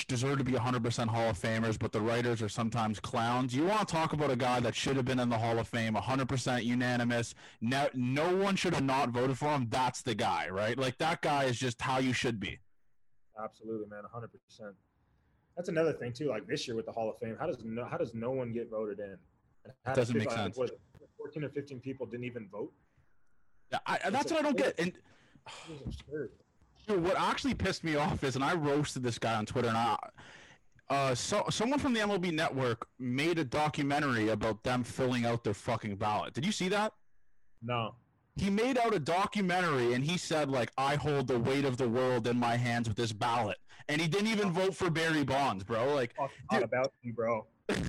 deserve 0.09 0.39
to 0.39 0.45
be 0.45 0.53
100% 0.53 1.07
Hall 1.07 1.31
of 1.31 1.39
Famers, 1.39 1.79
but 1.79 1.93
the 1.93 2.01
writers 2.01 2.43
are 2.43 2.49
sometimes 2.49 2.99
clowns. 2.99 3.55
You 3.55 3.65
want 3.65 3.87
to 3.87 3.95
talk 3.95 4.13
about 4.13 4.33
a 4.33 4.37
guy 4.37 4.59
that 4.61 4.75
should 4.75 4.97
have 4.97 5.05
been 5.05 5.21
in 5.21 5.29
the 5.29 5.39
Hall 5.39 5.61
of 5.61 5.69
Fame, 5.69 5.95
100% 5.95 6.65
unanimous. 6.65 7.37
No, 7.61 7.89
no 7.95 8.35
one 8.35 8.57
should 8.57 8.75
have 8.75 8.83
not 8.83 9.11
voted 9.11 9.39
for 9.39 9.51
him. 9.51 9.69
That's 9.71 10.03
the 10.03 10.17
guy, 10.17 10.49
right? 10.49 10.77
Like 10.77 10.99
that 10.99 11.23
guy 11.23 11.45
is 11.45 11.57
just 11.57 11.81
how 11.81 11.99
you 11.99 12.13
should 12.13 12.41
be. 12.41 12.59
Absolutely, 13.43 13.87
man, 13.89 14.03
100% 14.13 14.27
that's 15.57 15.69
another 15.69 15.93
thing 15.93 16.13
too. 16.13 16.29
Like 16.29 16.47
this 16.47 16.67
year 16.67 16.77
with 16.77 16.87
the 16.87 16.93
Hall 16.93 17.09
of 17.09 17.19
Fame, 17.19 17.37
how 17.39 17.47
does 17.47 17.59
no 17.65 17.85
how 17.85 17.97
does 17.97 18.15
no 18.15 18.31
one 18.31 18.53
get 18.53 18.71
voted 18.71 18.99
in? 18.99 19.17
How 19.85 19.95
doesn't 19.95 20.17
make 20.17 20.31
sense. 20.31 20.57
Was 20.57 20.73
Fourteen 21.17 21.45
or 21.45 21.49
fifteen 21.49 21.81
people 21.81 22.07
didn't 22.07 22.27
even 22.27 22.49
vote. 22.51 22.73
Yeah, 23.73 23.79
I, 23.87 24.11
that's 24.11 24.31
what 24.31 24.41
I 24.41 24.43
don't 24.43 24.57
get. 24.57 24.79
And 24.79 24.93
dude, 26.87 27.03
what 27.03 27.19
actually 27.19 27.55
pissed 27.55 27.83
me 27.83 27.97
off 27.97 28.23
is, 28.25 28.35
and 28.35 28.45
I 28.45 28.55
roasted 28.55 29.03
this 29.03 29.19
guy 29.19 29.35
on 29.35 29.47
Twitter, 29.47 29.69
and 29.69 29.77
I. 29.77 29.97
Uh, 30.91 31.15
so 31.15 31.47
someone 31.49 31.79
from 31.79 31.95
the 31.95 32.01
MLB 32.01 32.31
Network 32.31 32.87
made 32.99 33.39
a 33.39 33.45
documentary 33.45 34.29
about 34.29 34.63
them 34.65 34.85
filling 34.85 35.25
out 35.25 35.43
their 35.43 35.55
fucking 35.55 35.97
ballot. 35.97 36.35
Did 36.35 36.45
you 36.45 36.53
see 36.53 36.69
that? 36.69 36.93
No 37.63 37.95
he 38.37 38.51
made 38.51 38.79
out 38.79 38.95
a 38.95 38.99
documentary 38.99 39.95
and 39.95 40.05
he 40.05 40.19
said 40.19 40.51
like 40.51 40.73
I 40.77 40.97
hold 40.97 41.29
the 41.29 41.39
weight 41.39 41.65
of 41.65 41.77
the 41.77 41.89
world 41.89 42.27
in 42.27 42.39
my 42.39 42.57
hands 42.57 42.89
with 42.89 42.97
this 42.97 43.13
ballot, 43.13 43.59
and 43.89 44.01
he 44.01 44.09
didn't 44.09 44.29
even 44.29 44.49
oh. 44.49 44.51
vote 44.51 44.75
for 44.75 44.91
Barry 44.91 45.25
Bonds, 45.25 45.65
bro. 45.65 45.95
Like, 45.95 46.15
dude, 46.51 46.63
about 46.63 46.93
you, 47.03 47.13
bro. 47.13 47.47
it's 47.69 47.81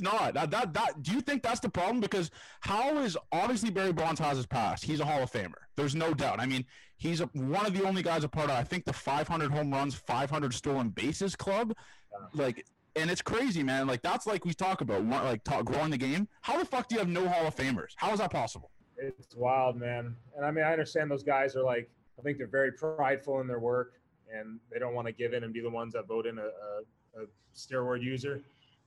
not 0.00 0.34
that, 0.34 0.50
that 0.50 0.74
that. 0.74 1.02
Do 1.02 1.12
you 1.12 1.20
think 1.20 1.42
that's 1.42 1.60
the 1.60 1.68
problem? 1.68 2.00
Because 2.00 2.30
how 2.60 2.98
is 2.98 3.16
obviously 3.32 3.70
Barry 3.70 3.92
Bonds 3.92 4.20
has 4.20 4.36
his 4.36 4.46
past. 4.46 4.84
He's 4.84 5.00
a 5.00 5.04
Hall 5.04 5.22
of 5.22 5.30
Famer. 5.30 5.54
There's 5.76 5.94
no 5.94 6.14
doubt. 6.14 6.40
I 6.40 6.46
mean, 6.46 6.64
he's 6.96 7.20
a, 7.20 7.26
one 7.26 7.66
of 7.66 7.74
the 7.74 7.84
only 7.84 8.02
guys 8.02 8.24
a 8.24 8.28
part 8.28 8.50
of 8.50 8.56
I 8.56 8.64
think 8.64 8.84
the 8.84 8.92
500 8.92 9.50
home 9.50 9.72
runs, 9.72 9.94
500 9.94 10.54
stolen 10.54 10.90
bases 10.90 11.36
club. 11.36 11.74
Yeah. 12.12 12.44
Like 12.44 12.66
and 12.96 13.10
it's 13.10 13.22
crazy, 13.22 13.62
man. 13.62 13.86
Like 13.86 14.02
that's 14.02 14.26
like 14.26 14.44
we 14.44 14.54
talk 14.54 14.80
about, 14.80 15.04
like 15.04 15.44
talk, 15.44 15.66
growing 15.66 15.90
the 15.90 15.98
game. 15.98 16.28
How 16.40 16.58
the 16.58 16.64
fuck 16.64 16.88
do 16.88 16.94
you 16.94 16.98
have 16.98 17.08
no 17.08 17.28
Hall 17.28 17.46
of 17.46 17.54
Famers? 17.54 17.92
How 17.96 18.12
is 18.12 18.20
that 18.20 18.30
possible? 18.30 18.70
it's 18.98 19.34
wild, 19.36 19.76
man. 19.76 20.16
And 20.36 20.44
I 20.44 20.50
mean, 20.50 20.64
I 20.64 20.72
understand 20.72 21.10
those 21.10 21.22
guys 21.22 21.56
are 21.56 21.62
like, 21.62 21.90
I 22.18 22.22
think 22.22 22.38
they're 22.38 22.46
very 22.46 22.72
prideful 22.72 23.40
in 23.40 23.46
their 23.46 23.58
work, 23.58 23.94
and 24.32 24.58
they 24.72 24.78
don't 24.78 24.94
want 24.94 25.06
to 25.06 25.12
give 25.12 25.32
in 25.32 25.44
and 25.44 25.52
be 25.52 25.60
the 25.60 25.70
ones 25.70 25.92
that 25.94 26.06
vote 26.06 26.26
in 26.26 26.38
a, 26.38 26.42
a, 26.42 27.22
a 27.22 27.26
steroid 27.54 28.02
user. 28.02 28.42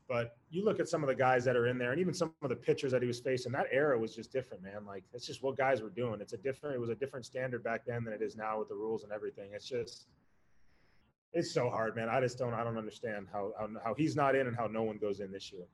But 0.07 0.37
you 0.49 0.65
look 0.65 0.79
at 0.79 0.89
some 0.89 1.03
of 1.03 1.07
the 1.07 1.15
guys 1.15 1.45
that 1.45 1.55
are 1.55 1.67
in 1.67 1.77
there, 1.77 1.91
and 1.91 2.01
even 2.01 2.15
some 2.15 2.33
of 2.41 2.49
the 2.49 2.55
pitchers 2.55 2.91
that 2.91 3.03
he 3.03 3.07
was 3.07 3.19
facing. 3.19 3.51
That 3.51 3.67
era 3.71 3.97
was 3.97 4.15
just 4.15 4.31
different, 4.31 4.63
man. 4.63 4.83
Like 4.85 5.03
it's 5.13 5.27
just 5.27 5.43
what 5.43 5.55
guys 5.55 5.83
were 5.83 5.91
doing. 5.91 6.19
It's 6.19 6.33
a 6.33 6.37
different. 6.37 6.75
It 6.75 6.79
was 6.79 6.89
a 6.89 6.95
different 6.95 7.27
standard 7.27 7.63
back 7.63 7.81
then 7.85 8.03
than 8.03 8.13
it 8.13 8.21
is 8.23 8.35
now 8.35 8.57
with 8.57 8.69
the 8.69 8.75
rules 8.75 9.03
and 9.03 9.11
everything. 9.11 9.51
It's 9.53 9.69
just, 9.69 10.07
it's 11.31 11.51
so 11.51 11.69
hard, 11.69 11.95
man. 11.95 12.09
I 12.09 12.19
just 12.21 12.39
don't. 12.39 12.55
I 12.55 12.63
don't 12.63 12.77
understand 12.77 13.27
how 13.31 13.53
how, 13.59 13.69
how 13.83 13.93
he's 13.93 14.15
not 14.15 14.33
in 14.33 14.47
and 14.47 14.55
how 14.55 14.65
no 14.65 14.81
one 14.81 14.97
goes 14.97 15.19
in 15.19 15.31
this 15.31 15.51
year. 15.51 15.67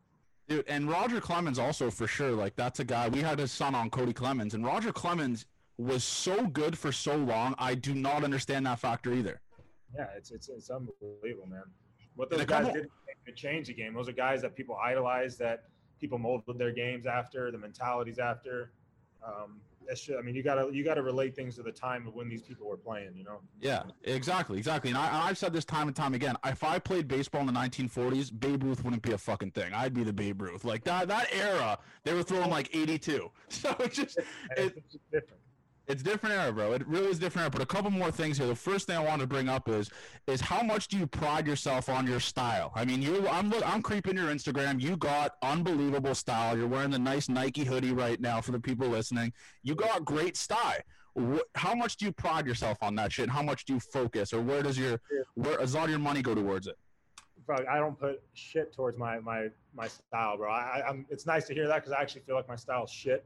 Dude, 0.50 0.66
and 0.68 0.90
Roger 0.90 1.22
Clemens 1.22 1.58
also 1.58 1.90
for 1.90 2.06
sure. 2.06 2.32
Like 2.32 2.58
that's 2.58 2.82
a 2.82 2.86
guy. 2.86 3.08
We 3.08 3.22
had 3.22 3.40
his 3.40 3.54
son 3.54 3.74
on 3.74 3.90
Cody 3.90 4.12
Clemens, 4.14 4.54
and 4.54 4.66
Roger 4.66 4.92
Clemens 4.92 5.46
was 5.78 6.04
so 6.04 6.46
good 6.48 6.78
for 6.78 6.92
so 6.92 7.16
long. 7.16 7.56
I 7.58 7.76
do 7.76 7.94
not 7.94 8.26
understand 8.26 8.66
that 8.66 8.80
factor 8.80 9.14
either. 9.14 9.40
Yeah, 9.94 10.08
it's 10.16 10.32
it's, 10.32 10.50
it's 10.50 10.70
unbelievable, 10.70 11.48
man. 11.48 11.64
What 12.16 12.30
those 12.30 12.46
guys 12.46 12.72
did 12.72 12.90
to 13.26 13.32
change 13.34 13.68
the 13.68 13.74
game. 13.74 13.94
Those 13.94 14.08
are 14.08 14.14
guys 14.14 14.42
that 14.42 14.56
people 14.56 14.78
idolize, 14.82 15.38
that 15.38 15.66
people 16.00 16.18
molded 16.18 16.58
their 16.58 16.72
games 16.72 17.06
after, 17.06 17.52
the 17.52 17.58
mentalities 17.58 18.20
after. 18.20 18.72
Um, 19.26 19.60
that's 19.88 20.02
just, 20.02 20.18
I 20.18 20.22
mean, 20.22 20.36
you 20.36 20.44
gotta 20.44 20.70
you 20.72 20.84
gotta 20.84 21.02
relate 21.02 21.36
things 21.36 21.56
to 21.56 21.64
the 21.64 21.72
time 21.72 22.08
of 22.08 22.16
when 22.16 22.28
these 22.28 22.42
people 22.42 22.68
were 22.68 22.78
playing. 22.78 23.12
You 23.16 23.24
know. 23.24 23.40
Yeah, 23.60 23.84
exactly, 24.04 24.58
exactly. 24.58 24.90
And 24.90 24.98
I, 24.98 25.28
I've 25.28 25.38
said 25.38 25.54
this 25.54 25.66
time 25.66 25.88
and 25.88 25.96
time 25.96 26.14
again. 26.14 26.36
If 26.46 26.64
I 26.64 26.80
played 26.80 27.08
baseball 27.08 27.42
in 27.42 27.48
the 27.48 27.54
1940s, 27.54 28.38
Babe 28.40 28.64
Ruth 28.64 28.84
wouldn't 28.84 29.04
be 29.04 29.12
a 29.12 29.18
fucking 29.18 29.52
thing. 29.52 29.74
I'd 29.74 29.94
be 29.94 30.04
the 30.04 30.14
Babe 30.14 30.42
Ruth. 30.42 30.64
Like 30.64 30.84
that 30.86 31.08
that 31.08 31.28
era, 31.32 31.78
they 32.04 32.14
were 32.14 32.24
throwing 32.24 32.50
like 32.50 32.76
82. 32.76 33.32
So 33.50 33.76
it's 33.80 33.96
just 33.96 34.20
it's, 34.58 34.76
it's 34.76 34.98
different. 35.12 35.42
It's 35.88 36.02
different 36.02 36.36
era, 36.36 36.52
bro. 36.52 36.74
It 36.74 36.88
really 36.88 37.08
is 37.08 37.20
different 37.20 37.44
era. 37.44 37.50
But 37.52 37.62
a 37.62 37.66
couple 37.66 37.92
more 37.92 38.10
things 38.10 38.38
here. 38.38 38.48
The 38.48 38.56
first 38.56 38.88
thing 38.88 38.98
I 38.98 39.04
want 39.04 39.22
to 39.22 39.28
bring 39.28 39.50
up 39.50 39.70
is 39.70 39.90
is 40.28 40.42
how 40.42 40.64
much 40.64 40.88
do 40.88 40.98
you 40.98 41.06
pride 41.06 41.46
yourself 41.46 41.90
on 41.90 42.08
your 42.08 42.20
style? 42.20 42.72
I 42.76 42.86
mean, 42.86 43.02
you 43.02 43.28
I'm 43.28 43.54
I'm 43.64 43.82
creeping 43.82 44.16
your 44.16 44.28
Instagram. 44.28 44.82
You 44.82 44.98
got 44.98 45.34
unbelievable 45.44 46.16
style. 46.16 46.58
You're 46.58 46.68
wearing 46.68 46.90
the 46.90 47.00
nice 47.00 47.30
Nike 47.30 47.64
hoodie 47.64 47.94
right 47.94 48.20
now 48.20 48.42
for 48.42 48.52
the 48.52 48.60
people 48.60 48.88
listening. 48.88 49.32
You 49.62 49.76
got 49.76 50.06
great 50.06 50.38
style. 50.38 50.80
How 51.54 51.76
much 51.76 51.98
do 51.98 52.06
you 52.06 52.12
pride 52.12 52.46
yourself 52.46 52.80
on 52.82 52.96
that 52.96 53.12
shit? 53.12 53.30
How 53.30 53.42
much 53.44 53.66
do 53.66 53.74
you 53.74 53.80
focus, 53.80 54.34
or 54.34 54.42
where 54.42 54.64
does 54.64 54.78
your 54.78 55.00
where 55.36 55.58
does 55.58 55.76
all 55.76 55.90
your 55.90 56.00
money 56.00 56.22
go 56.22 56.34
towards 56.34 56.68
it? 56.68 56.76
Bro, 57.46 57.58
I 57.70 57.78
don't 57.78 57.98
put 57.98 58.24
shit 58.34 58.74
towards 58.74 58.98
my 58.98 59.20
my 59.20 59.50
my 59.76 59.88
style, 59.88 60.38
bro. 60.38 60.52
I, 60.52 60.82
I'm. 60.88 61.06
It's 61.12 61.28
nice 61.28 61.46
to 61.46 61.54
hear 61.54 61.68
that 61.68 61.76
because 61.76 61.92
I 61.92 62.02
actually 62.02 62.22
feel 62.22 62.36
like 62.36 62.48
my 62.48 62.56
style 62.56 62.86
is 62.86 62.90
shit 62.90 63.24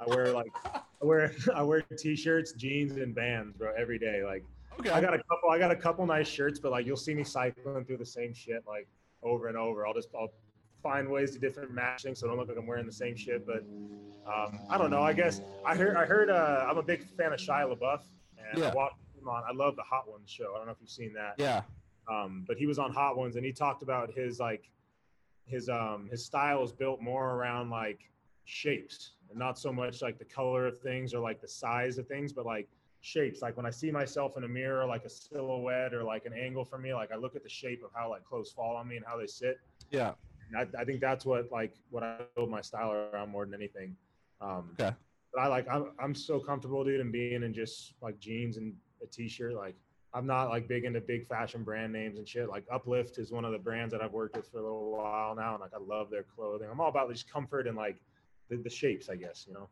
I 0.00 0.06
wear 0.06 0.32
like 0.32 0.52
I 0.64 1.04
wear 1.04 1.32
I 1.54 1.62
wear 1.62 1.82
t-shirts, 1.82 2.52
jeans, 2.52 2.96
and 2.96 3.14
bands, 3.14 3.54
bro, 3.56 3.72
every 3.76 3.98
day. 3.98 4.22
Like 4.24 4.44
okay. 4.80 4.90
I 4.90 5.00
got 5.00 5.14
a 5.14 5.18
couple 5.18 5.50
I 5.50 5.58
got 5.58 5.70
a 5.70 5.76
couple 5.76 6.06
nice 6.06 6.28
shirts, 6.28 6.58
but 6.58 6.72
like 6.72 6.86
you'll 6.86 6.96
see 6.96 7.14
me 7.14 7.24
cycling 7.24 7.84
through 7.84 7.98
the 7.98 8.06
same 8.06 8.34
shit 8.34 8.64
like 8.66 8.88
over 9.22 9.48
and 9.48 9.56
over. 9.56 9.86
I'll 9.86 9.94
just 9.94 10.08
I'll 10.14 10.32
find 10.82 11.08
ways 11.08 11.32
to 11.32 11.38
different 11.38 11.72
matching 11.72 12.14
so 12.14 12.26
I 12.26 12.30
don't 12.30 12.38
look 12.38 12.48
like 12.48 12.58
I'm 12.58 12.66
wearing 12.66 12.86
the 12.86 12.92
same 12.92 13.16
shit. 13.16 13.46
But 13.46 13.64
um, 14.26 14.60
I 14.70 14.78
don't 14.78 14.90
know. 14.90 15.02
I 15.02 15.12
guess 15.12 15.40
I 15.64 15.74
heard 15.74 15.96
I 15.96 16.04
heard 16.04 16.30
uh, 16.30 16.66
I'm 16.68 16.78
a 16.78 16.82
big 16.82 17.04
fan 17.16 17.32
of 17.32 17.40
Shia 17.40 17.74
LaBeouf 17.74 18.00
and 18.50 18.62
yeah. 18.62 18.68
I 18.68 18.74
watched 18.74 18.96
him 19.18 19.28
on 19.28 19.42
I 19.48 19.52
love 19.52 19.76
the 19.76 19.82
Hot 19.82 20.08
Ones 20.08 20.30
show. 20.30 20.52
I 20.54 20.58
don't 20.58 20.66
know 20.66 20.72
if 20.72 20.78
you've 20.80 20.90
seen 20.90 21.12
that. 21.14 21.34
Yeah. 21.38 21.62
Um, 22.08 22.44
but 22.46 22.56
he 22.56 22.66
was 22.66 22.78
on 22.78 22.92
Hot 22.92 23.16
Ones 23.16 23.36
and 23.36 23.44
he 23.44 23.52
talked 23.52 23.82
about 23.82 24.12
his 24.12 24.38
like 24.38 24.68
his 25.46 25.68
um 25.68 26.08
his 26.10 26.24
style 26.24 26.62
is 26.62 26.72
built 26.72 27.00
more 27.00 27.34
around 27.34 27.70
like 27.70 28.00
shapes 28.46 29.12
and 29.28 29.38
not 29.38 29.58
so 29.58 29.72
much 29.72 30.00
like 30.00 30.18
the 30.18 30.24
color 30.24 30.66
of 30.66 30.78
things 30.78 31.12
or 31.12 31.20
like 31.20 31.40
the 31.40 31.48
size 31.48 31.98
of 31.98 32.06
things, 32.06 32.32
but 32.32 32.46
like 32.46 32.68
shapes. 33.00 33.42
Like 33.42 33.56
when 33.56 33.66
I 33.66 33.70
see 33.70 33.90
myself 33.90 34.36
in 34.36 34.44
a 34.44 34.48
mirror, 34.48 34.86
like 34.86 35.04
a 35.04 35.10
silhouette 35.10 35.92
or 35.92 36.02
like 36.02 36.24
an 36.26 36.32
angle 36.32 36.64
for 36.64 36.78
me, 36.78 36.94
like 36.94 37.12
I 37.12 37.16
look 37.16 37.36
at 37.36 37.42
the 37.42 37.48
shape 37.48 37.84
of 37.84 37.90
how 37.94 38.10
like 38.10 38.24
clothes 38.24 38.50
fall 38.50 38.76
on 38.76 38.88
me 38.88 38.96
and 38.96 39.04
how 39.04 39.18
they 39.18 39.26
sit. 39.26 39.58
Yeah. 39.90 40.12
I, 40.56 40.66
I, 40.78 40.84
think 40.84 41.00
that's 41.00 41.26
what 41.26 41.50
like 41.50 41.74
what 41.90 42.04
I 42.04 42.20
build 42.36 42.50
my 42.50 42.60
style 42.60 42.92
around 42.92 43.30
more 43.30 43.44
than 43.44 43.54
anything. 43.54 43.96
Um, 44.40 44.70
okay. 44.80 44.94
But 45.34 45.40
I 45.40 45.46
like 45.48 45.66
I'm 45.68 45.92
I'm 45.98 46.14
so 46.14 46.38
comfortable, 46.38 46.84
dude, 46.84 47.00
in 47.00 47.10
being 47.10 47.42
in 47.42 47.52
just 47.52 47.94
like 48.00 48.18
jeans 48.20 48.56
and 48.56 48.72
a 49.02 49.06
t-shirt. 49.06 49.54
Like 49.54 49.74
I'm 50.14 50.26
not 50.26 50.48
like 50.48 50.68
big 50.68 50.84
into 50.84 51.00
big 51.00 51.26
fashion 51.26 51.64
brand 51.64 51.92
names 51.92 52.18
and 52.18 52.26
shit. 52.26 52.48
Like 52.48 52.64
Uplift 52.72 53.18
is 53.18 53.32
one 53.32 53.44
of 53.44 53.52
the 53.52 53.58
brands 53.58 53.92
that 53.92 54.00
I've 54.00 54.12
worked 54.12 54.36
with 54.36 54.48
for 54.48 54.58
a 54.58 54.62
little 54.62 54.92
while 54.92 55.34
now, 55.34 55.54
and 55.54 55.60
like 55.60 55.74
I 55.74 55.78
love 55.78 56.10
their 56.10 56.22
clothing. 56.22 56.68
I'm 56.70 56.80
all 56.80 56.88
about 56.88 57.10
just 57.10 57.30
comfort 57.30 57.66
and 57.66 57.76
like 57.76 57.96
the, 58.48 58.56
the 58.56 58.70
shapes, 58.70 59.08
I 59.08 59.16
guess, 59.16 59.44
you 59.48 59.54
know. 59.54 59.68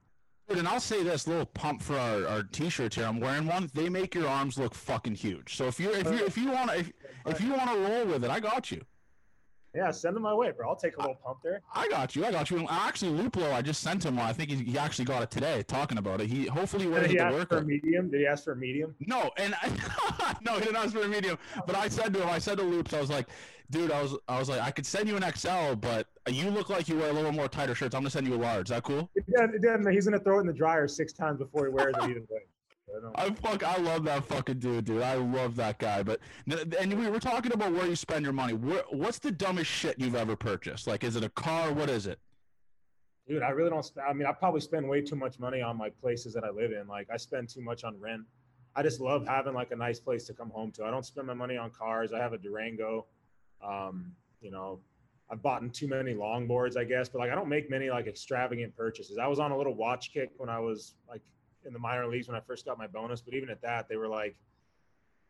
And 0.48 0.68
I'll 0.68 0.80
say 0.80 1.02
this 1.02 1.26
little 1.26 1.46
pump 1.46 1.82
for 1.82 1.98
our, 1.98 2.26
our 2.26 2.42
t-shirts 2.42 2.96
here. 2.96 3.06
I'm 3.06 3.18
wearing 3.18 3.46
one. 3.46 3.70
They 3.72 3.88
make 3.88 4.14
your 4.14 4.28
arms 4.28 4.58
look 4.58 4.74
fucking 4.74 5.14
huge. 5.14 5.56
So 5.56 5.66
if 5.66 5.80
you 5.80 5.90
if 5.90 6.04
you 6.04 6.26
if 6.26 6.36
you 6.36 6.50
want 6.50 6.70
to 6.70 6.80
if, 6.80 6.92
if 7.26 7.40
you 7.40 7.52
want 7.52 7.70
to 7.70 7.76
roll 7.78 8.04
with 8.06 8.24
it, 8.24 8.30
I 8.30 8.40
got 8.40 8.70
you. 8.70 8.82
Yeah, 9.74 9.90
send 9.90 10.14
them 10.14 10.22
my 10.22 10.32
way, 10.32 10.52
bro. 10.52 10.68
I'll 10.68 10.76
take 10.76 10.96
a 10.98 11.00
little 11.00 11.16
pump 11.16 11.38
there. 11.42 11.60
I 11.74 11.88
got 11.88 12.14
you. 12.14 12.24
I 12.24 12.30
got 12.30 12.48
you. 12.48 12.64
Actually, 12.70 13.20
Luplow, 13.20 13.52
I 13.52 13.60
just 13.60 13.82
sent 13.82 14.04
him 14.04 14.16
one. 14.16 14.26
I 14.26 14.32
think 14.32 14.50
he, 14.50 14.56
he 14.56 14.78
actually 14.78 15.06
got 15.06 15.22
it 15.24 15.32
today. 15.32 15.64
Talking 15.66 15.98
about 15.98 16.20
it, 16.20 16.28
he 16.28 16.46
hopefully 16.46 16.86
wears 16.86 17.10
it 17.10 17.16
to 17.16 17.30
work. 17.30 17.48
For 17.48 17.58
a 17.58 17.64
medium? 17.64 18.08
Did 18.08 18.20
he 18.20 18.26
ask 18.26 18.44
for 18.44 18.52
a 18.52 18.56
medium? 18.56 18.94
No, 19.00 19.32
and 19.36 19.52
I, 19.60 20.36
no, 20.42 20.54
he 20.54 20.60
didn't 20.60 20.76
ask 20.76 20.92
for 20.92 21.02
a 21.02 21.08
medium. 21.08 21.38
But 21.66 21.74
I 21.74 21.88
said 21.88 22.14
to 22.14 22.22
him, 22.22 22.28
I 22.28 22.38
said 22.38 22.58
to 22.58 22.62
Loops, 22.62 22.94
I 22.94 23.00
was 23.00 23.10
like, 23.10 23.26
dude, 23.70 23.90
I 23.90 24.00
was 24.00 24.16
I 24.28 24.38
was 24.38 24.48
like, 24.48 24.60
I 24.60 24.70
could 24.70 24.86
send 24.86 25.08
you 25.08 25.16
an 25.16 25.24
XL, 25.36 25.74
but 25.80 26.06
you 26.28 26.50
look 26.50 26.70
like 26.70 26.88
you 26.88 26.96
wear 26.96 27.10
a 27.10 27.12
little 27.12 27.32
more 27.32 27.48
tighter 27.48 27.74
shirts. 27.74 27.94
I'm 27.94 28.00
gonna 28.00 28.10
send 28.10 28.26
you 28.26 28.34
a 28.34 28.36
large. 28.36 28.70
Is 28.70 28.74
that 28.74 28.82
cool? 28.82 29.10
Yeah, 29.14 29.46
he's 29.90 30.04
gonna 30.04 30.18
throw 30.18 30.38
it 30.38 30.42
in 30.42 30.46
the 30.46 30.52
dryer 30.52 30.88
six 30.88 31.12
times 31.12 31.38
before 31.38 31.66
he 31.66 31.72
wears 31.72 31.94
it 31.96 32.02
either 32.02 32.20
way. 32.30 33.00
know. 33.02 33.12
I 33.14 33.30
fuck, 33.30 33.62
I 33.62 33.76
love 33.76 34.04
that 34.04 34.24
fucking 34.24 34.58
dude, 34.58 34.86
dude. 34.86 35.02
I 35.02 35.14
love 35.14 35.56
that 35.56 35.78
guy. 35.78 36.02
But 36.02 36.20
and 36.78 36.92
we 36.94 37.08
were 37.08 37.20
talking 37.20 37.52
about 37.52 37.72
where 37.72 37.86
you 37.86 37.96
spend 37.96 38.24
your 38.24 38.32
money. 38.32 38.54
Where, 38.54 38.84
what's 38.90 39.18
the 39.18 39.32
dumbest 39.32 39.70
shit 39.70 39.98
you've 39.98 40.14
ever 40.14 40.36
purchased? 40.36 40.86
Like, 40.86 41.04
is 41.04 41.16
it 41.16 41.24
a 41.24 41.30
car? 41.30 41.72
What 41.72 41.90
is 41.90 42.06
it? 42.06 42.18
Dude, 43.28 43.42
I 43.42 43.50
really 43.50 43.70
don't. 43.70 43.90
I 44.06 44.12
mean, 44.12 44.26
I 44.26 44.32
probably 44.32 44.60
spend 44.60 44.88
way 44.88 45.02
too 45.02 45.16
much 45.16 45.38
money 45.38 45.60
on 45.60 45.78
like 45.78 45.98
places 46.00 46.32
that 46.34 46.44
I 46.44 46.50
live 46.50 46.72
in. 46.72 46.86
Like, 46.86 47.08
I 47.12 47.16
spend 47.16 47.48
too 47.48 47.62
much 47.62 47.84
on 47.84 47.98
rent. 48.00 48.22
I 48.76 48.82
just 48.82 49.00
love 49.00 49.26
having 49.26 49.54
like 49.54 49.70
a 49.70 49.76
nice 49.76 50.00
place 50.00 50.24
to 50.26 50.34
come 50.34 50.50
home 50.50 50.72
to. 50.72 50.84
I 50.84 50.90
don't 50.90 51.04
spend 51.04 51.26
my 51.26 51.34
money 51.34 51.56
on 51.56 51.70
cars. 51.70 52.12
I 52.12 52.18
have 52.18 52.32
a 52.32 52.38
Durango. 52.38 53.06
Um, 53.62 54.12
you 54.40 54.50
know, 54.50 54.80
I've 55.30 55.42
bought 55.42 55.72
too 55.72 55.88
many 55.88 56.14
longboards, 56.14 56.76
I 56.76 56.84
guess, 56.84 57.08
but 57.08 57.18
like 57.18 57.30
I 57.30 57.34
don't 57.34 57.48
make 57.48 57.70
many 57.70 57.90
like 57.90 58.06
extravagant 58.06 58.76
purchases. 58.76 59.18
I 59.18 59.26
was 59.26 59.38
on 59.38 59.52
a 59.52 59.56
little 59.56 59.74
watch 59.74 60.12
kick 60.12 60.30
when 60.36 60.48
I 60.48 60.58
was 60.58 60.96
like 61.08 61.22
in 61.64 61.72
the 61.72 61.78
minor 61.78 62.06
leagues 62.06 62.28
when 62.28 62.36
I 62.36 62.40
first 62.40 62.66
got 62.66 62.76
my 62.76 62.86
bonus, 62.86 63.20
but 63.22 63.34
even 63.34 63.48
at 63.48 63.62
that, 63.62 63.88
they 63.88 63.96
were 63.96 64.08
like 64.08 64.36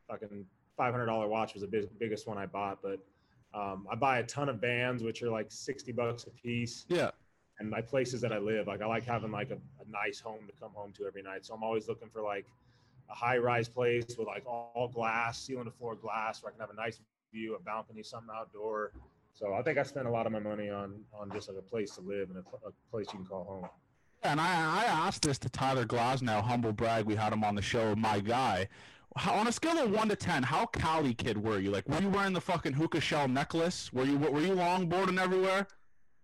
fucking 0.08 0.44
five 0.76 0.92
hundred 0.92 1.06
dollar 1.06 1.28
watch 1.28 1.54
was 1.54 1.62
the 1.62 1.68
big, 1.68 1.86
biggest 1.98 2.26
one 2.26 2.38
I 2.38 2.46
bought. 2.46 2.80
But 2.82 2.98
um, 3.54 3.86
I 3.90 3.94
buy 3.94 4.18
a 4.18 4.24
ton 4.24 4.48
of 4.48 4.60
bands, 4.60 5.02
which 5.02 5.22
are 5.22 5.30
like 5.30 5.46
sixty 5.50 5.92
bucks 5.92 6.24
a 6.24 6.30
piece. 6.30 6.86
Yeah. 6.88 7.10
And 7.60 7.70
my 7.70 7.80
places 7.80 8.20
that 8.22 8.32
I 8.32 8.38
live, 8.38 8.66
like 8.66 8.82
I 8.82 8.86
like 8.86 9.04
having 9.04 9.30
like 9.30 9.50
a, 9.50 9.54
a 9.54 9.88
nice 9.88 10.18
home 10.18 10.40
to 10.48 10.52
come 10.60 10.72
home 10.74 10.92
to 10.94 11.06
every 11.06 11.22
night. 11.22 11.46
So 11.46 11.54
I'm 11.54 11.62
always 11.62 11.86
looking 11.86 12.08
for 12.08 12.20
like 12.20 12.46
a 13.08 13.14
high 13.14 13.38
rise 13.38 13.68
place 13.68 14.16
with 14.18 14.26
like 14.26 14.44
all, 14.44 14.72
all 14.74 14.88
glass, 14.88 15.40
ceiling 15.40 15.66
to 15.66 15.70
floor 15.70 15.94
glass, 15.94 16.42
where 16.42 16.50
I 16.50 16.52
can 16.52 16.60
have 16.60 16.70
a 16.70 16.74
nice 16.74 17.00
view, 17.32 17.54
a 17.54 17.60
balcony, 17.60 18.02
something 18.02 18.30
outdoor. 18.34 18.90
So 19.34 19.52
I 19.52 19.62
think 19.62 19.78
I 19.78 19.82
spent 19.82 20.06
a 20.06 20.10
lot 20.10 20.26
of 20.26 20.32
my 20.32 20.38
money 20.38 20.70
on 20.70 21.00
on 21.12 21.30
just 21.32 21.48
like 21.48 21.58
a 21.58 21.62
place 21.62 21.90
to 21.96 22.00
live 22.00 22.30
and 22.30 22.38
a, 22.38 22.68
a 22.68 22.70
place 22.90 23.06
you 23.12 23.18
can 23.18 23.26
call 23.26 23.44
home. 23.44 23.68
And 24.22 24.40
I, 24.40 24.46
I 24.46 24.84
asked 24.84 25.22
this 25.22 25.38
to 25.38 25.50
Tyler 25.50 25.84
Glasnow, 25.84 26.40
humble 26.40 26.72
brag. 26.72 27.04
We 27.04 27.14
had 27.16 27.32
him 27.32 27.44
on 27.44 27.54
the 27.54 27.62
show, 27.62 27.94
my 27.96 28.20
guy. 28.20 28.68
How, 29.16 29.34
on 29.34 29.46
a 29.46 29.52
scale 29.52 29.78
of 29.78 29.90
one 29.90 30.08
to 30.08 30.16
ten, 30.16 30.42
how 30.42 30.66
Cali 30.66 31.14
kid 31.14 31.36
were 31.36 31.58
you? 31.58 31.70
Like, 31.70 31.88
were 31.88 32.00
you 32.00 32.08
wearing 32.08 32.32
the 32.32 32.40
fucking 32.40 32.74
puka 32.74 33.00
shell 33.00 33.28
necklace? 33.28 33.92
Were 33.92 34.04
you 34.04 34.16
were 34.18 34.40
you 34.40 34.54
longboarding 34.54 35.20
everywhere? 35.20 35.66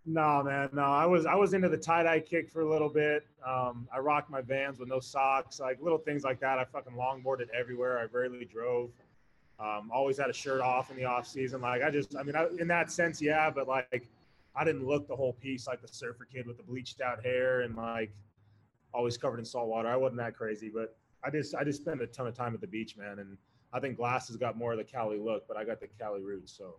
No, 0.07 0.43
man, 0.43 0.71
no. 0.73 0.83
I 0.83 1.05
was 1.05 1.27
I 1.27 1.35
was 1.35 1.53
into 1.53 1.69
the 1.69 1.77
tie 1.77 2.05
dye 2.05 2.21
kick 2.21 2.49
for 2.49 2.63
a 2.63 2.71
little 2.71 2.89
bit. 2.89 3.27
Um, 3.47 3.89
I 3.95 3.99
rocked 3.99 4.31
my 4.31 4.41
Vans 4.41 4.79
with 4.79 4.89
no 4.89 4.99
socks, 5.01 5.61
like 5.61 5.79
little 5.83 5.99
things 5.99 6.23
like 6.25 6.41
that. 6.41 6.59
I 6.59 6.65
fucking 6.65 6.95
longboarded 6.95 7.49
everywhere. 7.59 7.99
I 7.99 8.05
rarely 8.05 8.45
drove. 8.45 8.91
Um, 9.61 9.91
always 9.93 10.17
had 10.17 10.31
a 10.31 10.33
shirt 10.33 10.61
off 10.61 10.91
in 10.91 10.97
the 10.97 11.05
off 11.05 11.27
season. 11.27 11.61
Like 11.61 11.83
I 11.83 11.91
just, 11.91 12.17
I 12.17 12.23
mean, 12.23 12.35
I, 12.35 12.47
in 12.59 12.69
that 12.69 12.91
sense, 12.91 13.21
yeah. 13.21 13.51
But 13.51 13.69
like, 13.69 14.09
I 14.57 14.65
didn't 14.65 14.87
look 14.87 15.07
the 15.07 15.17
whole 15.17 15.35
piece 15.35 15.67
like 15.67 15.83
the 15.83 15.89
surfer 15.89 16.27
kid 16.33 16.47
with 16.47 16.57
the 16.57 16.63
bleached 16.63 17.01
out 17.01 17.25
hair 17.25 17.61
and 17.61 17.77
like 17.77 18.11
always 18.93 19.17
covered 19.17 19.39
in 19.39 19.45
salt 19.45 19.69
water. 19.69 19.89
I 19.89 19.97
wasn't 19.97 20.19
that 20.19 20.35
crazy, 20.35 20.71
but 20.73 20.97
I 21.23 21.31
just, 21.31 21.55
I 21.55 21.63
just 21.63 21.83
spent 21.83 22.01
a 22.01 22.07
ton 22.07 22.27
of 22.27 22.35
time 22.35 22.55
at 22.55 22.61
the 22.61 22.67
beach, 22.67 22.97
man. 22.97 23.19
And 23.19 23.37
I 23.73 23.81
think 23.81 23.97
Glass 23.97 24.29
has 24.29 24.37
got 24.37 24.57
more 24.57 24.73
of 24.73 24.79
the 24.79 24.85
Cali 24.85 25.19
look, 25.19 25.47
but 25.47 25.57
I 25.57 25.65
got 25.65 25.81
the 25.81 25.89
Cali 25.99 26.23
roots. 26.23 26.53
So 26.57 26.77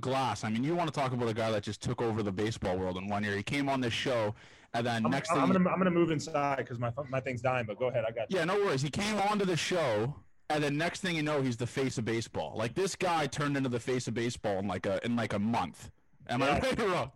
Glass. 0.00 0.44
I 0.44 0.50
mean, 0.50 0.64
you 0.64 0.74
want 0.74 0.92
to 0.92 0.98
talk 0.98 1.12
about 1.12 1.28
a 1.28 1.34
guy 1.34 1.50
that 1.50 1.62
just 1.62 1.80
took 1.80 2.02
over 2.02 2.22
the 2.22 2.32
baseball 2.32 2.76
world 2.76 2.98
in 2.98 3.08
one 3.08 3.24
year. 3.24 3.36
He 3.36 3.42
came 3.42 3.68
on 3.68 3.80
this 3.80 3.92
show, 3.92 4.34
and 4.74 4.86
then 4.86 5.04
I'm, 5.06 5.10
next 5.10 5.30
I'm, 5.30 5.36
thing, 5.36 5.44
I'm 5.44 5.52
gonna, 5.52 5.70
I'm 5.70 5.78
gonna 5.78 5.90
move 5.90 6.10
inside 6.10 6.58
because 6.58 6.78
my 6.78 6.92
my 7.08 7.20
thing's 7.20 7.40
dying. 7.40 7.64
But 7.66 7.78
go 7.78 7.88
ahead, 7.88 8.04
I 8.06 8.10
got. 8.10 8.30
You. 8.30 8.38
yeah, 8.38 8.44
no 8.44 8.56
worries. 8.56 8.82
He 8.82 8.90
came 8.90 9.18
onto 9.18 9.46
the 9.46 9.56
show, 9.56 10.14
and 10.54 10.64
then 10.64 10.76
next 10.76 11.00
thing 11.00 11.16
you 11.16 11.22
know, 11.22 11.42
he's 11.42 11.56
the 11.56 11.66
face 11.66 11.98
of 11.98 12.04
baseball. 12.04 12.54
Like 12.56 12.74
this 12.74 12.96
guy 12.96 13.26
turned 13.26 13.56
into 13.56 13.68
the 13.68 13.80
face 13.80 14.08
of 14.08 14.14
baseball 14.14 14.58
in 14.58 14.68
like 14.68 14.86
a 14.86 15.04
in 15.04 15.16
like 15.16 15.32
a 15.32 15.38
month. 15.38 15.90
Am 16.28 16.40
Yeah. 16.40 16.46
I 16.46 16.58
right 16.60 16.80
or 16.80 16.88
wrong? 16.88 17.10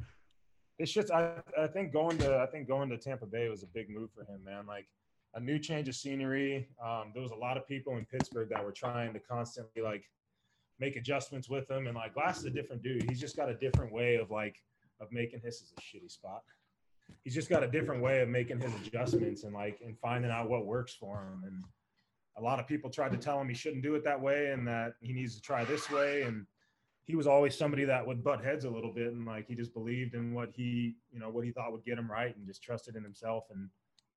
It's 0.79 0.93
just 0.93 1.11
I, 1.11 1.33
I 1.59 1.67
think 1.69 1.93
going 1.93 2.19
to 2.19 2.39
I 2.39 2.47
think 2.47 2.69
going 2.69 2.89
to 2.91 2.99
Tampa 2.99 3.27
Bay 3.27 3.49
was 3.49 3.63
a 3.63 3.67
big 3.67 3.89
move 3.91 4.11
for 4.13 4.23
him, 4.25 4.45
man. 4.45 4.67
Like 4.67 4.87
a 5.35 5.41
new 5.41 5.59
change 5.59 5.89
of 5.89 5.95
scenery. 5.95 6.69
Um, 6.85 7.13
there 7.15 7.23
was 7.23 7.33
a 7.33 7.37
lot 7.37 7.57
of 7.57 7.67
people 7.67 7.97
in 7.97 8.05
Pittsburgh 8.07 8.49
that 8.51 8.65
were 8.65 8.73
trying 8.73 9.13
to 9.15 9.19
constantly 9.21 9.83
like 9.83 10.05
make 10.79 10.97
adjustments 10.97 11.49
with 11.49 11.71
him, 11.71 11.87
and 11.87 11.97
like 11.97 12.15
Glass 12.15 12.39
is 12.39 12.45
a 12.45 12.51
different 12.51 12.83
dude. 12.83 13.09
He's 13.09 13.21
just 13.21 13.37
got 13.37 13.49
a 13.49 13.55
different 13.55 13.93
way 13.93 14.17
of 14.17 14.31
like 14.31 14.57
of 15.01 15.11
making 15.13 15.41
his 15.41 15.57
is 15.57 15.73
a 15.77 15.81
shitty 15.81 16.11
spot. 16.11 16.43
He's 17.23 17.35
just 17.35 17.49
got 17.49 17.63
a 17.63 17.69
different 17.69 18.03
way 18.03 18.21
of 18.21 18.29
making 18.29 18.61
his 18.61 18.75
adjustments 18.87 19.45
and 19.45 19.55
like 19.55 19.79
and 19.85 19.97
finding 19.99 20.31
out 20.31 20.49
what 20.51 20.67
works 20.67 20.95
for 20.95 21.17
him. 21.23 21.43
And 21.47 21.65
a 22.39 22.43
lot 22.43 22.61
of 22.61 22.67
people 22.67 22.91
tried 22.91 23.13
to 23.13 23.17
tell 23.17 23.41
him 23.41 23.49
he 23.49 23.55
shouldn't 23.55 23.83
do 23.83 23.95
it 23.95 24.05
that 24.05 24.21
way 24.21 24.51
and 24.53 24.67
that 24.69 24.95
he 25.01 25.13
needs 25.13 25.35
to 25.35 25.41
try 25.41 25.65
this 25.65 25.91
way. 25.91 26.23
And 26.23 26.47
he 27.05 27.17
was 27.17 27.27
always 27.27 27.57
somebody 27.57 27.85
that 27.85 28.07
would 28.07 28.23
butt 28.23 28.45
heads 28.45 28.65
a 28.65 28.71
little 28.71 28.93
bit 28.93 29.13
and 29.13 29.25
like 29.25 29.47
he 29.47 29.55
just 29.55 29.73
believed 29.73 30.15
in 30.15 30.35
what 30.35 30.51
he 30.53 30.97
you 31.13 31.21
know 31.21 31.31
what 31.31 31.45
he 31.45 31.53
thought 31.53 31.73
would 31.73 31.85
get 31.85 31.99
him 31.99 32.11
right 32.11 32.37
and 32.37 32.47
just 32.47 32.63
trusted 32.63 32.97
in 32.97 33.03
himself 33.03 33.45
and 33.51 33.69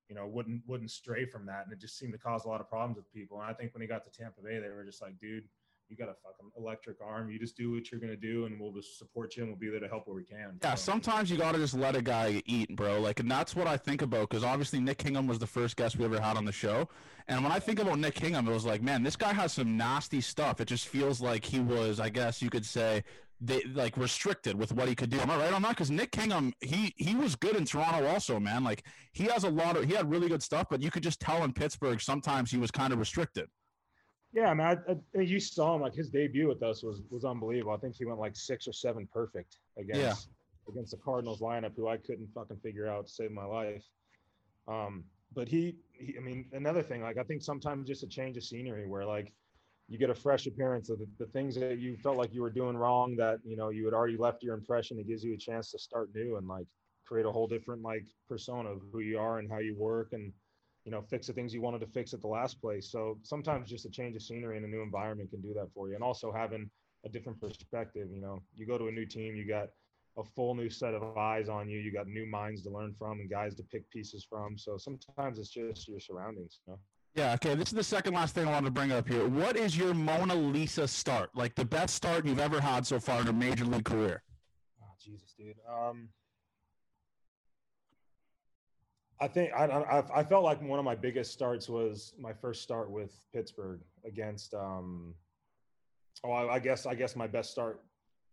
you 0.09 0.15
know 0.15 0.25
wouldn't 0.27 0.61
wouldn't 0.67 0.91
stray 0.91 1.25
from 1.25 1.45
that. 1.45 1.63
And 1.65 1.73
it 1.73 1.79
just 1.79 1.97
seemed 1.97 2.13
to 2.13 2.19
cause 2.19 2.45
a 2.45 2.47
lot 2.47 2.61
of 2.61 2.69
problems 2.69 2.97
with 2.97 3.11
people. 3.13 3.39
And 3.39 3.49
i 3.49 3.53
think 3.53 3.73
when 3.73 3.81
he 3.81 3.87
got 3.87 4.03
to 4.03 4.11
tampa 4.11 4.41
bay 4.41 4.59
they 4.59 4.69
were 4.69 4.83
just 4.83 5.01
like 5.01 5.17
dude 5.19 5.45
you 5.89 5.97
got 5.97 6.09
a 6.09 6.15
fucking 6.23 6.51
electric 6.57 6.97
arm 7.01 7.29
you 7.29 7.39
just 7.39 7.57
do 7.57 7.71
what 7.71 7.91
you're 7.91 7.99
going 7.99 8.11
to 8.11 8.17
do 8.17 8.45
and 8.45 8.59
we'll 8.59 8.71
just 8.71 8.97
support 8.97 9.35
you 9.35 9.43
and 9.43 9.51
we'll 9.51 9.59
be 9.59 9.69
there 9.69 9.79
to 9.79 9.87
help 9.87 10.07
where 10.07 10.15
we 10.15 10.23
can 10.23 10.57
Yeah, 10.61 10.75
So, 10.75 10.91
sometimes 10.91 11.31
you 11.31 11.37
gotta 11.37 11.57
just 11.57 11.73
let 11.73 11.95
a 11.95 12.01
guy 12.01 12.41
eat, 12.45 12.75
bro. 12.75 12.99
Like, 12.99 13.19
and 13.19 13.29
that's 13.29 13.55
what 13.55 13.67
I 13.67 13.77
think 13.77 14.01
about 14.01 14.29
because 14.29 14.43
obviously 14.43 14.79
Nick 14.79 14.97
Kingham 14.97 15.27
was 15.27 15.39
the 15.39 15.47
first 15.47 15.75
guest 15.75 15.97
we 15.97 16.05
ever 16.05 16.19
had 16.19 16.37
on 16.37 16.45
the 16.45 16.51
show, 16.51 16.87
and 17.27 17.43
when 17.43 17.51
I 17.51 17.59
think 17.59 17.79
about 17.79 17.99
Nick 17.99 18.15
Kingham, 18.15 18.47
it 18.47 18.51
was 18.51 18.65
like, 18.65 18.81
man, 18.81 19.03
this 19.03 19.15
guy 19.15 19.33
has 19.33 19.53
some 19.53 19.77
nasty 19.77 20.21
stuff. 20.21 20.59
It 20.59 20.65
just 20.65 20.87
feels 20.87 21.21
like 21.21 21.45
he 21.45 21.59
was, 21.59 21.99
I 21.99 22.09
guess 22.09 22.41
you 22.41 22.49
could 22.49 22.65
say, 22.65 23.03
they 23.41 23.61
like 23.73 23.95
restricted 23.97 24.57
with 24.57 24.73
what 24.73 24.89
he 24.89 24.95
could 24.95 25.09
do. 25.09 25.19
Am 25.19 25.29
I 25.29 25.37
right 25.37 25.53
on 25.53 25.61
that? 25.61 25.69
Because 25.69 25.89
Nick 25.89 26.11
Kingham, 26.11 26.53
he 26.59 26.93
he 26.97 27.15
was 27.15 27.35
good 27.35 27.55
in 27.55 27.65
Toronto 27.65 28.05
also, 28.07 28.39
man. 28.39 28.63
Like 28.63 28.83
he 29.13 29.25
has 29.25 29.43
a 29.43 29.49
lot 29.49 29.77
of, 29.77 29.85
he 29.85 29.93
had 29.93 30.09
really 30.09 30.27
good 30.27 30.43
stuff, 30.43 30.67
but 30.69 30.81
you 30.81 30.91
could 30.91 31.03
just 31.03 31.21
tell 31.21 31.43
in 31.43 31.53
Pittsburgh 31.53 32.01
sometimes 32.01 32.51
he 32.51 32.57
was 32.57 32.71
kind 32.71 32.91
of 32.91 32.99
restricted. 32.99 33.47
Yeah 34.33 34.53
man 34.53 34.79
I, 34.87 35.17
I, 35.17 35.21
you 35.21 35.39
saw 35.39 35.75
him 35.75 35.81
like 35.81 35.93
his 35.93 36.09
debut 36.09 36.47
with 36.47 36.61
us 36.63 36.83
was 36.83 37.01
was 37.09 37.25
unbelievable. 37.25 37.73
I 37.73 37.77
think 37.77 37.95
he 37.95 38.05
went 38.05 38.19
like 38.19 38.35
six 38.35 38.67
or 38.67 38.73
seven 38.73 39.07
perfect 39.11 39.57
against 39.77 40.29
against 40.67 40.91
the 40.91 40.97
cardinals 40.97 41.41
lineup 41.41 41.75
who 41.75 41.87
i 41.87 41.97
couldn't 41.97 42.29
fucking 42.33 42.57
figure 42.57 42.87
out 42.87 43.07
to 43.07 43.11
save 43.11 43.31
my 43.31 43.45
life. 43.45 43.83
Um 44.67 45.03
but 45.33 45.47
he, 45.47 45.75
he 45.93 46.15
i 46.17 46.21
mean 46.21 46.45
another 46.53 46.81
thing 46.81 47.01
like 47.01 47.17
i 47.17 47.23
think 47.23 47.41
sometimes 47.41 47.87
just 47.87 48.03
a 48.03 48.07
change 48.07 48.37
of 48.37 48.43
scenery 48.43 48.87
where 48.87 49.05
like 49.05 49.33
you 49.87 49.97
get 49.97 50.09
a 50.11 50.15
fresh 50.15 50.45
appearance 50.45 50.89
of 50.89 50.99
the, 50.99 51.07
the 51.17 51.25
things 51.27 51.55
that 51.55 51.79
you 51.79 51.97
felt 51.97 52.17
like 52.17 52.33
you 52.33 52.41
were 52.41 52.49
doing 52.49 52.77
wrong 52.77 53.15
that 53.15 53.39
you 53.43 53.57
know 53.57 53.69
you 53.69 53.85
had 53.85 53.93
already 53.93 54.17
left 54.17 54.43
your 54.43 54.55
impression 54.55 54.99
it 54.99 55.07
gives 55.07 55.23
you 55.23 55.33
a 55.33 55.37
chance 55.37 55.71
to 55.71 55.79
start 55.79 56.09
new 56.13 56.37
and 56.37 56.47
like 56.47 56.65
create 57.05 57.25
a 57.25 57.31
whole 57.31 57.47
different 57.47 57.81
like 57.81 58.05
persona 58.27 58.69
of 58.69 58.81
who 58.91 58.99
you 58.99 59.17
are 59.17 59.39
and 59.39 59.49
how 59.51 59.57
you 59.57 59.75
work 59.75 60.09
and 60.13 60.31
you 60.89 60.95
know 60.95 61.03
fix 61.03 61.27
the 61.27 61.33
things 61.33 61.53
you 61.53 61.61
wanted 61.61 61.79
to 61.79 61.85
fix 61.85 62.15
at 62.15 62.21
the 62.21 62.27
last 62.27 62.59
place 62.59 62.91
so 62.91 63.15
sometimes 63.21 63.69
just 63.69 63.85
a 63.85 63.91
change 63.91 64.15
of 64.15 64.23
scenery 64.23 64.57
and 64.57 64.65
a 64.65 64.67
new 64.67 64.81
environment 64.81 65.29
can 65.29 65.39
do 65.39 65.53
that 65.53 65.67
for 65.71 65.87
you 65.87 65.93
and 65.93 66.03
also 66.03 66.31
having 66.31 66.67
a 67.05 67.09
different 67.09 67.39
perspective 67.39 68.07
you 68.11 68.19
know 68.19 68.41
you 68.55 68.65
go 68.65 68.75
to 68.75 68.87
a 68.87 68.91
new 68.91 69.05
team 69.05 69.35
you 69.35 69.47
got 69.47 69.67
a 70.17 70.23
full 70.23 70.55
new 70.55 70.67
set 70.67 70.95
of 70.95 71.15
eyes 71.15 71.47
on 71.47 71.69
you 71.69 71.77
you 71.77 71.93
got 71.93 72.07
new 72.07 72.25
minds 72.25 72.63
to 72.63 72.71
learn 72.71 72.91
from 72.97 73.19
and 73.19 73.29
guys 73.29 73.53
to 73.53 73.61
pick 73.71 73.87
pieces 73.91 74.25
from 74.27 74.57
so 74.57 74.79
sometimes 74.79 75.37
it's 75.37 75.49
just 75.49 75.87
your 75.87 75.99
surroundings 75.99 76.61
you 76.65 76.73
know 76.73 76.79
Yeah, 77.15 77.33
okay. 77.33 77.53
This 77.55 77.69
is 77.69 77.75
the 77.75 77.83
second 77.83 78.13
last 78.13 78.33
thing 78.33 78.47
I 78.47 78.51
wanted 78.51 78.67
to 78.67 78.71
bring 78.79 78.91
up 78.91 79.07
here. 79.07 79.27
What 79.27 79.57
is 79.57 79.75
your 79.75 79.93
Mona 79.95 80.35
Lisa 80.35 80.87
start? 80.87 81.29
Like 81.33 81.55
the 81.55 81.65
best 81.65 81.95
start 81.95 82.25
you've 82.25 82.39
ever 82.39 82.61
had 82.61 82.85
so 82.85 82.99
far 82.99 83.21
in 83.21 83.27
a 83.27 83.33
major 83.33 83.65
league 83.65 83.85
career? 83.85 84.21
Oh 84.81 84.93
Jesus, 85.03 85.33
dude. 85.37 85.57
Um, 85.67 86.09
I 89.21 89.27
think 89.27 89.51
I, 89.53 89.65
I 89.65 90.19
I 90.19 90.23
felt 90.23 90.43
like 90.43 90.61
one 90.61 90.79
of 90.79 90.85
my 90.85 90.95
biggest 90.95 91.31
starts 91.33 91.67
was 91.67 92.13
my 92.19 92.33
first 92.33 92.61
start 92.61 92.89
with 92.89 93.11
Pittsburgh 93.33 93.81
against. 94.05 94.53
Um, 94.53 95.13
oh, 96.23 96.31
I, 96.31 96.55
I 96.55 96.59
guess 96.59 96.85
I 96.85 96.95
guess 96.95 97.15
my 97.15 97.27
best 97.27 97.51
start 97.51 97.81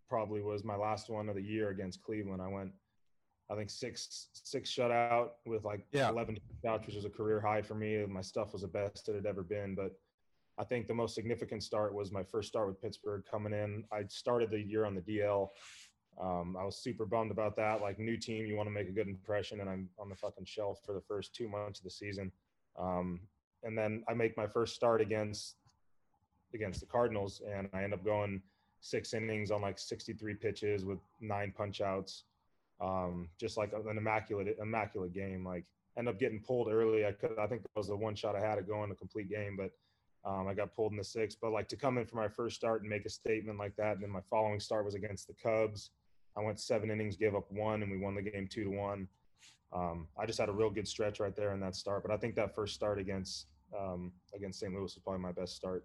probably 0.09 0.41
was 0.43 0.62
my 0.62 0.76
last 0.76 1.11
one 1.11 1.28
of 1.28 1.34
the 1.34 1.43
year 1.43 1.70
against 1.70 2.03
Cleveland. 2.03 2.41
I 2.41 2.47
went, 2.49 2.70
I 3.51 3.57
think 3.57 3.70
six 3.70 4.28
six 4.32 4.70
shutout 4.70 5.30
with 5.45 5.64
like 5.64 5.84
Yeah. 5.93 6.09
eleven 6.11 6.39
outs, 6.66 6.87
which 6.87 6.95
was 6.95 7.05
a 7.05 7.11
career 7.11 7.41
high 7.41 7.62
for 7.62 7.74
me. 7.74 8.05
My 8.07 8.20
stuff 8.20 8.53
was 8.53 8.62
the 8.62 8.68
best 8.68 9.09
it 9.09 9.14
had 9.14 9.26
ever 9.26 9.43
been, 9.43 9.74
but. 9.74 9.93
I 10.59 10.64
think 10.64 10.87
the 10.87 10.95
most 10.95 11.14
significant 11.14 11.62
start 11.62 11.93
was 11.93 12.11
my 12.11 12.22
first 12.22 12.49
start 12.49 12.66
with 12.66 12.80
Pittsburgh 12.80 13.22
coming 13.30 13.53
in. 13.53 13.84
I 13.93 14.05
started 14.09 14.51
the 14.51 14.59
year 14.59 14.87
on 14.87 14.95
the 14.95 15.03
DL. 15.03 15.51
Um, 16.20 16.56
I 16.58 16.64
was 16.64 16.76
super 16.76 17.04
bummed 17.04 17.30
about 17.30 17.56
that. 17.56 17.80
Like 17.80 17.98
new 17.98 18.16
team, 18.16 18.46
you 18.46 18.56
want 18.56 18.68
to 18.68 18.72
make 18.72 18.88
a 18.88 18.92
good 18.92 19.08
impression, 19.08 19.60
and 19.60 19.68
I'm 19.68 19.88
on 19.98 20.08
the 20.08 20.16
fucking 20.16 20.46
shelf 20.46 20.80
for 20.84 20.94
the 20.94 21.00
first 21.00 21.34
two 21.34 21.48
months 21.48 21.80
of 21.80 21.84
the 21.84 21.90
season. 21.90 22.32
Um, 22.78 23.20
and 23.62 23.76
then 23.76 24.02
I 24.08 24.14
make 24.14 24.36
my 24.36 24.46
first 24.46 24.74
start 24.74 25.00
against 25.00 25.56
against 26.54 26.80
the 26.80 26.86
Cardinals, 26.86 27.42
and 27.46 27.68
I 27.74 27.82
end 27.82 27.92
up 27.92 28.04
going 28.04 28.40
six 28.80 29.14
innings 29.14 29.50
on 29.50 29.62
like 29.62 29.78
63 29.78 30.34
pitches 30.34 30.84
with 30.84 30.98
nine 31.20 31.52
punch 31.56 31.80
outs. 31.80 32.24
Um, 32.80 33.28
just 33.38 33.56
like 33.56 33.72
an 33.72 33.96
immaculate 33.96 34.56
immaculate 34.60 35.12
game. 35.12 35.44
Like 35.44 35.64
end 35.98 36.08
up 36.08 36.18
getting 36.18 36.40
pulled 36.40 36.68
early. 36.68 37.06
I 37.06 37.12
could 37.12 37.38
I 37.38 37.46
think 37.46 37.62
that 37.62 37.76
was 37.76 37.88
the 37.88 37.96
one 37.96 38.14
shot 38.14 38.36
I 38.36 38.40
had 38.40 38.58
at 38.58 38.66
going 38.66 38.90
a 38.90 38.94
complete 38.94 39.28
game, 39.28 39.56
but 39.56 39.70
um, 40.28 40.48
I 40.48 40.54
got 40.54 40.74
pulled 40.74 40.92
in 40.92 40.98
the 40.98 41.04
sixth. 41.04 41.38
But 41.40 41.52
like 41.52 41.68
to 41.68 41.76
come 41.76 41.98
in 41.98 42.06
for 42.06 42.16
my 42.16 42.28
first 42.28 42.56
start 42.56 42.80
and 42.80 42.90
make 42.90 43.06
a 43.06 43.10
statement 43.10 43.58
like 43.58 43.76
that, 43.76 43.94
and 43.94 44.02
then 44.02 44.10
my 44.10 44.20
following 44.30 44.60
start 44.60 44.84
was 44.84 44.94
against 44.94 45.26
the 45.26 45.34
Cubs. 45.34 45.90
I 46.37 46.43
went 46.43 46.61
seven 46.61 46.91
innings, 46.91 47.16
gave 47.16 47.34
up 47.34 47.51
one, 47.51 47.82
and 47.82 47.91
we 47.91 47.99
won 47.99 48.14
the 48.14 48.22
game 48.22 48.47
two 48.51 48.64
to 48.64 48.70
one. 48.70 49.09
Um, 49.72 50.07
I 50.18 50.26
just 50.26 50.39
had 50.39 50.49
a 50.49 50.53
real 50.53 50.70
good 50.70 50.87
stretch 50.87 51.20
right 51.20 51.34
there 51.34 51.53
in 51.53 51.61
that 51.61 51.74
start. 51.74 52.03
But 52.03 52.12
I 52.12 52.16
think 52.16 52.34
that 52.37 52.55
first 52.55 52.74
start 52.74 52.99
against 52.99 53.47
um, 53.76 54.12
against 54.34 54.61
St. 54.61 54.72
Louis 54.72 54.82
was 54.82 54.99
probably 55.03 55.20
my 55.20 55.32
best 55.32 55.57
start. 55.57 55.84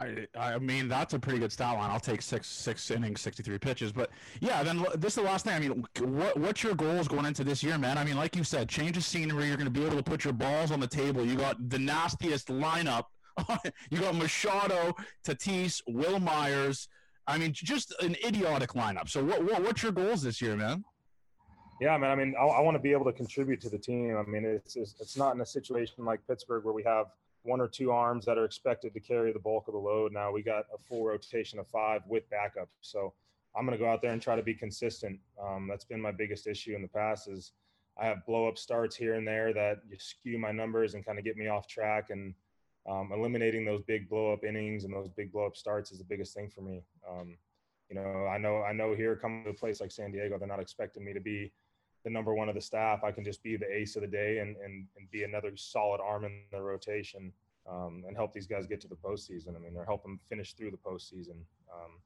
I, 0.00 0.26
I 0.36 0.58
mean 0.58 0.88
that's 0.88 1.14
a 1.14 1.18
pretty 1.18 1.38
good 1.38 1.52
stat 1.52 1.76
line. 1.76 1.90
I'll 1.90 2.00
take 2.00 2.22
six 2.22 2.48
six 2.48 2.90
innings, 2.90 3.20
sixty 3.20 3.42
three 3.42 3.58
pitches. 3.58 3.92
But 3.92 4.10
yeah, 4.40 4.62
then 4.62 4.84
this 4.96 5.12
is 5.12 5.14
the 5.16 5.22
last 5.22 5.44
thing. 5.44 5.54
I 5.54 5.58
mean, 5.58 5.84
what 6.00 6.38
what's 6.38 6.62
your 6.62 6.74
goals 6.74 7.08
going 7.08 7.26
into 7.26 7.44
this 7.44 7.62
year, 7.62 7.78
man? 7.78 7.98
I 7.98 8.04
mean, 8.04 8.16
like 8.16 8.36
you 8.36 8.44
said, 8.44 8.68
change 8.68 8.96
of 8.96 9.04
scenery. 9.04 9.46
You're 9.46 9.56
going 9.56 9.72
to 9.72 9.80
be 9.80 9.84
able 9.84 9.96
to 9.96 10.02
put 10.02 10.24
your 10.24 10.32
balls 10.32 10.70
on 10.70 10.80
the 10.80 10.86
table. 10.86 11.24
You 11.24 11.36
got 11.36 11.68
the 11.70 11.78
nastiest 11.78 12.48
lineup. 12.48 13.04
you 13.90 13.98
got 13.98 14.14
Machado, 14.14 14.94
Tatis, 15.24 15.80
Wil 15.86 16.18
Myers. 16.18 16.88
I 17.26 17.38
mean, 17.38 17.52
just 17.52 17.94
an 18.02 18.16
idiotic 18.26 18.70
lineup. 18.70 19.08
So 19.08 19.22
what, 19.24 19.44
what 19.44 19.62
what's 19.62 19.82
your 19.82 19.92
goals 19.92 20.22
this 20.22 20.40
year, 20.40 20.56
man? 20.56 20.84
Yeah, 21.80 21.96
man. 21.98 22.10
I 22.10 22.14
mean, 22.14 22.34
I, 22.38 22.44
I 22.44 22.60
want 22.60 22.76
to 22.76 22.80
be 22.80 22.92
able 22.92 23.04
to 23.06 23.12
contribute 23.12 23.60
to 23.62 23.68
the 23.68 23.78
team. 23.78 24.16
I 24.16 24.28
mean, 24.28 24.44
it's, 24.44 24.76
it's 24.76 24.94
it's 25.00 25.16
not 25.16 25.34
in 25.34 25.40
a 25.40 25.46
situation 25.46 26.04
like 26.04 26.20
Pittsburgh 26.26 26.64
where 26.64 26.74
we 26.74 26.82
have 26.84 27.06
one 27.42 27.60
or 27.60 27.68
two 27.68 27.90
arms 27.90 28.24
that 28.24 28.38
are 28.38 28.44
expected 28.44 28.94
to 28.94 29.00
carry 29.00 29.32
the 29.32 29.38
bulk 29.38 29.68
of 29.68 29.74
the 29.74 29.80
load. 29.80 30.12
Now 30.12 30.30
we 30.30 30.42
got 30.42 30.66
a 30.74 30.78
full 30.78 31.04
rotation 31.04 31.58
of 31.58 31.66
five 31.68 32.02
with 32.06 32.28
backup. 32.30 32.68
So 32.80 33.12
I'm 33.56 33.66
going 33.66 33.76
to 33.76 33.84
go 33.84 33.90
out 33.90 34.00
there 34.00 34.12
and 34.12 34.22
try 34.22 34.36
to 34.36 34.42
be 34.42 34.54
consistent. 34.54 35.18
Um, 35.42 35.66
that's 35.68 35.84
been 35.84 36.00
my 36.00 36.12
biggest 36.12 36.46
issue 36.46 36.74
in 36.74 36.82
the 36.82 36.88
past 36.88 37.28
is 37.28 37.52
I 38.00 38.06
have 38.06 38.24
blow 38.26 38.48
up 38.48 38.58
starts 38.58 38.96
here 38.96 39.14
and 39.14 39.26
there 39.26 39.52
that 39.52 39.78
skew 39.98 40.38
my 40.38 40.52
numbers 40.52 40.94
and 40.94 41.04
kind 41.04 41.18
of 41.18 41.24
get 41.24 41.36
me 41.36 41.48
off 41.48 41.66
track. 41.66 42.10
And 42.10 42.34
um, 42.88 43.10
eliminating 43.12 43.64
those 43.64 43.82
big 43.82 44.08
blow 44.08 44.32
up 44.32 44.44
innings 44.44 44.84
and 44.84 44.92
those 44.92 45.08
big 45.08 45.32
blow 45.32 45.46
up 45.46 45.56
starts 45.56 45.92
is 45.92 45.98
the 45.98 46.04
biggest 46.04 46.34
thing 46.34 46.48
for 46.48 46.62
me. 46.62 46.82
Um, 47.08 47.36
you 47.88 47.96
know, 47.96 48.26
I 48.26 48.38
know, 48.38 48.62
I 48.62 48.72
know 48.72 48.94
here 48.94 49.16
coming 49.16 49.44
to 49.44 49.50
a 49.50 49.54
place 49.54 49.80
like 49.80 49.92
San 49.92 50.10
Diego, 50.12 50.38
they're 50.38 50.48
not 50.48 50.60
expecting 50.60 51.04
me 51.04 51.12
to 51.12 51.20
be 51.20 51.52
the 52.04 52.10
number 52.10 52.34
one 52.34 52.48
of 52.48 52.54
the 52.54 52.60
staff. 52.60 53.04
I 53.04 53.12
can 53.12 53.24
just 53.24 53.42
be 53.42 53.56
the 53.56 53.70
ace 53.72 53.96
of 53.96 54.02
the 54.02 54.08
day 54.08 54.38
and 54.38 54.56
and, 54.56 54.86
and 54.96 55.10
be 55.10 55.22
another 55.22 55.52
solid 55.56 56.00
arm 56.00 56.24
in 56.24 56.42
the 56.50 56.60
rotation 56.60 57.32
um, 57.70 58.02
and 58.06 58.16
help 58.16 58.32
these 58.32 58.46
guys 58.46 58.66
get 58.66 58.80
to 58.80 58.88
the 58.88 58.96
postseason. 58.96 59.54
I 59.56 59.58
mean, 59.58 59.74
they're 59.74 59.84
helping 59.84 60.18
finish 60.28 60.54
through 60.54 60.72
the 60.72 60.76
postseason. 60.76 61.42
Um, 61.72 62.00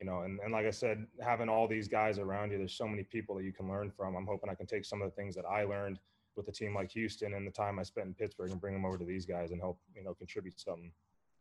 you 0.00 0.06
know, 0.06 0.20
and, 0.20 0.38
and 0.40 0.52
like 0.52 0.66
I 0.66 0.70
said, 0.70 1.06
having 1.20 1.48
all 1.48 1.66
these 1.66 1.88
guys 1.88 2.18
around 2.18 2.52
you, 2.52 2.58
there's 2.58 2.76
so 2.76 2.86
many 2.86 3.02
people 3.02 3.34
that 3.36 3.44
you 3.44 3.52
can 3.52 3.68
learn 3.68 3.90
from. 3.90 4.14
I'm 4.14 4.26
hoping 4.26 4.48
I 4.48 4.54
can 4.54 4.66
take 4.66 4.84
some 4.84 5.02
of 5.02 5.10
the 5.10 5.16
things 5.16 5.34
that 5.34 5.44
I 5.44 5.64
learned 5.64 5.98
with 6.38 6.48
a 6.48 6.52
team 6.52 6.74
like 6.74 6.90
Houston 6.92 7.34
and 7.34 7.46
the 7.46 7.50
time 7.50 7.78
I 7.78 7.82
spent 7.82 8.06
in 8.06 8.14
Pittsburgh 8.14 8.50
and 8.50 8.60
bring 8.60 8.72
them 8.72 8.86
over 8.86 8.96
to 8.96 9.04
these 9.04 9.26
guys 9.26 9.50
and 9.50 9.60
help, 9.60 9.78
you 9.94 10.02
know, 10.02 10.14
contribute 10.14 10.58
something. 10.58 10.90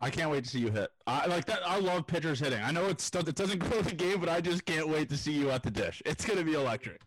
I 0.01 0.09
can't 0.09 0.29
wait 0.29 0.43
to 0.43 0.49
see 0.49 0.59
you 0.59 0.69
hit. 0.69 0.91
I 1.07 1.25
like 1.27 1.45
that. 1.45 1.61
I 1.65 1.79
love 1.79 2.05
pitchers 2.05 2.39
hitting. 2.39 2.61
I 2.61 2.71
know 2.71 2.87
it's 2.87 3.03
stuff 3.03 3.25
that 3.25 3.35
doesn't 3.35 3.59
go 3.69 3.81
the 3.81 3.95
game, 3.95 4.19
but 4.19 4.27
I 4.27 4.41
just 4.41 4.65
can't 4.65 4.89
wait 4.89 5.09
to 5.09 5.17
see 5.17 5.31
you 5.31 5.49
at 5.51 5.63
the 5.63 5.71
dish. 5.71 6.01
It's 6.05 6.25
gonna 6.25 6.43
be 6.43 6.53
electric. 6.53 7.01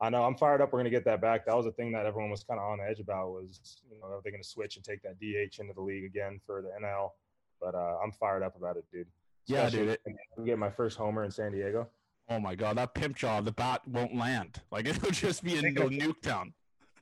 I 0.00 0.10
know 0.10 0.24
I'm 0.24 0.36
fired 0.36 0.60
up. 0.60 0.72
We're 0.72 0.80
going 0.80 0.90
to 0.92 0.96
get 0.96 1.04
that 1.06 1.22
back. 1.22 1.46
That 1.46 1.56
was 1.56 1.64
a 1.64 1.72
thing 1.72 1.90
that 1.92 2.04
everyone 2.04 2.30
was 2.30 2.44
kind 2.44 2.60
of 2.60 2.66
on 2.66 2.78
the 2.78 2.84
edge 2.84 3.00
about 3.00 3.30
was, 3.30 3.80
you 3.90 3.98
know, 3.98 4.06
are 4.06 4.20
they 4.22 4.30
going 4.30 4.42
to 4.42 4.48
switch 4.48 4.76
and 4.76 4.84
take 4.84 5.00
that 5.02 5.18
DH 5.18 5.58
into 5.58 5.72
the 5.72 5.80
league 5.80 6.04
again 6.04 6.38
for 6.44 6.60
the 6.60 6.68
NL? 6.84 7.12
But 7.60 7.74
uh, 7.74 7.96
I'm 8.04 8.12
fired 8.12 8.42
up 8.42 8.56
about 8.56 8.76
it, 8.76 8.84
dude. 8.92 9.06
Especially 9.48 9.78
yeah, 9.78 9.84
dude. 9.84 9.98
It, 10.04 10.44
get 10.44 10.58
my 10.58 10.68
first 10.68 10.98
homer 10.98 11.24
in 11.24 11.30
San 11.30 11.52
Diego. 11.52 11.88
Oh 12.28 12.40
my 12.40 12.54
God, 12.54 12.76
that 12.76 12.92
pimp 12.94 13.16
jaw, 13.16 13.40
the 13.40 13.52
bat 13.52 13.86
won't 13.86 14.14
land. 14.14 14.60
Like 14.70 14.86
it'll 14.86 15.10
just 15.10 15.42
be 15.42 15.56
in 15.56 15.74
no 15.74 15.88
nuke 15.88 16.20
town. 16.20 16.52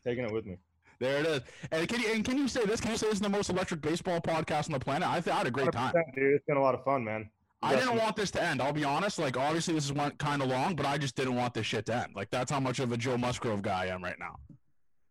Taking 0.07 0.25
it 0.25 0.33
with 0.33 0.47
me. 0.47 0.57
There 1.01 1.21
it 1.21 1.27
is. 1.27 1.41
And 1.73 1.89
can 1.89 2.01
you 2.01 2.13
and 2.13 2.25
can 2.25 2.39
you 2.39 2.49
say 2.49 2.65
this? 2.65 2.81
Can 2.81 2.93
you 2.93 2.97
say 2.97 3.07
this 3.07 3.17
is 3.17 3.21
the 3.21 3.29
most 3.29 3.51
electric 3.51 3.81
baseball 3.81 4.21
podcast 4.21 4.67
on 4.67 4.73
the 4.73 4.81
planet? 4.81 5.09
I, 5.09 5.17
I 5.17 5.37
had 5.37 5.47
a 5.47 5.51
great 5.51 5.73
time. 5.73 5.93
Dude, 6.15 6.35
it's 6.35 6.45
been 6.47 6.57
a 6.57 6.63
lot 6.63 6.75
of 6.75 6.85
fun, 6.85 7.05
man. 7.05 7.29
I 7.63 7.77
didn't 7.77 7.97
want 7.97 8.15
this 8.15 8.31
to 8.33 8.43
end. 8.43 8.61
I'll 8.61 8.75
be 8.75 8.85
honest. 8.85 9.19
Like, 9.19 9.39
obviously, 9.39 9.75
this 9.75 9.87
is 9.87 9.93
went 9.93 10.19
kind 10.19 10.43
of 10.43 10.49
long, 10.49 10.77
but 10.77 10.85
I 10.85 10.99
just 10.99 11.17
didn't 11.17 11.35
want 11.35 11.55
this 11.55 11.67
shit 11.67 11.87
to 11.87 11.95
end. 11.95 12.13
Like, 12.15 12.31
that's 12.31 12.51
how 12.51 12.61
much 12.61 12.79
of 12.79 12.93
a 12.93 12.97
Joe 12.97 13.17
Musgrove 13.17 13.63
guy 13.63 13.85
I 13.85 13.87
am 13.87 14.05
right 14.05 14.19
now. 14.19 14.37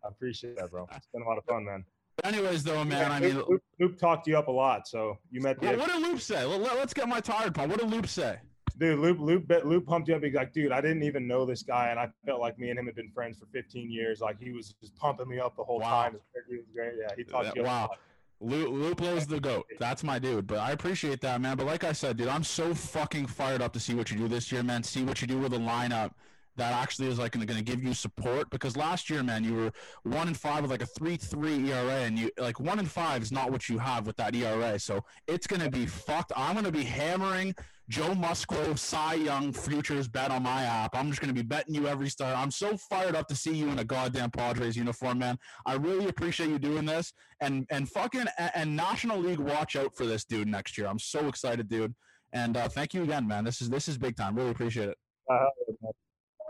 I 0.06 0.10
appreciate 0.10 0.58
that, 0.58 0.70
bro. 0.70 0.88
It's 0.96 1.08
been 1.12 1.24
a 1.24 1.26
lot 1.26 1.40
of 1.40 1.46
fun, 1.46 1.66
man. 1.66 1.84
Anyways, 2.24 2.64
though, 2.64 2.84
man, 2.84 3.10
yeah, 3.10 3.12
I 3.12 3.20
mean, 3.20 3.38
Loop, 3.38 3.64
Loop, 3.80 3.98
talked 3.98 4.28
you 4.28 4.38
up 4.38 4.48
a 4.48 4.52
lot, 4.52 4.88
so 4.88 5.18
you 5.32 5.42
met 5.42 5.60
the. 5.60 5.76
what 5.76 5.88
did 5.88 6.02
Loop 6.02 6.22
say? 6.22 6.46
Let, 6.46 6.78
us 6.78 6.94
get 6.94 7.08
my 7.08 7.20
tired 7.20 7.56
pump. 7.56 7.72
What 7.72 7.80
did 7.80 7.90
Loop 7.90 8.08
say? 8.08 8.38
Dude, 8.78 9.00
Loop, 9.00 9.20
Loop, 9.20 9.52
Loop 9.64 9.86
pumped 9.86 10.08
you 10.08 10.16
up. 10.16 10.24
He's 10.24 10.34
like, 10.34 10.54
dude, 10.54 10.72
I 10.72 10.82
didn't 10.82 11.04
even 11.04 11.28
know 11.28 11.46
this 11.46 11.62
guy, 11.64 11.90
and 11.90 12.00
I 12.00 12.10
felt 12.26 12.40
like 12.42 12.58
me 12.58 12.70
and 12.70 12.80
him 12.80 12.86
had 12.86 12.96
been 12.96 13.12
friends 13.12 13.38
for 13.38 13.46
15 13.54 13.92
years. 13.92 14.20
Like 14.20 14.40
he 14.40 14.52
was 14.52 14.74
just 14.82 14.96
pumping 14.96 15.28
me 15.28 15.40
up 15.40 15.56
the 15.56 15.64
whole 15.64 15.80
wow. 15.80 16.04
time. 16.04 16.18
He 16.50 16.58
was 16.58 16.66
great. 16.74 16.94
Yeah, 17.00 17.14
he 17.16 17.24
talked 17.24 17.56
you 17.56 17.64
wow. 17.64 17.86
up. 17.86 17.90
Wow. 17.92 17.98
Luplow's 18.44 19.26
the 19.26 19.40
goat. 19.40 19.66
That's 19.80 20.04
my 20.04 20.20
dude. 20.20 20.48
But 20.48 20.60
I 20.60 20.72
appreciate 20.72 21.22
that, 21.22 21.40
man. 21.40 21.56
But 21.56 21.66
like 21.66 21.84
I 21.84 21.94
said, 21.94 22.18
dude, 22.18 22.28
I'm 22.28 22.44
so 22.44 22.74
fucking 22.74 23.28
fired 23.28 23.62
up 23.62 23.72
to 23.74 23.80
see 23.80 23.94
what 23.94 24.12
you 24.12 24.18
do 24.18 24.28
this 24.28 24.52
year, 24.52 24.64
man. 24.64 24.84
See 24.84 25.04
what 25.04 25.22
you 25.22 25.28
do 25.28 25.40
with 25.40 25.52
the 25.52 25.60
lineup 25.60 26.12
that 26.56 26.74
actually 26.74 27.08
is 27.08 27.18
like 27.18 27.32
going 27.32 27.48
to 27.48 27.64
give 27.64 27.84
you 27.84 27.94
support 27.94 28.50
because 28.50 28.78
last 28.78 29.10
year, 29.10 29.24
man, 29.24 29.44
you 29.44 29.56
were 29.56 29.72
one 30.04 30.28
and 30.28 30.38
five 30.38 30.62
with 30.62 30.72
like 30.72 30.84
a 30.84 30.86
three 30.86 31.18
three 31.18 31.72
ERA, 31.72 32.02
and 32.02 32.20
you 32.20 32.30
like 32.38 32.60
one 32.60 32.80
and 32.80 32.90
five 32.90 33.22
is 33.22 33.32
not 33.32 33.52
what 33.52 33.70
you 33.70 33.78
have 33.78 34.06
with 34.06 34.18
that 34.18 34.36
ERA. 34.36 34.78
So 34.78 35.04
it's 35.28 35.48
going 35.48 35.62
to 35.62 35.72
be 35.72 35.86
fucked. 35.86 36.32
I'm 36.36 36.54
going 36.54 36.66
to 36.66 36.72
be 36.72 36.84
hammering 36.84 37.56
Joe 37.90 38.16
Musgrove 38.16 38.80
Cy 38.80 39.16
Young 39.16 39.52
futures 39.52 40.08
bet 40.08 40.32
on 40.32 40.44
my 40.44 40.64
app. 40.64 40.96
I'm 40.96 41.10
just 41.10 41.20
going 41.20 41.34
to 41.34 41.44
be 41.44 41.46
betting 41.46 41.76
you 41.76 41.88
every 41.88 42.10
start. 42.10 42.38
I'm 42.38 42.52
so 42.52 42.78
fired 42.78 43.16
up 43.16 43.28
to 43.28 43.36
see 43.36 43.54
you 43.54 43.70
in 43.70 43.80
a 43.80 43.84
goddamn 43.84 44.32
Padres 44.32 44.78
uniform, 44.78 45.20
man. 45.20 45.38
I 45.66 45.76
really 45.76 46.08
appreciate 46.08 46.50
you 46.50 46.60
doing 46.60 46.86
this, 46.86 47.12
and 47.42 47.66
and 47.70 47.90
fucking 47.90 48.26
and 48.56 48.76
National 48.76 49.20
League, 49.20 49.40
watch 49.40 49.76
out 49.76 49.96
for 49.96 50.06
this 50.06 50.24
dude 50.24 50.48
next 50.48 50.78
year. 50.78 50.88
I'm 50.88 51.00
so 51.00 51.28
excited, 51.28 51.68
dude. 51.68 51.94
And 52.32 52.56
uh, 52.56 52.70
thank 52.70 52.94
you 52.94 53.04
again, 53.04 53.28
man. 53.28 53.44
This 53.44 53.62
is 53.62 53.70
this 53.70 53.88
is 53.90 53.98
big 53.98 54.16
time. 54.16 54.36
Really 54.36 54.52
appreciate 54.52 54.90
it. 54.90 54.98
Uh, 55.30 55.46
that 55.82 55.94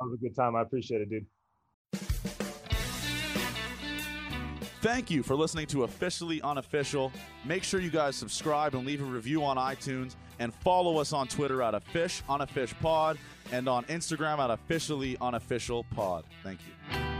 was 0.01 0.13
a 0.13 0.23
good 0.23 0.35
time. 0.35 0.55
I 0.55 0.61
appreciate 0.61 1.01
it, 1.01 1.09
dude. 1.09 1.25
Thank 4.81 5.09
you 5.09 5.23
for 5.23 5.35
listening 5.35 5.65
to 5.67 5.83
Officially 5.83 6.41
Unofficial. 6.41 7.11
Make 7.45 7.63
sure 7.63 7.79
you 7.79 7.89
guys 7.89 8.17
subscribe 8.17 8.75
and 8.75 8.85
leave 8.85 9.01
a 9.01 9.05
review 9.05 9.41
on 9.43 9.55
iTunes 9.55 10.15
and 10.39 10.53
follow 10.53 10.97
us 10.97 11.13
on 11.13 11.27
Twitter 11.27 11.61
at 11.61 11.75
a 11.75 11.79
fish 11.79 12.21
on 12.27 12.41
a 12.41 12.47
fish 12.47 12.73
pod 12.81 13.17
and 13.51 13.67
on 13.67 13.83
Instagram 13.85 14.39
at 14.39 14.49
officially 14.49 15.17
unofficial 15.21 15.83
pod. 15.95 16.23
Thank 16.43 16.59
you. 16.65 17.12